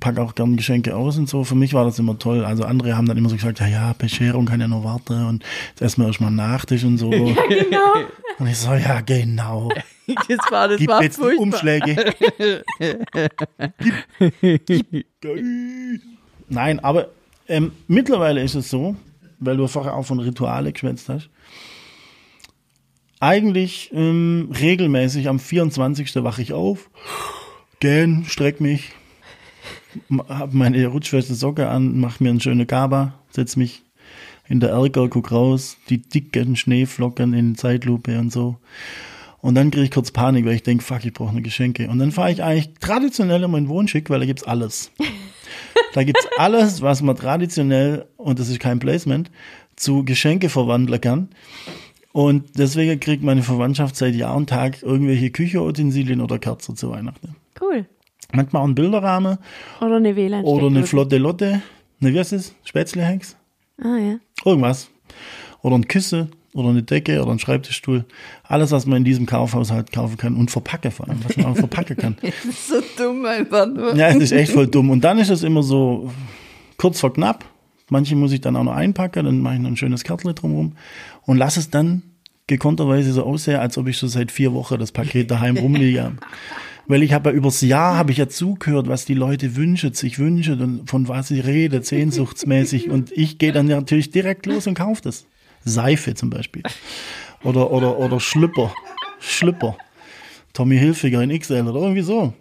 packe 0.00 0.20
auch 0.20 0.34
gerne 0.34 0.56
Geschenke 0.56 0.94
aus 0.94 1.16
und 1.16 1.28
so. 1.28 1.44
Für 1.44 1.54
mich 1.54 1.72
war 1.72 1.84
das 1.84 1.98
immer 1.98 2.18
toll. 2.18 2.44
Also 2.44 2.64
andere 2.64 2.96
haben 2.96 3.06
dann 3.06 3.16
immer 3.16 3.30
so 3.30 3.36
gesagt, 3.36 3.60
ja, 3.60 3.66
ja, 3.66 3.94
Bescherung 3.96 4.44
kann 4.44 4.60
ja 4.60 4.68
nur 4.68 4.84
warten 4.84 5.24
und 5.24 5.44
jetzt 5.70 5.82
essen 5.82 6.02
wir 6.02 6.08
erstmal 6.08 6.30
Nachtisch 6.30 6.84
und 6.84 6.98
so. 6.98 7.10
Genau. 7.48 7.94
Und 8.38 8.46
ich 8.46 8.58
so, 8.58 8.72
ja, 8.72 9.00
genau. 9.00 9.70
das 10.06 10.38
war, 10.50 10.68
das 10.68 10.78
Gib 10.78 10.88
war 10.88 11.02
jetzt 11.02 11.16
die 11.16 11.22
furchtbar. 11.22 11.42
Umschläge. 11.42 12.14
Gib. 14.40 15.06
Nein, 16.48 16.80
aber 16.80 17.08
ähm, 17.48 17.72
mittlerweile 17.88 18.42
ist 18.42 18.54
es 18.54 18.70
so, 18.70 18.94
weil 19.40 19.56
du 19.56 19.66
vorher 19.66 19.94
auch 19.94 20.04
von 20.04 20.20
Rituale 20.20 20.72
geschwätzt 20.72 21.08
hast. 21.08 21.30
Eigentlich 23.20 23.90
ähm, 23.92 24.52
regelmäßig 24.56 25.28
am 25.28 25.40
24. 25.40 26.14
wache 26.22 26.42
ich 26.42 26.52
auf, 26.52 26.90
gähn, 27.80 28.24
streck 28.26 28.60
mich, 28.60 28.92
hab 30.28 30.52
meine 30.52 30.86
rutschfeste 30.86 31.34
Socke 31.34 31.68
an, 31.68 31.98
mach 31.98 32.20
mir 32.20 32.30
eine 32.30 32.40
schöne 32.40 32.66
Gaba, 32.66 33.14
setz 33.30 33.56
mich 33.56 33.82
in 34.48 34.60
der 34.60 34.70
Erker, 34.70 35.08
guck 35.08 35.30
raus, 35.30 35.76
die 35.88 35.98
dicken 35.98 36.56
Schneeflocken 36.56 37.34
in 37.34 37.56
Zeitlupe 37.56 38.18
und 38.18 38.32
so. 38.32 38.56
Und 39.40 39.54
dann 39.54 39.70
kriege 39.70 39.84
ich 39.84 39.90
kurz 39.90 40.10
Panik, 40.10 40.44
weil 40.46 40.54
ich 40.54 40.62
denke, 40.62 40.82
fuck, 40.82 41.04
ich 41.04 41.12
brauche 41.12 41.30
eine 41.30 41.42
Geschenke. 41.42 41.88
Und 41.88 41.98
dann 41.98 42.10
fahre 42.10 42.32
ich 42.32 42.42
eigentlich 42.42 42.74
traditionell 42.80 43.44
in 43.44 43.50
meinen 43.50 43.68
Wohnschick, 43.68 44.10
weil 44.10 44.20
da 44.20 44.26
gibt's 44.26 44.42
alles. 44.42 44.90
da 45.94 46.02
gibt's 46.02 46.26
alles, 46.38 46.82
was 46.82 47.02
man 47.02 47.16
traditionell, 47.16 48.06
und 48.16 48.40
das 48.40 48.48
ist 48.48 48.58
kein 48.58 48.80
Placement, 48.80 49.30
zu 49.76 50.04
Geschenke 50.04 50.48
verwandeln 50.48 51.00
kann. 51.00 51.28
Und 52.12 52.58
deswegen 52.58 52.98
kriegt 52.98 53.22
meine 53.22 53.42
Verwandtschaft 53.42 53.94
seit 53.94 54.14
Jahr 54.14 54.34
und 54.34 54.48
Tag 54.48 54.82
irgendwelche 54.82 55.30
Küchenutensilien 55.30 56.20
oder 56.20 56.38
Kerzen 56.38 56.74
zu 56.74 56.90
Weihnachten. 56.90 57.36
Cool. 57.60 57.86
Manchmal 58.32 58.62
auch 58.62 58.66
ein 58.68 58.74
Bilderrahmen 58.74 59.38
Oder 59.80 59.96
eine 59.96 60.14
WLAN. 60.14 60.44
oder 60.44 60.66
eine 60.66 60.84
flotte 60.84 61.16
Lotte. 61.18 61.62
Ne, 62.00 62.12
wie 62.12 62.18
heißt 62.18 62.32
das? 62.32 62.54
Spätzlehex? 62.64 63.36
Ah 63.82 63.96
ja. 63.96 64.16
Irgendwas. 64.44 64.90
Oder 65.62 65.76
ein 65.76 65.88
Kissen 65.88 66.30
oder 66.52 66.68
eine 66.68 66.82
Decke 66.82 67.22
oder 67.22 67.32
ein 67.32 67.38
Schreibtischstuhl. 67.38 68.04
Alles, 68.44 68.70
was 68.70 68.86
man 68.86 68.98
in 68.98 69.04
diesem 69.04 69.26
Kaufhaushalt 69.26 69.92
kaufen 69.92 70.16
kann 70.16 70.36
und 70.36 70.50
verpacke 70.50 70.90
vor 70.90 71.08
allem, 71.08 71.24
was 71.24 71.36
man 71.36 71.46
auch 71.46 71.56
verpacken 71.56 71.96
kann. 71.96 72.16
so 72.68 72.82
dumm 72.96 73.24
einfach 73.24 73.66
nur. 73.66 73.94
Ja, 73.96 74.08
es 74.08 74.16
ist 74.16 74.32
echt 74.32 74.52
voll 74.52 74.66
dumm. 74.66 74.90
Und 74.90 75.02
dann 75.02 75.18
ist 75.18 75.30
es 75.30 75.42
immer 75.42 75.62
so 75.62 76.12
kurz 76.76 77.00
vor 77.00 77.12
knapp. 77.12 77.44
Manche 77.90 78.14
muss 78.14 78.32
ich 78.32 78.42
dann 78.42 78.56
auch 78.56 78.64
noch 78.64 78.74
einpacken, 78.74 79.24
dann 79.24 79.40
mache 79.40 79.54
ich 79.54 79.60
noch 79.60 79.70
ein 79.70 79.76
schönes 79.76 80.04
Kärtchen 80.04 80.34
drumherum 80.34 80.72
und 81.24 81.38
lasse 81.38 81.60
es 81.60 81.70
dann 81.70 82.02
gekonnterweise 82.46 83.12
so 83.12 83.24
aussehen, 83.24 83.56
als 83.56 83.78
ob 83.78 83.86
ich 83.88 83.96
schon 83.96 84.10
seit 84.10 84.30
vier 84.30 84.52
Wochen 84.52 84.78
das 84.78 84.92
Paket 84.92 85.30
daheim 85.30 85.56
rumliege. 85.56 86.12
Weil 86.88 87.02
ich 87.02 87.12
habe 87.12 87.30
ja 87.30 87.36
übers 87.36 87.60
Jahr 87.60 87.96
habe 87.96 88.12
ich 88.12 88.18
ja 88.18 88.28
zugehört, 88.28 88.88
was 88.88 89.04
die 89.04 89.14
Leute 89.14 89.54
wünschen, 89.56 89.92
sich 89.92 90.18
wünschen 90.18 90.60
und 90.60 90.90
von 90.90 91.06
was 91.06 91.28
sie 91.28 91.38
reden, 91.40 91.82
sehnsuchtsmäßig. 91.82 92.90
Und 92.90 93.12
ich 93.12 93.38
gehe 93.38 93.52
dann 93.52 93.66
natürlich 93.66 94.10
direkt 94.10 94.46
los 94.46 94.66
und 94.66 94.74
kaufe 94.74 95.02
das. 95.02 95.26
Seife 95.64 96.14
zum 96.14 96.30
Beispiel. 96.30 96.62
Oder, 97.44 97.70
oder, 97.70 97.98
oder 97.98 98.18
Schlüpper. 98.20 98.72
Schlüpper. 99.20 99.76
Tommy 100.54 100.78
Hilfiger 100.78 101.22
in 101.22 101.38
XL 101.38 101.68
oder 101.68 101.80
irgendwie 101.80 102.02
so. 102.02 102.32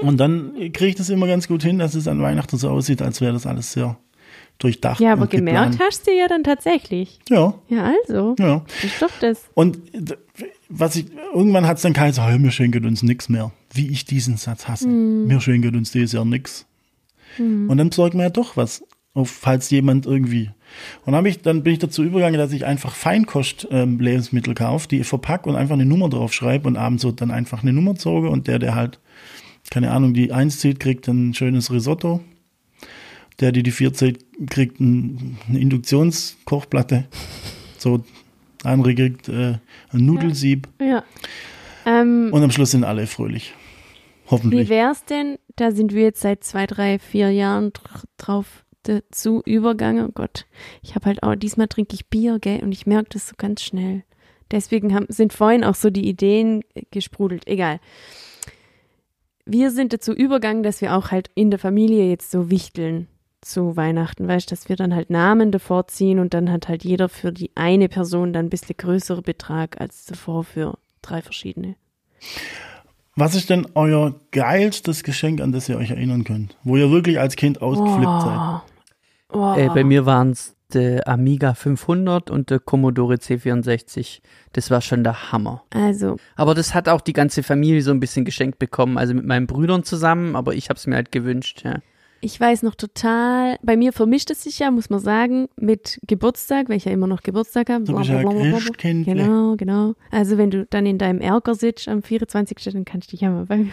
Und 0.00 0.18
dann 0.18 0.52
kriege 0.72 0.86
ich 0.88 0.94
das 0.96 1.08
immer 1.08 1.26
ganz 1.26 1.48
gut 1.48 1.62
hin, 1.62 1.78
dass 1.78 1.94
es 1.94 2.06
an 2.06 2.20
Weihnachten 2.20 2.58
so 2.58 2.68
aussieht, 2.68 3.00
als 3.00 3.20
wäre 3.22 3.32
das 3.32 3.46
alles 3.46 3.72
sehr 3.72 3.96
durchdacht. 4.58 5.00
Ja, 5.00 5.12
aber 5.12 5.26
gemerkt 5.26 5.72
geplant. 5.72 5.90
hast 5.90 6.06
du 6.06 6.12
ja 6.12 6.28
dann 6.28 6.44
tatsächlich. 6.44 7.18
Ja, 7.30 7.54
Ja, 7.68 7.92
also. 8.02 8.36
ja. 8.38 8.64
Ist 8.82 9.00
doch 9.00 9.10
das. 9.20 9.44
Und 9.54 9.78
was 10.68 10.96
ich, 10.96 11.06
irgendwann 11.34 11.66
hat 11.66 11.76
es 11.76 11.82
dann 11.82 11.92
geheißen, 11.92 12.24
hey, 12.24 12.38
mir 12.38 12.50
schenkt 12.50 12.84
uns 12.84 13.02
nix 13.02 13.28
mehr. 13.28 13.52
Wie 13.72 13.88
ich 13.88 14.04
diesen 14.04 14.36
Satz 14.36 14.68
hasse. 14.68 14.88
Mir 14.88 15.40
schenkt 15.40 15.74
uns 15.74 15.92
dieses 15.92 16.12
Jahr 16.12 16.24
nix. 16.24 16.66
Und 17.68 17.76
dann 17.76 17.90
besorgt 17.90 18.14
man 18.14 18.24
ja 18.24 18.30
doch 18.30 18.56
was, 18.56 18.82
auf, 19.14 19.30
falls 19.30 19.70
jemand 19.70 20.06
irgendwie. 20.06 20.50
Und 21.04 21.12
dann, 21.12 21.24
ich, 21.26 21.42
dann 21.42 21.62
bin 21.62 21.74
ich 21.74 21.78
dazu 21.78 22.02
übergegangen, 22.02 22.38
dass 22.38 22.52
ich 22.52 22.64
einfach 22.64 22.94
Feinkost-Lebensmittel 22.94 24.54
kaufe, 24.54 24.88
die 24.88 25.00
ich 25.00 25.06
verpacke 25.06 25.48
und 25.48 25.56
einfach 25.56 25.74
eine 25.74 25.86
Nummer 25.86 26.08
drauf 26.08 26.32
schreibe 26.32 26.68
und 26.68 26.76
abends 26.76 27.02
so 27.02 27.12
dann 27.12 27.30
einfach 27.30 27.62
eine 27.62 27.72
Nummer 27.72 27.94
zoge 27.94 28.28
und 28.30 28.46
der, 28.46 28.58
der 28.58 28.74
halt, 28.74 29.00
keine 29.70 29.90
Ahnung, 29.90 30.14
die 30.14 30.32
eins 30.32 30.58
zieht, 30.58 30.80
kriegt 30.80 31.08
ein 31.08 31.34
schönes 31.34 31.70
Risotto. 31.70 32.20
Der, 33.40 33.52
die 33.52 33.62
die 33.62 33.70
vier 33.70 33.92
zieht, 33.92 34.24
kriegt 34.48 34.80
ein, 34.80 35.36
eine 35.48 35.60
Induktionskochplatte. 35.60 37.06
So, 37.76 38.02
andere 38.66 38.94
kriegt 38.94 39.28
äh, 39.28 39.58
ein 39.90 40.06
Nudelsieb. 40.06 40.68
Ja. 40.80 41.04
Ähm, 41.84 42.30
Und 42.32 42.42
am 42.42 42.50
Schluss 42.50 42.72
sind 42.72 42.84
alle 42.84 43.06
fröhlich. 43.06 43.54
wie 44.24 44.30
Hoffentlich. 44.30 44.68
wär's 44.68 45.04
denn? 45.04 45.38
Da 45.54 45.70
sind 45.70 45.94
wir 45.94 46.02
jetzt 46.02 46.20
seit 46.20 46.44
zwei, 46.44 46.66
drei, 46.66 46.98
vier 46.98 47.30
Jahren 47.30 47.72
dr 47.72 48.02
drauf 48.18 48.64
dazu 48.82 49.42
übergangen. 49.44 50.06
Oh 50.08 50.12
Gott, 50.14 50.46
ich 50.82 50.94
habe 50.94 51.06
halt 51.06 51.22
auch, 51.22 51.34
diesmal 51.34 51.68
trinke 51.68 51.94
ich 51.94 52.06
Bier, 52.08 52.38
gell, 52.38 52.62
und 52.62 52.72
ich 52.72 52.86
merke 52.86 53.10
das 53.10 53.28
so 53.28 53.34
ganz 53.36 53.62
schnell. 53.62 54.04
Deswegen 54.50 54.94
haben, 54.94 55.06
sind 55.08 55.32
vorhin 55.32 55.64
auch 55.64 55.74
so 55.74 55.90
die 55.90 56.08
Ideen 56.08 56.62
gesprudelt. 56.90 57.46
Egal. 57.48 57.80
Wir 59.44 59.70
sind 59.70 59.92
dazu 59.92 60.12
übergegangen, 60.12 60.62
dass 60.62 60.80
wir 60.80 60.94
auch 60.96 61.10
halt 61.10 61.30
in 61.34 61.50
der 61.50 61.58
Familie 61.58 62.08
jetzt 62.08 62.30
so 62.30 62.50
wichteln 62.50 63.08
zu 63.46 63.76
Weihnachten, 63.76 64.26
weißt, 64.28 64.50
dass 64.50 64.68
wir 64.68 64.76
dann 64.76 64.94
halt 64.94 65.10
Namen 65.10 65.52
davor 65.52 65.86
ziehen 65.88 66.18
und 66.18 66.34
dann 66.34 66.50
hat 66.50 66.68
halt 66.68 66.84
jeder 66.84 67.08
für 67.08 67.32
die 67.32 67.50
eine 67.54 67.88
Person 67.88 68.32
dann 68.32 68.46
ein 68.46 68.50
bisschen 68.50 68.76
größere 68.76 69.22
Betrag 69.22 69.80
als 69.80 70.04
davor 70.06 70.44
für 70.44 70.78
drei 71.02 71.22
verschiedene. 71.22 71.76
Was 73.14 73.34
ist 73.34 73.48
denn 73.48 73.66
euer 73.74 74.14
geilstes 74.30 75.02
Geschenk, 75.02 75.40
an 75.40 75.52
das 75.52 75.68
ihr 75.68 75.78
euch 75.78 75.90
erinnern 75.90 76.24
könnt? 76.24 76.56
Wo 76.64 76.76
ihr 76.76 76.90
wirklich 76.90 77.18
als 77.18 77.36
Kind 77.36 77.62
ausgeflippt 77.62 78.22
seid? 78.22 78.60
Oh. 79.32 79.54
Äh, 79.56 79.68
bei 79.68 79.84
mir 79.84 80.04
waren 80.04 80.32
es 80.32 80.54
der 80.72 81.06
Amiga 81.08 81.54
500 81.54 82.30
und 82.30 82.50
der 82.50 82.58
Commodore 82.58 83.14
C64. 83.14 84.20
Das 84.52 84.70
war 84.70 84.80
schon 84.80 85.04
der 85.04 85.32
Hammer. 85.32 85.62
Also, 85.70 86.16
Aber 86.34 86.54
das 86.54 86.74
hat 86.74 86.88
auch 86.88 87.00
die 87.00 87.12
ganze 87.12 87.42
Familie 87.42 87.82
so 87.82 87.90
ein 87.90 88.00
bisschen 88.00 88.24
geschenkt 88.24 88.58
bekommen, 88.58 88.98
also 88.98 89.14
mit 89.14 89.24
meinen 89.24 89.46
Brüdern 89.46 89.84
zusammen, 89.84 90.36
aber 90.36 90.54
ich 90.54 90.68
habe 90.68 90.76
es 90.76 90.86
mir 90.86 90.96
halt 90.96 91.12
gewünscht, 91.12 91.62
ja. 91.64 91.78
Ich 92.20 92.40
weiß 92.40 92.62
noch 92.62 92.74
total, 92.74 93.58
bei 93.62 93.76
mir 93.76 93.92
vermischt 93.92 94.30
es 94.30 94.42
sich 94.42 94.58
ja, 94.58 94.70
muss 94.70 94.90
man 94.90 95.00
sagen, 95.00 95.48
mit 95.56 96.00
Geburtstag, 96.06 96.68
weil 96.68 96.76
ich 96.78 96.84
ja 96.86 96.92
immer 96.92 97.06
noch 97.06 97.22
Geburtstag 97.22 97.68
habe. 97.70 97.84
Du 97.84 97.94
bist 97.96 98.08
ja. 98.10 98.22
Christkindle. 98.22 99.14
Genau, 99.14 99.56
genau. 99.56 99.94
Also 100.10 100.38
wenn 100.38 100.50
du 100.50 100.66
dann 100.66 100.86
in 100.86 100.98
deinem 100.98 101.20
Erker 101.20 101.54
sitzt 101.54 101.88
am 101.88 102.02
24. 102.02 102.56
dann 102.72 102.84
kannst 102.84 103.08
du 103.08 103.10
dich 103.12 103.20
ja 103.20 103.30
mal 103.30 103.44
bei 103.46 103.58
mir 103.58 103.72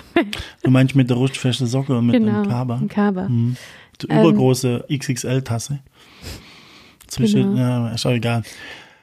Du 0.62 0.70
meinst 0.70 0.96
mit 0.96 1.10
der 1.10 1.18
rutschfesten 1.18 1.68
Socke 1.68 1.98
und 1.98 2.08
mit 2.08 2.16
Genau, 2.16 2.42
einem 2.42 2.50
Kaba? 2.50 2.76
ein 2.76 2.90
Kaba. 2.90 3.30
Mhm. 3.30 3.56
Die 4.02 4.08
Ähm, 4.10 4.20
übergroße 4.22 4.86
XXL-Tasse. 4.92 5.80
Zwischen, 7.08 7.56
Genau. 7.56 7.60
ja, 7.60 7.90
ist 7.90 8.06
auch 8.06 8.12
egal. 8.12 8.44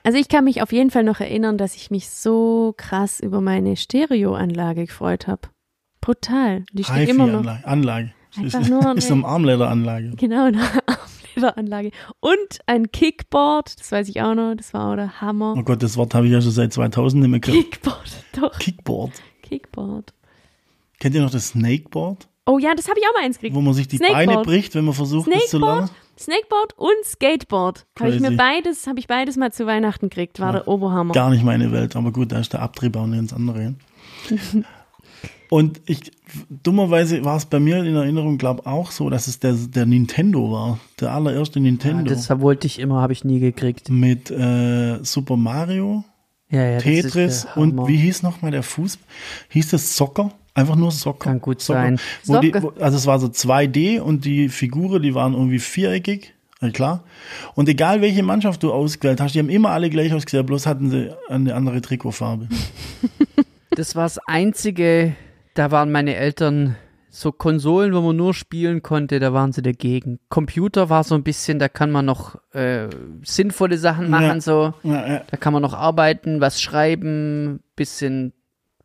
Also 0.03 0.18
ich 0.18 0.28
kann 0.28 0.45
mich 0.45 0.62
auf 0.62 0.72
jeden 0.72 0.91
Fall 0.91 1.05
noch 1.05 1.20
erinnern, 1.20 1.59
dass 1.59 1.76
ich 1.76 1.91
mich 1.91 2.09
so 2.09 2.74
krass 2.76 3.20
über 3.20 3.41
meine 3.41 3.76
Stereoanlage 3.76 4.86
gefreut 4.86 5.26
habe. 5.26 5.43
Brutal. 6.01 6.64
Die 6.72 6.84
steht 6.84 7.09
immer 7.11 7.26
noch. 7.26 7.64
Anlage. 7.64 8.12
Einfach 8.37 8.61
ist, 8.61 8.68
nur 8.70 8.97
ist 8.97 9.11
eine- 9.11 9.20
eine 9.24 9.28
Armlederanlage. 9.33 10.11
Genau, 10.16 10.45
eine 10.47 10.61
Kletteranlage. 11.33 11.91
Und 12.20 12.37
ein 12.66 12.91
Kickboard, 12.93 13.78
das 13.81 13.91
weiß 13.93 14.09
ich 14.09 14.20
auch 14.22 14.35
noch, 14.35 14.55
das 14.57 14.72
war 14.74 14.93
auch 14.93 14.97
der 14.97 15.20
Hammer. 15.20 15.55
Oh 15.57 15.62
Gott, 15.62 15.83
das 15.83 15.97
Wort 15.97 16.14
habe 16.14 16.26
ich 16.26 16.33
ja 16.33 16.41
schon 16.41 16.51
seit 16.53 16.72
2000 16.72 17.22
nicht 17.22 17.31
mehr 17.31 17.41
gehört. 17.41 17.70
Kickboard, 17.70 18.11
doch. 18.41 18.59
Kickboard. 18.59 19.12
Kickboard. 19.43 20.12
Kennt 20.99 21.14
ihr 21.14 21.22
noch 21.22 21.31
das 21.31 21.49
Snakeboard? 21.49 22.28
Oh 22.47 22.59
ja, 22.59 22.74
das 22.74 22.89
habe 22.89 22.99
ich 23.01 23.07
auch 23.09 23.14
mal 23.14 23.24
eins 23.24 23.37
gekriegt. 23.37 23.55
Wo 23.55 23.61
man 23.61 23.74
sich 23.74 23.89
die 23.89 23.97
Snakeboard. 23.99 24.26
Beine 24.26 24.43
bricht, 24.43 24.74
wenn 24.74 24.85
man 24.85 24.95
versucht, 24.95 25.31
das 25.33 25.47
zu 25.49 25.59
lernen? 25.59 25.89
Snakeboard, 26.18 26.72
Snakeboard 26.74 26.78
und 26.78 27.05
Skateboard. 27.05 27.87
Habe 27.99 28.11
ich 28.11 28.20
mir 28.20 28.33
beides, 28.37 28.87
habe 28.87 28.99
ich 28.99 29.07
beides 29.07 29.37
mal 29.37 29.53
zu 29.53 29.66
Weihnachten 29.66 30.09
gekriegt. 30.09 30.41
War 30.41 30.53
der 30.53 30.68
Oberhammer. 30.68 31.14
Gar 31.14 31.31
nicht 31.31 31.45
meine 31.45 31.72
Welt, 31.72 31.97
aber 31.97 32.12
gut, 32.12 32.33
da 32.33 32.39
ist 32.41 32.53
der 32.53 32.61
Abtrieb 32.62 32.97
auch 32.97 33.05
eine 33.05 33.16
ganz 33.16 33.33
andere. 33.33 33.74
Und 35.51 35.80
ich, 35.86 36.12
dummerweise 36.62 37.24
war 37.24 37.36
es 37.36 37.44
bei 37.44 37.59
mir 37.61 37.84
in 37.84 37.94
Erinnerung, 37.94 38.38
glaube 38.38 38.64
auch 38.66 38.90
so, 38.92 39.11
dass 39.11 39.26
es 39.26 39.40
der, 39.40 39.53
der 39.55 39.84
Nintendo 39.84 40.51
war. 40.53 40.78
Der 41.01 41.12
allererste 41.12 41.59
Ja, 41.59 41.64
Nintendo. 41.64 42.09
das 42.14 42.30
wollte 42.40 42.66
ich 42.68 42.78
immer, 42.78 43.03
habe 43.03 43.12
ich 43.12 43.24
nie 43.24 43.40
gekriegt. 43.40 43.90
mit 43.90 44.30
äh, 44.30 44.98
Super 45.03 45.36
Mario, 45.36 46.05
Ja, 46.51 46.62
ja, 46.62 46.74
das 46.76 46.86
ist 46.86 47.03
Tetris 47.03 47.46
und 47.57 47.86
wie 47.88 47.96
hieß 47.96 48.22
nochmal 48.22 48.53
der 48.53 48.62
Fuß? 48.62 48.98
Hieß 49.48 49.70
das 49.70 49.96
Soccer? 49.96 50.30
Einfach 50.55 50.76
nur 50.76 50.92
Soccer. 50.92 51.30
Kann 51.30 51.40
gut 51.40 51.61
Soccer. 51.61 51.80
sein. 51.80 52.01
Wo 52.26 52.38
die, 52.38 52.55
wo, 52.55 52.72
also 52.80 52.96
es 52.96 53.07
war 53.07 53.18
so 53.18 53.26
2D 53.26 54.01
und 54.01 54.24
die 54.24 54.48
Figuren, 54.48 55.03
die 55.03 55.14
waren 55.14 55.32
irgendwie 55.34 55.59
viereckig. 55.59 56.32
Ja, 56.61 56.70
klar. 56.70 57.03
Und 57.55 57.68
egal 57.68 58.03
welche 58.03 58.22
Mannschaft 58.22 58.62
du 58.62 58.72
ausgewählt 58.72 59.20
hast, 59.20 59.34
die 59.34 59.38
haben 59.40 59.48
immer 59.48 59.70
alle 59.70 59.90
gleich 59.90 60.12
ausgesehen, 60.12 60.44
bloß 60.46 60.66
hatten 60.66 60.90
sie 60.90 61.11
eine 61.28 61.55
andere 61.57 61.80
Trikotfarbe. 61.80 62.46
Das 63.76 63.94
war 63.94 64.03
das 64.03 64.18
einzige, 64.26 65.14
da 65.55 65.70
waren 65.70 65.90
meine 65.92 66.14
Eltern 66.16 66.76
so 67.12 67.32
Konsolen, 67.32 67.92
wo 67.92 68.01
man 68.03 68.16
nur 68.16 68.34
spielen 68.34 68.82
konnte, 68.82 69.18
da 69.18 69.32
waren 69.32 69.53
sie 69.53 69.62
dagegen. 69.62 70.20
Computer 70.28 70.90
war 70.90 71.03
so 71.03 71.16
ein 71.16 71.24
bisschen, 71.24 71.59
da 71.59 71.68
kann 71.68 71.90
man 71.90 72.05
noch 72.05 72.36
äh, 72.55 72.88
sinnvolle 73.24 73.78
Sachen 73.78 74.11
machen, 74.11 74.24
Ja. 74.36 74.40
so. 74.40 74.74
Ja, 74.84 75.09
ja. 75.09 75.22
Da 75.28 75.36
kann 75.36 75.53
man 75.53 75.61
noch 75.62 75.74
arbeiten, 75.74 76.40
was 76.40 76.62
schreiben, 76.62 77.61
bisschen 77.74 78.32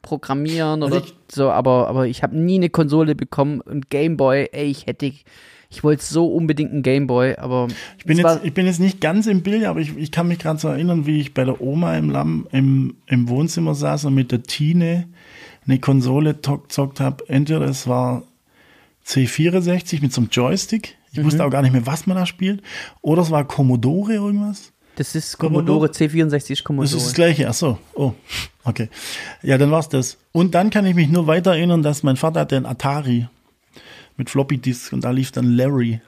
programmieren 0.01 0.81
Also 0.83 0.95
oder 0.97 1.05
ich- 1.05 1.15
so, 1.31 1.49
aber, 1.51 1.87
aber 1.87 2.07
ich 2.07 2.23
habe 2.23 2.37
nie 2.37 2.55
eine 2.55 2.69
Konsole 2.69 3.15
bekommen 3.15 3.61
und 3.61 3.89
Gameboy, 3.89 4.49
ey, 4.51 4.65
ich 4.69 4.85
hätte, 4.87 5.05
ich 5.69 5.83
wollte 5.83 6.03
so 6.03 6.27
unbedingt 6.27 6.71
einen 6.71 6.83
Gameboy, 6.83 7.35
aber 7.37 7.67
Ich 7.97 8.05
bin, 8.05 8.17
jetzt, 8.17 8.39
ich 8.43 8.53
bin 8.53 8.65
jetzt 8.65 8.79
nicht 8.79 9.01
ganz 9.01 9.27
im 9.27 9.41
Bild, 9.43 9.65
aber 9.65 9.79
ich, 9.79 9.95
ich 9.97 10.11
kann 10.11 10.27
mich 10.27 10.39
gerade 10.39 10.59
so 10.59 10.67
erinnern, 10.67 11.05
wie 11.05 11.19
ich 11.19 11.33
bei 11.35 11.43
der 11.43 11.59
Oma 11.61 11.95
im, 11.97 12.09
Lamm, 12.09 12.47
im, 12.51 12.97
im 13.07 13.29
Wohnzimmer 13.29 13.73
saß 13.75 14.05
und 14.05 14.13
mit 14.15 14.31
der 14.31 14.43
Tine 14.43 15.07
eine 15.67 15.79
Konsole 15.79 16.33
gezockt 16.35 16.99
habe. 16.99 17.27
Entweder 17.29 17.61
es 17.61 17.87
war 17.87 18.23
C64 19.05 20.01
mit 20.01 20.13
so 20.13 20.21
einem 20.21 20.29
Joystick. 20.31 20.95
Ich 21.11 21.19
Mhm. 21.19 21.25
wusste 21.25 21.45
auch 21.45 21.49
gar 21.49 21.61
nicht 21.61 21.71
mehr, 21.71 21.85
was 21.85 22.07
man 22.07 22.17
da 22.17 22.25
spielt. 22.25 22.61
Oder 23.01 23.21
es 23.21 23.31
war 23.31 23.45
Commodore 23.45 24.13
irgendwas. 24.13 24.71
das 24.97 25.13
ist 25.13 25.37
Commodore? 25.37 25.89
Commodore 25.89 25.91
C64 25.91 26.35
ist 26.51 26.59
Das 26.59 26.63
Commodore. 26.63 26.95
ist 26.97 27.05
das 27.07 27.13
gleiche. 27.13 27.49
Ach 27.49 27.53
so. 27.53 27.77
Oh, 27.95 28.13
okay. 28.63 28.89
Ja, 29.43 29.57
dann 29.57 29.69
war's 29.69 29.89
das. 29.89 30.17
Und 30.31 30.55
dann 30.55 30.69
kann 30.69 30.85
ich 30.85 30.95
mich 30.95 31.09
nur 31.09 31.27
weiter 31.27 31.51
erinnern, 31.51 31.83
dass 31.83 32.01
mein 32.03 32.15
Vater 32.15 32.39
hatte 32.41 32.55
einen 32.55 32.65
Atari 32.65 33.27
mit 34.15 34.29
Floppy 34.29 34.57
Disk 34.57 34.93
und 34.93 35.03
da 35.03 35.11
lief 35.11 35.31
dann 35.33 35.55
Larry. 35.57 35.99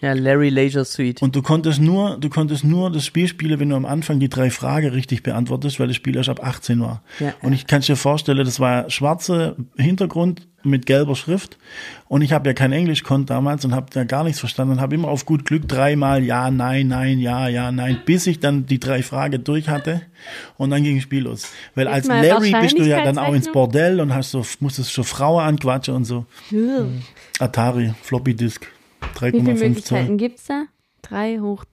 Ja, 0.00 0.12
Larry 0.12 0.48
Leisure 0.50 0.84
Suite. 0.84 1.22
Und 1.22 1.34
du 1.34 1.42
konntest 1.42 1.80
nur, 1.80 2.18
du 2.18 2.28
konntest 2.28 2.64
nur 2.64 2.90
das 2.90 3.06
Spiel 3.06 3.28
spielen, 3.28 3.58
wenn 3.60 3.70
du 3.70 3.76
am 3.76 3.86
Anfang 3.86 4.20
die 4.20 4.28
drei 4.28 4.50
Fragen 4.50 4.90
richtig 4.90 5.22
beantwortest, 5.22 5.80
weil 5.80 5.88
das 5.88 5.96
Spiel 5.96 6.16
erst 6.16 6.28
ab 6.28 6.44
18 6.44 6.80
war. 6.80 7.02
Ja. 7.20 7.34
Und 7.42 7.52
ich 7.52 7.66
kann 7.66 7.80
dir 7.80 7.96
vorstellen, 7.96 8.44
das 8.44 8.60
war 8.60 8.90
schwarzer 8.90 9.56
Hintergrund 9.76 10.46
mit 10.64 10.86
gelber 10.86 11.14
Schrift. 11.14 11.58
Und 12.08 12.22
ich 12.22 12.32
habe 12.32 12.48
ja 12.48 12.54
kein 12.54 12.72
Englisch 12.72 13.02
konnt 13.02 13.30
damals 13.30 13.64
und 13.64 13.74
habe 13.74 13.86
da 13.92 14.04
gar 14.04 14.24
nichts 14.24 14.40
verstanden 14.40 14.74
und 14.74 14.80
habe 14.80 14.94
immer 14.94 15.08
auf 15.08 15.26
gut 15.26 15.44
Glück 15.44 15.68
dreimal 15.68 16.22
ja, 16.22 16.50
nein, 16.50 16.88
nein, 16.88 17.18
ja, 17.18 17.48
ja, 17.48 17.70
nein, 17.70 17.98
bis 18.04 18.26
ich 18.26 18.40
dann 18.40 18.66
die 18.66 18.80
drei 18.80 19.02
Fragen 19.02 19.44
durch 19.44 19.68
hatte 19.68 20.02
und 20.56 20.70
dann 20.70 20.82
ging 20.82 20.96
das 20.96 21.04
Spiel 21.04 21.24
los. 21.24 21.46
Weil 21.74 21.88
als 21.88 22.06
Larry 22.06 22.54
bist 22.60 22.78
du 22.78 22.82
ja 22.82 23.04
dann 23.04 23.18
auch 23.18 23.34
ins? 23.34 23.52
Bordell 23.52 24.00
und 24.00 24.14
hast 24.14 24.30
so, 24.32 24.44
musstest 24.60 24.90
schon 24.90 25.04
Frauen 25.04 25.44
anquatschen 25.44 25.94
und 25.94 26.04
so. 26.04 26.26
Hm. 26.48 27.02
Atari, 27.38 27.94
Floppy 28.02 28.34
Disk, 28.34 28.66
Wie 29.22 29.30
viele 29.30 29.42
3,5 29.42 29.44
Zoll. 29.44 29.68
Möglichkeiten 29.68 30.18
gibt's 30.18 30.44
da? 30.46 30.64
Drei 31.02 31.38
hoch 31.38 31.64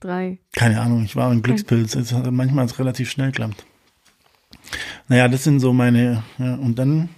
drei. 0.00 0.38
Keine 0.54 0.80
Ahnung, 0.80 1.04
ich 1.04 1.16
war 1.16 1.30
ein 1.30 1.42
Glückspilz. 1.42 1.94
Es 1.94 2.12
hat 2.12 2.30
manchmal 2.30 2.64
hat's 2.64 2.78
relativ 2.78 3.10
schnell 3.10 3.28
geklappt. 3.32 3.64
Naja, 5.08 5.28
das 5.28 5.44
sind 5.44 5.60
so 5.60 5.72
meine, 5.72 6.22
ja, 6.38 6.54
und 6.54 6.78
dann, 6.78 7.08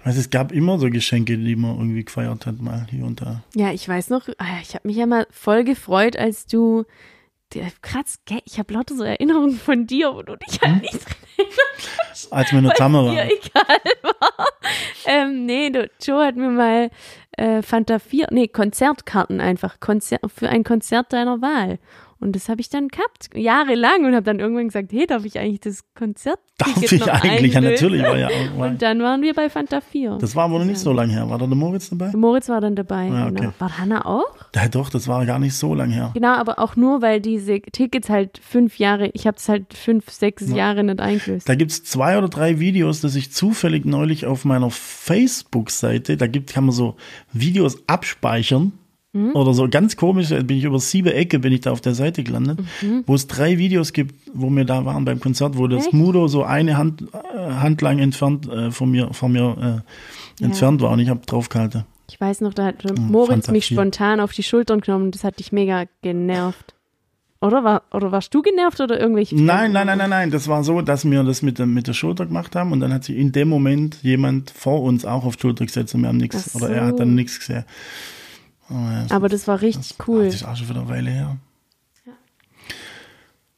ich 0.00 0.06
weiß, 0.06 0.16
es 0.16 0.30
gab 0.30 0.52
immer 0.52 0.78
so 0.78 0.90
Geschenke, 0.90 1.36
die 1.38 1.56
man 1.56 1.76
irgendwie 1.76 2.04
gefeiert 2.04 2.46
hat, 2.46 2.60
mal 2.60 2.86
hier 2.90 3.04
und 3.04 3.20
da. 3.20 3.42
Ja, 3.54 3.72
ich 3.72 3.88
weiß 3.88 4.10
noch, 4.10 4.28
ah, 4.38 4.58
ich 4.62 4.74
habe 4.74 4.86
mich 4.88 4.96
ja 4.96 5.06
mal 5.06 5.26
voll 5.30 5.64
gefreut, 5.64 6.16
als 6.16 6.46
du 6.46 6.84
krass, 7.80 8.20
ich 8.44 8.58
habe 8.58 8.74
lauter 8.74 8.94
so 8.94 9.04
Erinnerungen 9.04 9.56
von 9.56 9.86
dir, 9.86 10.12
wo 10.14 10.22
du 10.22 10.36
dich 10.36 10.60
Hm? 10.60 10.72
halt 10.72 10.82
nicht 10.82 10.94
dran 10.94 11.06
erinnerst, 11.06 11.27
Als 12.30 12.50
dir 12.50 13.16
waren. 13.16 13.30
egal 13.30 13.92
war. 14.02 14.46
Ähm, 15.06 15.46
nee, 15.46 15.70
du, 15.70 15.90
Joe 16.02 16.26
hat 16.26 16.36
mir 16.36 16.50
mal 16.50 16.90
äh, 17.32 17.62
Fanta 17.62 17.98
4, 17.98 18.28
nee, 18.30 18.48
Konzertkarten 18.48 19.40
einfach, 19.40 19.80
Konzer 19.80 20.18
für 20.26 20.48
ein 20.48 20.64
Konzert 20.64 21.12
deiner 21.12 21.40
Wahl. 21.40 21.78
Und 22.20 22.34
das 22.34 22.48
habe 22.48 22.60
ich 22.60 22.68
dann 22.68 22.88
gehabt, 22.88 23.30
jahrelang, 23.34 24.04
und 24.04 24.14
habe 24.14 24.24
dann 24.24 24.40
irgendwann 24.40 24.68
gesagt, 24.68 24.92
hey, 24.92 25.06
darf 25.06 25.24
ich 25.24 25.38
eigentlich 25.38 25.60
das 25.60 25.84
Konzert 25.94 26.40
Darf 26.58 26.82
ich 26.82 27.08
eigentlich? 27.08 27.54
Ja, 27.54 27.60
natürlich 27.60 28.02
war 28.02 28.18
ja 28.18 28.26
auch. 28.26 28.58
Und 28.58 28.82
dann 28.82 29.00
waren 29.00 29.22
wir 29.22 29.32
bei 29.32 29.48
Fanta 29.48 29.80
4. 29.80 30.18
das 30.20 30.34
war 30.34 30.46
aber 30.46 30.58
noch 30.58 30.64
nicht 30.64 30.80
so 30.80 30.92
lange 30.92 31.12
her. 31.12 31.30
War 31.30 31.38
da 31.38 31.46
der 31.46 31.54
Moritz 31.54 31.88
dabei? 31.88 32.10
Moritz 32.16 32.48
war 32.48 32.60
dann 32.60 32.74
dabei. 32.74 33.06
Ja, 33.06 33.28
genau. 33.28 33.40
okay. 33.42 33.50
War 33.60 33.78
Hanna 33.78 34.04
auch? 34.04 34.24
Ja, 34.56 34.66
doch, 34.66 34.90
das 34.90 35.06
war 35.06 35.24
gar 35.24 35.38
nicht 35.38 35.54
so 35.54 35.72
lange 35.72 35.94
her. 35.94 36.10
Genau, 36.14 36.34
aber 36.34 36.58
auch 36.58 36.74
nur, 36.74 37.00
weil 37.00 37.20
diese 37.20 37.60
Tickets 37.60 38.10
halt 38.10 38.40
fünf 38.42 38.78
Jahre, 38.80 39.10
ich 39.14 39.28
habe 39.28 39.36
es 39.36 39.48
halt 39.48 39.72
fünf, 39.72 40.10
sechs 40.10 40.52
Jahre 40.52 40.82
nicht 40.82 40.98
eingelöst. 40.98 41.48
Da 41.48 41.54
gibt's 41.54 41.84
zwei 41.84 42.18
oder 42.18 42.28
drei 42.28 42.58
Videos, 42.58 43.00
dass 43.02 43.14
ich 43.14 43.30
zufällig 43.32 43.84
neulich 43.84 44.26
auf 44.26 44.44
meiner 44.44 44.70
Facebook-Seite, 44.70 46.16
da 46.16 46.26
gibt, 46.26 46.52
kann 46.52 46.64
man 46.64 46.74
so 46.74 46.96
Videos 47.32 47.78
abspeichern. 47.86 48.72
Mhm. 49.14 49.34
Oder 49.34 49.54
so 49.54 49.68
ganz 49.68 49.96
komisch, 49.96 50.28
da 50.28 50.42
bin 50.42 50.58
ich 50.58 50.64
über 50.64 50.78
sieben 50.78 51.08
Ecke, 51.08 51.38
bin 51.38 51.52
ich 51.52 51.62
da 51.62 51.72
auf 51.72 51.80
der 51.80 51.94
Seite 51.94 52.22
gelandet, 52.24 52.60
Mhm. 52.82 53.04
wo 53.06 53.14
es 53.14 53.26
drei 53.26 53.56
Videos 53.58 53.92
gibt, 53.94 54.14
wo 54.34 54.50
wir 54.50 54.64
da 54.66 54.84
waren 54.84 55.04
beim 55.06 55.18
Konzert, 55.18 55.56
wo 55.56 55.66
das 55.66 55.86
Echt? 55.86 55.94
Mudo 55.94 56.28
so 56.28 56.42
eine 56.44 56.76
Hand, 56.76 57.04
äh, 57.12 57.52
Hand 57.54 57.80
lang 57.80 57.98
entfernt 58.00 58.46
äh, 58.48 58.70
von 58.70 58.90
mir, 58.90 59.12
von 59.14 59.32
mir 59.32 59.82
äh, 60.40 60.44
entfernt 60.44 60.82
war 60.82 60.90
und 60.90 60.98
ich 60.98 61.08
habe 61.08 61.20
draufgehalten. 61.24 61.84
Ich 62.10 62.20
weiß 62.20 62.42
noch, 62.42 62.52
da 62.54 62.66
hat 62.66 62.84
Hm, 62.84 63.10
Moritz 63.10 63.48
mich 63.50 63.66
4. 63.66 63.76
spontan 63.76 64.20
auf 64.20 64.32
die 64.32 64.42
Schultern 64.42 64.80
genommen 64.80 65.06
und 65.06 65.14
das 65.14 65.24
hat 65.24 65.38
dich 65.38 65.52
mega 65.52 65.84
genervt. 66.02 66.74
Oder, 67.40 67.62
war, 67.64 67.82
oder 67.92 68.10
warst 68.12 68.34
du 68.34 68.42
genervt 68.42 68.80
oder 68.80 68.98
irgendwelche? 68.98 69.36
Nein, 69.36 69.72
nein, 69.72 69.86
nein, 69.86 69.98
nein, 69.98 70.10
nein. 70.10 70.30
Das 70.32 70.48
war 70.48 70.64
so, 70.64 70.82
dass 70.82 71.08
wir 71.08 71.22
das 71.22 71.40
mit 71.42 71.58
der, 71.58 71.66
mit 71.66 71.86
der 71.86 71.92
Schulter 71.92 72.26
gemacht 72.26 72.56
haben 72.56 72.72
und 72.72 72.80
dann 72.80 72.92
hat 72.92 73.04
sich 73.04 73.16
in 73.16 73.30
dem 73.32 73.48
Moment 73.48 74.02
jemand 74.02 74.50
vor 74.50 74.82
uns 74.82 75.04
auch 75.04 75.24
auf 75.24 75.36
die 75.36 75.42
Schulter 75.42 75.64
gesetzt 75.64 75.94
und 75.94 76.00
wir 76.02 76.08
haben 76.08 76.16
nichts, 76.16 76.50
Ach 76.50 76.56
oder 76.56 76.70
er 76.70 76.84
hat 76.86 76.92
so. 76.92 76.98
dann 76.98 77.14
nichts 77.14 77.38
gesehen. 77.38 77.64
Oh, 78.70 78.74
Aber 79.10 79.28
das 79.28 79.48
war 79.48 79.60
richtig 79.62 79.96
das, 79.96 80.08
cool. 80.08 80.26
Das 80.26 80.34
ist 80.36 80.44
auch 80.44 80.56
schon 80.56 80.68
wieder 80.68 80.80
eine 80.80 80.88
Weile 80.88 81.10
her. 81.10 81.36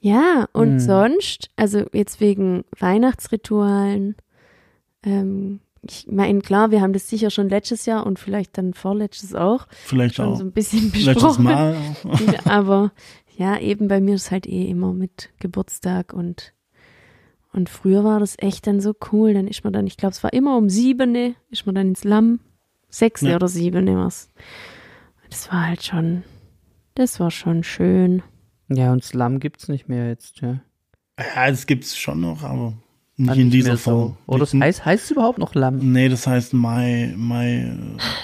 Ja, 0.02 0.48
und 0.52 0.68
Hm. 0.72 0.80
sonst, 0.80 1.50
also 1.56 1.84
jetzt 1.92 2.20
wegen 2.20 2.64
Weihnachtsritualen, 2.78 4.16
ähm, 5.02 5.60
ich 5.82 6.06
meine, 6.10 6.40
klar, 6.40 6.70
wir 6.70 6.80
haben 6.80 6.92
das 6.92 7.08
sicher 7.08 7.30
schon 7.30 7.48
letztes 7.48 7.86
Jahr 7.86 8.06
und 8.06 8.18
vielleicht 8.18 8.56
dann 8.58 8.72
vorletztes 8.74 9.34
auch 9.34 9.66
Vielleicht 9.70 10.14
schon 10.16 10.26
auch. 10.28 10.36
so 10.36 10.44
ein 10.44 10.52
bisschen 10.52 10.84
Letztes 10.92 11.04
besprochen. 11.14 11.44
Mal. 11.44 11.76
Aber 12.44 12.92
ja, 13.36 13.58
eben 13.58 13.88
bei 13.88 14.00
mir 14.00 14.14
ist 14.14 14.30
halt 14.30 14.46
eh 14.46 14.66
immer 14.70 14.92
mit 14.92 15.30
Geburtstag 15.38 16.12
und 16.12 16.52
und 17.52 17.68
früher 17.68 18.04
war 18.04 18.20
das 18.20 18.36
echt 18.38 18.66
dann 18.68 18.80
so 18.80 18.94
cool. 19.10 19.34
Dann 19.34 19.48
ist 19.48 19.64
man 19.64 19.72
dann, 19.72 19.84
ich 19.86 19.96
glaube, 19.96 20.12
es 20.12 20.22
war 20.22 20.32
immer 20.32 20.56
um 20.56 20.68
sieben, 20.70 21.34
ist 21.50 21.66
man 21.66 21.74
dann 21.74 21.88
ins 21.88 22.04
Lamm. 22.04 22.38
Sechs 22.90 23.22
Ja. 23.22 23.34
oder 23.36 23.48
sieben 23.48 23.86
was. 23.96 24.28
Das 25.30 25.50
war 25.50 25.66
halt 25.68 25.82
schon, 25.84 26.24
das 26.94 27.20
war 27.20 27.30
schon 27.30 27.62
schön. 27.62 28.22
Ja, 28.68 28.92
und 28.92 29.02
Slum 29.04 29.40
gibt's 29.40 29.68
nicht 29.68 29.88
mehr 29.88 30.08
jetzt, 30.08 30.40
ja. 30.40 30.60
Ja, 31.18 31.50
das 31.50 31.66
gibt's 31.66 31.96
schon 31.96 32.20
noch, 32.20 32.42
aber 32.42 32.74
nicht 33.16 33.30
Ah, 33.30 33.34
in 33.34 33.44
nicht 33.44 33.54
dieser 33.54 33.70
mehr 33.70 33.76
so. 33.76 33.90
Form. 33.90 34.16
Oder 34.26 34.38
das 34.40 34.54
heißt, 34.54 34.84
heißt 34.84 35.04
es 35.04 35.10
überhaupt 35.10 35.38
noch 35.38 35.54
Lamm? 35.54 35.92
Nee, 35.92 36.08
das 36.08 36.26
heißt 36.26 36.54
Mai, 36.54 37.12
Mai, 37.16 37.76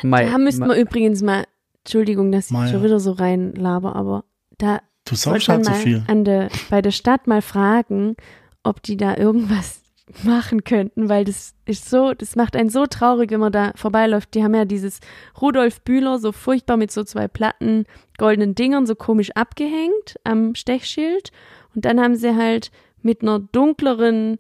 Mai, 0.03 0.25
Da 0.31 0.39
müssten 0.39 0.67
wir 0.67 0.77
übrigens 0.77 1.23
mal, 1.23 1.45
Entschuldigung, 1.85 2.33
dass 2.33 2.47
ich 2.47 2.53
Meier. 2.53 2.69
schon 2.73 2.83
wieder 2.83 2.99
so 3.01 3.13
reinlaber, 3.13 3.95
aber 3.95 4.25
da 4.59 4.81
du 5.05 5.15
man 5.31 5.41
halt 5.41 5.65
so 5.65 5.71
mal 5.71 5.77
viel. 5.79 6.03
an 6.09 6.25
der, 6.25 6.49
bei 6.71 6.83
der 6.83 6.91
Stadt 6.91 7.27
mal 7.27 7.43
fragen, 7.43 8.17
ob 8.63 8.83
die 8.83 8.97
da 8.97 9.17
irgendwas 9.17 9.83
machen 10.23 10.63
könnten, 10.65 11.09
weil 11.09 11.25
das 11.25 11.55
ist 11.65 11.91
so, 11.91 12.15
das 12.15 12.37
macht 12.37 12.55
einen 12.57 12.71
so 12.71 12.87
traurig, 12.87 13.31
wenn 13.31 13.41
man 13.41 13.53
da 13.53 13.73
vorbeiläuft. 13.75 14.35
Die 14.35 14.45
haben 14.45 14.55
ja 14.55 14.65
dieses 14.65 15.01
Rudolf 15.41 15.81
Bühler 15.83 16.19
so 16.19 16.33
furchtbar 16.33 16.77
mit 16.77 16.93
so 16.93 17.03
zwei 17.03 17.27
platten 17.29 17.85
goldenen 18.17 18.55
Dingern 18.55 18.87
so 18.87 18.95
komisch 18.95 19.31
abgehängt 19.35 20.17
am 20.25 20.55
Stechschild 20.55 21.33
und 21.75 21.85
dann 21.85 22.01
haben 22.01 22.15
sie 22.15 22.37
halt 22.37 22.71
mit 23.03 23.23
einer 23.23 23.41
dunkleren 23.41 24.39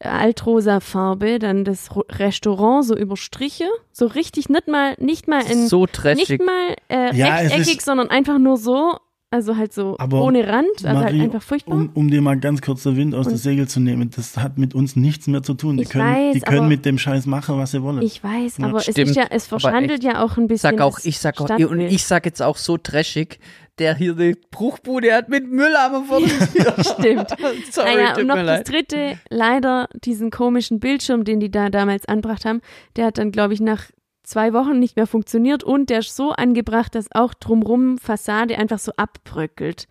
altrosa 0.00 0.80
Farbe, 0.80 1.38
dann 1.38 1.64
das 1.64 1.90
Restaurant 2.10 2.84
so 2.84 2.96
über 2.96 3.16
Striche, 3.16 3.68
so 3.92 4.06
richtig 4.06 4.48
nicht 4.48 4.68
mal 4.68 4.94
nicht 4.98 5.26
mal 5.26 5.42
in 5.50 5.66
so 5.66 5.86
trashig. 5.86 6.28
nicht 6.28 6.42
mal 6.42 6.76
äh, 6.88 7.14
Ja, 7.16 7.36
rechteckig, 7.36 7.82
sondern 7.82 8.08
einfach 8.08 8.38
nur 8.38 8.56
so, 8.56 8.96
also 9.30 9.56
halt 9.56 9.72
so 9.74 9.96
Aber 9.98 10.22
ohne 10.22 10.46
Rand, 10.48 10.66
also 10.84 10.88
halt 10.88 11.12
Marie, 11.12 11.22
einfach 11.22 11.42
furchtbar. 11.42 11.74
Um, 11.76 11.90
um 11.94 12.10
dir 12.10 12.22
mal 12.22 12.38
ganz 12.38 12.62
kurz 12.62 12.82
den 12.84 12.96
Wind 12.96 13.14
aus 13.14 13.26
Und- 13.26 13.32
den 13.34 13.38
Segel 13.38 13.68
zu 13.68 13.78
nehmen, 13.80 14.10
das 14.14 14.36
hat 14.38 14.56
mit 14.58 14.74
uns 14.74 14.96
nichts 14.96 15.26
mehr 15.26 15.42
zu 15.42 15.54
tun. 15.54 15.76
Die 15.76 15.82
Ich 15.82 15.90
können, 15.90 16.04
weiß, 16.14 16.32
die 16.34 16.40
können 16.40 16.58
aber- 16.60 16.68
mit 16.68 16.84
dem 16.86 16.98
Scheiß 16.98 17.26
machen, 17.26 17.58
was 17.58 17.72
sie 17.72 17.82
wollen. 17.82 18.00
ich 18.02 18.24
weiß, 18.24 18.58
Ja, 18.58 18.66
aber 18.66 18.78
es 18.78 18.84
stimmt. 18.84 18.98
ist 19.10 19.16
ja, 19.16 19.24
es 19.30 19.44
Aber 19.52 19.60
verschandelt 19.60 20.02
ja 20.02 20.22
auch 20.24 20.36
ein 20.38 20.46
bisschen. 20.46 20.70
sag 20.76 20.80
auch, 20.80 20.98
ich 21.02 21.18
sag 21.18 21.40
auch, 21.40 21.48
und 21.50 21.80
ich 21.80 22.04
sag 22.04 22.24
jetzt 22.24 22.40
auch 22.42 22.56
so 22.56 22.78
trashig, 22.78 23.38
der 23.78 23.94
hier 23.94 24.14
die 24.14 24.34
Bruchbude 24.50 25.14
hat 25.14 25.28
mit 25.28 25.46
Mülleimer 25.48 26.02
vor 26.04 26.18
der 26.56 26.74
Tür. 26.74 26.82
Stimmt. 26.82 27.28
Sorry, 27.70 27.94
naja, 27.94 28.12
tut 28.14 28.22
und 28.22 28.26
noch 28.28 28.34
das 28.36 28.44
leid. 28.46 28.68
dritte, 28.68 29.18
leider 29.30 29.88
diesen 30.04 30.30
komischen 30.30 30.80
Bildschirm, 30.80 31.24
den 31.24 31.38
die 31.38 31.50
da 31.50 31.68
damals 31.70 32.06
angebracht 32.06 32.44
haben, 32.44 32.60
der 32.96 33.04
hat 33.06 33.18
dann, 33.18 33.30
glaube 33.30 33.54
ich, 33.54 33.60
nach 33.60 33.84
zwei 34.28 34.52
Wochen 34.52 34.78
nicht 34.78 34.96
mehr 34.96 35.06
funktioniert 35.06 35.64
und 35.64 35.90
der 35.90 36.00
ist 36.00 36.14
so 36.14 36.32
angebracht, 36.32 36.94
dass 36.94 37.10
auch 37.12 37.34
drumrum 37.34 37.98
Fassade 37.98 38.58
einfach 38.58 38.78
so 38.78 38.92
abbröckelt. 38.96 39.88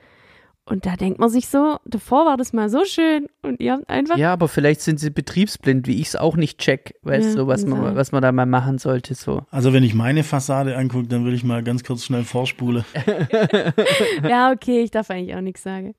Und 0.69 0.85
da 0.85 0.97
denkt 0.97 1.17
man 1.17 1.29
sich 1.29 1.47
so, 1.47 1.77
davor 1.85 2.25
war 2.25 2.35
das 2.35 2.51
mal 2.51 2.69
so 2.69 2.83
schön 2.83 3.27
und 3.41 3.61
ihr 3.61 3.71
habt 3.71 3.89
einfach. 3.89 4.17
Ja, 4.17 4.33
aber 4.33 4.47
vielleicht 4.49 4.81
sind 4.81 4.99
sie 4.99 5.09
betriebsblind, 5.09 5.87
wie 5.87 6.01
ich 6.01 6.07
es 6.07 6.15
auch 6.17 6.35
nicht 6.35 6.57
check, 6.59 6.95
weißt 7.03 7.29
Ja, 7.29 7.35
du, 7.43 7.47
was 7.47 7.65
man, 7.65 7.95
was 7.95 8.11
man 8.11 8.21
da 8.21 8.31
mal 8.33 8.45
machen 8.45 8.77
sollte, 8.77 9.15
so. 9.15 9.43
Also 9.49 9.71
wenn 9.71 9.83
ich 9.83 9.93
meine 9.93 10.23
Fassade 10.25 10.75
angucke, 10.75 11.07
dann 11.07 11.23
würde 11.23 11.37
ich 11.37 11.43
mal 11.45 11.63
ganz 11.63 11.83
kurz 11.85 12.03
schnell 12.03 12.23
vorspule. 12.25 12.83
Ja, 14.27 14.51
okay, 14.51 14.81
ich 14.81 14.91
darf 14.91 15.09
eigentlich 15.09 15.35
auch 15.35 15.41
nichts 15.41 15.63
sagen. 15.63 15.95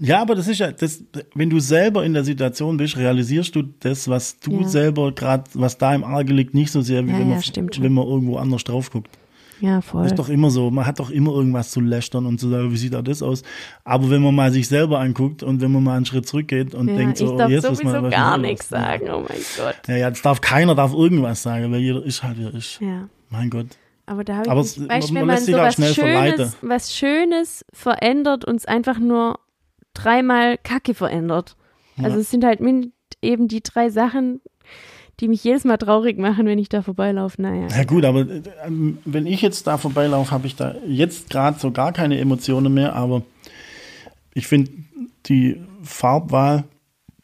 Ja, 0.00 0.20
aber 0.22 0.34
das 0.36 0.46
ist 0.46 0.58
ja, 0.60 0.70
das, 0.70 1.02
wenn 1.34 1.50
du 1.50 1.58
selber 1.58 2.04
in 2.04 2.12
der 2.14 2.22
Situation 2.24 2.76
bist, 2.76 2.96
realisierst 2.96 3.54
du 3.56 3.62
das, 3.80 4.08
was 4.08 4.38
du 4.38 4.60
Ja. 4.60 4.68
selber 4.68 5.12
gerade, 5.12 5.44
was 5.54 5.76
da 5.78 5.94
im 5.94 6.04
Arge 6.04 6.32
liegt, 6.32 6.54
nicht 6.54 6.70
so 6.70 6.80
sehr, 6.82 7.04
wie 7.06 7.10
Ja, 7.12 7.18
wenn, 7.18 7.28
man, 7.28 7.40
wenn 7.80 7.92
man 7.92 8.06
irgendwo 8.06 8.36
anders 8.36 8.62
drauf 8.64 8.90
guckt. 8.90 9.10
Ja, 9.60 9.80
voll. 9.80 10.02
Das 10.04 10.12
ist 10.12 10.18
doch 10.18 10.28
immer 10.28 10.50
so. 10.50 10.70
Man 10.70 10.86
hat 10.86 11.00
doch 11.00 11.10
immer 11.10 11.32
irgendwas 11.32 11.70
zu 11.70 11.80
lästern 11.80 12.26
und 12.26 12.38
zu 12.38 12.48
sagen, 12.48 12.70
wie 12.70 12.76
sieht 12.76 12.94
auch 12.94 13.02
das 13.02 13.22
aus? 13.22 13.42
Aber 13.84 14.08
wenn 14.10 14.22
man 14.22 14.34
mal 14.34 14.52
sich 14.52 14.68
selber 14.68 15.00
anguckt 15.00 15.42
und 15.42 15.60
wenn 15.60 15.72
man 15.72 15.82
mal 15.82 15.96
einen 15.96 16.06
Schritt 16.06 16.28
zurückgeht 16.28 16.74
und 16.74 16.88
ja, 16.88 16.96
denkt 16.96 17.18
so, 17.18 17.32
ich 17.32 17.38
darf 17.38 17.48
oh, 17.48 17.52
jetzt 17.52 17.64
sowieso 17.64 17.84
mal 17.84 18.02
was 18.04 18.10
gar 18.12 18.38
nichts 18.38 18.68
sagen, 18.68 19.08
oh 19.10 19.24
mein 19.28 19.38
Gott. 19.56 19.76
Ja, 19.88 19.96
ja, 19.96 20.10
das 20.10 20.22
darf 20.22 20.40
keiner 20.40 20.74
darf 20.74 20.92
irgendwas 20.94 21.42
sagen, 21.42 21.72
weil 21.72 21.80
jeder 21.80 22.04
ist 22.04 22.22
halt, 22.22 22.38
wie 22.38 22.44
er 22.44 22.54
ist. 22.54 22.80
Ja. 22.80 23.08
Mein 23.30 23.50
Gott. 23.50 23.66
Aber 24.06 24.24
da 24.24 24.36
habe 24.36 24.44
ich 24.46 24.50
Aber 24.50 24.60
mich, 24.62 24.76
es- 24.78 24.88
weißt, 24.88 25.12
man 25.12 25.20
wenn 25.22 25.26
man 25.26 25.36
sich 25.38 25.54
so 25.54 25.60
auch 25.60 25.64
was 25.66 25.74
Schönes, 25.74 25.94
verleiten. 25.94 26.52
was 26.62 26.96
Schönes 26.96 27.64
verändert 27.72 28.44
und 28.44 28.56
es 28.56 28.64
einfach 28.66 28.98
nur 28.98 29.38
dreimal 29.94 30.56
Kacke 30.58 30.94
verändert. 30.94 31.56
Also 31.98 32.10
Ja. 32.16 32.20
es 32.20 32.30
sind 32.30 32.44
halt 32.44 32.60
eben 33.22 33.48
die 33.48 33.62
drei 33.62 33.90
Sachen, 33.90 34.40
die 35.20 35.28
mich 35.28 35.42
jedes 35.44 35.64
Mal 35.64 35.76
traurig 35.78 36.18
machen, 36.18 36.46
wenn 36.46 36.58
ich 36.58 36.68
da 36.68 36.82
vorbeilaufe. 36.82 37.40
Naja. 37.42 37.66
Ja 37.68 37.84
gut, 37.84 38.04
aber 38.04 38.20
äh, 38.20 38.42
ähm, 38.66 38.98
wenn 39.04 39.26
ich 39.26 39.42
jetzt 39.42 39.66
da 39.66 39.76
vorbeilaufe, 39.78 40.30
habe 40.30 40.46
ich 40.46 40.56
da 40.56 40.74
jetzt 40.86 41.30
gerade 41.30 41.58
so 41.58 41.70
gar 41.70 41.92
keine 41.92 42.18
Emotionen 42.18 42.72
mehr, 42.72 42.94
aber 42.94 43.22
ich 44.34 44.46
finde 44.46 44.70
die 45.26 45.60
Farbwahl, 45.82 46.64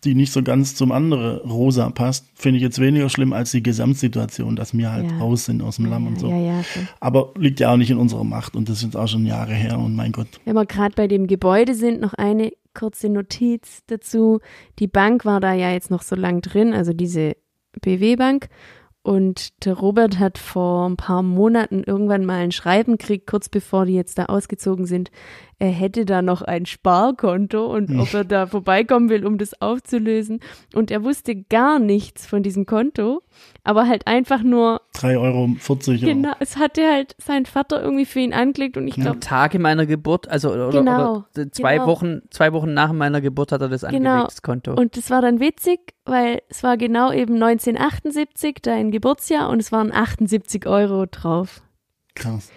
die 0.05 0.15
nicht 0.15 0.33
so 0.33 0.43
ganz 0.43 0.75
zum 0.75 0.93
anderen 0.93 1.39
rosa 1.49 1.89
passt, 1.89 2.27
finde 2.35 2.59
ich 2.59 2.63
jetzt 2.63 2.79
weniger 2.79 3.09
schlimm 3.09 3.33
als 3.33 3.53
die 3.53 3.63
Gesamtsituation, 3.63 4.55
dass 4.55 4.77
wir 4.77 4.93
halt 4.93 5.11
Ja. 5.11 5.19
raus 5.19 5.47
sind 5.47 5.63
aus 5.63 5.77
dem 5.77 5.87
Lamm 5.87 6.07
und 6.07 6.21
so. 6.21 6.29
Ja, 6.29 6.37
ja. 6.39 6.63
Aber 7.01 7.33
liegt 7.39 7.61
ja 7.61 7.73
auch 7.73 7.79
nicht 7.79 7.91
in 7.91 7.97
unserer 7.97 8.25
Macht 8.25 8.55
und 8.55 8.69
das 8.69 8.81
sind 8.81 8.97
auch 8.97 9.09
schon 9.09 9.25
Jahre 9.25 9.55
her 9.55 9.79
und 9.79 9.97
mein 9.97 10.13
Gott. 10.13 10.27
Wenn 10.45 10.57
wir 10.57 10.67
gerade 10.67 10.95
bei 10.95 11.09
dem 11.09 11.27
Gebäude 11.27 11.75
sind, 11.75 12.01
noch 12.03 12.13
eine 12.13 12.53
kurze 12.75 13.09
Notiz 13.09 13.83
dazu. 13.87 14.41
Die 14.79 14.89
Bank 14.89 15.25
war 15.25 15.41
da 15.41 15.55
ja 15.55 15.71
jetzt 15.71 15.91
noch 15.91 16.03
so 16.03 16.17
lang 16.17 16.43
drin, 16.43 16.75
also 16.75 16.93
diese 16.93 17.37
BW-Bank. 17.81 18.49
Und 19.07 19.67
der 19.67 19.75
Robert 19.75 20.19
hat 20.19 20.39
vor 20.39 20.89
ein 20.89 20.97
paar 20.97 21.23
Monaten 21.23 21.85
irgendwann 21.85 22.25
mal 22.25 22.39
ein 22.39 22.53
Schreiben 22.53 22.97
gekriegt, 22.97 23.27
kurz 23.27 23.51
bevor 23.51 23.85
die 23.85 23.93
jetzt 23.93 24.17
da 24.17 24.25
ausgezogen 24.27 24.87
sind. 24.87 25.11
Er 25.59 25.69
hätte 25.69 26.07
da 26.07 26.23
noch 26.23 26.41
ein 26.41 26.65
Sparkonto 26.65 27.67
und 27.67 27.95
ob 27.99 28.15
er 28.15 28.25
da 28.25 28.47
vorbeikommen 28.47 29.11
will, 29.11 29.27
um 29.27 29.37
das 29.37 29.61
aufzulösen. 29.61 30.41
Und 30.75 30.91
er 30.91 31.05
wusste 31.05 31.37
gar 31.37 31.79
nichts 31.79 32.27
von 32.27 32.43
diesem 32.43 32.65
Konto, 32.65 33.23
aber 33.65 33.89
halt 33.89 34.07
einfach 34.07 34.43
nur, 34.43 34.83
3,40 34.97 35.19
Euro. 35.21 36.07
genau, 36.07 36.33
es 36.39 36.57
hatte 36.57 36.87
halt 36.87 37.17
sein 37.19 37.47
Vater 37.47 37.83
irgendwie 37.83 38.05
für 38.05 38.21
ihn 38.21 38.33
angelegt 38.33 38.77
und 38.77 38.87
ich 38.87 38.95
glaube, 38.95 39.11
Am 39.11 39.21
Tage 39.21 39.59
meiner 39.59 39.87
Geburt, 39.87 40.29
also 40.29 40.53
oder, 40.53 40.71
Genau, 40.71 41.25
oder 41.35 41.51
zwei 41.51 41.75
genau. 41.77 41.87
Wochen, 41.87 42.23
zwei 42.31 42.53
Wochen 42.53 42.73
nach 42.75 42.93
meiner 42.93 43.21
Geburt 43.21 43.53
hat 43.53 43.61
er 43.63 43.69
das 43.69 43.81
Genau. 43.83 44.11
angelegt, 44.11 44.27
das 44.33 44.43
Konto. 44.43 44.75
Und 44.75 44.97
das 44.97 45.11
war 45.11 45.23
dann 45.23 45.41
witzig, 45.41 45.95
weil 46.05 46.43
es 46.49 46.63
war 46.63 46.77
genau 46.77 47.11
eben 47.11 47.35
1978, 47.43 48.59
dein 48.63 48.91
Geburtsjahr, 48.91 49.49
und 49.49 49.61
es 49.61 49.73
waren 49.73 49.93
78 49.93 50.67
Euro 50.67 51.07
drauf. 51.11 51.63
Krass. 52.15 52.51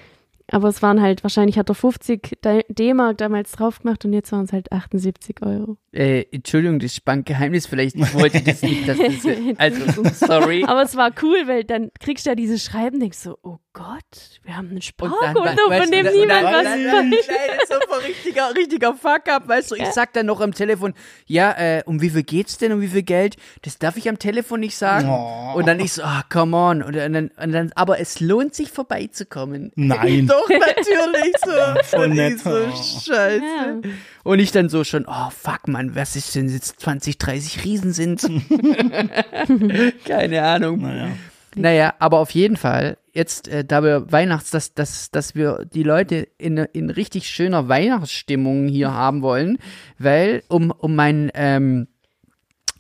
Aber 0.50 0.70
es 0.70 0.82
waren 0.82 1.02
halt, 1.02 1.24
wahrscheinlich 1.24 1.58
hat 1.58 1.68
er 1.70 1.76
50 1.76 2.38
D- 2.44 2.64
D-Mark 2.70 3.18
damals 3.18 3.52
drauf 3.52 3.80
gemacht 3.80 4.06
und 4.06 4.14
jetzt 4.14 4.32
waren 4.32 4.46
es 4.46 4.54
halt 4.54 4.72
78 4.72 5.42
Euro. 5.42 5.78
äh, 5.92 6.24
Entschuldigung, 6.32 6.80
das 6.80 6.94
ist 6.94 7.04
Bankgeheimnis, 7.06 7.66
vielleicht 7.68 7.98
wollte 8.14 8.38
ich 8.38 8.44
das 8.46 8.62
nicht, 8.62 8.88
dass 8.88 8.98
das, 8.98 9.26
also, 9.58 10.04
sorry. 10.26 10.64
Aber 10.66 10.84
es 10.84 10.96
war 10.96 11.12
cool, 11.22 11.44
weil 11.48 11.64
dann 11.66 11.92
kriegst 12.00 12.26
du 12.26 12.30
ja 12.30 12.36
dieses 12.36 12.64
Schreiben, 12.64 13.00
denkst 13.02 13.18
so, 13.18 13.38
oh 13.44 13.58
Gott, 13.74 14.40
wir 14.44 14.56
haben 14.58 14.68
ein 14.70 14.72
Und 14.72 14.76
dann, 14.76 14.82
Sparkonto, 14.82 15.62
von 15.70 15.92
dem 15.92 16.06
dann- 16.06 16.14
niemand 16.16 16.44
was 16.44 16.66
weiß. 16.66 16.66
das 16.66 17.64
ist 17.64 17.68
so 17.70 17.94
ein 17.94 18.02
richtiger, 18.06 18.56
richtiger 18.56 18.94
Fuck-up, 18.96 19.48
weißt 19.50 19.72
du, 19.72 19.76
ich 19.76 19.86
sag 19.88 20.14
dann 20.14 20.26
noch 20.28 20.40
am 20.42 20.54
Telefon, 20.54 20.94
ja, 21.26 21.52
äh, 21.58 21.84
um 21.86 22.02
wie 22.02 22.10
viel 22.10 22.24
geht's 22.24 22.58
denn, 22.58 22.72
um 22.72 22.80
wie 22.82 22.88
viel 22.88 23.04
Geld? 23.04 23.36
Das 23.64 23.78
darf 23.80 23.98
ich 23.98 24.08
am 24.10 24.18
Telefon 24.18 24.62
nicht 24.62 24.78
sagen. 24.78 25.10
Oh. 25.10 25.58
Und 25.58 25.68
dann 25.68 25.80
ich 25.82 25.92
so, 25.94 26.04
ah, 26.04 26.24
come 26.32 26.56
on. 26.56 26.82
Und 26.82 26.96
dann, 26.96 27.16
und 27.38 27.52
dann, 27.52 27.72
aber 27.76 28.00
es 28.00 28.20
lohnt 28.20 28.56
sich 28.56 28.72
vorbeizukommen. 28.72 29.72
Nein. 29.76 30.28
Doch, 30.42 30.50
natürlich 30.50 31.34
so. 31.44 31.52
Voll 31.98 32.06
Und 32.06 32.16
nett. 32.16 32.36
ich 32.36 32.42
so, 32.44 32.50
Oh. 32.52 32.72
scheiße. 32.72 33.42
Ja. 33.44 33.80
Und 34.24 34.40
ich 34.40 34.52
dann 34.52 34.70
so 34.70 34.84
schon, 34.84 35.06
oh 35.08 35.30
fuck, 35.30 35.68
Mann, 35.68 35.96
was 35.96 36.16
ist 36.16 36.36
denn 36.36 36.50
jetzt 36.50 36.80
20, 36.82 37.18
30 37.18 37.64
Riesen 37.64 37.94
sind? 37.94 38.22
Keine 40.06 40.44
Ahnung. 40.44 40.82
Naja. 40.82 41.10
Naja, 41.56 41.94
aber 42.00 42.20
auf 42.20 42.32
jeden 42.32 42.56
Fall, 42.58 42.98
jetzt, 43.14 43.48
äh, 43.48 43.66
da 43.66 43.84
wir 43.84 44.12
Weihnachts, 44.12 44.52
dass, 44.52 44.74
dass, 44.76 45.10
dass 45.10 45.34
wir 45.34 45.66
die 45.74 45.82
Leute 45.84 46.28
in, 46.38 46.58
in 46.58 46.90
richtig 46.92 47.28
schöner 47.30 47.68
Weihnachtsstimmung 47.68 48.68
hier 48.68 48.94
haben 48.94 49.22
wollen, 49.24 49.58
weil 49.98 50.44
um, 50.50 50.70
um 50.72 50.96
mein, 50.96 51.32
ähm, 51.34 51.88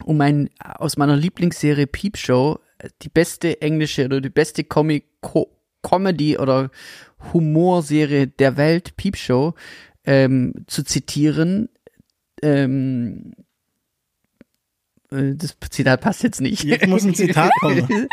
um 0.03 0.17
mein, 0.17 0.49
aus 0.59 0.95
meiner 0.97 1.15
Lieblingsserie 1.15 1.87
Peep 1.87 2.17
Show, 2.17 2.59
äh, 2.77 2.89
die 3.01 3.09
beste 3.09 3.61
englische 3.61 4.05
oder 4.05 4.21
die 4.21 4.29
beste 4.29 4.63
Comic 4.63 5.05
Co 5.21 5.49
Comedy 5.81 6.37
oder 6.37 6.69
Humorserie 7.33 8.27
der 8.27 8.57
Welt, 8.57 8.95
Peep 8.97 9.17
Show, 9.17 9.53
ähm, 10.05 10.53
zu 10.67 10.83
zitieren, 10.83 11.69
ähm, 12.41 13.33
äh, 13.37 13.43
das 15.09 15.55
Zitat 15.69 16.01
passt 16.01 16.21
jetzt 16.23 16.41
nicht. 16.41 16.63
Jetzt 16.63 16.85
muss 16.87 17.05
ein 17.05 17.15
Zitat 17.15 17.51
kommen. 17.61 18.07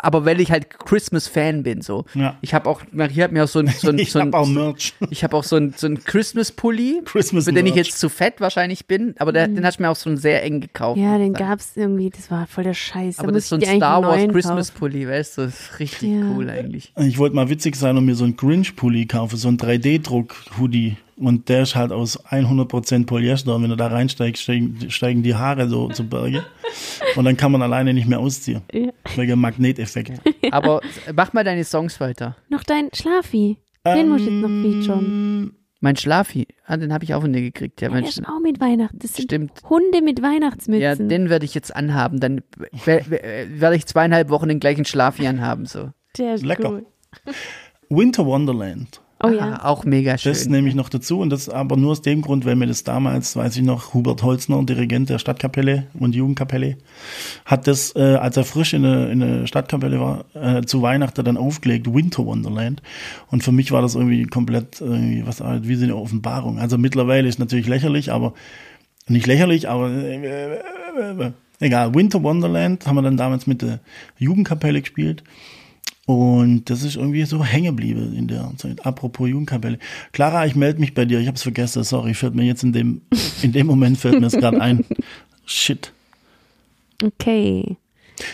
Aber 0.03 0.24
weil 0.24 0.40
ich 0.40 0.51
halt 0.51 0.70
Christmas-Fan 0.70 1.62
bin, 1.62 1.82
so. 1.82 2.05
Ja. 2.15 2.36
Ich 2.40 2.55
habe 2.55 2.69
auch, 2.69 2.81
Marie 2.93 3.23
hat 3.23 3.32
mir 3.32 3.44
auch 3.44 3.48
so 3.48 3.59
ein, 3.59 3.69
so 3.69 3.89
ein, 3.90 3.98
Ich 4.07 4.12
so 4.12 4.19
ein 4.20 4.28
habe 4.28 4.39
auch 4.39 4.47
Merch. 4.47 4.94
ich 5.11 5.23
habe 5.24 5.36
auch 5.36 5.44
so 5.44 5.57
ein, 5.57 5.74
so 5.77 5.86
ein 5.86 6.03
Christmas-Pulli, 6.03 7.03
Christmas 7.05 7.44
für 7.44 7.53
den 7.53 7.66
ich 7.66 7.74
jetzt 7.74 7.98
zu 7.98 8.09
fett 8.09 8.40
wahrscheinlich 8.40 8.86
bin, 8.86 9.15
aber 9.19 9.32
der, 9.32 9.48
den 9.48 9.65
hast 9.65 9.78
du 9.78 9.82
mir 9.82 9.90
auch 9.90 9.97
so 9.97 10.09
ein 10.11 10.16
sehr 10.16 10.43
eng 10.44 10.61
gekauft. 10.61 10.97
Mhm. 10.98 11.05
Ja, 11.05 11.19
den 11.19 11.32
gab's 11.35 11.73
irgendwie, 11.77 12.11
das 12.11 12.31
war 12.31 12.47
voll 12.47 12.65
der 12.65 12.74
Scheiß. 12.74 13.19
aber 13.19 13.28
da 13.28 13.35
das 13.35 13.44
ist 13.44 13.48
so 13.51 13.57
ein 13.57 13.62
Star 13.62 14.03
Wars 14.03 14.19
einen 14.19 14.32
Christmas-Pulli, 14.32 15.09
weißt 15.09 15.39
du, 15.39 15.43
das 15.43 15.61
ist 15.61 15.78
richtig 15.81 16.11
Ja. 16.11 16.20
cool 16.35 16.48
eigentlich. 16.48 16.93
Ich 16.98 17.19
wollte 17.19 17.36
mal 17.36 17.48
witzig 17.48 17.77
sein 17.77 17.97
und 17.97 18.05
mir 18.07 18.15
so 18.15 18.24
einen 18.24 18.36
Grinch-Pulli 18.36 19.07
kaufen, 19.07 19.36
so 19.36 19.48
einen 19.48 19.59
3D-Druck-Hoodie. 19.59 20.97
Und 21.18 21.48
der 21.48 21.62
ist 21.62 21.74
halt 21.74 21.93
aus 21.93 22.22
100% 22.26 23.06
Polyester. 23.06 23.55
Und 23.55 23.62
wenn 23.62 23.70
du 23.70 23.76
da 23.76 23.86
reinsteigst, 23.86 24.43
steigen, 24.43 24.90
steigen 24.90 25.22
die 25.22 25.34
Haare 25.34 25.66
so 25.68 25.88
zu 25.88 26.06
Berge. 26.06 26.44
Und 27.16 27.24
dann 27.24 27.36
kann 27.38 27.52
man 27.52 27.62
alleine 27.62 27.94
nicht 27.94 28.06
mehr 28.06 28.20
ausziehen. 28.20 28.60
Ja. 28.72 28.90
Wegen 29.14 29.40
Magneteffekt. 29.40 30.20
Aber 30.51 30.80
mach 31.14 31.32
mal 31.32 31.43
deine 31.44 31.64
Songs 31.64 31.98
weiter. 32.01 32.36
Noch 32.51 32.62
dein 32.64 32.90
Schlafi. 32.93 33.56
Den 33.86 34.09
musst 34.10 34.26
du 34.26 34.30
jetzt 34.30 34.43
noch 34.43 34.48
featuren. 34.48 35.52
Mein 35.80 35.94
Schlafi, 35.97 36.48
ah, 36.66 36.76
den 36.76 36.93
habe 36.93 37.05
ich 37.05 37.14
auch 37.14 37.20
von 37.20 37.32
dir 37.32 37.43
gekriegt. 37.43 37.80
Ja, 37.80 37.88
Ja, 37.90 38.01
der 38.01 38.09
ist 38.09 38.20
auch 38.26 38.40
mit 38.43 38.60
Weihnachten. 38.60 38.98
Das 38.98 39.12
sind 39.14 39.24
Stimmt. 39.24 39.52
Hunde 39.68 40.02
mit 40.02 40.20
Weihnachtsmützen. 40.22 40.82
Ja, 40.82 40.94
den 40.97 41.28
werde 41.30 41.44
ich 41.44 41.55
jetzt 41.55 41.74
anhaben. 41.76 42.18
Dann 42.18 42.43
we- 42.84 43.05
werde 43.60 43.76
ich 43.76 43.86
zweieinhalb 43.86 44.28
Wochen 44.30 44.48
den 44.48 44.59
gleichen 44.59 44.84
Schlafi 44.84 45.26
anhaben. 45.26 45.66
So. 45.66 45.90
der 46.18 46.34
ist 46.34 46.44
Lecker. 46.44 46.70
cool. 46.72 46.86
Winter 47.88 48.26
Wonderland. 48.26 49.01
Oh 49.22 49.28
ja. 49.28 49.55
Ah, 49.55 49.70
auch 49.70 49.84
mega 49.84 50.18
schön. 50.18 50.32
Das 50.32 50.47
nehme 50.47 50.68
ich 50.68 50.74
noch 50.74 50.90
dazu 50.90 51.20
und 51.20 51.30
das 51.30 51.48
aber 51.48 51.78
nur 51.78 51.93
aus 51.93 52.02
dem 52.02 52.20
Grund, 52.20 52.44
weil 52.44 52.55
mir 52.55 52.66
das 52.66 52.84
damals, 52.84 53.34
weiß 53.34 53.56
ich 53.56 53.62
noch, 53.62 53.94
Hubert 53.94 54.22
Holzner, 54.22 54.62
Dirigent 54.62 55.09
der 55.09 55.18
Stadtkapelle 55.18 55.86
und 55.94 56.14
Jugendkapelle, 56.14 56.76
hat 57.47 57.66
das, 57.66 57.97
äh, 57.97 58.16
als 58.16 58.36
er 58.36 58.44
frisch 58.44 58.74
in 58.74 58.82
der, 58.82 59.10
in 59.10 59.20
der 59.20 59.47
Stadtkapelle 59.47 59.98
war, 60.01 60.26
äh, 60.34 60.62
zu 60.62 60.82
Weihnachten 60.82 61.24
dann 61.24 61.38
aufgelegt, 61.38 61.93
Winter 61.93 62.26
Wonderland. 62.26 62.82
Und 63.30 63.43
für 63.43 63.52
mich 63.52 63.72
war 63.72 63.80
das 63.80 63.94
irgendwie 63.94 64.24
komplett, 64.24 64.82
irgendwie, 64.82 65.26
was 65.26 65.40
halt, 65.40 65.66
wie 65.66 65.76
so 65.76 65.84
eine 65.84 65.97
Offenbarung. 65.97 66.59
Also 66.59 66.76
mittlerweile 66.76 67.26
ist 67.26 67.38
natürlich 67.38 67.68
lächerlich, 67.68 68.12
aber 68.12 68.34
nicht 69.09 69.26
lächerlich, 69.26 69.66
aber 69.68 69.90
äh, 69.90 70.16
äh, 70.26 70.55
äh, 71.22 71.32
egal. 71.60 71.94
Winter 71.94 72.22
Wonderland 72.22 72.86
haben 72.86 72.97
wir 72.97 73.02
dann 73.02 73.16
damals 73.16 73.47
mit 73.47 73.62
der 73.62 73.80
Jugendkapelle 74.18 74.82
gespielt. 74.82 75.24
Und 76.07 76.70
das 76.70 76.83
ist 76.85 76.95
irgendwie 76.97 77.24
so 77.24 77.45
hängen 77.45 77.66
geblieben 77.77 78.15
in 78.16 78.28
der 78.28 78.53
Zeit. 78.59 78.87
Apropos 78.87 79.28
Jugendkapelle. 79.28 79.78
Clara, 80.12 80.47
ich 80.47 80.55
melde 80.55 80.78
mich 80.81 80.95
bei 80.95 81.05
dir. 81.05 81.19
Ich 81.19 81.27
habe 81.27 81.37
es 81.37 81.43
vergessen. 81.43 81.83
Sorry, 81.83 82.15
fällt 82.15 82.35
mir 82.37 82.45
jetzt 82.45 82.62
in 82.62 82.73
dem, 82.73 83.01
in 83.43 83.51
dem 83.53 83.66
Moment 83.66 83.99
fällt 83.99 84.20
mir 84.20 84.27
es 84.28 84.35
gerade 84.37 84.61
ein. 84.61 84.85
Shit. 85.47 85.93
Okay. 87.03 87.77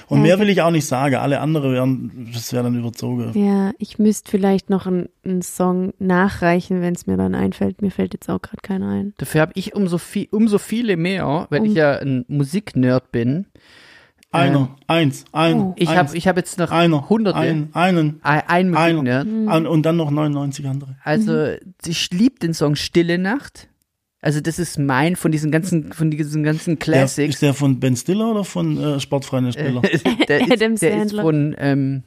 Und 0.06 0.18
Ja, 0.18 0.22
mehr 0.22 0.38
will 0.38 0.48
ich 0.50 0.62
auch 0.62 0.70
nicht 0.70 0.84
sagen. 0.86 1.16
Alle 1.16 1.40
andere 1.40 1.72
wären, 1.72 2.28
das 2.32 2.52
wäre 2.52 2.62
dann 2.64 2.78
überzogen. 2.78 3.32
Ja, 3.34 3.72
ich 3.78 3.98
müsste 3.98 4.30
vielleicht 4.30 4.70
noch 4.70 4.86
einen, 4.86 5.08
einen 5.24 5.42
Song 5.42 5.92
nachreichen, 5.98 6.82
wenn 6.82 6.94
es 6.94 7.06
mir 7.06 7.16
dann 7.16 7.34
einfällt. 7.34 7.82
Mir 7.82 7.90
fällt 7.90 8.12
jetzt 8.12 8.28
auch 8.28 8.40
gerade 8.42 8.60
keiner 8.62 8.90
ein. 8.90 9.14
Dafür 9.18 9.40
habe 9.40 9.52
ich 9.56 9.74
umso, 9.74 9.98
viel, 9.98 10.28
umso 10.30 10.58
viele 10.58 10.96
mehr, 10.96 11.46
weil 11.50 11.62
Um- 11.62 11.66
ich 11.66 11.74
ja 11.74 11.98
ein 11.98 12.24
Musiknerd 12.28 13.10
bin. 13.12 13.46
Einer, 14.32 14.76
eins, 14.86 15.24
ein. 15.32 15.60
Oh. 15.60 15.74
Ich 15.76 15.88
habe 15.90 16.16
ich 16.16 16.26
hab 16.26 16.36
jetzt 16.38 16.58
noch 16.58 16.70
einer, 16.70 17.08
hunderte. 17.10 17.38
ein, 17.38 17.68
einen, 17.74 18.20
ein, 18.22 18.42
ein 18.48 18.74
Einer. 18.74 18.92
Musiknerd. 18.94 19.26
Mhm. 19.26 19.48
ein, 19.48 19.66
und 19.66 19.82
dann 19.82 19.96
noch 19.96 20.10
99 20.10 20.66
andere. 20.66 20.96
Also 21.04 21.48
ich 21.84 22.10
liebe 22.10 22.38
den 22.38 22.54
Song 22.54 22.74
Stille 22.74 23.18
Nacht. 23.18 23.68
Also 24.22 24.40
das 24.40 24.58
ist 24.58 24.78
mein 24.78 25.16
von 25.16 25.32
diesen 25.32 25.50
ganzen, 25.50 25.92
von 25.92 26.10
diesen 26.10 26.44
ganzen 26.44 26.78
Der, 26.78 26.84
Classics. 26.84 27.34
ist 27.34 27.42
der 27.42 27.54
von 27.54 27.80
Ben 27.80 27.96
Stiller 27.96 28.30
oder 28.30 28.44
von 28.44 28.78
äh, 28.80 29.00
Sportfreunde 29.00 29.52
Spieler? 29.52 29.82
der 30.28 30.40
ist, 30.48 30.60
der 30.60 30.70
ist 30.72 30.80
Sandler. 30.80 31.22
von, 31.22 31.56
ähm, 31.58 32.02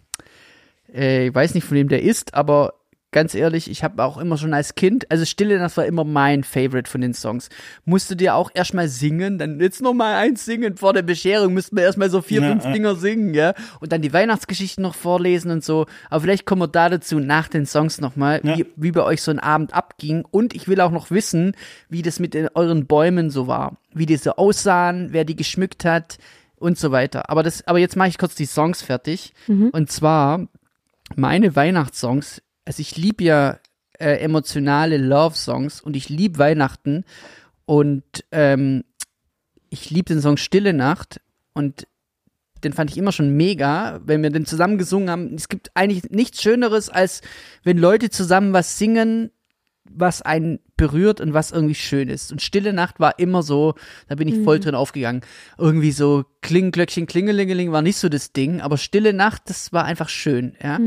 äh, 0.94 1.28
ich 1.28 1.36
weiß 1.36 1.54
nicht, 1.54 1.66
von 1.66 1.78
wem 1.78 1.90
der 1.90 2.02
ist, 2.04 2.34
aber 2.34 2.74
ganz 3.16 3.34
ehrlich, 3.34 3.72
ich 3.72 3.82
habe 3.82 4.04
auch 4.04 4.18
immer 4.18 4.38
schon 4.38 4.54
als 4.54 4.76
Kind, 4.76 5.10
also 5.10 5.24
Stille 5.24 5.58
Nacht 5.58 5.78
war 5.78 5.86
immer 5.86 6.04
mein 6.04 6.44
Favorite 6.44 6.92
von 6.92 7.00
den 7.00 7.14
Songs. 7.14 7.48
Musst 7.86 8.12
du 8.12 8.16
dir 8.16 8.36
auch 8.36 8.52
erstmal 8.54 8.90
singen, 8.90 9.38
dann 9.38 9.62
jetzt 9.62 9.82
noch 9.82 9.94
mal 9.94 10.16
eins 10.16 10.44
singen 10.44 10.76
vor 10.76 10.92
der 10.92 11.02
Bescherung, 11.02 11.54
müssten 11.54 11.78
wir 11.78 11.84
erstmal 11.86 12.10
so 12.10 12.22
vier, 12.22 12.42
Ja, 12.42 12.50
fünf 12.50 12.66
ja. 12.66 12.74
Dinger 12.74 12.96
singen, 12.96 13.34
ja, 13.34 13.54
und 13.80 13.94
dann 13.94 14.02
die 14.02 14.12
Weihnachtsgeschichten 14.12 14.82
noch 14.82 14.96
vorlesen 14.96 15.50
und 15.50 15.64
so. 15.64 15.86
Aber 16.10 16.20
vielleicht 16.22 16.46
kommen 16.46 16.62
wir 16.62 16.68
da 16.68 16.90
dazu 16.90 17.20
nach 17.20 17.48
den 17.48 17.66
Songs 17.66 18.02
nochmal, 18.02 18.42
Ja. 18.44 18.58
wie, 18.58 18.66
wie 18.76 18.92
bei 18.92 19.02
euch 19.04 19.22
so 19.22 19.32
ein 19.32 19.40
Abend 19.40 19.74
abging. 19.74 20.26
Und 20.30 20.54
ich 20.54 20.68
will 20.68 20.82
auch 20.82 20.92
noch 20.92 21.10
wissen, 21.10 21.54
wie 21.88 22.02
das 22.02 22.20
mit 22.20 22.34
den, 22.34 22.50
euren 22.54 22.86
Bäumen 22.86 23.30
so 23.30 23.48
war, 23.48 23.78
wie 23.94 24.06
die 24.06 24.18
so 24.18 24.32
aussahen, 24.32 25.08
wer 25.12 25.24
die 25.24 25.38
geschmückt 25.38 25.86
hat 25.86 26.18
und 26.58 26.78
so 26.78 26.92
weiter. 26.92 27.30
Aber 27.30 27.44
das, 27.44 27.66
aber 27.66 27.80
jetzt 27.80 27.96
mache 27.96 28.10
ich 28.10 28.18
kurz 28.18 28.36
die 28.36 28.46
Songs 28.46 28.82
fertig. 28.82 29.34
Und 29.48 29.90
zwar 29.90 30.48
meine 31.16 31.56
Weihnachtssongs. 31.56 32.42
Also 32.66 32.82
ich 32.82 32.98
liebe 32.98 33.24
ja 33.24 33.60
äh, 34.00 34.18
emotionale 34.18 34.98
Love-Songs 34.98 35.82
und 35.82 35.96
ich 35.96 36.10
liebe 36.10 36.40
Weihnachten 36.40 37.06
und 37.66 38.04
ähm, 38.32 38.84
ich 39.70 39.90
liebe 39.90 40.14
den 40.14 40.22
Song 40.22 40.38
Stille 40.38 40.74
Nacht 40.74 41.22
und 41.54 41.88
den 42.64 42.74
fand 42.74 42.90
ich 42.90 42.98
immer 42.98 43.12
schon 43.12 43.38
mega, 43.38 44.02
wenn 44.06 44.24
wir 44.24 44.32
den 44.32 44.46
zusammen 44.46 44.78
gesungen 44.78 45.10
haben. 45.10 45.36
Es 45.36 45.50
gibt 45.50 45.72
eigentlich 45.76 46.10
nichts 46.10 46.42
Schöneres, 46.42 46.90
als 46.90 47.22
wenn 47.64 47.78
Leute 47.78 48.10
zusammen 48.10 48.54
was 48.54 48.80
singen, 48.80 49.30
was 49.90 50.22
einen 50.22 50.60
berührt 50.78 51.22
und 51.22 51.34
was 51.34 51.52
irgendwie 51.52 51.76
schön 51.76 52.10
ist. 52.10 52.32
Und 52.32 52.42
Stille 52.42 52.74
Nacht 52.74 53.00
war 53.00 53.18
immer 53.20 53.44
so, 53.44 53.76
da 54.08 54.16
bin 54.16 54.28
ich 54.28 54.44
voll 54.44 54.60
drin 54.60 54.76
aufgegangen. 54.76 55.22
Irgendwie 55.58 55.92
so 55.92 56.26
Klingenglöckchen, 56.42 57.06
Klingelingeling 57.06 57.72
war 57.72 57.82
nicht 57.82 57.98
so 57.98 58.10
das 58.10 58.34
Ding, 58.34 58.62
aber 58.62 58.78
Stille 58.78 59.14
Nacht, 59.14 59.44
das 59.46 59.72
war 59.72 59.86
einfach 59.86 60.10
schön, 60.10 60.56
ja. 60.62 60.78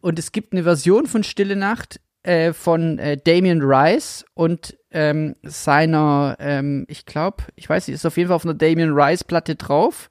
Und 0.00 0.18
es 0.18 0.32
gibt 0.32 0.52
eine 0.52 0.62
Version 0.62 1.06
von 1.06 1.24
Stille 1.24 1.56
Nacht 1.56 2.00
äh, 2.22 2.52
von 2.52 2.98
äh, 2.98 3.16
Damien 3.16 3.62
Rice 3.62 4.24
und 4.34 4.76
ähm, 4.92 5.34
seiner, 5.42 6.36
ähm, 6.38 6.84
ich 6.88 7.06
glaube, 7.06 7.44
ich 7.56 7.68
weiß 7.68 7.88
nicht, 7.88 7.96
ist 7.96 8.06
auf 8.06 8.16
jeden 8.16 8.28
Fall 8.28 8.36
auf 8.36 8.44
einer 8.44 8.54
Damien 8.54 8.92
Rice 8.92 9.24
Platte 9.24 9.56
drauf. 9.56 10.10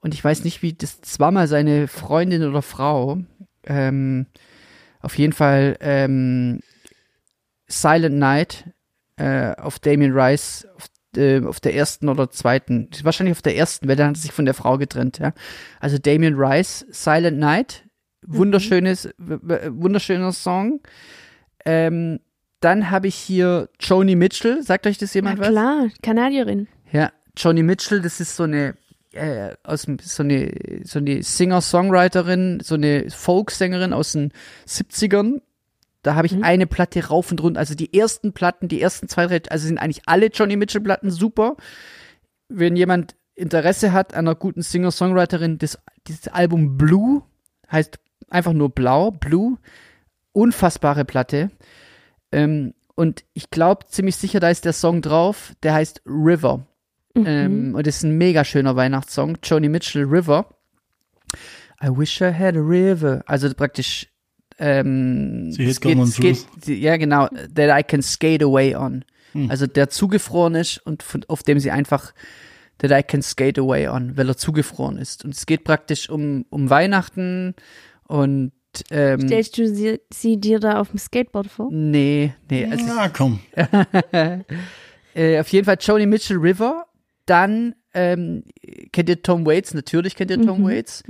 Und 0.00 0.14
ich 0.14 0.22
weiß 0.22 0.44
nicht, 0.44 0.62
wie 0.62 0.72
das, 0.72 1.00
das 1.00 1.18
war 1.18 1.30
mal 1.30 1.48
seine 1.48 1.88
Freundin 1.88 2.44
oder 2.44 2.62
Frau. 2.62 3.18
Ähm, 3.64 4.26
auf 5.00 5.18
jeden 5.18 5.32
Fall 5.32 5.76
ähm, 5.80 6.60
Silent 7.66 8.16
Night 8.16 8.64
äh, 9.16 9.54
auf 9.56 9.78
Damien 9.78 10.12
Rice 10.12 10.66
auf, 10.76 10.86
äh, 11.16 11.42
auf 11.44 11.60
der 11.60 11.74
ersten 11.74 12.08
oder 12.08 12.30
zweiten, 12.30 12.88
wahrscheinlich 13.02 13.36
auf 13.36 13.42
der 13.42 13.56
ersten, 13.56 13.88
weil 13.88 13.96
dann 13.96 14.08
hat 14.08 14.16
er 14.16 14.20
sich 14.20 14.32
von 14.32 14.44
der 14.44 14.54
Frau 14.54 14.78
getrennt, 14.78 15.18
ja. 15.18 15.32
Also 15.80 15.98
Damien 15.98 16.34
Rice, 16.36 16.84
Silent 16.90 17.38
Night, 17.38 17.84
wunderschönes, 18.26 19.06
w- 19.18 19.38
w- 19.42 19.70
wunderschöner 19.72 20.32
Song. 20.32 20.80
Ähm, 21.64 22.20
dann 22.60 22.90
habe 22.90 23.08
ich 23.08 23.14
hier 23.14 23.68
Joni 23.80 24.16
Mitchell, 24.16 24.62
sagt 24.62 24.86
euch 24.86 24.98
das 24.98 25.10
Na 25.14 25.18
jemand 25.18 25.38
was? 25.40 25.48
klar, 25.48 25.88
Kanadierin. 26.02 26.68
Ja, 26.92 27.10
Joni 27.36 27.62
Mitchell, 27.62 28.00
das 28.00 28.20
ist 28.20 28.36
so 28.36 28.44
eine 28.44 28.74
äh, 29.12 29.54
aus 29.62 29.86
so 30.02 30.22
eine 30.22 30.50
so 30.84 30.98
eine 30.98 31.22
Singer-Songwriterin, 31.22 32.60
so 32.62 32.74
eine 32.74 33.10
Folksängerin 33.10 33.92
aus 33.92 34.12
den 34.12 34.32
70ern. 34.66 35.40
Da 36.04 36.14
habe 36.14 36.26
ich 36.26 36.44
eine 36.44 36.66
Platte 36.66 37.06
rauf 37.06 37.30
und 37.30 37.42
runter, 37.42 37.58
also 37.58 37.74
die 37.74 37.98
ersten 37.98 38.32
Platten, 38.32 38.68
die 38.68 38.80
ersten 38.80 39.08
zwei, 39.08 39.26
drei, 39.26 39.40
also 39.48 39.66
sind 39.66 39.78
eigentlich 39.78 40.02
alle 40.06 40.26
Johnny 40.26 40.56
Mitchell 40.56 40.82
Platten 40.82 41.10
super. 41.10 41.56
Wenn 42.48 42.76
jemand 42.76 43.16
Interesse 43.34 43.92
hat 43.92 44.14
an 44.14 44.28
einer 44.28 44.36
guten 44.36 44.62
Singer-Songwriterin, 44.62 45.58
das 45.58 45.78
dieses 46.06 46.28
Album 46.28 46.76
Blue 46.76 47.22
heißt 47.72 47.98
einfach 48.28 48.52
nur 48.52 48.68
Blau, 48.70 49.10
Blue, 49.10 49.56
unfassbare 50.32 51.04
Platte. 51.04 51.50
Ähm, 52.30 52.74
und 52.94 53.24
ich 53.32 53.50
glaube 53.50 53.86
ziemlich 53.86 54.16
sicher, 54.16 54.40
da 54.40 54.50
ist 54.50 54.64
der 54.64 54.72
Song 54.72 55.02
drauf, 55.02 55.54
der 55.62 55.74
heißt 55.74 56.02
River. 56.06 56.66
Ähm, 57.16 57.74
und 57.74 57.86
das 57.86 57.96
ist 57.96 58.02
ein 58.02 58.18
mega 58.18 58.44
schöner 58.44 58.76
Weihnachtssong. 58.76 59.38
Joni 59.42 59.68
Mitchell 59.68 60.04
River. 60.04 60.46
I 61.82 61.88
wish 61.88 62.20
I 62.20 62.32
had 62.32 62.56
a 62.56 62.60
river. 62.60 63.22
Also 63.26 63.52
praktisch. 63.54 64.08
Ähm, 64.58 65.52
Fluss. 65.54 66.46
sie- 66.62 66.74
ja, 66.80 66.96
genau. 66.96 67.28
That 67.54 67.78
I 67.78 67.82
can 67.82 68.02
skate 68.02 68.42
away 68.42 68.74
on. 68.74 69.04
Also 69.48 69.66
der 69.66 69.90
zugefroren 69.90 70.54
ist 70.54 70.78
und 70.86 71.02
von, 71.02 71.24
auf 71.26 71.42
dem 71.42 71.58
sie 71.58 71.72
einfach 71.72 72.12
that 72.78 72.92
I 72.92 73.02
can 73.02 73.20
skate 73.20 73.58
away 73.58 73.88
on, 73.88 74.16
weil 74.16 74.28
er 74.28 74.36
zugefroren 74.36 74.96
ist. 74.96 75.24
Und 75.24 75.34
es 75.34 75.44
geht 75.46 75.64
praktisch 75.64 76.08
um, 76.08 76.44
um 76.50 76.70
Weihnachten 76.70 77.54
und 78.06 78.52
ähm, 78.90 79.20
Stellst 79.26 79.58
du 79.58 79.66
sie, 79.68 80.00
sie 80.12 80.36
dir 80.40 80.60
da 80.60 80.78
auf 80.80 80.90
dem 80.90 80.98
Skateboard 80.98 81.48
vor? 81.48 81.68
nee, 81.72 82.32
nee, 82.48 82.64
also 82.66 82.84
Na 82.86 83.08
komm. 83.08 83.40
Äh, 85.16 85.38
auf 85.40 85.48
jeden 85.48 85.64
Fall 85.64 85.78
Joni 85.80 86.06
Mitchell 86.06 86.36
River. 86.38 86.86
Dann 87.26 87.74
ähm, 87.94 88.44
kennt 88.92 89.08
ihr 89.08 89.22
Tom 89.22 89.46
Waits? 89.46 89.74
Natürlich 89.74 90.16
kennt 90.16 90.30
ihr 90.30 90.40
Tom 90.42 90.64
Waits. 90.64 91.02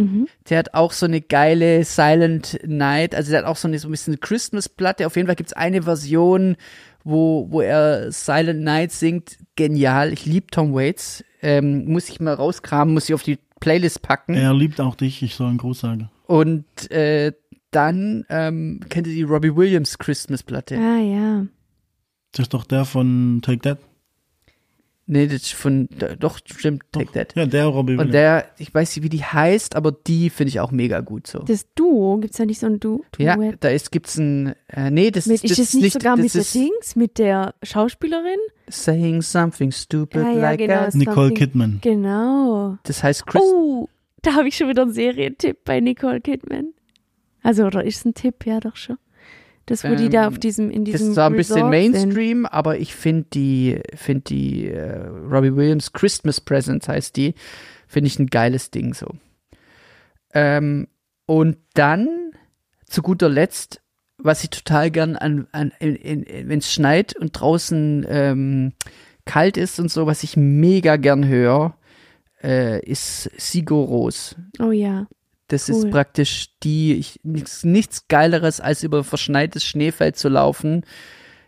Der 0.48 0.58
hat 0.58 0.74
auch 0.74 0.92
so 0.92 1.06
eine 1.06 1.20
geile 1.20 1.84
Silent 1.84 2.58
Night. 2.64 3.14
Also 3.14 3.30
der 3.30 3.40
hat 3.40 3.46
auch 3.46 3.56
so 3.56 3.68
eine 3.68 3.78
so 3.78 3.88
ein 3.88 3.90
bisschen 3.90 4.20
Christmas-Platte. 4.20 5.06
Auf 5.06 5.16
jeden 5.16 5.26
Fall 5.26 5.36
gibt's 5.36 5.52
eine 5.52 5.82
Version, 5.82 6.56
wo, 7.02 7.46
wo 7.50 7.60
er 7.60 8.12
Silent 8.12 8.62
Night 8.62 8.92
singt. 8.92 9.38
Genial. 9.56 10.12
Ich 10.12 10.26
liebe 10.26 10.48
Tom 10.48 10.74
Waits. 10.74 11.24
Ähm, 11.42 11.86
muss 11.86 12.08
ich 12.08 12.20
mal 12.20 12.34
rauskramen, 12.34 12.94
muss 12.94 13.08
ich 13.08 13.14
auf 13.14 13.22
die 13.22 13.38
Playlist 13.60 14.02
packen. 14.02 14.34
Er 14.34 14.54
liebt 14.54 14.80
auch 14.80 14.94
dich, 14.94 15.22
ich 15.22 15.34
soll 15.34 15.48
einen 15.48 15.58
Gruß 15.58 15.80
sagen. 15.80 16.10
Und 16.26 16.90
äh, 16.90 17.32
dann 17.70 18.24
ähm, 18.28 18.80
kennt 18.88 19.06
ihr 19.06 19.14
die 19.14 19.22
Robbie 19.22 19.56
Williams 19.56 19.98
Christmas-Platte? 19.98 20.76
Ah, 20.76 20.98
ja. 20.98 21.46
Das 22.32 22.44
ist 22.44 22.54
doch 22.54 22.64
der 22.64 22.84
von 22.84 23.40
Take 23.42 23.60
That. 23.60 23.78
Nee, 25.06 25.26
das 25.26 25.42
ist 25.42 25.52
von, 25.52 25.88
doch, 26.18 26.38
stimmt, 26.46 26.84
Take 26.90 27.12
That. 27.12 27.34
Ja, 27.36 27.44
der 27.44 27.66
Robbie 27.66 27.96
Und 27.96 28.12
der, 28.14 28.46
ich 28.56 28.72
weiß 28.72 28.96
nicht, 28.96 29.04
wie 29.04 29.10
die 29.10 29.22
heißt, 29.22 29.76
aber 29.76 29.92
die 29.92 30.30
finde 30.30 30.48
ich 30.48 30.60
auch 30.60 30.70
mega 30.70 31.00
gut 31.00 31.26
so. 31.26 31.40
Das 31.40 31.66
Duo, 31.74 32.16
gibt's 32.18 32.38
da 32.38 32.46
nicht 32.46 32.58
so 32.58 32.66
ein 32.66 32.80
Du 32.80 33.04
Ja, 33.18 33.36
da 33.60 33.68
ist, 33.68 33.92
gibt's 33.92 34.16
ein, 34.16 34.54
äh, 34.68 34.90
nee, 34.90 35.10
das, 35.10 35.26
Mit, 35.26 35.44
das 35.44 35.58
ist 35.58 35.74
das 35.74 35.74
nicht 35.74 35.92
sogar 35.92 36.16
das 36.16 36.24
mit 36.24 36.34
der 36.34 36.40
ist 36.40 36.54
Dings, 36.54 36.96
mit 36.96 37.18
der 37.18 37.54
Schauspielerin? 37.62 38.38
Saying 38.68 39.20
something 39.20 39.70
stupid 39.72 40.22
Ja, 40.22 40.30
ja, 40.32 40.40
like 40.40 40.58
genau. 40.60 40.74
that. 40.74 40.94
Nicole 40.94 41.34
Kidman. 41.34 41.80
Genau. 41.82 42.78
Das 42.84 43.02
heißt 43.02 43.26
Chris, 43.26 43.42
Oh, 43.44 43.88
da 44.22 44.34
habe 44.34 44.48
ich 44.48 44.56
schon 44.56 44.70
wieder 44.70 44.82
einen 44.82 44.92
Serientipp 44.92 45.64
bei 45.66 45.80
Nicole 45.80 46.22
Kidman. 46.22 46.72
Also, 47.42 47.64
oder 47.66 47.84
ist 47.84 47.98
es 47.98 48.04
ein 48.06 48.14
Tipp? 48.14 48.46
Ja, 48.46 48.58
doch 48.58 48.76
schon. 48.76 48.96
Das, 49.66 49.84
wo 49.84 49.94
die 49.94 50.08
da 50.10 50.24
Ähm, 50.24 50.28
auf 50.28 50.38
diesem, 50.38 50.70
in 50.70 50.84
das 50.84 50.92
diesem 50.92 51.08
ist 51.08 51.14
zwar 51.14 51.30
ein 51.30 51.36
bisschen 51.36 51.70
Mainstream, 51.70 52.44
aber 52.46 52.78
ich 52.78 52.94
finde 52.94 53.26
die, 53.32 53.80
finde 53.94 54.22
die 54.22 54.68
äh, 54.68 55.06
Robbie 55.06 55.56
Williams 55.56 55.92
Christmas 55.92 56.40
Presents 56.40 56.88
heißt 56.88 57.16
die, 57.16 57.34
finde 57.86 58.08
ich 58.08 58.18
ein 58.18 58.26
geiles 58.26 58.70
Ding 58.70 58.92
so. 58.92 59.06
Ähm, 60.34 60.88
und 61.26 61.56
dann 61.74 62.32
zu 62.86 63.02
guter 63.02 63.28
Letzt, 63.28 63.80
was 64.18 64.44
ich 64.44 64.50
total 64.50 64.90
gern 64.90 65.16
an, 65.16 65.46
an 65.52 65.72
wenn 65.80 66.58
es 66.58 66.72
schneit 66.72 67.16
und 67.16 67.32
draußen 67.32 68.06
ähm, 68.08 68.72
kalt 69.24 69.56
ist 69.56 69.80
und 69.80 69.90
so, 69.90 70.06
was 70.06 70.22
ich 70.22 70.36
mega 70.36 70.96
gern 70.96 71.26
höre, 71.26 71.76
äh, 72.42 72.84
ist 72.84 73.30
Sigur 73.38 73.86
Ros. 73.86 74.36
sind. 74.58 74.66
Oh 74.66 74.70
ja. 74.70 75.06
Das 75.54 75.68
Cool. 75.68 75.76
ist 75.86 75.90
praktisch 75.90 76.48
die, 76.62 76.94
ich, 76.94 77.20
nichts, 77.22 77.64
nichts 77.64 78.08
Geileres, 78.08 78.60
als 78.60 78.82
über 78.82 79.04
verschneites 79.04 79.64
Schneefeld 79.64 80.16
zu 80.16 80.28
laufen 80.28 80.84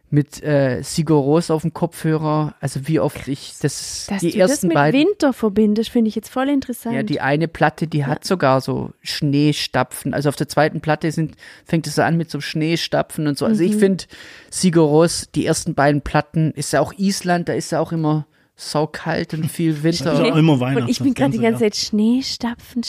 mit 0.09 0.41
äh, 0.45 0.83
Sigur 0.83 1.21
Ros 1.21 1.51
auf 1.51 1.63
dem 1.63 1.73
Kopfhörer. 1.73 2.55
Also 2.61 2.87
wie 2.87 3.01
oft 3.01 3.27
ich 3.27 3.55
das, 3.61 4.07
Dass 4.09 4.21
die 4.21 4.31
du 4.31 4.39
das 4.39 4.51
ersten 4.53 4.69
mit 4.69 4.75
beiden. 4.77 5.01
Winter 5.01 5.33
verbindest, 5.33 5.91
finde 5.91 6.09
ich 6.09 6.15
jetzt 6.15 6.29
voll 6.29 6.49
interessant. 6.49 6.95
Ja, 6.95 7.03
die 7.03 7.21
eine 7.21 7.49
Platte, 7.49 7.89
die 7.89 8.07
hat 8.07 8.25
sogar 8.25 8.61
so 8.61 8.93
Schneestapfen. 9.03 10.15
Also 10.15 10.29
auf 10.29 10.37
der 10.37 10.49
zweiten 10.49 10.81
Platte 10.81 11.11
sind, 11.11 11.35
fängt 11.65 11.89
es 11.89 11.97
so 11.97 12.03
an 12.03 12.17
mit 12.17 12.31
so 12.31 12.41
Schneestapfen 12.41 13.27
und 13.27 13.37
so. 13.37 13.47
Also 13.47 13.65
Mhm. 13.65 13.69
ich 13.71 13.77
finde 13.77 14.05
Sigur 14.49 14.87
Ros, 14.87 15.29
die 15.35 15.45
ersten 15.45 15.75
beiden 15.75 16.03
Platten, 16.03 16.53
ist 16.53 16.73
ja 16.73 16.81
auch 16.81 16.93
Island, 16.97 17.49
da 17.49 17.55
ist 17.55 17.73
ja 17.73 17.81
auch 17.81 17.91
immer 17.91 18.27
saukalt 18.55 19.35
und 19.35 19.51
viel 19.51 19.73
Winter. 19.83 20.13
Ist 20.13 20.21
auch 20.21 20.37
immer 20.37 20.61
Weihnachten. 20.61 20.85
Und 20.85 20.89
ich 20.89 20.99
bin 20.99 21.09
das 21.15 21.17
gerade 21.17 21.33
die 21.33 21.39
ganze. 21.41 21.61
Zeit 21.65 21.77
Schneestapfen, 21.77 22.85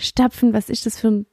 Schneestapfen. 0.00 0.52
Was 0.52 0.68
ist 0.70 0.86
das 0.86 0.98
für 0.98 1.08
ein 1.08 1.26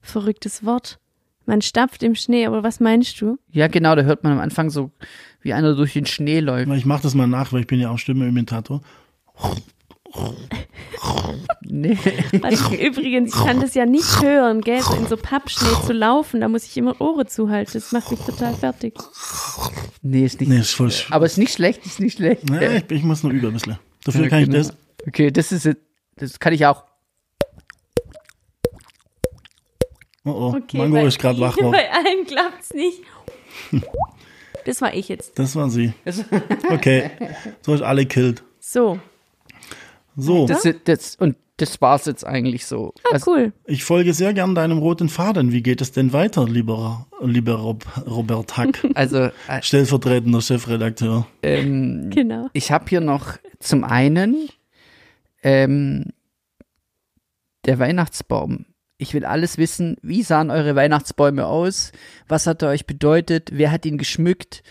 verrücktes 0.00 0.64
Wort? 0.64 0.98
Man 1.44 1.62
stapft 1.62 2.02
im 2.02 2.14
Schnee, 2.16 2.46
aber 2.46 2.62
was 2.64 2.80
meinst 2.80 3.20
du? 3.20 3.38
Ja, 3.52 3.68
genau, 3.68 3.94
da 3.94 4.02
hört 4.02 4.24
man 4.24 4.32
am 4.32 4.40
Anfang 4.40 4.68
so, 4.70 4.90
wie 5.42 5.52
einer 5.52 5.74
durch 5.76 5.92
den 5.92 6.06
Schnee 6.06 6.40
läuft. 6.40 6.68
Ich 6.72 6.86
mache 6.86 7.02
das 7.04 7.14
mal 7.14 7.28
nach, 7.28 7.52
weil 7.52 7.60
ich 7.60 7.66
bin 7.68 7.78
ja 7.78 7.90
auch 7.90 7.98
Stimmeimitator. 7.98 8.80
Nee. 11.62 11.96
Was 12.40 12.52
ich 12.72 12.80
übrigens, 12.80 13.34
ich 13.34 13.44
kann 13.44 13.60
das 13.60 13.74
ja 13.74 13.86
nicht 13.86 14.22
hören, 14.22 14.60
gell? 14.62 14.80
So 14.82 14.94
in 14.94 15.06
so 15.06 15.16
Pappschnee 15.16 15.68
zu 15.86 15.92
laufen, 15.92 16.40
da 16.40 16.48
muss 16.48 16.64
ich 16.64 16.76
immer 16.76 17.00
Ohren 17.00 17.28
zuhalten. 17.28 17.72
Das 17.74 17.92
macht 17.92 18.10
mich 18.10 18.20
total 18.20 18.54
fertig. 18.54 18.94
Nee, 20.02 20.24
ist 20.24 20.40
nicht. 20.40 20.48
Nee, 20.48 20.60
ist 20.60 20.72
voll 20.74 20.88
sch- 20.88 21.06
Aber 21.10 21.26
ist 21.26 21.38
nicht 21.38 21.52
schlecht, 21.52 21.84
ist 21.86 22.00
nicht 22.00 22.16
schlecht. 22.16 22.48
Ja, 22.50 22.72
ich, 22.72 22.90
ich 22.90 23.02
muss 23.02 23.22
nur 23.22 23.32
üben 23.32 23.48
ein 23.48 23.52
bisschen. 23.52 23.78
Dafür 24.04 24.22
Ja, 24.22 24.28
kann 24.28 24.40
ich 24.40 24.46
genau. 24.46 24.58
das. 24.58 24.76
Okay, 25.06 25.30
das 25.30 25.52
ist 25.52 25.68
das 26.16 26.38
kann 26.40 26.52
ich 26.54 26.64
auch. 26.66 26.84
Oh, 30.26 30.30
oh. 30.30 30.56
Okay, 30.56 30.76
Mango 30.78 31.06
ist 31.06 31.18
gerade 31.18 31.38
wach. 31.40 31.56
Bei 31.60 31.90
allen 31.90 32.26
klappt's 32.26 32.74
nicht. 32.74 33.00
Das 34.64 34.82
war 34.82 34.92
ich 34.92 35.08
jetzt. 35.08 35.38
Das 35.38 35.54
war 35.54 35.70
sie. 35.70 35.92
Okay. 36.70 37.08
So 37.62 37.72
ist 37.74 37.82
alle 37.82 38.04
killed. 38.04 38.42
So. 38.58 38.98
So, 40.16 40.46
Das, 40.48 40.66
das, 40.84 41.14
und 41.14 41.36
das 41.58 41.80
war's 41.80 42.06
jetzt 42.06 42.26
eigentlich 42.26 42.66
so. 42.66 42.92
Ah, 43.04 43.10
Also, 43.12 43.30
cool. 43.30 43.52
ich 43.66 43.84
folge 43.84 44.12
sehr 44.12 44.34
gern 44.34 44.56
deinem 44.56 44.78
roten 44.78 45.08
Faden. 45.08 45.52
Wie 45.52 45.62
geht 45.62 45.80
es 45.80 45.92
denn 45.92 46.12
weiter, 46.12 46.46
lieber, 46.48 47.06
lieber 47.22 47.54
Rob, 47.54 47.84
Robert 48.08 48.56
Hack, 48.56 48.84
also 48.94 49.18
äh, 49.46 49.62
stellvertretender 49.62 50.40
Chefredakteur? 50.40 51.28
ähm, 51.44 52.10
Genau. 52.12 52.48
ich 52.52 52.72
habe 52.72 52.86
hier 52.88 53.00
noch 53.00 53.34
zum 53.60 53.84
einen 53.84 54.48
ähm, 55.44 56.06
der 57.66 57.78
Weihnachtsbaum. 57.78 58.66
Ich 58.98 59.12
will 59.12 59.24
alles 59.26 59.58
wissen, 59.58 59.96
wie 60.02 60.22
sahen 60.22 60.50
eure 60.50 60.74
Weihnachtsbäume 60.74 61.46
aus? 61.46 61.92
Was 62.28 62.46
hat 62.46 62.62
er 62.62 62.70
euch 62.70 62.86
bedeutet? 62.86 63.50
Wer 63.52 63.70
hat 63.70 63.84
ihn 63.84 63.98
geschmückt? 63.98 64.62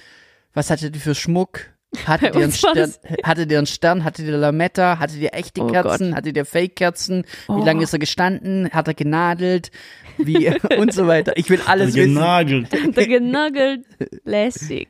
Was 0.53 0.69
hattet 0.71 0.95
ihr 0.95 1.01
für 1.01 1.13
Schmuck? 1.13 1.61
Hattet 2.07 2.35
ihr, 2.35 2.41
einen 2.43 2.51
Stern, 2.51 2.91
hattet 3.23 3.51
ihr 3.51 3.57
einen 3.59 3.67
Stern? 3.67 4.03
Hattet 4.03 4.25
ihr 4.25 4.35
Lametta? 4.37 4.97
Hattet 4.97 5.17
ihr 5.17 5.33
echte 5.33 5.61
Oh 5.61 5.67
Kerzen? 5.67 6.15
Hattet 6.15 6.35
ihr 6.35 6.45
Fake-Kerzen? 6.45 7.23
Wie 7.47 7.51
Oh. 7.53 7.63
lange 7.63 7.83
ist 7.83 7.93
er 7.93 7.99
gestanden? 7.99 8.69
Hat 8.71 8.87
er 8.87 8.95
genadelt? 8.95 9.69
Wie 10.17 10.49
und 10.77 10.91
so 10.91 11.05
weiter. 11.05 11.33
Ich 11.37 11.49
will 11.51 11.61
alles 11.65 11.93
wissen. 11.93 12.15
Genagelt. 12.15 12.97
Der 12.97 13.07
genuggelt. 13.07 13.85
Lässig. 14.23 14.89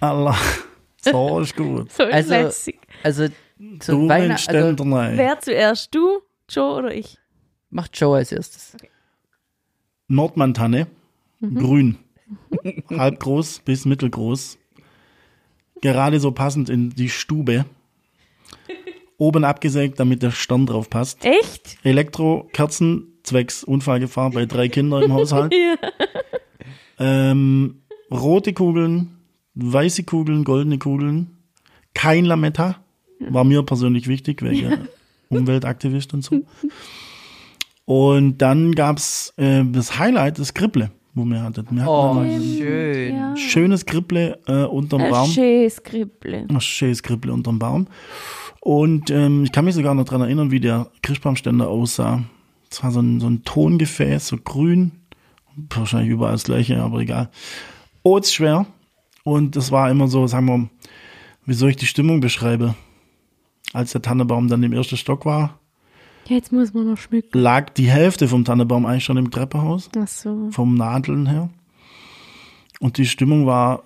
Allah. 0.00 0.36
So 1.02 1.40
ist 1.40 1.56
gut. 1.56 1.92
So 1.92 2.04
Also, 2.04 2.30
lässig. 2.34 2.78
Also 3.02 3.26
So 3.82 4.08
Weihnachten. 4.08 4.56
Also. 4.56 5.16
Wer 5.18 5.40
zuerst, 5.40 5.94
du, 5.94 6.20
Joe 6.48 6.78
oder 6.78 6.94
ich? 6.94 7.18
Macht 7.70 7.98
Joe 7.98 8.16
als 8.16 8.32
erstes. 8.32 8.76
Nordmantanne. 10.08 10.86
Grün. 11.40 11.96
Halb 12.90 13.20
groß 13.20 13.60
bis 13.64 13.84
mittelgroß. 13.84 14.58
Gerade 15.80 16.20
so 16.20 16.32
passend 16.32 16.68
in 16.68 16.90
die 16.90 17.08
Stube. 17.08 17.64
Oben 19.16 19.44
abgesägt, 19.44 20.00
damit 20.00 20.22
der 20.22 20.30
Stern 20.30 20.66
drauf 20.66 20.90
passt. 20.90 21.24
Echt? 21.24 21.78
Elektrokerzen 21.82 23.06
zwecks 23.22 23.64
Unfallgefahr 23.64 24.30
bei 24.30 24.46
drei 24.46 24.68
Kindern 24.68 25.02
im 25.02 25.12
Haushalt. 25.12 25.54
Ja. 26.98 27.30
Ähm, 27.30 27.80
rote 28.10 28.52
Kugeln, 28.52 29.16
weiße 29.54 30.02
Kugeln, 30.04 30.44
goldene 30.44 30.78
Kugeln. 30.78 31.38
Kein 31.94 32.26
Lametta. 32.26 32.76
War 33.20 33.44
mir 33.44 33.62
persönlich 33.62 34.06
wichtig, 34.06 34.42
wegen 34.42 34.88
Umweltaktivist 35.30 36.12
und 36.12 36.22
so. 36.22 36.42
Und 37.90 38.38
dann 38.38 38.70
gab's 38.76 39.34
äh, 39.36 39.64
das 39.64 39.98
Highlight, 39.98 40.38
das 40.38 40.54
Kribble, 40.54 40.92
wo 41.14 41.24
wir 41.24 41.42
hatten. 41.42 41.66
Wir 41.74 41.82
hatten 41.82 41.88
Oh, 41.88 42.22
schön. 42.56 43.16
Ja. 43.16 43.36
schönes 43.36 43.84
Kribble 43.84 44.38
äh, 44.46 44.62
unterm 44.62 45.00
Ein 45.00 45.10
Baum. 45.10 45.28
schönes 45.28 45.82
Kribble. 45.82 46.46
Ein 46.48 46.60
schönes 46.60 47.02
Kribble 47.02 47.32
unterm 47.32 47.58
Baum. 47.58 47.88
Und 48.60 49.10
ähm, 49.10 49.42
ich 49.42 49.50
kann 49.50 49.64
mich 49.64 49.74
sogar 49.74 49.96
noch 49.96 50.04
dran 50.04 50.20
erinnern, 50.20 50.52
wie 50.52 50.60
der 50.60 50.86
Christbaumständer 51.02 51.66
aussah. 51.68 52.22
Es 52.70 52.80
war 52.84 52.92
so 52.92 53.00
ein, 53.00 53.18
so 53.18 53.26
ein 53.28 53.42
Tongefäß, 53.42 54.28
so 54.28 54.36
grün. 54.36 54.92
Wahrscheinlich 55.74 56.10
überall 56.12 56.34
das 56.34 56.44
gleiche, 56.44 56.80
aber 56.80 57.00
egal. 57.00 57.28
schwer. 58.32 58.66
Und 59.24 59.56
das 59.56 59.72
war 59.72 59.90
immer 59.90 60.06
so, 60.06 60.28
sagen 60.28 60.46
wir, 60.46 60.68
wie 61.44 61.54
soll 61.54 61.70
ich 61.70 61.76
die 61.76 61.86
Stimmung 61.86 62.20
beschreiben? 62.20 62.76
Als 63.72 63.90
der 63.90 64.02
Tannenbaum 64.02 64.46
dann 64.46 64.62
im 64.62 64.72
ersten 64.72 64.96
Stock 64.96 65.26
war, 65.26 65.58
Jetzt 66.26 66.52
muss 66.52 66.72
man 66.74 66.88
noch 66.88 66.98
schmücken. 66.98 67.38
lag 67.38 67.70
die 67.70 67.90
Hälfte 67.90 68.28
vom 68.28 68.44
Tannenbaum 68.44 68.86
eigentlich 68.86 69.04
schon 69.04 69.16
im 69.16 69.30
Treppenhaus, 69.30 69.90
Ach 69.98 70.06
so. 70.08 70.48
vom 70.50 70.74
Nadeln 70.74 71.26
her. 71.26 71.50
Und 72.78 72.98
die 72.98 73.06
Stimmung 73.06 73.46
war 73.46 73.82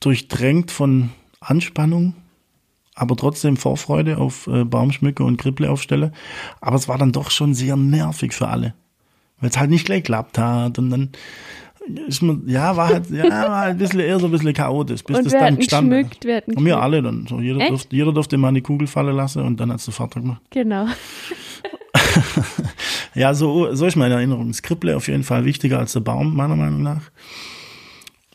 durchdrängt 0.00 0.70
von 0.70 1.10
Anspannung, 1.40 2.14
aber 2.94 3.16
trotzdem 3.16 3.56
Vorfreude 3.56 4.18
auf 4.18 4.46
äh, 4.46 4.64
Baumschmücke 4.64 5.22
und 5.22 5.36
Kribble. 5.36 5.70
Aber 6.60 6.76
es 6.76 6.88
war 6.88 6.98
dann 6.98 7.12
doch 7.12 7.30
schon 7.30 7.54
sehr 7.54 7.76
nervig 7.76 8.32
für 8.32 8.48
alle. 8.48 8.74
Weil 9.40 9.50
es 9.50 9.58
halt 9.58 9.70
nicht 9.70 9.84
gleich 9.84 10.02
geklappt 10.02 10.38
hat 10.38 10.78
und 10.78 10.90
dann 10.90 11.10
ist 12.08 12.22
man, 12.22 12.42
ja, 12.48 12.76
war 12.76 12.88
halt, 12.88 13.10
ja, 13.10 13.24
war 13.30 13.58
halt 13.60 13.70
ein 13.72 13.78
bisschen 13.78 14.00
eher 14.00 14.18
so 14.18 14.26
ein 14.26 14.32
bisschen 14.32 14.52
chaotisch, 14.54 15.04
bis 15.04 15.18
Und 15.18 15.24
das 15.26 15.32
dann 15.32 15.56
gestanden 15.56 16.08
geschmückt? 16.08 16.48
Ihn 16.48 16.54
Und 16.56 16.64
wir 16.64 16.80
alle 16.80 17.02
dann. 17.02 17.26
So, 17.28 17.40
jeder, 17.40 17.60
Echt? 17.60 17.70
durfte, 17.70 17.94
jeder 17.96 18.12
durfte 18.12 18.36
mal 18.38 18.48
eine 18.48 18.62
Kugel 18.62 18.88
fallen 18.88 19.14
lassen 19.14 19.42
und 19.42 19.60
dann 19.60 19.70
hat 19.70 19.78
es 19.78 19.84
sofort 19.84 20.14
gemacht. 20.14 20.42
Genau. 20.50 20.86
Ja, 23.14 23.32
so, 23.34 23.74
so 23.74 23.86
ist 23.86 23.96
meine 23.96 24.14
Erinnerung. 24.14 24.48
Das 24.48 24.60
Kribble 24.62 24.94
auf 24.96 25.08
jeden 25.08 25.22
Fall 25.24 25.44
wichtiger 25.46 25.78
als 25.78 25.92
der 25.94 26.00
Baum, 26.00 26.36
meiner 26.36 26.54
Meinung 26.56 26.82
nach. 26.82 27.00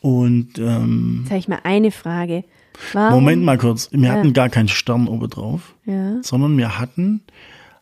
Und 0.00 0.58
ähm, 0.58 1.20
Jetzt 1.22 1.30
habe 1.30 1.38
ich 1.38 1.48
mal 1.48 1.60
eine 1.62 1.90
Frage. 1.92 2.44
Warum? 2.92 3.20
Moment 3.22 3.44
mal 3.44 3.58
kurz, 3.58 3.90
wir 3.92 4.00
Ja. 4.08 4.14
hatten 4.14 4.32
gar 4.32 4.48
keinen 4.48 4.68
Stern 4.68 5.06
oben 5.06 5.28
drauf, 5.30 5.74
Ja. 5.84 6.20
sondern 6.22 6.56
wir 6.58 6.78
hatten 6.80 7.22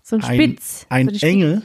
So 0.02 0.16
ein 0.16 0.24
ein, 0.24 0.34
Spitz. 0.34 0.86
ein 0.90 1.06
so 1.06 1.08
eine 1.10 1.18
Spitz- 1.18 1.22
Engel 1.22 1.62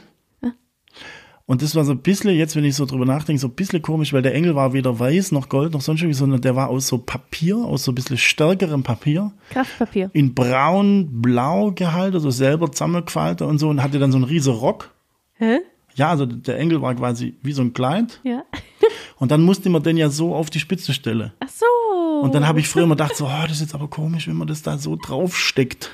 Und 1.48 1.62
das 1.62 1.76
war 1.76 1.84
so 1.84 1.92
ein 1.92 1.98
bisschen, 1.98 2.30
jetzt 2.34 2.56
wenn 2.56 2.64
ich 2.64 2.74
so 2.74 2.86
drüber 2.86 3.04
nachdenke, 3.04 3.40
so 3.40 3.46
ein 3.46 3.54
bisschen 3.54 3.80
komisch, 3.80 4.12
weil 4.12 4.22
der 4.22 4.34
Engel 4.34 4.56
war 4.56 4.72
weder 4.72 4.98
weiß 4.98 5.30
noch 5.30 5.48
gold 5.48 5.74
noch 5.74 5.80
sonst 5.80 6.00
irgendwie, 6.00 6.18
sondern 6.18 6.40
der 6.40 6.56
war 6.56 6.68
aus 6.68 6.88
so 6.88 6.98
Papier, 6.98 7.56
aus 7.58 7.84
so 7.84 7.92
ein 7.92 7.94
bisschen 7.94 8.18
stärkerem 8.18 8.82
Papier, 8.82 9.32
Kraftpapier. 9.50 10.10
in 10.12 10.34
braun, 10.34 11.22
blau 11.22 11.70
gehalten, 11.70 12.18
so 12.18 12.30
selber 12.30 12.72
zusammengefaltet 12.72 13.46
und 13.46 13.58
so 13.58 13.68
und 13.68 13.80
hatte 13.80 14.00
dann 14.00 14.10
so 14.10 14.18
einen 14.18 14.24
riesen 14.24 14.54
Rock. 14.54 14.92
Hä? 15.34 15.60
Ja, 15.94 16.10
also 16.10 16.26
der 16.26 16.58
Engel 16.58 16.82
war 16.82 16.94
quasi 16.96 17.36
wie 17.42 17.52
so 17.52 17.62
ein 17.62 17.72
Kleid. 17.72 18.20
Ja. 18.24 18.44
Und 19.18 19.30
dann 19.30 19.40
musste 19.42 19.70
man 19.70 19.82
den 19.82 19.96
ja 19.96 20.10
so 20.10 20.34
auf 20.34 20.50
die 20.50 20.60
Spitze 20.60 20.92
stellen. 20.92 21.32
Ach 21.40 21.48
so. 21.48 22.20
Und 22.20 22.34
dann 22.34 22.46
habe 22.46 22.60
ich 22.60 22.68
früher 22.68 22.82
immer 22.82 22.96
gedacht, 22.96 23.16
so, 23.16 23.24
oh, 23.24 23.42
das 23.44 23.52
ist 23.52 23.60
jetzt 23.62 23.74
aber 23.74 23.88
komisch, 23.88 24.28
wenn 24.28 24.36
man 24.36 24.46
das 24.46 24.60
da 24.60 24.76
so 24.76 24.96
draufsteckt. 24.96 25.90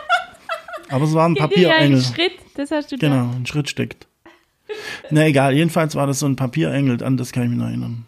Aber 0.88 1.04
es 1.04 1.12
war 1.12 1.28
ein 1.28 1.34
Ja, 1.34 1.44
ein 1.44 1.48
Papierengel. 1.50 2.02
Schritt, 2.02 2.32
das 2.54 2.70
hast 2.70 2.92
du 2.92 2.96
Genau, 2.96 3.30
ein 3.36 3.44
Schritt 3.44 3.68
steckt. 3.68 4.08
Na 5.10 5.26
egal, 5.26 5.54
jedenfalls 5.54 5.94
war 5.94 6.06
das 6.06 6.20
so 6.20 6.26
ein 6.26 6.36
Papierengel, 6.36 7.02
an 7.02 7.16
das 7.16 7.32
kann 7.32 7.44
ich 7.44 7.48
mich 7.50 7.58
noch 7.58 7.66
erinnern. 7.66 8.06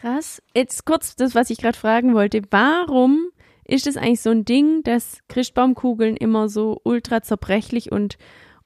Krass. 0.00 0.42
Jetzt 0.54 0.86
kurz 0.86 1.14
das, 1.16 1.34
was 1.34 1.50
ich 1.50 1.58
gerade 1.58 1.76
fragen 1.76 2.14
wollte. 2.14 2.42
Warum 2.50 3.28
ist 3.64 3.86
es 3.86 3.96
eigentlich 3.96 4.22
so 4.22 4.30
ein 4.30 4.44
Ding, 4.44 4.82
dass 4.82 5.18
Christbaumkugeln 5.28 6.16
immer 6.16 6.48
so 6.48 6.80
ultra 6.84 7.22
zerbrechlich 7.22 7.92
und, 7.92 8.16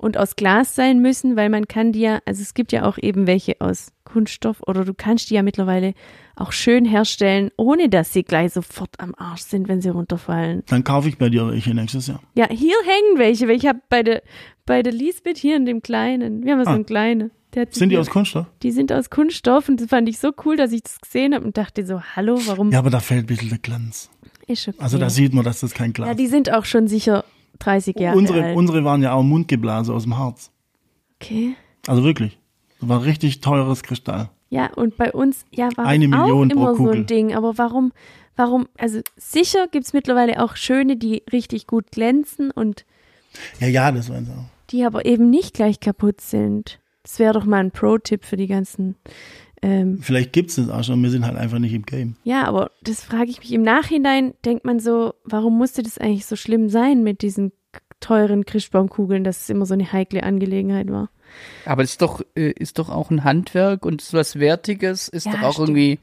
und 0.05 0.17
aus 0.17 0.37
Glas 0.37 0.75
sein 0.75 1.01
müssen? 1.01 1.37
Weil 1.37 1.49
man 1.51 1.67
kann 1.67 1.93
die 1.93 2.01
ja, 2.01 2.21
also 2.27 2.43
es 2.43 2.55
gibt 2.55 2.71
ja 2.73 2.85
auch 2.85 2.99
eben 2.99 3.27
welche 3.27 3.61
aus 3.61 3.89
Kunststoff 4.05 4.63
oder 4.67 4.85
du 4.85 4.95
kannst 4.95 5.31
die 5.31 5.35
ja 5.35 5.43
mittlerweile 5.43 5.95
auch 6.37 6.53
schön 6.53 6.85
herstellen, 6.85 7.51
ohne 7.57 7.89
dass 7.89 8.13
sie 8.13 8.23
gleich 8.23 8.53
sofort 8.53 8.91
am 8.99 9.15
Arsch 9.17 9.43
sind, 9.43 9.67
wenn 9.69 9.81
sie 9.81 9.89
runterfallen. 9.89 10.63
Dann 10.67 10.85
kaufe 10.85 11.09
ich 11.09 11.19
bei 11.19 11.29
dir 11.31 11.49
welche 11.51 11.75
nächstes 11.75 12.07
Jahr. 12.07 12.21
Ja, 12.35 12.47
hier 12.49 12.77
hängen 12.85 13.19
welche, 13.19 13.49
weil 13.49 13.57
ich 13.57 13.67
habe 13.67 13.81
bei 13.89 14.03
der 14.03 14.23
bei 14.67 14.83
der 14.83 14.93
Lisbeth 14.93 15.37
hier 15.39 15.57
in 15.57 15.67
dem 15.67 15.83
kleinen, 15.83 16.45
wir 16.45 16.53
haben 16.53 16.59
ja 16.61 16.65
so 16.65 16.71
Ah. 16.71 16.75
einen 16.75 16.87
kleinen. 16.87 17.31
Sind 17.71 17.91
die 17.91 17.99
aus 17.99 18.11
Kunststoff? 18.11 18.47
Die 18.65 18.73
sind 18.73 18.93
aus 18.93 19.11
Kunststoff 19.11 19.69
und 19.69 19.81
das 19.81 19.89
fand 19.89 20.09
ich 20.09 20.19
so 20.19 20.33
cool, 20.45 20.57
dass 20.57 20.73
ich 20.73 20.83
das 20.83 21.01
gesehen 21.01 21.35
habe 21.35 21.45
und 21.45 21.57
dachte 21.57 21.87
so, 21.87 22.01
hallo, 22.17 22.41
warum 22.47 22.73
Ja, 22.73 22.81
aber 22.81 22.91
da 22.91 22.99
fällt 22.99 23.25
ein 23.25 23.27
bisschen 23.27 23.51
der 23.51 23.59
Glanz. 23.59 24.11
ist 24.49 24.67
okay. 24.67 24.77
Also 24.81 24.99
da 24.99 25.09
sieht 25.09 25.33
man, 25.35 25.45
dass 25.45 25.61
das 25.61 25.73
kein 25.73 25.91
Ja, 25.91 25.93
Glas 25.93 26.17
die 26.17 26.27
sind 26.27 26.53
auch 26.53 26.65
schon 26.65 26.89
sicher 26.89 27.25
30 27.59 27.99
Jahre 27.99 28.17
unsere, 28.17 28.43
alt. 28.43 28.57
unsere 28.57 28.85
waren 28.85 29.03
ja 29.03 29.13
auch 29.13 29.23
Mundgeblasen 29.23 29.95
aus 29.95 30.03
dem 30.05 30.17
Harz. 30.19 30.51
okay. 31.21 31.55
Also 31.87 32.03
wirklich. 32.03 32.39
Das 32.81 32.89
war 32.89 33.05
richtig 33.05 33.41
teures 33.41 33.83
Kristall. 33.83 34.31
Ja, 34.51 34.73
und 34.75 34.97
bei 34.97 35.13
uns, 35.13 35.45
ja, 35.51 35.69
war 35.77 35.87
Eine 35.87 36.05
es 36.05 36.11
Million 36.11 36.51
auch 36.51 36.55
pro 36.55 36.61
immer 36.63 36.75
so 36.75 36.85
Kugel. 36.85 36.97
ein 37.01 37.07
Ding. 37.07 37.35
Aber 37.35 37.59
warum, 37.59 37.93
warum, 38.37 38.67
also 38.79 39.01
sicher 39.17 39.67
gibt's 39.69 39.93
mittlerweile 39.93 40.43
auch 40.43 40.57
schöne, 40.57 40.97
die 40.97 41.23
richtig 41.33 41.67
gut 41.67 41.91
glänzen 41.91 42.51
und 42.51 42.85
Ja, 43.61 43.67
ja, 43.69 43.91
das 43.93 44.09
waren 44.11 44.25
sie 44.27 44.33
auch. 44.33 44.45
die 44.71 44.85
aber 44.85 45.05
eben 45.07 45.29
nicht 45.31 45.55
gleich 45.55 45.81
kaputt 45.81 46.21
sind. 46.21 46.79
Das 47.03 47.19
wäre 47.19 47.35
doch 47.35 47.45
mal 47.45 47.59
ein 47.61 47.71
Pro-Tipp 47.71 48.25
für 48.25 48.37
die 48.37 48.47
ganzen. 48.47 48.97
Ähm, 49.67 49.99
Vielleicht 50.03 50.33
gibt's 50.35 50.57
das 50.57 50.69
auch 50.69 50.85
schon, 50.85 51.03
wir 51.03 51.09
sind 51.11 51.25
halt 51.25 51.37
einfach 51.37 51.59
nicht 51.59 51.73
im 51.73 51.85
Game. 51.87 52.17
ja, 52.25 52.45
aber 52.45 52.71
das 52.83 53.03
frage 53.03 53.31
ich 53.31 53.39
mich 53.39 53.53
im 53.53 53.63
Nachhinein, 53.63 54.35
denkt 54.45 54.65
man 54.67 54.79
so, 54.79 55.15
warum 55.25 55.57
musste 55.57 55.83
das 55.83 55.97
eigentlich 55.97 56.27
so 56.27 56.37
schlimm 56.37 56.69
sein 56.69 57.03
mit 57.03 57.23
diesen 57.23 57.53
teuren 58.01 58.45
Christbaumkugeln, 58.45 59.25
dass 59.25 59.41
es 59.43 59.49
immer 59.51 59.65
so 59.65 59.73
eine 59.73 59.91
heikle 59.91 60.23
Angelegenheit 60.23 60.91
war? 60.91 61.09
Aber 61.65 61.83
es 61.83 61.93
ist 61.93 62.03
doch, 62.03 62.21
äh, 62.37 62.51
ist 62.51 62.79
doch 62.79 62.91
auch 62.91 63.11
ein 63.11 63.25
Handwerk 63.25 63.87
und 63.87 64.03
ist 64.03 64.13
was 64.13 64.39
Wertiges, 64.39 65.09
ist 65.09 65.25
Ja, 65.27 65.33
doch 65.33 65.43
auch 65.43 65.53
stimmt. 65.55 65.69
irgendwie, 65.71 65.99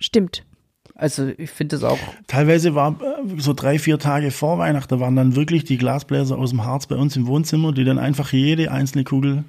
Stimmt. 0.00 0.44
also 0.96 1.28
ich 1.38 1.50
finde 1.50 1.76
das 1.76 1.84
auch, 1.84 1.98
Teilweise 2.26 2.74
war 2.74 2.98
äh, 3.00 3.40
so 3.40 3.52
drei, 3.52 3.78
vier 3.78 3.98
Tage 4.00 4.30
vor 4.32 4.58
Weihnachten 4.58 4.98
waren 5.00 5.14
dann 5.16 5.36
wirklich 5.36 5.64
die 5.64 5.78
Glasbläser 5.78 6.36
aus 6.36 6.50
dem 6.50 6.64
Harz 6.64 6.86
bei 6.86 6.96
uns 6.96 7.14
im 7.16 7.26
Wohnzimmer, 7.28 7.72
die 7.72 7.84
dann 7.84 7.98
einfach 7.98 8.32
jede 8.32 8.72
einzelne 8.72 9.04
Kugel 9.04 9.44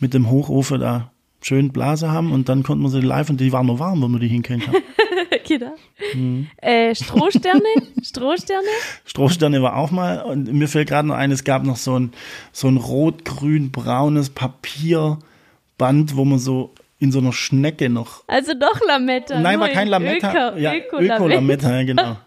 mit 0.00 0.14
dem 0.14 0.30
Hochofen 0.30 0.80
da 0.80 1.10
schön 1.44 1.70
Blase 1.70 2.10
haben 2.10 2.32
und 2.32 2.48
dann 2.48 2.62
konnten 2.62 2.82
wir 2.82 2.88
sie 2.88 3.00
live 3.00 3.28
und 3.28 3.38
die 3.40 3.52
waren 3.52 3.66
noch 3.66 3.78
warm, 3.78 4.02
wenn 4.02 4.12
wir 4.12 4.18
die 4.18 4.28
hinkriegen 4.28 4.66
haben. 4.66 4.78
genau. 5.46 5.74
Mhm. 6.14 6.48
Äh, 6.56 6.94
Strohsterne? 6.94 7.60
Strohsterne? 8.02 8.66
Strohsterne 9.04 9.62
war 9.62 9.76
auch 9.76 9.90
mal 9.90 10.22
und 10.22 10.50
mir 10.52 10.68
fällt 10.68 10.88
gerade 10.88 11.06
noch 11.06 11.16
ein, 11.16 11.30
es 11.30 11.44
gab 11.44 11.64
noch 11.64 11.76
so 11.76 11.98
ein, 11.98 12.12
so 12.52 12.68
ein 12.68 12.78
rot-grün-braunes 12.78 14.30
Papierband, 14.30 16.16
wo 16.16 16.24
man 16.24 16.38
so 16.38 16.72
in 16.98 17.12
so 17.12 17.18
einer 17.18 17.34
Schnecke 17.34 17.90
noch 17.90 18.24
Also 18.26 18.54
doch 18.54 18.80
Lametta. 18.86 19.38
Nein, 19.38 19.60
war 19.60 19.68
kein 19.68 19.88
in 19.88 19.90
Lametta. 19.90 20.30
Öko, 20.30 20.58
ja, 20.58 20.74
Öko-Lametta. 20.74 21.16
Öko-Lametta, 21.16 21.76
ja, 21.76 21.82
genau. 21.84 22.16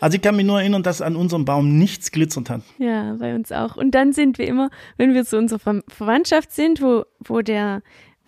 Also 0.00 0.16
ich 0.16 0.22
kann 0.22 0.34
mich 0.34 0.46
nur 0.46 0.60
erinnern, 0.60 0.82
dass 0.82 1.02
an 1.02 1.14
unserem 1.14 1.44
Baum 1.44 1.76
nichts 1.76 2.10
glitzert 2.10 2.48
hat. 2.48 2.62
Ja, 2.78 3.14
bei 3.18 3.34
uns 3.34 3.52
auch. 3.52 3.76
Und 3.76 3.90
dann 3.90 4.14
sind 4.14 4.38
wir 4.38 4.46
immer, 4.48 4.70
wenn 4.96 5.12
wir 5.12 5.26
zu 5.26 5.36
unserer 5.36 5.58
Ver 5.58 5.82
Verwandtschaft 5.88 6.52
sind, 6.52 6.80
wo, 6.80 7.04
wo 7.20 7.42
der, 7.42 7.82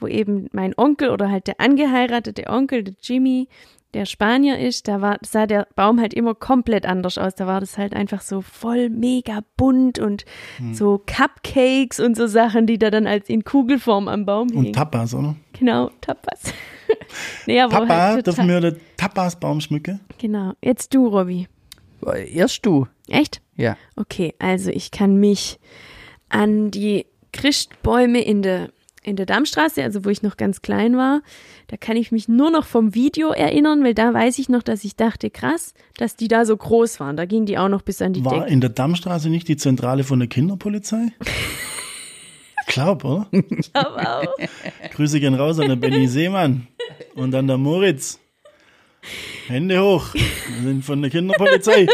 wo 0.04 0.06
eben 0.06 0.48
mein 0.52 0.74
Onkel 0.76 1.08
oder 1.10 1.30
halt 1.30 1.46
der 1.46 1.60
angeheiratete 1.60 2.44
Onkel, 2.48 2.84
der 2.84 2.94
Jimmy, 3.00 3.48
der 3.94 4.04
Spanier 4.06 4.58
ist, 4.58 4.86
da 4.88 5.00
war, 5.00 5.18
sah 5.22 5.46
der 5.46 5.66
Baum 5.76 6.00
halt 6.00 6.12
immer 6.14 6.34
komplett 6.34 6.84
anders 6.84 7.16
aus. 7.16 7.34
Da 7.36 7.46
war 7.46 7.60
das 7.60 7.78
halt 7.78 7.94
einfach 7.94 8.20
so 8.20 8.40
voll 8.42 8.90
mega 8.90 9.40
bunt 9.56 9.98
und 9.98 10.24
Hm. 10.58 10.74
so 10.74 10.98
Cupcakes 11.06 12.00
und 12.00 12.16
so 12.16 12.26
Sachen, 12.26 12.66
die 12.66 12.76
da 12.78 12.90
dann 12.90 13.06
als 13.06 13.28
in 13.30 13.44
Kugelform 13.44 14.08
am 14.08 14.26
Baum 14.26 14.48
hingen. 14.48 14.66
Und 14.66 14.72
Tapas, 14.74 15.14
oder? 15.14 15.36
Genau, 15.58 15.90
Tapas. 16.00 16.52
nee, 17.46 17.60
aber 17.60 17.78
Papa, 17.80 17.96
halt 17.96 18.26
dürfen 18.26 18.48
wir 18.48 18.60
den 18.60 18.76
Tapas-Baum 18.98 19.60
schmücken? 19.60 20.00
Genau. 20.18 20.52
Jetzt 20.60 20.92
du, 20.92 21.06
Robby. 21.06 21.46
erst 22.32 22.66
du, 22.66 22.86
Echt? 23.08 23.40
ja. 23.56 23.76
Okay, 23.96 24.34
also 24.38 24.70
ich 24.70 24.90
kann 24.90 25.16
mich 25.16 25.58
an 26.28 26.70
die 26.72 27.06
Christbäume 27.32 28.20
in 28.22 28.42
der, 28.42 28.70
in 29.04 29.16
der 29.16 29.26
Dammstraße, 29.26 29.82
also 29.82 30.04
wo 30.04 30.08
ich 30.08 30.22
noch 30.22 30.36
ganz 30.36 30.62
klein 30.62 30.96
war, 30.96 31.22
da 31.68 31.76
kann 31.76 31.96
ich 31.96 32.10
mich 32.10 32.26
nur 32.26 32.50
noch 32.50 32.64
vom 32.64 32.94
Video 32.94 33.30
erinnern, 33.30 33.84
weil 33.84 33.94
da 33.94 34.12
weiß 34.12 34.38
ich 34.38 34.48
noch, 34.48 34.62
dass 34.62 34.82
ich 34.82 34.96
dachte, 34.96 35.30
krass, 35.30 35.74
dass 35.96 36.16
die 36.16 36.28
da 36.28 36.44
so 36.44 36.56
groß 36.56 37.00
waren. 37.00 37.16
Da 37.16 37.26
ging 37.26 37.44
die 37.46 37.58
auch 37.58 37.68
noch 37.68 37.82
bis 37.82 38.00
an 38.02 38.14
die 38.14 38.24
War 38.24 38.40
Decke. 38.40 38.52
in 38.52 38.60
der 38.60 38.70
Dammstraße 38.70 39.28
nicht 39.28 39.46
die 39.46 39.56
Zentrale 39.56 40.04
von 40.04 40.18
der 40.18 40.28
Kinderpolizei? 40.28 41.12
Glaub, 42.66 43.04
oder? 43.04 43.28
Aber 43.74 44.20
auch. 44.20 44.36
Grüße 44.94 45.20
gehen 45.20 45.34
raus 45.34 45.60
an 45.60 45.68
den 45.68 45.80
Benny 45.80 46.08
Seemann 46.08 46.66
und 47.14 47.34
an 47.34 47.46
der 47.46 47.58
Moritz. 47.58 48.18
Hände 49.48 49.82
hoch. 49.82 50.14
Wir 50.14 50.62
sind 50.62 50.82
von 50.82 51.02
der 51.02 51.10
Kinderpolizei. 51.10 51.86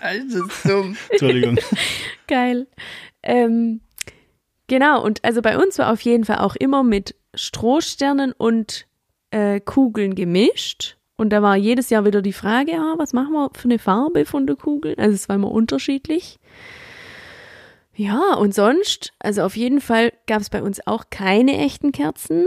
Also 0.00 0.46
zum, 0.62 0.96
Entschuldigung. 1.10 1.58
Geil. 2.26 2.66
Ähm, 3.22 3.80
genau, 4.70 5.04
und 5.04 5.22
also 5.24 5.42
bei 5.42 5.58
uns 5.58 5.78
war 5.78 5.92
auf 5.92 6.00
jeden 6.00 6.24
Fall 6.24 6.38
auch 6.38 6.56
immer 6.56 6.82
mit 6.82 7.14
Strohsternen 7.34 8.32
und 8.32 8.86
äh, 9.30 9.60
Kugeln 9.60 10.14
gemischt. 10.14 10.96
Und 11.16 11.30
da 11.30 11.42
war 11.42 11.56
jedes 11.56 11.90
Jahr 11.90 12.06
wieder 12.06 12.22
die 12.22 12.32
Frage, 12.32 12.72
ja, 12.72 12.94
was 12.96 13.12
machen 13.12 13.32
wir 13.32 13.50
für 13.54 13.68
eine 13.68 13.78
Farbe 13.78 14.24
von 14.24 14.46
der 14.46 14.56
Kugel? 14.56 14.94
Also 14.96 15.14
es 15.14 15.28
war 15.28 15.36
immer 15.36 15.50
unterschiedlich. 15.50 16.38
Ja, 17.94 18.34
und 18.36 18.54
sonst, 18.54 19.12
also 19.18 19.42
auf 19.42 19.56
jeden 19.56 19.82
Fall 19.82 20.12
gab 20.26 20.40
es 20.40 20.48
bei 20.48 20.62
uns 20.62 20.86
auch 20.86 21.04
keine 21.10 21.58
echten 21.58 21.92
Kerzen, 21.92 22.46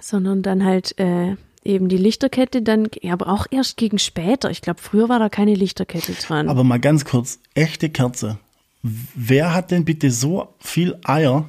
sondern 0.00 0.40
dann 0.40 0.64
halt 0.64 0.98
äh, 0.98 1.36
eben 1.62 1.88
die 1.90 1.98
Lichterkette 1.98 2.62
dann, 2.62 2.88
ja, 3.02 3.12
aber 3.12 3.28
auch 3.28 3.46
erst 3.50 3.76
gegen 3.76 3.98
später. 3.98 4.50
Ich 4.50 4.62
glaube, 4.62 4.80
früher 4.80 5.10
war 5.10 5.18
da 5.18 5.28
keine 5.28 5.54
Lichterkette 5.54 6.12
dran. 6.12 6.48
Aber 6.48 6.64
mal 6.64 6.80
ganz 6.80 7.04
kurz, 7.04 7.40
echte 7.52 7.90
Kerze. 7.90 8.38
Wer 8.82 9.54
hat 9.54 9.70
denn 9.70 9.84
bitte 9.84 10.10
so 10.10 10.54
viel 10.58 10.96
Eier, 11.04 11.48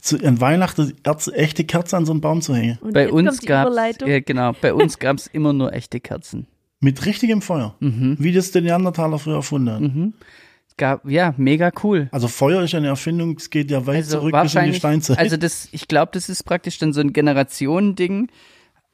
zu, 0.00 0.16
an 0.24 0.40
Weihnachten 0.40 0.94
echte 1.34 1.64
Kerze 1.64 1.96
an 1.96 2.06
so 2.06 2.12
einen 2.12 2.20
Baum 2.20 2.42
zu 2.42 2.54
hängen? 2.54 2.78
Und 2.80 2.94
bei 2.94 3.10
uns 3.10 3.40
gab's, 3.40 3.76
ja 4.04 4.20
genau, 4.20 4.52
bei 4.60 4.74
uns 4.74 4.98
gab's 4.98 5.26
immer 5.26 5.52
nur 5.52 5.72
echte 5.72 6.00
Kerzen. 6.00 6.46
Mit 6.80 7.04
richtigem 7.04 7.42
Feuer. 7.42 7.76
Mhm. 7.80 8.16
Wie 8.18 8.32
das 8.32 8.52
der 8.52 8.62
Neandertaler 8.62 9.18
früher 9.18 9.36
erfunden 9.36 9.70
hat. 9.70 10.12
Es 10.68 10.76
gab, 10.76 11.06
ja, 11.08 11.34
mega 11.36 11.70
cool. 11.82 12.08
Also 12.10 12.28
Feuer 12.28 12.62
ist 12.62 12.74
eine 12.74 12.88
Erfindung, 12.88 13.36
es 13.36 13.50
geht 13.50 13.70
ja 13.70 13.86
weit 13.86 13.96
Also 13.96 14.18
zurück 14.18 14.34
bis 14.42 14.54
in 14.54 14.64
die 14.64 14.74
Steinzeit. 14.74 15.18
also 15.18 15.36
das, 15.36 15.68
ich 15.72 15.88
glaube, 15.88 16.12
das 16.14 16.28
ist 16.30 16.44
praktisch 16.44 16.78
dann 16.78 16.94
so 16.94 17.00
ein 17.00 17.12
Generationending. 17.12 18.28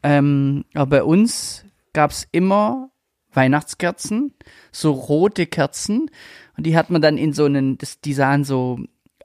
Ähm, 0.03 0.65
aber 0.75 0.87
bei 0.87 1.03
uns 1.05 1.65
gab's 1.93 2.27
immer 2.33 2.91
Weihnachtskerzen, 3.33 4.35
so 4.73 4.91
rote 4.93 5.47
Kerzen. 5.47 6.11
Und 6.57 6.65
die 6.67 6.77
hat 6.77 6.91
man 6.91 7.03
dann 7.03 7.19
in 7.19 7.33
so 7.33 7.45
einen, 7.45 7.79
das, 7.79 8.01
die 8.01 8.13
sahen 8.15 8.45
so 8.45 8.79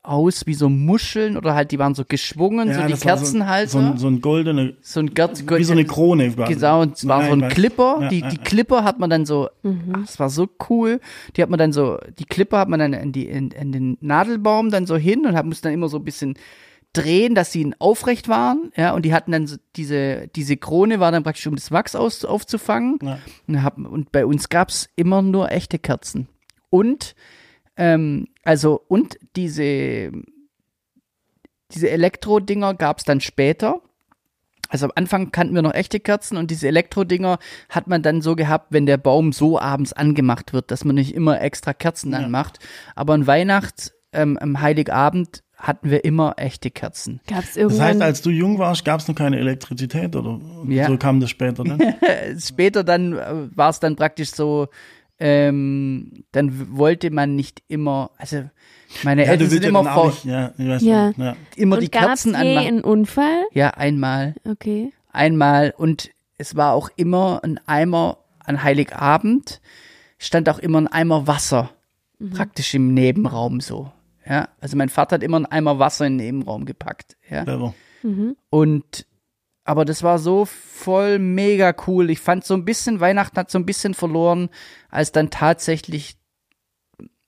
aus 0.03 0.47
wie 0.47 0.55
so 0.55 0.67
Muscheln 0.67 1.37
oder 1.37 1.53
halt, 1.53 1.71
die 1.71 1.77
waren 1.77 1.93
so 1.93 2.03
geschwungen, 2.07 2.73
so 2.73 2.81
die 2.81 2.91
das 2.91 3.01
Kerzenhalter. 3.01 3.69
So, 3.69 3.77
ein- 3.77 3.97
so 3.97 4.07
ein 4.07 4.19
goldener, 4.19 4.71
So 4.81 4.99
ein 4.99 5.13
Gerz 5.13 5.43
wie 5.47 5.63
so 5.63 5.73
eine 5.73 5.85
Krone. 5.85 6.31
quasi. 6.31 6.55
Genau, 6.55 6.81
und 6.81 6.95
es 6.97 7.07
war 7.07 7.19
Nein, 7.19 7.39
so 7.39 7.45
ein. 7.45 7.51
Clipper. 7.51 7.97
Ja, 8.01 8.09
die, 8.09 8.19
ja, 8.21 8.29
die 8.29 8.37
ja. 8.37 8.41
Clipper 8.43 8.83
hat 8.83 8.97
man 8.99 9.11
dann 9.11 9.25
so, 9.27 9.49
ach, 9.93 9.99
es 10.03 10.19
war 10.19 10.31
so 10.31 10.49
cool. 10.71 10.99
Die 11.37 11.43
hat 11.43 11.51
man 11.51 11.59
dann 11.59 11.71
so, 11.71 11.99
die 12.17 12.25
Clipper 12.25 12.57
hat 12.57 12.67
man 12.67 12.79
dann 12.79 12.93
in, 12.93 13.11
die, 13.11 13.27
in, 13.27 13.51
in 13.51 13.71
den 13.71 13.97
Nadelbaum 14.01 14.71
dann 14.71 14.87
so 14.87 14.97
hin 14.97 15.25
und 15.27 15.35
hat, 15.35 15.45
musste 15.45 15.65
dann 15.67 15.73
immer 15.73 15.87
so 15.87 15.97
ein 15.97 16.03
bisschen 16.03 16.33
drehen, 16.93 17.35
dass 17.35 17.51
sie 17.51 17.71
aufrecht 17.77 18.27
waren. 18.27 18.71
Ja, 18.75 18.93
und 18.95 19.05
die 19.05 19.13
hatten 19.13 19.31
dann 19.31 19.45
so 19.45 19.57
diese, 19.75 20.27
diese 20.35 20.57
Krone 20.57 20.99
war 20.99 21.11
dann 21.11 21.21
praktisch, 21.21 21.45
um 21.45 21.55
das 21.55 21.69
Wachs 21.71 21.95
aus, 21.95 22.25
aufzufangen. 22.25 22.97
Ja. 23.03 23.19
Und, 23.47 23.61
hab, 23.61 23.77
und 23.77 24.11
bei 24.11 24.25
uns 24.25 24.49
gab's 24.49 24.89
immer 24.95 25.21
nur 25.21 25.51
echte 25.51 25.77
Kerzen. 25.77 26.27
Und, 26.71 27.13
ähm, 27.77 28.27
also, 28.43 28.81
und 28.87 29.19
diese, 29.35 30.11
diese 31.71 31.89
Elektro-Dinger 31.89 32.73
gab 32.73 32.97
es 32.97 33.03
dann 33.03 33.21
später. 33.21 33.81
Also 34.69 34.85
am 34.85 34.91
Anfang 34.95 35.31
kannten 35.31 35.53
wir 35.53 35.61
noch 35.61 35.73
echte 35.73 35.99
Kerzen 35.99 36.37
und 36.37 36.49
diese 36.49 36.67
Elektro-Dinger 36.69 37.39
hat 37.69 37.87
man 37.87 38.01
dann 38.01 38.21
so 38.21 38.35
gehabt, 38.37 38.67
wenn 38.69 38.85
der 38.85 38.97
Baum 38.97 39.33
so 39.33 39.59
abends 39.59 39.91
angemacht 39.91 40.53
wird, 40.53 40.71
dass 40.71 40.85
man 40.85 40.95
nicht 40.95 41.13
immer 41.13 41.41
extra 41.41 41.73
Kerzen 41.73 42.13
Ja. 42.13 42.19
anmacht. 42.19 42.59
Aber 42.95 43.13
an 43.13 43.27
Weihnachts, 43.27 43.93
ähm, 44.13 44.37
am 44.37 44.61
Heiligabend 44.61 45.43
hatten 45.57 45.91
wir 45.91 46.05
immer 46.05 46.35
echte 46.37 46.71
Kerzen. 46.71 47.19
Gab 47.27 47.43
es 47.43 47.53
Das 47.55 47.79
heißt, 47.79 48.01
als 48.01 48.21
du 48.21 48.29
jung 48.29 48.57
warst, 48.59 48.83
gab 48.85 48.99
es 49.01 49.07
noch 49.09 49.15
keine 49.15 49.37
Elektrizität 49.39 50.15
oder 50.15 50.39
Ja. 50.69 50.87
so 50.87 50.97
kam 50.97 51.19
das 51.19 51.29
später 51.29 51.63
dann? 51.65 51.79
Später 52.39 52.83
dann 52.85 53.13
äh, 53.17 53.49
war 53.55 53.69
es 53.69 53.79
dann 53.81 53.95
praktisch 53.97 54.31
so, 54.31 54.69
ähm, 55.21 56.23
dann 56.31 56.75
wollte 56.77 57.11
man 57.11 57.35
nicht 57.35 57.61
immer, 57.67 58.09
also 58.17 58.43
meine 59.03 59.23
Ja, 59.25 59.31
Eltern 59.31 59.45
du 59.47 59.51
sind 59.51 59.63
ja 59.63 59.69
immer, 59.69 59.95
auch 59.95 60.05
nicht, 60.07 60.25
ja, 60.25 60.51
ich 60.57 60.67
weiß 60.67 60.81
Ja. 60.81 61.11
ja. 61.15 61.35
immer 61.55 61.77
die 61.77 61.85
und 61.85 61.91
gab's 61.91 62.05
Kerzen 62.23 62.31
je 62.31 62.37
anmachen. 62.39 62.67
einen 62.67 62.81
Unfall? 62.81 63.43
Ja, 63.53 63.69
einmal. 63.69 64.35
Okay. 64.49 64.91
einmal 65.11 65.73
und 65.77 66.09
es 66.37 66.55
war 66.55 66.73
auch 66.73 66.89
immer 66.95 67.39
ein 67.43 67.59
Eimer 67.67 68.17
an 68.39 68.63
Heiligabend, 68.63 69.61
stand 70.17 70.49
auch 70.49 70.57
immer 70.59 70.81
ein 70.81 70.87
Eimer 70.87 71.27
Wasser, 71.27 71.69
praktisch 72.33 72.73
im 72.73 72.93
Nebenraum 72.95 73.61
so. 73.61 73.91
Ja, 74.27 74.49
also 74.59 74.75
mein 74.75 74.89
Vater 74.89 75.15
hat 75.15 75.23
immer 75.23 75.37
einen 75.37 75.45
Eimer 75.45 75.77
Wasser 75.79 76.07
in 76.07 76.17
den 76.17 76.25
Nebenraum 76.25 76.65
gepackt. 76.65 77.15
Ja, 77.29 77.43
Clever. 77.43 77.73
und 78.49 79.05
aber 79.71 79.85
das 79.85 80.03
war 80.03 80.19
so 80.19 80.43
voll 80.43 81.17
mega 81.17 81.73
cool. 81.87 82.09
Ich 82.09 82.19
fand 82.19 82.43
so 82.43 82.53
ein 82.55 82.65
bisschen, 82.65 82.99
Weihnachten 82.99 83.37
hat 83.37 83.49
so 83.49 83.57
ein 83.57 83.65
bisschen 83.65 83.93
verloren, 83.93 84.49
als 84.89 85.13
dann 85.13 85.29
tatsächlich 85.29 86.17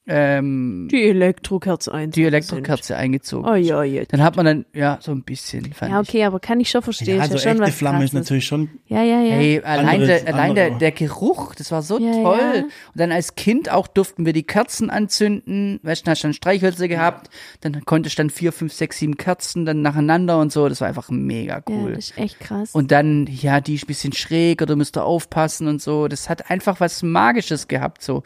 ähm, 0.06 0.90
Die 0.92 1.02
Elektrokerze 1.04 1.94
ein. 1.94 2.12
die 2.12 2.26
Elektrokerze 2.26 2.98
eingezogen 2.98 3.50
Oh 3.50 3.54
ist. 3.54 3.68
ja, 3.68 3.84
jetzt. 3.84 4.12
Dann 4.12 4.22
hat 4.22 4.36
man 4.36 4.46
dann, 4.46 4.66
ja, 4.74 4.98
so 5.02 5.12
ein 5.12 5.24
bisschen, 5.24 5.72
fand 5.74 5.92
Ja, 5.92 6.02
ich. 6.02 6.10
okay, 6.10 6.24
aber 6.26 6.40
kann 6.42 6.60
ich 6.60 6.70
schon 6.70 6.82
verstehen. 6.82 7.18
Ja, 7.18 7.24
ist 7.24 7.32
also 7.32 7.36
ja 7.36 7.42
schon 7.42 7.52
echte 7.54 7.68
was 7.68 7.76
Flamme 7.76 8.04
ist 8.04 8.12
Krasses. 8.12 8.26
natürlich 8.28 8.46
schon 8.46 8.70
Ja, 8.88 9.02
ja, 9.04 9.22
ja. 9.22 9.36
Hey, 9.36 9.62
allein, 9.64 9.88
Andere- 10.02 10.06
der, 10.08 10.34
allein 10.34 10.56
der, 10.56 10.64
andere- 10.66 10.80
der 10.80 10.92
Geruch, 10.92 11.56
das 11.56 11.72
war 11.72 11.82
so 11.82 12.00
Ja, 12.00 12.12
toll. 12.22 12.40
ja. 12.40 12.62
Und 12.62 12.72
dann 12.96 13.12
als 13.14 13.36
Kind 13.36 13.72
auch 13.72 13.88
durften 13.88 14.26
wir 14.26 14.34
die 14.34 14.44
Kerzen 14.44 14.90
anzünden. 14.90 15.80
Weißt 15.84 16.02
du, 16.02 16.06
dann 16.06 16.12
hast 16.12 16.24
du 16.24 16.28
dann 16.28 16.34
Streichhölzer 16.34 16.88
gehabt. 16.90 17.30
Dann 17.62 17.86
konntest 17.86 18.18
du 18.18 18.24
dann 18.24 18.30
vier, 18.30 18.52
fünf, 18.52 18.74
sechs, 18.74 18.98
sieben 19.00 19.16
Kerzen 19.16 19.66
dann 19.66 19.82
nacheinander 19.82 20.38
und 20.40 20.52
so. 20.52 20.68
Das 20.68 20.82
war 20.82 20.90
einfach 20.90 21.10
mega 21.10 21.56
ja, 21.58 21.64
cool. 21.70 21.94
das 21.94 22.10
ist 22.10 22.18
echt 22.18 22.40
krass. 22.42 22.72
und 22.74 22.92
dann, 22.92 23.28
ja, 23.32 23.62
die 23.62 23.76
ist 23.76 23.84
ein 23.86 23.88
bisschen 23.88 24.14
schräg 24.14 24.62
oder 24.62 24.76
müsst 24.76 24.98
ihr 24.98 25.06
aufpassen 25.06 25.68
und 25.68 25.82
so. 25.82 26.08
Das 26.10 26.30
hat 26.30 26.50
einfach 26.50 26.80
was 26.82 27.04
Magisches 27.04 27.68
gehabt, 27.70 28.02
so. 28.02 28.24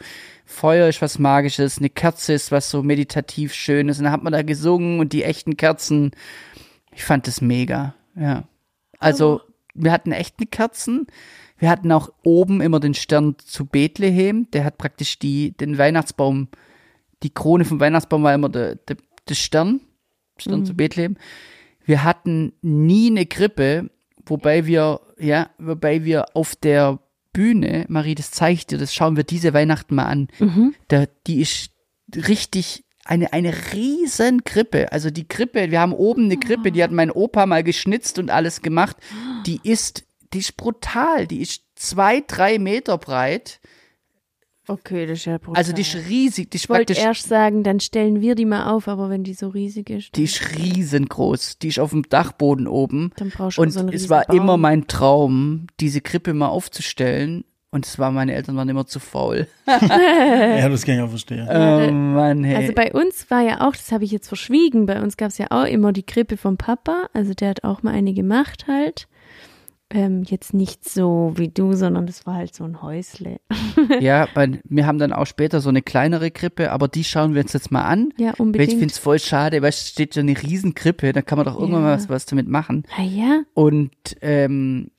Feuer 0.50 0.88
ist 0.88 1.02
was 1.02 1.18
Magisches, 1.18 1.76
eine 1.76 1.90
Kerze 1.90 2.32
ist 2.32 2.50
was 2.50 2.70
so 2.70 2.82
meditativ 2.82 3.52
Schönes. 3.52 3.98
Und 3.98 4.04
dann 4.04 4.12
hat 4.14 4.22
man 4.22 4.32
da 4.32 4.40
gesungen 4.40 4.98
und 4.98 5.12
die 5.12 5.22
echten 5.22 5.58
Kerzen. 5.58 6.12
Ich 6.90 7.04
fand 7.04 7.26
das 7.26 7.42
mega, 7.42 7.94
ja. 8.16 8.44
Also, 8.98 9.42
wir 9.74 9.92
hatten 9.92 10.10
echte 10.10 10.46
Kerzen. 10.46 11.06
Wir 11.58 11.68
hatten 11.68 11.92
auch 11.92 12.10
oben 12.22 12.62
immer 12.62 12.80
den 12.80 12.94
Stern 12.94 13.36
zu 13.38 13.66
Bethlehem. 13.66 14.50
Der 14.52 14.64
hat 14.64 14.78
praktisch 14.78 15.18
die, 15.18 15.54
den 15.54 15.76
Weihnachtsbaum, 15.76 16.48
die 17.22 17.34
Krone 17.34 17.66
vom 17.66 17.78
Weihnachtsbaum 17.78 18.22
war 18.22 18.32
immer 18.32 18.48
der, 18.48 18.76
der, 18.76 18.96
der 19.28 19.34
Stern, 19.34 19.80
Stern 20.38 20.64
zu 20.64 20.74
Bethlehem. 20.74 21.18
Wir 21.84 22.04
hatten 22.04 22.54
nie 22.62 23.10
eine 23.10 23.26
Krippe, 23.26 23.90
wobei 24.24 24.64
wir, 24.64 25.02
ja, 25.18 25.50
wobei 25.58 26.04
wir 26.04 26.34
auf 26.34 26.56
der 26.56 27.00
Bühne, 27.38 27.84
Marie, 27.88 28.16
das 28.16 28.32
zeigt 28.32 28.72
dir, 28.72 28.78
das 28.78 28.92
schauen 28.92 29.16
wir 29.16 29.22
diese 29.22 29.54
Weihnachten 29.54 29.94
mal 29.94 30.06
an. 30.06 30.26
Da, 30.88 31.04
die 31.28 31.40
ist 31.40 31.70
richtig 32.16 32.84
eine, 33.04 33.32
eine 33.32 33.54
riesen 33.72 34.42
Krippe. 34.42 34.90
Also 34.90 35.10
die 35.10 35.28
Krippe, 35.28 35.70
wir 35.70 35.78
haben 35.78 35.92
oben 35.92 36.24
eine 36.24 36.36
Krippe, 36.36 36.72
die 36.72 36.82
hat 36.82 36.90
mein 36.90 37.12
Opa 37.12 37.46
mal 37.46 37.62
geschnitzt 37.62 38.18
und 38.18 38.30
alles 38.30 38.60
gemacht. 38.60 38.96
Die 39.46 39.60
ist, 39.62 40.04
die 40.32 40.40
ist 40.40 40.56
brutal. 40.56 41.28
Die 41.28 41.40
ist 41.40 41.62
zwei, 41.76 42.24
drei 42.26 42.58
Meter 42.58 42.98
breit. 42.98 43.60
Okay, 44.68 45.06
das 45.06 45.18
ist 45.20 45.24
ja 45.24 45.38
brutal. 45.38 45.56
Also 45.56 45.72
die 45.72 45.82
ist 45.82 45.96
riesig. 46.08 46.50
Die 46.50 46.56
ist 46.56 46.64
ich 46.64 46.68
wollte 46.70 46.92
erst 46.92 47.28
sagen, 47.28 47.62
dann 47.62 47.80
stellen 47.80 48.20
wir 48.20 48.34
die 48.34 48.44
mal 48.44 48.70
auf, 48.70 48.88
aber 48.88 49.10
wenn 49.10 49.24
die 49.24 49.34
so 49.34 49.48
riesig 49.48 49.90
ist, 49.90 50.16
die 50.16 50.24
ist 50.24 50.56
riesengroß. 50.56 51.58
Die 51.58 51.68
ist 51.68 51.78
auf 51.78 51.90
dem 51.90 52.08
Dachboden 52.08 52.66
oben. 52.66 53.12
dann 53.16 53.30
brauchst 53.30 53.58
du 53.58 53.62
Und 53.62 53.70
so 53.70 53.80
einen 53.80 53.88
es 53.90 54.08
war 54.08 54.22
riesen 54.28 54.36
immer 54.36 54.52
Baum. 54.54 54.60
mein 54.60 54.86
Traum, 54.86 55.66
diese 55.80 56.00
Krippe 56.00 56.34
mal 56.34 56.48
aufzustellen. 56.48 57.44
Und 57.70 57.84
es 57.84 57.98
war, 57.98 58.10
meine 58.10 58.32
Eltern 58.32 58.56
waren 58.56 58.68
immer 58.68 58.86
zu 58.86 58.98
faul. 58.98 59.46
Ja, 59.66 60.68
das 60.70 60.84
kann 60.86 60.94
ich 60.94 61.02
auch 61.02 61.10
verstehen. 61.10 61.46
Oh 61.50 61.92
Mann, 61.92 62.42
hey. 62.42 62.56
Also 62.56 62.72
bei 62.72 62.92
uns 62.92 63.30
war 63.30 63.42
ja 63.42 63.68
auch, 63.68 63.72
das 63.72 63.92
habe 63.92 64.04
ich 64.04 64.10
jetzt 64.10 64.28
verschwiegen, 64.28 64.86
bei 64.86 65.02
uns 65.02 65.18
gab 65.18 65.28
es 65.28 65.38
ja 65.38 65.48
auch 65.50 65.66
immer 65.66 65.92
die 65.92 66.02
Krippe 66.02 66.38
vom 66.38 66.56
Papa, 66.56 67.08
also 67.12 67.34
der 67.34 67.50
hat 67.50 67.64
auch 67.64 67.82
mal 67.82 67.92
eine 67.92 68.14
gemacht 68.14 68.66
halt. 68.66 69.06
Ähm, 69.90 70.22
jetzt 70.24 70.52
nicht 70.52 70.86
so 70.86 71.32
wie 71.36 71.48
du, 71.48 71.72
sondern 71.72 72.06
das 72.06 72.26
war 72.26 72.34
halt 72.34 72.54
so 72.54 72.64
ein 72.64 72.82
Häusle. 72.82 73.40
Ja, 74.00 74.28
weil 74.34 74.60
wir 74.64 74.86
haben 74.86 74.98
dann 74.98 75.12
auch 75.12 75.24
später 75.26 75.60
so 75.60 75.68
eine 75.68 75.82
kleinere 75.82 76.30
Krippe, 76.30 76.72
aber 76.72 76.88
die 76.88 77.04
schauen 77.04 77.34
wir 77.34 77.42
uns 77.42 77.52
jetzt 77.52 77.70
mal 77.70 77.82
an. 77.82 78.12
Ja, 78.18 78.26
Weil 78.26 78.32
ich 78.34 78.40
unbedingt. 78.40 78.70
finde 78.72 78.86
es 78.92 78.98
voll 78.98 79.18
schade, 79.18 79.62
weil 79.62 79.68
es 79.70 79.88
steht 79.88 80.12
so 80.14 80.20
eine 80.20 80.40
riesen 80.42 80.74
Krippe, 80.74 81.12
da 81.12 81.22
kann 81.22 81.38
man 81.38 81.46
doch 81.46 81.54
irgendwann 81.58 81.82
Ja. 81.82 81.88
mal 81.88 81.96
was, 81.96 82.08
was 82.08 82.26
damit 82.26 82.48
machen. 82.48 82.82
ah 82.98 83.02
ja, 83.02 83.42
Und 83.54 83.90
ähm, 84.20 84.90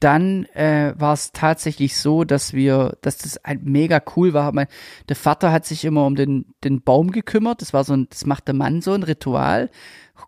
dann 0.00 0.44
äh, 0.54 0.92
war 0.96 1.14
es 1.14 1.32
tatsächlich 1.32 1.96
so, 1.96 2.24
dass 2.24 2.52
wir, 2.52 2.96
dass 3.00 3.18
das 3.18 3.42
ein 3.44 3.60
mega 3.64 4.00
cool 4.16 4.34
war. 4.34 4.52
Mein, 4.52 4.66
der 5.08 5.16
Vater 5.16 5.52
hat 5.52 5.64
sich 5.64 5.84
immer 5.84 6.04
um 6.06 6.16
den, 6.16 6.54
den 6.64 6.82
Baum 6.82 7.10
gekümmert. 7.12 7.62
Das 7.62 7.72
war 7.72 7.82
so 7.84 7.94
ein, 7.94 8.06
das 8.10 8.26
macht 8.26 8.46
der 8.46 8.54
Mann 8.54 8.82
so 8.82 8.92
ein 8.92 9.02
Ritual. 9.02 9.70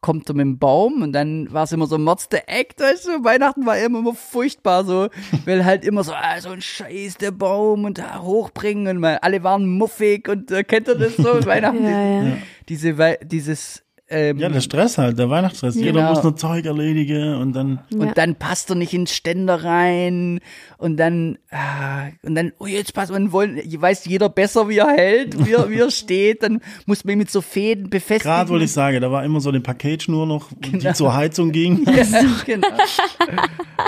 Kommt 0.03 0.29
er 0.29 0.35
mit 0.35 0.45
dem 0.45 0.59
Baum 0.59 1.01
und 1.03 1.13
dann 1.13 1.51
war 1.53 1.65
es 1.65 1.73
immer 1.73 1.87
so 1.87 1.97
ein 1.97 2.03
Mords 2.05 2.29
der 2.29 2.49
Act, 2.49 2.81
weißt 2.81 3.07
du? 3.07 3.25
Weihnachten 3.25 3.65
war 3.65 3.79
immer, 3.79 4.01
immer 4.01 4.15
furchtbar 4.15 4.85
so, 4.85 5.09
weil 5.47 5.65
halt 5.65 5.85
immer 5.85 6.05
so, 6.05 6.13
ah, 6.13 6.41
so 6.41 6.51
ein 6.51 6.61
Scheiß, 6.61 7.17
der 7.17 7.31
Baum 7.31 7.85
und 7.85 7.97
da 7.99 8.21
hochbringen 8.21 8.87
und 8.97 9.01
mal, 9.01 9.19
alle 9.23 9.43
waren 9.45 9.67
muffig 9.67 10.29
und 10.29 10.51
äh, 10.51 10.63
kennt 10.65 10.89
ihr 10.89 10.95
das 10.95 11.17
so? 11.17 11.25
Weihnachten, 11.47 11.85
ja, 11.85 12.23
ja. 12.23 12.37
diese, 12.69 12.99
Wei- 12.99 13.19
dieses, 13.25 13.83
ähm, 14.11 14.39
Ja, 14.39 14.49
der 14.49 14.61
Stress 14.61 14.99
halt, 14.99 15.19
der 15.19 15.29
Weihnachtsstress. 15.31 15.75
Jeder 15.75 15.93
Genau. 15.93 16.11
muss 16.15 16.23
noch 16.23 16.35
Zeug 16.35 16.65
erledigen 16.67 17.35
und 17.37 17.53
dann. 17.53 17.81
Ja. 17.91 17.99
Und 18.01 18.17
dann 18.19 18.35
passt 18.37 18.71
er 18.71 18.77
nicht 18.77 18.93
in 18.95 19.07
Ständer 19.07 19.65
rein. 19.65 20.41
Und 20.79 20.97
dann, 20.97 21.39
ah, 21.51 22.07
und 22.23 22.35
dann, 22.35 22.53
oh, 22.59 22.67
jetzt 22.67 22.95
passt 22.95 23.11
man 23.13 23.33
wollen, 23.33 23.57
weiß 23.65 24.05
jeder 24.07 24.29
besser, 24.29 24.69
wie 24.69 24.79
er 24.79 24.89
hält, 24.89 25.47
wie 25.47 25.53
er, 25.53 25.69
wie 25.71 25.79
er 25.81 25.91
steht. 25.93 26.43
Dann 26.43 26.61
muss 26.87 27.05
man 27.05 27.13
ihn 27.13 27.19
mit 27.19 27.31
so 27.31 27.41
Fäden 27.41 27.91
befestigen. 27.91 28.33
Gerade 28.35 28.51
wollte 28.51 28.65
ich 28.65 28.73
sagen, 28.73 29.01
da 29.01 29.11
war 29.11 29.25
immer 29.25 29.41
so 29.41 29.49
eine 29.51 29.61
Paketschnur 29.61 30.27
noch, 30.27 30.49
Genau. 30.61 30.79
die 30.79 30.93
zur 30.95 31.15
Heizung 31.15 31.53
ging. 31.53 31.85
Ja, 31.87 32.05
genau. 32.47 32.69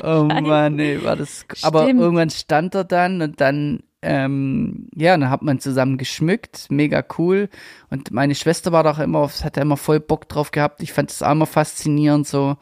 Oh 0.03 0.25
Mann, 0.25 0.77
nee, 0.77 0.99
war 1.03 1.17
das. 1.17 1.45
Aber 1.63 1.83
Stimmt. 1.85 2.01
irgendwann 2.01 2.31
stand 2.31 2.75
er 2.75 2.85
dann 2.85 3.21
und 3.23 3.41
dann, 3.41 3.81
ähm, 4.03 4.89
ja, 4.95 5.17
dann 5.17 5.31
hat 5.31 5.43
man 5.43 5.61
zusammen 5.61 5.99
geschmückt, 5.99 6.67
mega 6.71 7.05
cool. 7.19 7.49
Und 7.91 8.11
meine 8.11 8.35
Schwester 8.35 8.73
war 8.73 8.85
doch 8.85 8.99
immer, 8.99 9.29
hat 9.29 9.57
da 9.57 9.63
immer 9.63 9.77
voll 9.77 10.01
Bock 10.01 10.29
drauf 10.29 10.51
gehabt. 10.51 10.83
Ich 10.83 10.93
fand 10.93 11.11
das 11.11 11.23
auch 11.23 11.33
immer 11.33 11.47
faszinierend 11.47 12.27
so. 12.27 12.57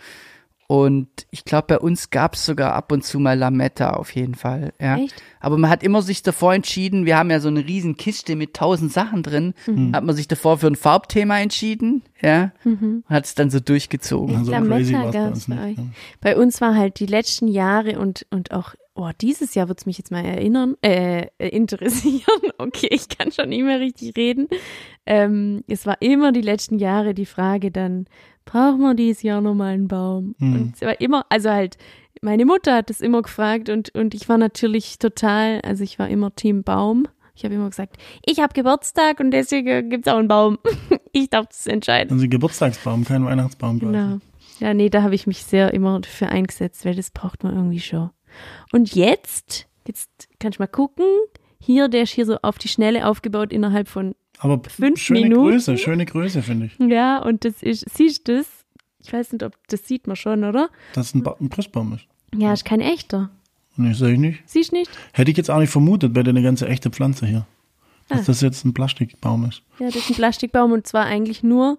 Und 0.70 1.09
ich 1.31 1.47
glaube, 1.47 1.66
bei 1.69 1.78
uns 1.78 2.10
gab 2.10 2.35
es 2.35 2.44
sogar 2.44 2.74
ab 2.74 2.93
und 2.93 3.02
zu 3.02 3.19
mal 3.19 3.39
Lametta 3.39 3.94
auf 3.94 4.15
jeden 4.15 4.35
Fall. 4.35 4.74
Ja. 4.78 4.98
Echt? 4.98 5.15
Aber 5.40 5.56
man 5.56 5.70
hat 5.70 5.82
immer 5.82 6.02
sich 6.02 6.23
davor 6.23 6.52
entschieden, 6.52 7.06
wir 7.06 7.16
haben 7.16 7.31
ja 7.31 7.40
so 7.40 7.48
eine 7.48 7.66
riesen 7.66 7.97
Kiste 7.97 8.36
mit 8.36 8.52
tausend 8.52 8.93
Sachen 8.93 9.23
drin, 9.23 9.55
hat 9.94 10.05
man 10.05 10.15
sich 10.15 10.28
davor 10.28 10.59
für 10.59 10.66
ein 10.66 10.77
Farbthema 10.77 11.39
entschieden, 11.40 12.02
ja, 12.20 12.52
und 12.66 13.02
hat 13.09 13.24
es 13.24 13.35
dann 13.35 13.48
so 13.48 13.60
durchgezogen. 13.60 14.44
So 14.44 14.51
Lametta 14.51 14.77
crazy 14.77 14.93
war's 14.93 15.06
bei 15.06 15.19
gab's 15.19 15.31
uns 15.31 15.47
bei 15.47 15.66
nicht. 15.69 15.78
euch. 15.78 15.85
Bei 16.20 16.36
uns 16.36 16.60
war 16.60 16.74
halt 16.74 17.01
die 17.01 17.06
letzten 17.06 17.48
Jahre 17.48 17.98
und, 17.98 18.27
und 18.28 18.52
auch, 18.52 18.74
oh, 18.98 19.10
dieses 19.20 19.54
Jahr 19.54 19.68
wird's 19.68 19.86
mich 19.86 19.96
jetzt 19.96 20.10
mal 20.10 20.24
erinnern, 20.24 20.76
äh, 20.82 21.26
äh, 21.38 21.48
interessieren. 21.48 22.22
Okay, 22.60 22.88
ich 22.90 23.08
kann 23.08 23.30
schon 23.30 23.50
nicht 23.50 23.62
mehr 23.62 23.78
richtig 23.78 24.16
reden. 24.16 24.48
Ähm, 25.06 25.62
es 25.68 25.86
war 25.86 26.02
immer 26.02 26.32
die 26.32 26.40
letzten 26.40 26.80
Jahre 26.80 27.14
die 27.14 27.24
Frage 27.24 27.70
dann, 27.70 28.06
brauchen 28.44 28.80
wir 28.80 28.94
dieses 28.94 29.22
Jahr 29.22 29.40
nochmal 29.40 29.74
einen 29.74 29.86
Baum? 29.86 30.34
Hm. 30.40 30.54
Und 30.54 30.74
es 30.74 30.82
war 30.82 31.00
immer, 31.00 31.24
also 31.28 31.50
halt, 31.50 31.78
meine 32.20 32.44
Mutter 32.44 32.74
hat 32.74 32.90
das 32.90 33.00
immer 33.00 33.22
gefragt 33.22 33.68
und, 33.68 33.94
und 33.94 34.12
ich 34.12 34.28
war 34.28 34.38
natürlich 34.38 34.98
total, 34.98 35.60
also 35.60 35.84
ich 35.84 36.00
war 36.00 36.08
immer 36.08 36.34
Team 36.34 36.64
Baum. 36.64 37.06
Ich 37.36 37.44
habe 37.44 37.54
immer 37.54 37.70
gesagt, 37.70 37.96
ich 38.26 38.40
habe 38.40 38.52
Geburtstag 38.52 39.20
und 39.20 39.30
deswegen 39.30 39.88
gibt's 39.90 40.08
auch 40.08 40.18
einen 40.18 40.26
Baum. 40.26 40.58
ich 41.12 41.30
darf 41.30 41.46
das 41.46 41.68
entscheiden. 41.68 42.12
Also 42.12 42.28
Geburtstagsbaum, 42.28 43.04
kein 43.04 43.24
Weihnachtsbaum. 43.24 43.78
Genau. 43.78 44.18
Ja, 44.58 44.74
nee, 44.74 44.90
da 44.90 45.02
habe 45.02 45.14
ich 45.14 45.28
mich 45.28 45.44
sehr 45.44 45.72
immer 45.72 46.00
für 46.02 46.28
eingesetzt, 46.28 46.84
weil 46.84 46.96
das 46.96 47.12
braucht 47.12 47.44
man 47.44 47.54
irgendwie 47.54 47.78
schon. 47.78 48.10
Und 48.73 48.94
jetzt, 48.94 49.66
jetzt 49.86 50.10
kannst 50.39 50.59
du 50.59 50.62
mal 50.62 50.66
gucken, 50.69 51.05
hier, 51.60 51.89
der 51.89 52.02
ist 52.02 52.10
hier 52.12 52.27
so 52.27 52.36
auf 52.43 52.59
die 52.59 52.69
Schnelle 52.69 53.06
aufgebaut 53.06 53.52
innerhalb 53.52 53.89
von, 53.89 54.15
Aber 54.39 54.60
Fünf 54.69 55.01
schöne 55.01 55.23
Minuten. 55.23 55.51
Größe, 55.51 55.77
schöne 55.78 56.06
Größe, 56.06 56.43
finde 56.43 56.66
ich. 56.66 56.78
ja, 56.90 57.19
und 57.23 57.44
das 57.44 57.62
ist, 57.62 57.85
siehst 57.94 58.28
du 58.28 58.39
das? 58.39 58.47
Ich 59.01 59.12
weiß 59.12 59.32
nicht, 59.32 59.43
ob, 59.44 59.55
das 59.69 59.86
sieht 59.86 60.06
man 60.06 60.16
schon, 60.16 60.44
oder? 60.44 60.69
Dass 60.93 61.15
ein, 61.15 61.23
ba 61.23 61.36
ein 61.40 61.51
Christbaum 61.51 61.94
ist. 61.94 62.06
Ja, 62.35 62.52
ist 62.52 62.65
kein 62.65 62.81
echter. 62.81 63.31
Nee, 63.77 63.93
sehe 63.94 64.12
ich 64.15 64.19
nicht. 64.19 64.43
Siehst 64.44 64.73
du 64.73 64.77
nicht? 64.77 64.90
Hätte 65.12 65.31
ich 65.31 65.36
jetzt 65.36 65.51
auch 65.51 65.60
nicht 65.60 65.70
vermutet 65.70 66.12
bei 66.12 66.23
der 66.23 66.32
eine 66.32 66.43
ganze 66.43 66.66
echte 66.69 66.90
Pflanze 66.90 67.27
hier. 67.27 67.47
Dass 68.09 68.20
Ah. 68.20 68.24
das 68.27 68.40
jetzt 68.40 68.65
ein 68.65 68.74
Plastikbaum 68.74 69.44
ist. 69.48 69.62
Ja, 69.78 69.86
das 69.86 69.97
ist 69.97 70.10
ein 70.10 70.15
Plastikbaum 70.16 70.73
und 70.73 70.86
zwar 70.86 71.05
eigentlich 71.06 71.43
nur, 71.43 71.78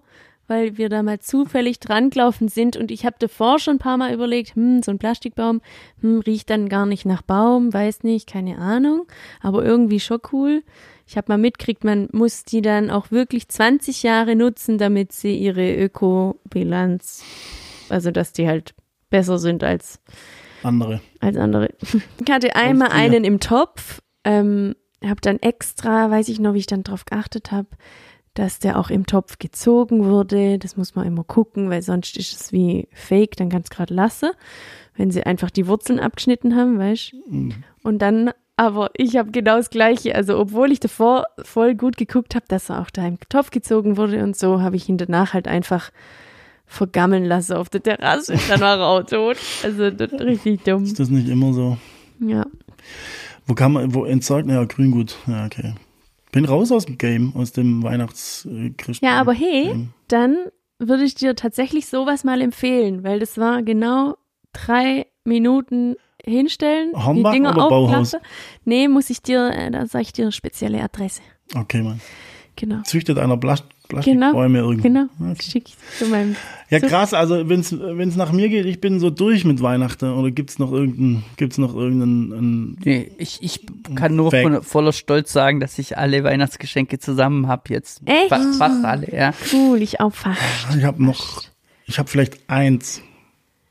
weil 0.50 0.76
wir 0.76 0.88
da 0.88 1.02
mal 1.04 1.20
zufällig 1.20 1.78
dran 1.78 2.10
gelaufen 2.10 2.48
sind 2.48 2.76
und 2.76 2.90
ich 2.90 3.06
habe 3.06 3.16
davor 3.20 3.60
schon 3.60 3.76
ein 3.76 3.78
paar 3.78 3.96
Mal 3.96 4.12
überlegt, 4.12 4.56
hm, 4.56 4.82
so 4.82 4.90
ein 4.90 4.98
Plastikbaum, 4.98 5.60
hm, 6.00 6.20
riecht 6.20 6.50
dann 6.50 6.68
gar 6.68 6.86
nicht 6.86 7.06
nach 7.06 7.22
Baum, 7.22 7.72
weiß 7.72 8.02
nicht, 8.02 8.28
keine 8.28 8.58
Ahnung, 8.58 9.06
aber 9.40 9.64
irgendwie 9.64 10.00
schon 10.00 10.18
cool. 10.32 10.64
Ich 11.06 11.16
habe 11.16 11.26
mal 11.28 11.38
mitgekriegt, 11.38 11.84
man 11.84 12.08
muss 12.12 12.44
die 12.44 12.62
dann 12.62 12.90
auch 12.90 13.10
wirklich 13.12 13.48
20 13.48 14.02
Jahre 14.02 14.34
nutzen, 14.34 14.76
damit 14.76 15.12
sie 15.12 15.36
ihre 15.36 15.74
Ökobilanz, 15.74 17.24
also 17.88 18.10
dass 18.10 18.32
die 18.32 18.48
halt 18.48 18.74
besser 19.08 19.38
sind 19.38 19.62
als 19.62 20.00
Andere. 20.62 21.00
als 21.20 21.36
andere. 21.36 21.70
Ich 22.24 22.30
hatte 22.30 22.56
einmal 22.56 22.90
einen 22.90 23.24
im 23.24 23.40
Topf, 23.40 24.02
ähm, 24.24 24.74
habe 25.04 25.20
dann 25.20 25.38
extra, 25.38 26.10
weiß 26.10 26.28
ich 26.28 26.40
noch, 26.40 26.54
wie 26.54 26.58
ich 26.58 26.66
dann 26.66 26.82
drauf 26.82 27.04
geachtet 27.04 27.52
habe, 27.52 27.68
dass 28.34 28.58
der 28.58 28.78
auch 28.78 28.90
im 28.90 29.06
Topf 29.06 29.38
gezogen 29.38 30.04
wurde. 30.04 30.58
Das 30.58 30.76
muss 30.76 30.94
man 30.94 31.06
immer 31.06 31.24
gucken, 31.24 31.70
weil 31.70 31.82
sonst 31.82 32.16
ist 32.16 32.40
es 32.40 32.52
wie 32.52 32.88
Fake, 32.92 33.36
dann 33.36 33.48
kann 33.48 33.62
es 33.62 33.70
gerade 33.70 33.92
lassen, 33.92 34.30
wenn 34.96 35.10
sie 35.10 35.24
einfach 35.24 35.50
die 35.50 35.66
Wurzeln 35.66 35.98
abgeschnitten 36.00 36.56
haben, 36.56 36.78
weißt 36.78 37.14
Mhm. 37.28 37.64
Und 37.82 38.00
dann, 38.00 38.30
aber 38.56 38.90
ich 38.96 39.16
habe 39.16 39.30
genau 39.30 39.56
das 39.56 39.70
Gleiche. 39.70 40.14
Also 40.14 40.38
obwohl 40.38 40.70
ich 40.70 40.80
davor 40.80 41.24
voll 41.42 41.74
gut 41.74 41.96
geguckt 41.96 42.34
habe, 42.34 42.44
dass 42.48 42.70
er 42.70 42.80
auch 42.80 42.90
da 42.90 43.06
im 43.06 43.18
Topf 43.28 43.50
gezogen 43.50 43.96
wurde 43.96 44.22
und 44.22 44.36
so, 44.36 44.60
habe 44.60 44.76
ich 44.76 44.88
ihn 44.88 44.98
danach 44.98 45.32
halt 45.34 45.48
einfach 45.48 45.90
vergammeln 46.66 47.24
lassen 47.24 47.54
auf 47.54 47.68
der 47.68 47.82
Terrasse. 47.82 48.36
Dann 48.48 48.60
war 48.60 48.78
er 48.78 48.86
auch 48.86 49.02
tot. 49.02 49.36
Also 49.64 49.84
richtig 49.84 50.62
dumm. 50.62 50.84
Ist 50.84 51.00
das 51.00 51.10
nicht 51.10 51.28
immer 51.28 51.52
so? 51.52 51.78
Ja. 52.20 52.46
Wo 53.46 53.54
kann 53.54 53.72
man, 53.72 53.92
wo 53.92 54.04
entsorgt, 54.04 54.48
ja, 54.48 54.62
Grüngut. 54.64 55.16
Ja, 55.26 55.46
okay. 55.46 55.74
Bin 56.32 56.44
raus 56.44 56.70
aus 56.72 56.86
dem 56.86 56.98
Game, 56.98 57.34
aus 57.34 57.52
dem 57.52 57.82
Weihnachts 57.82 58.46
Christen- 58.76 59.04
Ja, 59.04 59.20
aber 59.20 59.32
hey, 59.32 59.66
Game. 59.68 59.88
dann 60.08 60.36
würde 60.78 61.04
ich 61.04 61.14
dir 61.14 61.34
tatsächlich 61.36 61.86
sowas 61.86 62.24
mal 62.24 62.40
empfehlen, 62.40 63.02
weil 63.04 63.18
das 63.18 63.36
war 63.38 63.62
genau 63.62 64.16
drei 64.52 65.06
Minuten 65.24 65.96
hinstellen, 66.24 66.92
Hornbach 66.94 67.32
die 67.32 67.38
Dinger 67.38 67.56
oder 67.56 67.68
Bauhaus? 67.68 68.16
Nee, 68.64 68.88
muss 68.88 69.10
ich 69.10 69.22
dir, 69.22 69.50
äh, 69.50 69.70
da 69.70 69.86
sage 69.86 70.02
ich 70.02 70.12
dir 70.12 70.24
eine 70.26 70.32
spezielle 70.32 70.82
Adresse. 70.82 71.22
Okay, 71.54 71.82
Mann. 71.82 72.00
Genau. 72.56 72.82
Züchtet 72.82 73.18
einer 73.18 73.36
Plast 73.90 74.06
Genau. 74.06 74.32
Plastikbäume 74.32 74.58
irgendwo. 74.58 74.82
Genau. 74.82 75.04
Okay. 75.20 75.42
Schick 75.42 75.64
ich 75.68 75.76
zu 75.98 76.06
meinem. 76.06 76.34
Ja, 76.70 76.80
So- 76.80 76.86
krass, 76.86 77.12
also 77.12 77.48
wenn's 77.48 77.72
wenn's 77.78 78.16
nach 78.16 78.32
mir 78.32 78.48
geht, 78.48 78.64
ich 78.64 78.80
bin 78.80 78.98
so 79.00 79.10
durch 79.10 79.44
mit 79.44 79.60
Weihnachten 79.60 80.06
oder 80.12 80.30
gibt's 80.30 80.58
noch 80.58 80.72
irgendeinen 80.72 81.24
gibt's 81.36 81.58
noch 81.58 81.74
irgendeinen 81.74 82.32
einen, 82.32 82.76
Nee, 82.84 83.10
ich, 83.18 83.38
ich 83.42 83.66
kann 83.96 84.16
nur 84.16 84.30
von, 84.30 84.62
voller 84.62 84.92
Stolz 84.92 85.32
sagen, 85.32 85.60
dass 85.60 85.78
ich 85.78 85.98
alle 85.98 86.24
Weihnachtsgeschenke 86.24 86.98
zusammen 86.98 87.48
habe 87.48 87.64
jetzt. 87.68 88.00
Echt? 88.06 88.28
Fa 88.30 88.40
fast 88.56 88.84
alle, 88.84 89.12
ja. 89.14 89.32
Cool, 89.52 89.82
ich 89.82 90.00
auch 90.00 90.14
fast. 90.14 90.40
ich 90.78 90.84
habe 90.84 91.04
noch 91.04 91.42
ich 91.86 91.98
habe 91.98 92.08
vielleicht 92.08 92.38
eins, 92.48 93.02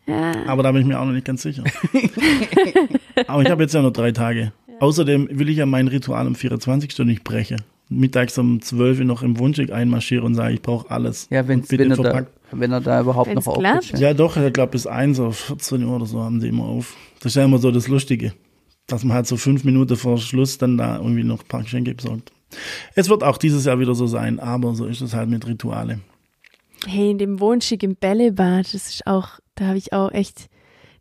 Ja. 0.05 0.33
aber 0.47 0.61
da 0.63 0.71
bin 0.73 0.81
ich 0.81 0.87
mir 0.87 0.99
auch 0.99 1.05
noch 1.05 1.13
nicht 1.13 1.25
ganz 1.25 1.41
sicher. 1.41 1.63
aber 3.27 3.41
ich 3.43 3.49
habe 3.49 3.63
jetzt 3.63 3.73
ja 3.73 3.81
nur 3.81 3.93
drei 3.93 4.11
Tage. 4.11 4.51
Außerdem 4.79 5.29
will 5.31 5.49
ich 5.49 5.57
ja 5.57 5.65
mein 5.65 5.87
Ritual 5.87 6.25
am 6.27 6.35
24. 6.35 6.99
nicht 6.99 7.23
brechen. 7.23 7.61
Mittags 7.89 8.37
um 8.37 8.61
12 8.61 8.99
Uhr 8.99 9.05
noch 9.05 9.23
im 9.23 9.39
Wunschig 9.39 9.73
einmarschiere 9.73 10.23
und 10.23 10.35
sage, 10.35 10.53
ich 10.53 10.61
brauche 10.61 10.91
alles. 10.91 11.27
Ja, 11.31 11.47
wenn's, 11.47 11.63
Und 11.63 11.69
bitte 11.69 11.83
wenn, 11.85 11.91
er 11.91 11.97
da, 11.97 12.03
verpackt. 12.03 12.31
wenn 12.51 12.71
er 12.71 12.81
da 12.81 13.01
überhaupt 13.01 13.29
Wenn's 13.29 13.45
noch 13.45 13.57
aufrutscht. 13.57 13.97
Ja, 13.97 14.13
doch, 14.13 14.37
ich 14.37 14.53
glaube 14.53 14.71
bis 14.71 14.85
1 14.85 15.19
auf 15.19 15.37
14 15.39 15.83
Uhr 15.83 15.95
oder 15.95 16.05
so 16.05 16.21
haben 16.21 16.39
die 16.39 16.49
immer 16.49 16.65
auf. 16.65 16.95
Das 17.19 17.31
ist 17.31 17.35
ja 17.35 17.45
immer 17.45 17.57
so 17.57 17.71
das 17.71 17.87
Lustige, 17.87 18.33
dass 18.85 19.03
man 19.03 19.15
halt 19.15 19.25
so 19.27 19.37
fünf 19.37 19.63
Minuten 19.63 19.95
vor 19.95 20.19
Schluss 20.19 20.59
dann 20.59 20.77
da 20.77 20.97
irgendwie 20.97 21.23
noch 21.23 21.41
ein 21.41 21.47
paar 21.47 21.63
Geschenke 21.63 21.95
besorgt. 21.95 22.31
Es 22.95 23.09
wird 23.09 23.23
auch 23.23 23.37
dieses 23.37 23.65
Jahr 23.65 23.79
wieder 23.79 23.95
so 23.95 24.05
sein, 24.05 24.39
aber 24.39 24.75
so 24.75 24.85
ist 24.85 25.01
es 25.01 25.15
halt 25.15 25.29
mit 25.29 25.47
Rituale. 25.47 25.99
Hey, 26.85 27.11
in 27.11 27.17
dem 27.17 27.39
Wohnschick 27.39 27.83
im 27.83 27.95
Bällebad, 27.95 28.65
das 28.73 28.87
ist 28.87 29.07
auch, 29.07 29.39
da 29.55 29.65
habe 29.65 29.77
ich 29.77 29.93
auch 29.93 30.11
echt 30.11 30.47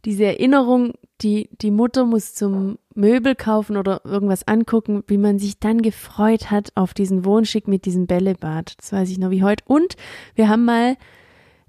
diese 0.04 0.24
Erinnerung, 0.24 0.94
die, 1.20 1.48
die 1.60 1.70
Mutter 1.70 2.04
muss 2.04 2.34
zum 2.34 2.78
Möbel 2.98 3.34
kaufen 3.34 3.76
oder 3.76 4.00
irgendwas 4.04 4.46
angucken, 4.48 5.04
wie 5.06 5.18
man 5.18 5.38
sich 5.38 5.58
dann 5.60 5.82
gefreut 5.82 6.50
hat 6.50 6.72
auf 6.74 6.94
diesen 6.94 7.24
Wohnschick 7.24 7.68
mit 7.68 7.84
diesem 7.84 8.06
Bällebad. 8.06 8.74
Das 8.78 8.92
weiß 8.92 9.08
ich 9.10 9.18
noch 9.18 9.30
wie 9.30 9.42
heute. 9.44 9.62
Und 9.66 9.96
wir 10.34 10.48
haben 10.48 10.64
mal 10.64 10.96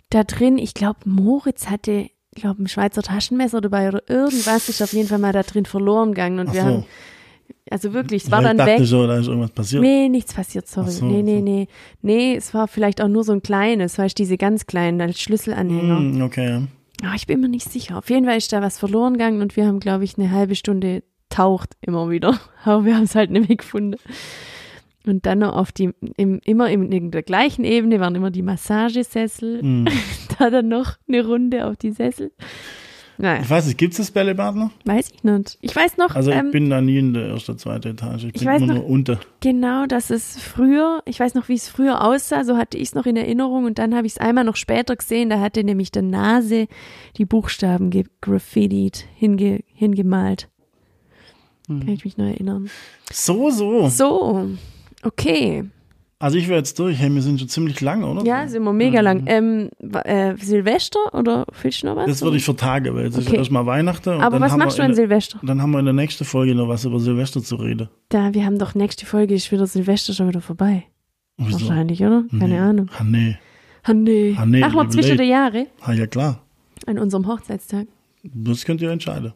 da 0.10 0.24
drin, 0.24 0.58
ich 0.58 0.74
glaube, 0.74 1.00
Moritz 1.06 1.68
hatte, 1.70 2.10
ich 2.34 2.42
glaube, 2.42 2.64
ein 2.64 2.68
Schweizer 2.68 3.04
Taschenmesser 3.04 3.62
dabei 3.62 3.88
oder 3.90 4.02
irgendwas 4.10 4.70
ist 4.70 4.82
auf 4.82 4.92
jeden 4.94 5.08
Fall 5.08 5.20
mal 5.20 5.34
da 5.34 5.44
drin 5.44 5.66
verloren 5.66 6.10
gegangen. 6.10 6.40
Und 6.40 6.50
Ach 6.50 6.54
wir 6.54 6.62
so. 6.62 6.68
haben, 6.68 6.86
also 7.70 7.94
wirklich, 7.94 8.24
es 8.24 8.32
war 8.32 8.42
Ja, 8.42 8.48
dann 8.48 8.58
ich 8.58 8.66
dachte 8.66 8.82
weg. 8.82 8.88
schon, 8.88 9.08
da 9.08 9.18
ist 9.20 9.28
irgendwas 9.28 9.52
passiert. 9.52 9.82
Nee, 9.84 10.10
nichts 10.10 10.34
passiert, 10.34 10.68
sorry. 10.68 10.90
So, 10.90 11.06
nee, 11.06 11.22
nee, 11.22 11.38
so. 11.38 11.44
nee. 11.44 11.68
Nee, 12.02 12.36
es 12.36 12.54
war 12.56 12.68
vielleicht 12.68 13.02
auch 13.02 13.08
nur 13.08 13.24
so 13.24 13.34
ein 13.34 13.44
kleines, 13.44 14.00
weißt 14.00 14.18
du, 14.18 14.24
diese 14.24 14.38
ganz 14.38 14.66
kleinen 14.66 15.00
als 15.00 15.20
Schlüsselanhänger. 15.22 15.98
Hm, 16.00 16.22
okay, 16.24 16.50
ja. 16.50 16.62
Aber 17.06 17.16
ich 17.16 17.28
bin 17.28 17.40
mir 17.40 17.50
nicht 17.50 17.72
sicher. 17.72 17.98
Auf 17.98 18.10
jeden 18.10 18.26
Fall 18.26 18.38
ist 18.38 18.52
da 18.52 18.62
was 18.62 18.78
verloren 18.80 19.14
gegangen 19.14 19.42
und 19.42 19.56
wir 19.56 19.68
haben, 19.68 19.80
glaube 19.80 20.04
ich, 20.04 20.18
eine 20.18 20.32
halbe 20.32 20.56
Stunde 20.56 21.04
taucht 21.30 21.76
immer 21.82 22.10
wieder. 22.10 22.40
Aber 22.66 22.86
wir 22.86 22.96
haben 22.96 23.04
es 23.04 23.16
halt 23.16 23.32
nicht 23.32 23.48
mehr 23.48 23.58
gefunden. 23.58 23.98
Und 25.06 25.26
dann 25.26 25.40
noch 25.40 25.56
auf 25.56 25.72
die, 25.72 25.92
im, 26.18 26.40
immer 26.44 26.70
in, 26.70 26.92
in 26.92 27.12
der 27.12 27.24
gleichen 27.24 27.64
Ebene 27.64 28.00
waren 28.00 28.16
immer 28.16 28.32
die 28.32 28.42
Massagesessel. 28.44 29.62
Hm. 29.62 29.86
Da 30.40 30.50
dann 30.50 30.70
noch 30.70 30.94
eine 31.08 31.26
Runde 31.26 31.66
auf 31.68 31.76
die 31.76 31.92
Sessel. 31.92 32.32
Naja, 33.18 33.42
Ich 33.42 33.50
weiß 33.50 33.66
nicht, 33.66 33.78
gibt's 33.78 33.98
das 33.98 34.10
Bällebad 34.12 34.56
noch? 34.56 34.70
weiß 34.86 35.12
ich 35.14 35.22
nicht. 35.26 35.58
Ich 35.60 35.76
weiß 35.76 35.98
noch, 35.98 36.16
Also 36.16 36.32
ich 36.32 36.38
ähm, 36.38 36.52
bin 36.52 36.70
da 36.70 36.80
nie 36.80 36.98
in 37.00 37.14
der 37.14 37.26
ersten, 37.28 37.58
zweiten 37.58 37.90
Etage. 37.90 38.24
Ich 38.24 38.34
bin 38.34 38.46
weiß 38.46 38.62
immer 38.62 38.76
noch- 38.76 38.80
nur 38.84 38.90
unter. 38.90 39.20
Genau, 39.42 39.86
das 39.86 40.10
ist 40.12 40.40
früher, 40.40 41.02
ich 41.06 41.20
weiß 41.20 41.34
noch, 41.34 41.50
wie 41.50 41.56
es 41.56 41.68
früher 41.68 42.06
aussah, 42.06 42.46
so 42.46 42.56
hatte 42.56 42.78
ich 42.78 42.84
es 42.90 42.96
noch 42.96 43.06
in 43.06 43.18
Erinnerung 43.18 43.66
und 43.66 43.80
dann 43.80 43.94
habe 43.96 44.08
ich 44.08 44.14
es 44.14 44.18
einmal 44.20 44.46
noch 44.46 44.56
später 44.56 44.96
gesehen, 44.96 45.30
da 45.30 45.42
hatte 45.42 45.66
nämlich 45.66 45.92
der 45.92 46.04
Nase 46.04 46.68
die 47.18 47.26
Buchstaben 47.26 47.90
gegraffitied, 47.90 49.06
hinge, 49.16 49.60
hingemalt. 49.74 50.48
Hm. 51.70 51.80
Kann 51.80 51.90
ich 51.90 52.04
mich 52.04 52.18
noch 52.18 52.26
erinnern. 52.26 52.70
So, 53.12 53.50
so. 53.52 53.88
So, 53.90 54.48
okay. 55.04 55.64
Also 56.22 56.38
ich 56.38 56.50
wäre 56.50 56.58
jetzt 56.58 56.78
durch. 56.80 56.98
Hey, 57.00 57.10
wir 57.16 57.22
sind 57.22 57.40
schon 57.40 57.48
ziemlich 57.48 57.80
lang, 57.80 58.04
oder? 58.04 58.26
Ja, 58.26 58.46
sind 58.46 58.64
wir 58.64 58.74
mega 58.74 59.00
lang. 59.00 59.24
Ähm, 59.28 59.70
äh, 60.04 60.36
Silvester 60.36 61.00
oder 61.14 61.46
willst 61.62 61.82
du 61.84 61.88
noch 61.88 61.96
was? 61.96 62.08
Das 62.08 62.22
würde 62.22 62.36
ich 62.36 62.44
vertagen, 62.44 62.94
weil 62.94 63.06
jetzt 63.06 63.18
ist 63.18 63.28
Okay. 63.28 63.36
ja 63.36 63.40
erstmal 63.40 63.66
Weihnachten. 63.66 64.10
Aber 64.10 64.38
dann 64.38 64.42
was 64.42 64.58
machst 64.58 64.78
du 64.78 64.82
wir 64.82 64.86
an 64.90 64.96
Silvester? 64.96 65.40
Dann 65.44 65.62
haben 65.62 65.72
wir 65.72 65.80
in 65.80 65.86
der 65.86 65.94
nächsten 65.94 66.26
Folge 66.26 66.56
noch 66.56 66.68
was 66.68 66.84
über 66.84 67.00
Silvester 67.00 67.42
zu 67.42 67.56
reden. 67.56 67.88
Da, 68.10 68.34
wir 68.34 68.46
haben 68.46 68.60
doch 68.60 68.76
nächste 68.76 69.06
Folge 69.06 69.34
ist 69.34 69.50
wieder 69.54 69.66
Silvester 69.66 70.12
schon 70.12 70.28
wieder 70.28 70.42
vorbei. 70.42 70.84
Wieso? 71.38 71.62
Wahrscheinlich, 71.70 72.02
oder? 72.02 72.26
Keine 72.32 72.48
Nee. 72.56 72.60
Ahnung. 72.60 72.90
Ah, 73.00 73.04
nee. 73.06 73.38
Ah, 73.84 73.94
nee. 73.94 74.36
Ah, 74.38 74.46
nee, 74.46 74.60
Machen 74.60 74.76
wir 74.76 74.90
zwischen 74.90 75.12
Jubiläum. 75.12 75.18
der 75.18 75.26
Jahre 75.28 75.68
Ah, 75.80 75.94
ja 75.94 76.06
klar. 76.06 76.42
an 76.86 77.00
unserem 77.00 77.28
Hochzeitstag. 77.28 77.88
Das 78.24 78.66
könnt 78.66 78.82
ihr 78.82 78.92
entscheiden. 78.92 79.32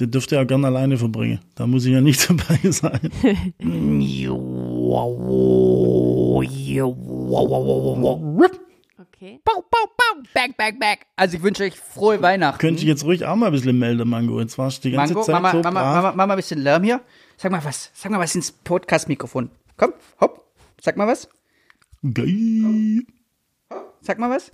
Den 0.00 0.10
dürft 0.10 0.32
ihr 0.32 0.38
ja 0.38 0.44
gerne 0.44 0.68
alleine 0.68 0.96
verbringen. 0.96 1.40
Da 1.54 1.66
muss 1.66 1.84
ich 1.84 1.92
ja 1.92 2.00
nicht 2.00 2.28
dabei 2.30 2.58
sein. 2.70 3.10
Okay. 8.98 9.40
Bau, 9.44 9.62
bau, 9.70 9.86
bau, 9.96 10.22
back, 10.34 10.56
back, 10.56 10.80
back. 10.80 11.06
Also 11.16 11.36
ich 11.36 11.42
wünsche 11.42 11.62
euch 11.64 11.78
frohe 11.78 12.20
Weihnachten. 12.22 12.58
Könnte 12.58 12.82
ich 12.82 12.88
jetzt 12.88 13.04
ruhig 13.04 13.24
auch 13.24 13.36
mal 13.36 13.46
ein 13.46 13.52
bisschen 13.52 13.78
melden, 13.78 14.08
Mango. 14.08 14.40
Jetzt 14.40 14.58
warst 14.58 14.84
du 14.84 14.88
die 14.88 14.96
ganze 14.96 15.14
Mango, 15.14 15.26
Zeit 15.26 15.34
Mama, 15.34 15.50
so 15.52 15.58
Mama, 15.58 15.80
brav. 15.82 15.94
Mama, 16.02 16.12
Mama, 16.16 16.32
ein 16.34 16.36
bisschen 16.36 16.60
Lärm 16.60 16.82
hier. 16.82 17.00
Sag 17.36 17.52
mal 17.52 17.64
was, 17.64 17.90
sag 17.94 18.10
mal 18.10 18.18
was 18.18 18.34
ins 18.34 18.50
Podcast-Mikrofon. 18.50 19.50
Komm, 19.76 19.92
hopp, 20.20 20.44
sag 20.80 20.96
mal 20.96 21.06
was, 21.06 21.28
Geil. 22.02 23.02
sag 24.00 24.18
mal 24.18 24.30
was. 24.30 24.52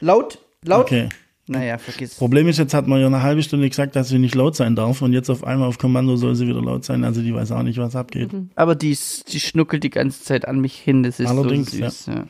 Laut, 0.00 0.38
laut. 0.64 0.86
Okay. 0.86 1.08
Naja, 1.50 1.78
vergiss. 1.78 2.14
Problem 2.14 2.46
ist, 2.46 2.58
jetzt 2.58 2.74
hat 2.74 2.86
man 2.86 3.00
ja 3.00 3.08
eine 3.08 3.22
halbe 3.22 3.42
Stunde 3.42 3.68
gesagt, 3.68 3.96
dass 3.96 4.08
sie 4.08 4.20
nicht 4.20 4.36
laut 4.36 4.54
sein 4.54 4.76
darf 4.76 5.02
und 5.02 5.12
jetzt 5.12 5.28
auf 5.30 5.42
einmal 5.42 5.66
auf 5.66 5.78
Kommando 5.78 6.14
soll 6.14 6.36
sie 6.36 6.46
wieder 6.46 6.62
laut 6.62 6.84
sein. 6.84 7.02
Also 7.02 7.22
die 7.22 7.34
weiß 7.34 7.50
auch 7.50 7.64
nicht, 7.64 7.76
was 7.76 7.96
abgeht. 7.96 8.30
Aber 8.54 8.76
die, 8.76 8.96
die 9.28 9.40
schnuckelt 9.40 9.82
die 9.82 9.90
ganze 9.90 10.22
Zeit 10.22 10.46
an 10.46 10.60
mich 10.60 10.76
hin, 10.76 11.02
das 11.02 11.18
ist 11.18 11.28
Allerdings, 11.28 11.72
so 11.72 11.78
süß. 11.78 12.06
Ja. 12.06 12.26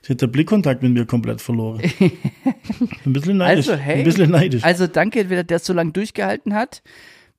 Sie 0.00 0.14
hat 0.14 0.22
den 0.22 0.32
Blickkontakt 0.32 0.82
mit 0.82 0.94
mir 0.94 1.04
komplett 1.04 1.42
verloren. 1.42 1.82
ein 2.00 3.12
bisschen 3.12 3.36
neidisch. 3.36 3.68
Also, 3.68 3.78
hey. 3.78 3.98
Ein 3.98 4.04
bisschen 4.04 4.30
neidisch. 4.30 4.64
Also 4.64 4.86
danke, 4.86 5.28
wer 5.28 5.44
der 5.44 5.58
so 5.58 5.74
lange 5.74 5.92
durchgehalten 5.92 6.54
hat. 6.54 6.82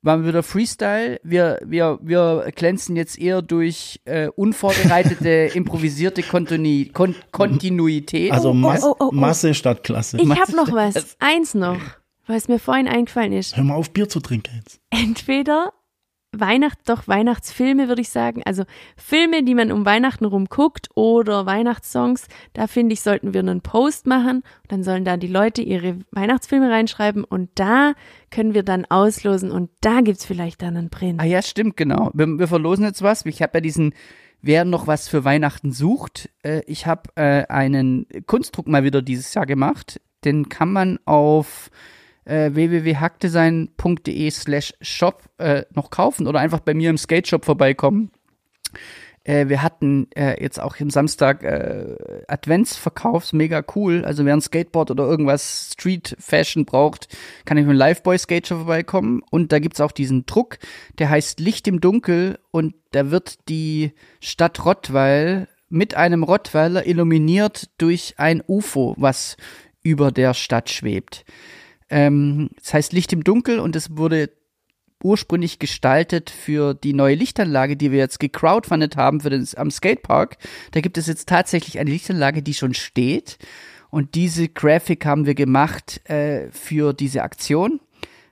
Waren 0.04 0.26
wieder 0.26 0.42
Freestyle. 0.42 1.20
Wir, 1.22 1.60
wir, 1.64 1.98
wir 2.02 2.50
glänzen 2.56 2.96
jetzt 2.96 3.18
eher 3.18 3.40
durch 3.40 4.00
äh, 4.04 4.28
unvorbereitete, 4.28 5.50
improvisierte 5.54 6.24
Kontinu 6.24 6.90
Kon 6.92 7.14
Kontinuität. 7.30 8.32
also 8.32 8.52
Mas 8.52 8.82
oh, 8.82 8.96
oh, 8.98 9.06
oh. 9.06 9.10
Masse 9.12 9.54
statt 9.54 9.84
Klasse. 9.84 10.18
Ich 10.20 10.28
Was 10.28 10.38
habe 10.38 10.56
noch 10.56 10.72
was. 10.72 11.16
Eins 11.20 11.54
noch, 11.54 11.80
es 12.26 12.48
mir 12.48 12.58
vorhin 12.58 12.88
eingefallen 12.88 13.32
ist. 13.32 13.56
Hör 13.56 13.62
mal 13.62 13.74
auf, 13.74 13.90
Bier 13.90 14.08
zu 14.08 14.18
trinken 14.18 14.50
jetzt. 14.56 14.80
Entweder 14.90 15.72
Weihnacht, 16.32 16.78
doch 16.86 17.06
Weihnachtsfilme, 17.08 17.88
würde 17.88 18.00
ich 18.00 18.08
sagen. 18.08 18.42
Also 18.44 18.64
Filme, 18.96 19.42
die 19.42 19.54
man 19.54 19.70
um 19.70 19.84
Weihnachten 19.84 20.24
rum 20.24 20.46
guckt 20.46 20.88
oder 20.94 21.46
Weihnachtssongs. 21.46 22.26
Da 22.54 22.66
finde 22.66 22.94
ich, 22.94 23.02
sollten 23.02 23.34
wir 23.34 23.40
einen 23.40 23.60
Post 23.60 24.06
machen. 24.06 24.42
Dann 24.68 24.82
sollen 24.82 25.04
da 25.04 25.16
die 25.16 25.26
Leute 25.26 25.62
ihre 25.62 25.98
Weihnachtsfilme 26.10 26.70
reinschreiben 26.70 27.24
und 27.24 27.50
da 27.56 27.92
können 28.30 28.54
wir 28.54 28.62
dann 28.62 28.86
auslosen 28.86 29.50
und 29.50 29.70
da 29.82 30.00
gibt's 30.00 30.24
vielleicht 30.24 30.62
dann 30.62 30.76
einen 30.76 30.90
Prinz. 30.90 31.20
Ah 31.20 31.26
ja, 31.26 31.42
stimmt, 31.42 31.76
genau. 31.76 32.10
Wir, 32.14 32.26
wir 32.26 32.48
verlosen 32.48 32.84
jetzt 32.84 33.02
was. 33.02 33.26
Ich 33.26 33.42
habe 33.42 33.58
ja 33.58 33.60
diesen 33.60 33.92
wer 34.42 34.64
noch 34.64 34.86
was 34.86 35.08
für 35.08 35.24
Weihnachten 35.24 35.72
sucht, 35.72 36.28
äh, 36.42 36.62
ich 36.66 36.86
habe 36.86 37.10
äh, 37.14 37.46
einen 37.46 38.06
Kunstdruck 38.26 38.66
mal 38.66 38.84
wieder 38.84 39.00
dieses 39.00 39.32
Jahr 39.34 39.46
gemacht. 39.46 40.00
Den 40.24 40.48
kann 40.48 40.72
man 40.72 40.98
auf 41.04 41.70
äh, 42.24 42.50
www.hackdesign.de 42.52 44.30
slash 44.30 44.74
shop 44.80 45.24
äh, 45.38 45.64
noch 45.74 45.90
kaufen 45.90 46.26
oder 46.26 46.40
einfach 46.40 46.60
bei 46.60 46.74
mir 46.74 46.90
im 46.90 46.98
Skate 46.98 47.28
Shop 47.28 47.44
vorbeikommen. 47.44 48.10
Äh, 49.24 49.48
wir 49.48 49.62
hatten 49.62 50.08
äh, 50.16 50.42
jetzt 50.42 50.60
auch 50.60 50.76
im 50.76 50.90
Samstag 50.90 51.44
äh, 51.44 51.96
Adventsverkaufs, 52.26 53.32
mega 53.32 53.62
cool. 53.76 54.04
Also 54.04 54.24
wer 54.24 54.34
ein 54.34 54.40
Skateboard 54.40 54.90
oder 54.90 55.04
irgendwas 55.04 55.70
Street 55.72 56.16
Fashion 56.18 56.64
braucht, 56.64 57.08
kann 57.44 57.56
ich 57.56 57.64
mit 57.64 57.74
dem 57.74 57.78
Liveboy 57.78 58.18
Skate 58.18 58.48
Shop 58.48 58.58
vorbeikommen. 58.58 59.22
Und 59.30 59.52
da 59.52 59.58
gibt's 59.58 59.80
auch 59.80 59.92
diesen 59.92 60.26
Druck, 60.26 60.58
der 60.98 61.10
heißt 61.10 61.38
Licht 61.38 61.68
im 61.68 61.80
Dunkel 61.80 62.38
und 62.50 62.74
da 62.90 63.10
wird 63.10 63.48
die 63.48 63.92
Stadt 64.20 64.64
Rottweil 64.64 65.48
mit 65.68 65.94
einem 65.94 66.22
Rottweiler 66.22 66.86
illuminiert 66.86 67.70
durch 67.78 68.14
ein 68.18 68.42
UFO, 68.46 68.94
was 68.98 69.36
über 69.82 70.12
der 70.12 70.34
Stadt 70.34 70.68
schwebt. 70.68 71.24
Ähm, 71.92 72.48
das 72.58 72.72
heißt 72.72 72.92
Licht 72.94 73.12
im 73.12 73.22
Dunkel 73.22 73.60
und 73.60 73.76
es 73.76 73.96
wurde 73.96 74.30
ursprünglich 75.04 75.58
gestaltet 75.58 76.30
für 76.30 76.74
die 76.74 76.94
neue 76.94 77.14
Lichtanlage, 77.14 77.76
die 77.76 77.92
wir 77.92 77.98
jetzt 77.98 78.18
gecrowdfundet 78.18 78.96
haben 78.96 79.20
für 79.20 79.30
den, 79.30 79.46
am 79.56 79.70
Skatepark. 79.70 80.38
Da 80.70 80.80
gibt 80.80 80.96
es 80.96 81.06
jetzt 81.06 81.28
tatsächlich 81.28 81.78
eine 81.78 81.90
Lichtanlage, 81.90 82.42
die 82.42 82.54
schon 82.54 82.72
steht. 82.72 83.38
Und 83.90 84.14
diese 84.14 84.48
Graphic 84.48 85.04
haben 85.04 85.26
wir 85.26 85.34
gemacht 85.34 86.08
äh, 86.08 86.50
für 86.50 86.94
diese 86.94 87.22
Aktion. 87.22 87.80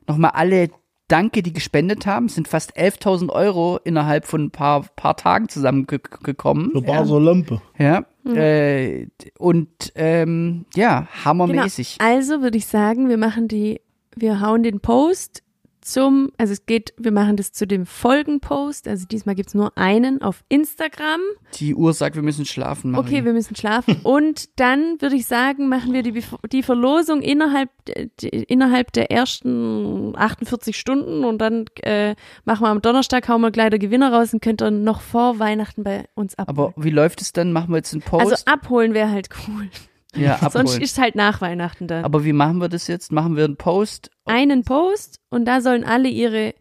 Nochmal 0.07 0.31
alle 0.35 0.71
Danke, 1.11 1.43
die 1.43 1.53
gespendet 1.53 2.07
haben. 2.07 2.27
Es 2.27 2.37
sind 2.37 2.47
fast 2.47 2.79
11.000 2.79 3.31
Euro 3.31 3.81
innerhalb 3.83 4.27
von 4.27 4.45
ein 4.45 4.51
paar, 4.53 4.83
paar 4.95 5.17
Tagen 5.17 5.49
zusammengekommen. 5.49 6.71
Für 6.71 6.83
Basel 6.83 7.21
Lampe. 7.21 7.61
Ja. 7.77 8.05
Äh, 8.37 9.09
und 9.39 9.93
ähm, 9.95 10.67
ja, 10.75 11.09
hammermäßig. 11.25 11.99
Genau. 11.99 12.11
Also 12.11 12.43
würde 12.43 12.59
ich 12.59 12.67
sagen, 12.67 13.09
wir 13.09 13.19
machen 13.19 13.49
die, 13.49 13.81
wir 14.15 14.41
hauen 14.41 14.63
den 14.63 14.81
Post 14.81 15.43
zum, 15.83 16.31
also 16.39 16.53
es 16.53 16.67
geht, 16.67 16.93
wir 16.99 17.13
machen 17.13 17.37
das 17.37 17.53
zu 17.53 17.67
dem 17.67 17.87
Folgenpost. 17.87 18.87
Also 18.89 19.07
diesmal 19.07 19.35
gibt's 19.35 19.55
nur 19.55 19.77
einen 19.79 20.23
auf 20.23 20.45
Instagram. 20.49 21.21
Die 21.55 21.75
Uhr 21.75 21.93
sagt, 21.93 22.17
wir 22.17 22.23
müssen 22.23 22.45
schlafen. 22.45 22.91
Marie. 22.93 23.07
Okay, 23.07 23.25
wir 23.25 23.33
müssen 23.33 23.57
schlafen. 23.57 24.01
Und 24.05 24.49
dann 24.61 25.01
würde 25.01 25.17
ich 25.17 25.27
sagen, 25.27 25.69
machen 25.69 25.93
wir 25.93 26.03
die, 26.03 26.23
die 26.53 26.63
Verlosung 26.63 27.23
innerhalb, 27.23 27.71
d- 27.87 28.29
innerhalb 28.29 28.93
der 28.93 29.11
ersten 29.11 30.15
48 30.17 30.77
Stunden 30.77 31.25
und 31.25 31.39
dann 31.39 31.65
äh, 31.83 32.15
machen 32.45 32.63
wir 32.65 32.69
am 32.69 32.83
Donnerstag, 32.83 33.29
hauen 33.29 33.41
wir 33.41 33.51
gleich 33.51 33.71
der 33.71 33.79
Gewinner 33.79 34.13
raus 34.13 34.33
und 34.33 34.43
könnt 34.43 34.63
ihr 34.63 34.71
noch 34.71 35.01
vor 35.01 35.39
Weihnachten 35.39 35.83
bei 35.83 36.05
uns 36.15 36.39
abholen. 36.39 36.73
Aber 36.73 36.83
wie 36.83 36.91
läuft 36.91 37.21
es 37.21 37.33
dann? 37.33 37.53
Machen 37.53 37.71
wir 37.71 37.77
jetzt 37.79 37.93
einen 37.93 38.03
Post? 38.03 38.23
also 38.33 38.45
abholen 38.47 38.95
wäre 38.95 39.11
halt 39.11 39.29
cool. 39.49 39.69
Ja, 40.15 40.35
abholen. 40.41 40.67
Sonst 40.67 40.79
ist 40.79 40.99
halt 40.99 41.15
nach 41.15 41.41
Weihnachten 41.41 41.87
dann. 41.87 42.05
Aber 42.05 42.25
wie 42.25 42.33
machen 42.33 42.59
wir 42.59 42.69
das 42.69 42.87
jetzt? 42.87 43.13
Machen 43.13 43.37
wir 43.37 43.45
einen 43.45 43.57
Post? 43.57 44.11
einen 44.27 44.65
Post 44.65 45.21
und 45.29 45.45
da 45.45 45.61
sollen 45.61 45.85
alle 45.85 46.09
ihre, 46.09 46.55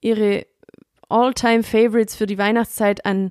ihre 0.00 0.46
All-Time-Favorites 1.08 2.16
für 2.16 2.26
die 2.26 2.38
Weihnachtszeit 2.38 3.04
an, 3.04 3.30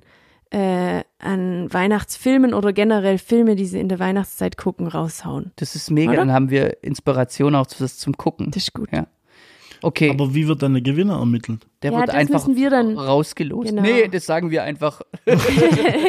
äh, 0.50 1.02
an 1.18 1.72
Weihnachtsfilmen 1.72 2.54
oder 2.54 2.72
generell 2.72 3.18
Filme, 3.18 3.56
die 3.56 3.66
sie 3.66 3.80
in 3.80 3.88
der 3.88 3.98
Weihnachtszeit 3.98 4.56
gucken, 4.56 4.86
raushauen. 4.86 5.52
Das 5.56 5.74
ist 5.74 5.90
mega. 5.90 6.10
Oder? 6.10 6.20
Dann 6.20 6.32
haben 6.32 6.50
wir 6.50 6.82
Inspiration 6.82 7.54
auch 7.54 7.66
zum 7.66 8.16
Gucken. 8.16 8.50
Das 8.50 8.62
ist 8.62 8.74
gut. 8.74 8.90
Ja. 8.92 9.06
Okay, 9.86 10.10
Aber 10.10 10.34
wie 10.34 10.48
wird 10.48 10.62
dann 10.62 10.72
der 10.72 10.82
Gewinner 10.82 11.18
ermittelt? 11.20 11.60
der 11.82 11.92
Ja, 11.92 11.98
wird 11.98 12.08
das 12.08 12.16
einfach 12.16 12.46
müssen 12.48 12.56
wir 12.56 12.70
dann- 12.70 12.98
rausgelost. 12.98 13.68
Genau. 13.70 13.82
Nee, 13.82 14.08
das 14.10 14.26
sagen 14.26 14.50
wir 14.50 14.64
einfach. 14.64 15.00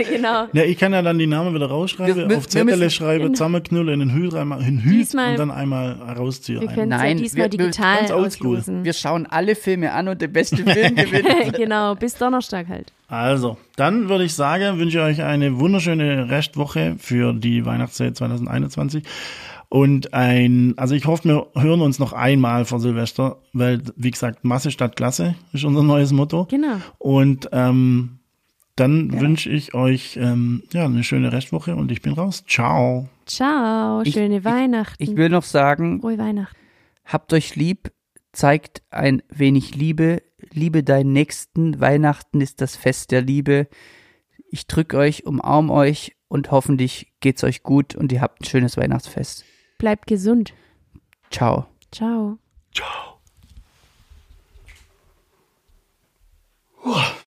genau. 0.09 0.47
Ja, 0.53 0.63
ich 0.63 0.77
kann 0.79 0.93
ja 0.93 1.01
dann 1.03 1.19
die 1.19 1.27
Namen 1.27 1.53
wieder 1.53 1.67
rausschreiben, 1.67 2.15
Wir- 2.15 2.29
wir- 2.29 2.37
auf 2.37 2.43
wir 2.45 2.49
Zettel 2.49 2.65
müssen- 2.77 2.89
schreiben, 2.89 3.23
Genau. 3.25 3.33
zusammenknüllen, 3.33 4.01
in 4.01 4.09
den 4.09 4.15
Hüt, 4.17 4.33
einmal, 4.33 4.61
in 4.63 4.79
Hüt 4.83 4.93
Diesmal- 5.01 5.31
und 5.31 5.37
dann 5.39 5.51
einmal 5.51 5.91
rausziehen. 6.17 6.61
Wir 6.61 6.69
Ein. 6.69 6.75
können 6.75 6.91
es 6.91 6.97
ja 6.97 7.03
Nein, 7.03 7.17
diesmal 7.17 7.37
wir- 7.37 7.43
wir- 7.51 7.57
digital 7.65 7.97
ganz 7.99 8.11
oldschool. 8.11 8.57
auslosen. 8.57 8.83
Wir 8.83 8.93
schauen 8.93 9.27
alle 9.27 9.53
Filme 9.55 9.91
an 9.91 10.07
und 10.07 10.21
der 10.21 10.27
beste 10.29 10.57
Film 10.57 10.95
gewinnt. 10.95 11.53
genau, 11.55 11.93
bis 11.93 12.15
Donnerstag 12.15 12.67
halt. 12.69 12.91
Also, 13.09 13.57
dann 13.75 14.09
würde 14.09 14.23
ich 14.23 14.33
sagen, 14.33 14.79
wünsche 14.79 14.97
ich 14.97 15.03
euch 15.03 15.21
eine 15.23 15.59
wunderschöne 15.59 16.29
Restwoche 16.31 16.95
für 16.97 17.33
die 17.33 17.65
Weihnachtszeit 17.65 18.17
2021. 18.17 19.03
Und 19.69 20.13
ein, 20.13 20.73
also 20.77 20.95
ich 20.95 21.05
hoffe, 21.05 21.27
wir 21.27 21.47
hören 21.61 21.81
uns 21.81 21.99
noch 21.99 22.13
einmal 22.13 22.63
vor 22.65 22.79
Silvester, 22.79 23.41
weil, 23.51 23.81
wie 23.97 24.11
gesagt, 24.11 24.45
Masse 24.45 24.71
statt 24.71 24.95
Klasse 24.95 25.35
ist 25.51 25.65
unser 25.65 25.83
neues 25.83 26.13
Motto. 26.13 26.45
Genau. 26.45 26.77
Und 26.99 27.49
ähm, 27.51 28.19
dann 28.77 29.19
wünsche 29.19 29.49
ich 29.49 29.73
euch 29.73 30.15
ähm, 30.21 30.63
ja 30.71 30.85
eine 30.85 31.03
schöne 31.03 31.33
Restwoche 31.33 31.75
und 31.75 31.91
ich 31.91 32.01
bin 32.01 32.13
raus. 32.13 32.45
Ciao. 32.47 33.09
Ciao, 33.25 34.01
Ich- 34.03 34.13
schöne 34.13 34.37
ich- 34.37 34.45
Weihnachten. 34.45 35.03
Ich 35.03 35.15
will 35.17 35.29
noch 35.29 35.43
sagen, 35.43 35.99
Frohe 35.99 36.17
Weihnachten. 36.17 36.55
habt 37.03 37.33
euch 37.33 37.55
lieb, 37.57 37.91
zeigt 38.31 38.83
ein 38.89 39.21
wenig 39.29 39.75
Liebe, 39.75 40.21
liebe 40.53 40.81
deinen 40.83 41.11
Nächsten. 41.11 41.81
Weihnachten 41.81 42.39
ist 42.39 42.61
das 42.61 42.77
Fest 42.77 43.11
der 43.11 43.21
Liebe. 43.21 43.67
Ich 44.49 44.65
drück 44.67 44.93
euch, 44.93 45.25
umarm 45.25 45.69
euch 45.71 46.15
und 46.29 46.51
hoffentlich 46.51 47.11
geht's 47.19 47.43
euch 47.43 47.63
gut 47.63 47.95
und 47.95 48.13
ihr 48.13 48.21
habt 48.21 48.41
ein 48.41 48.45
schönes 48.45 48.77
Weihnachtsfest. 48.77 49.43
Bleibt 49.77 50.07
gesund. 50.07 50.53
Ciao. 51.29 51.67
Ciao. 51.91 52.37
Ciao. 52.71 53.19